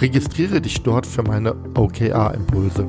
Registriere 0.00 0.60
dich 0.60 0.82
dort 0.82 1.06
für 1.06 1.22
meine 1.22 1.54
OKR-Impulse. 1.74 2.88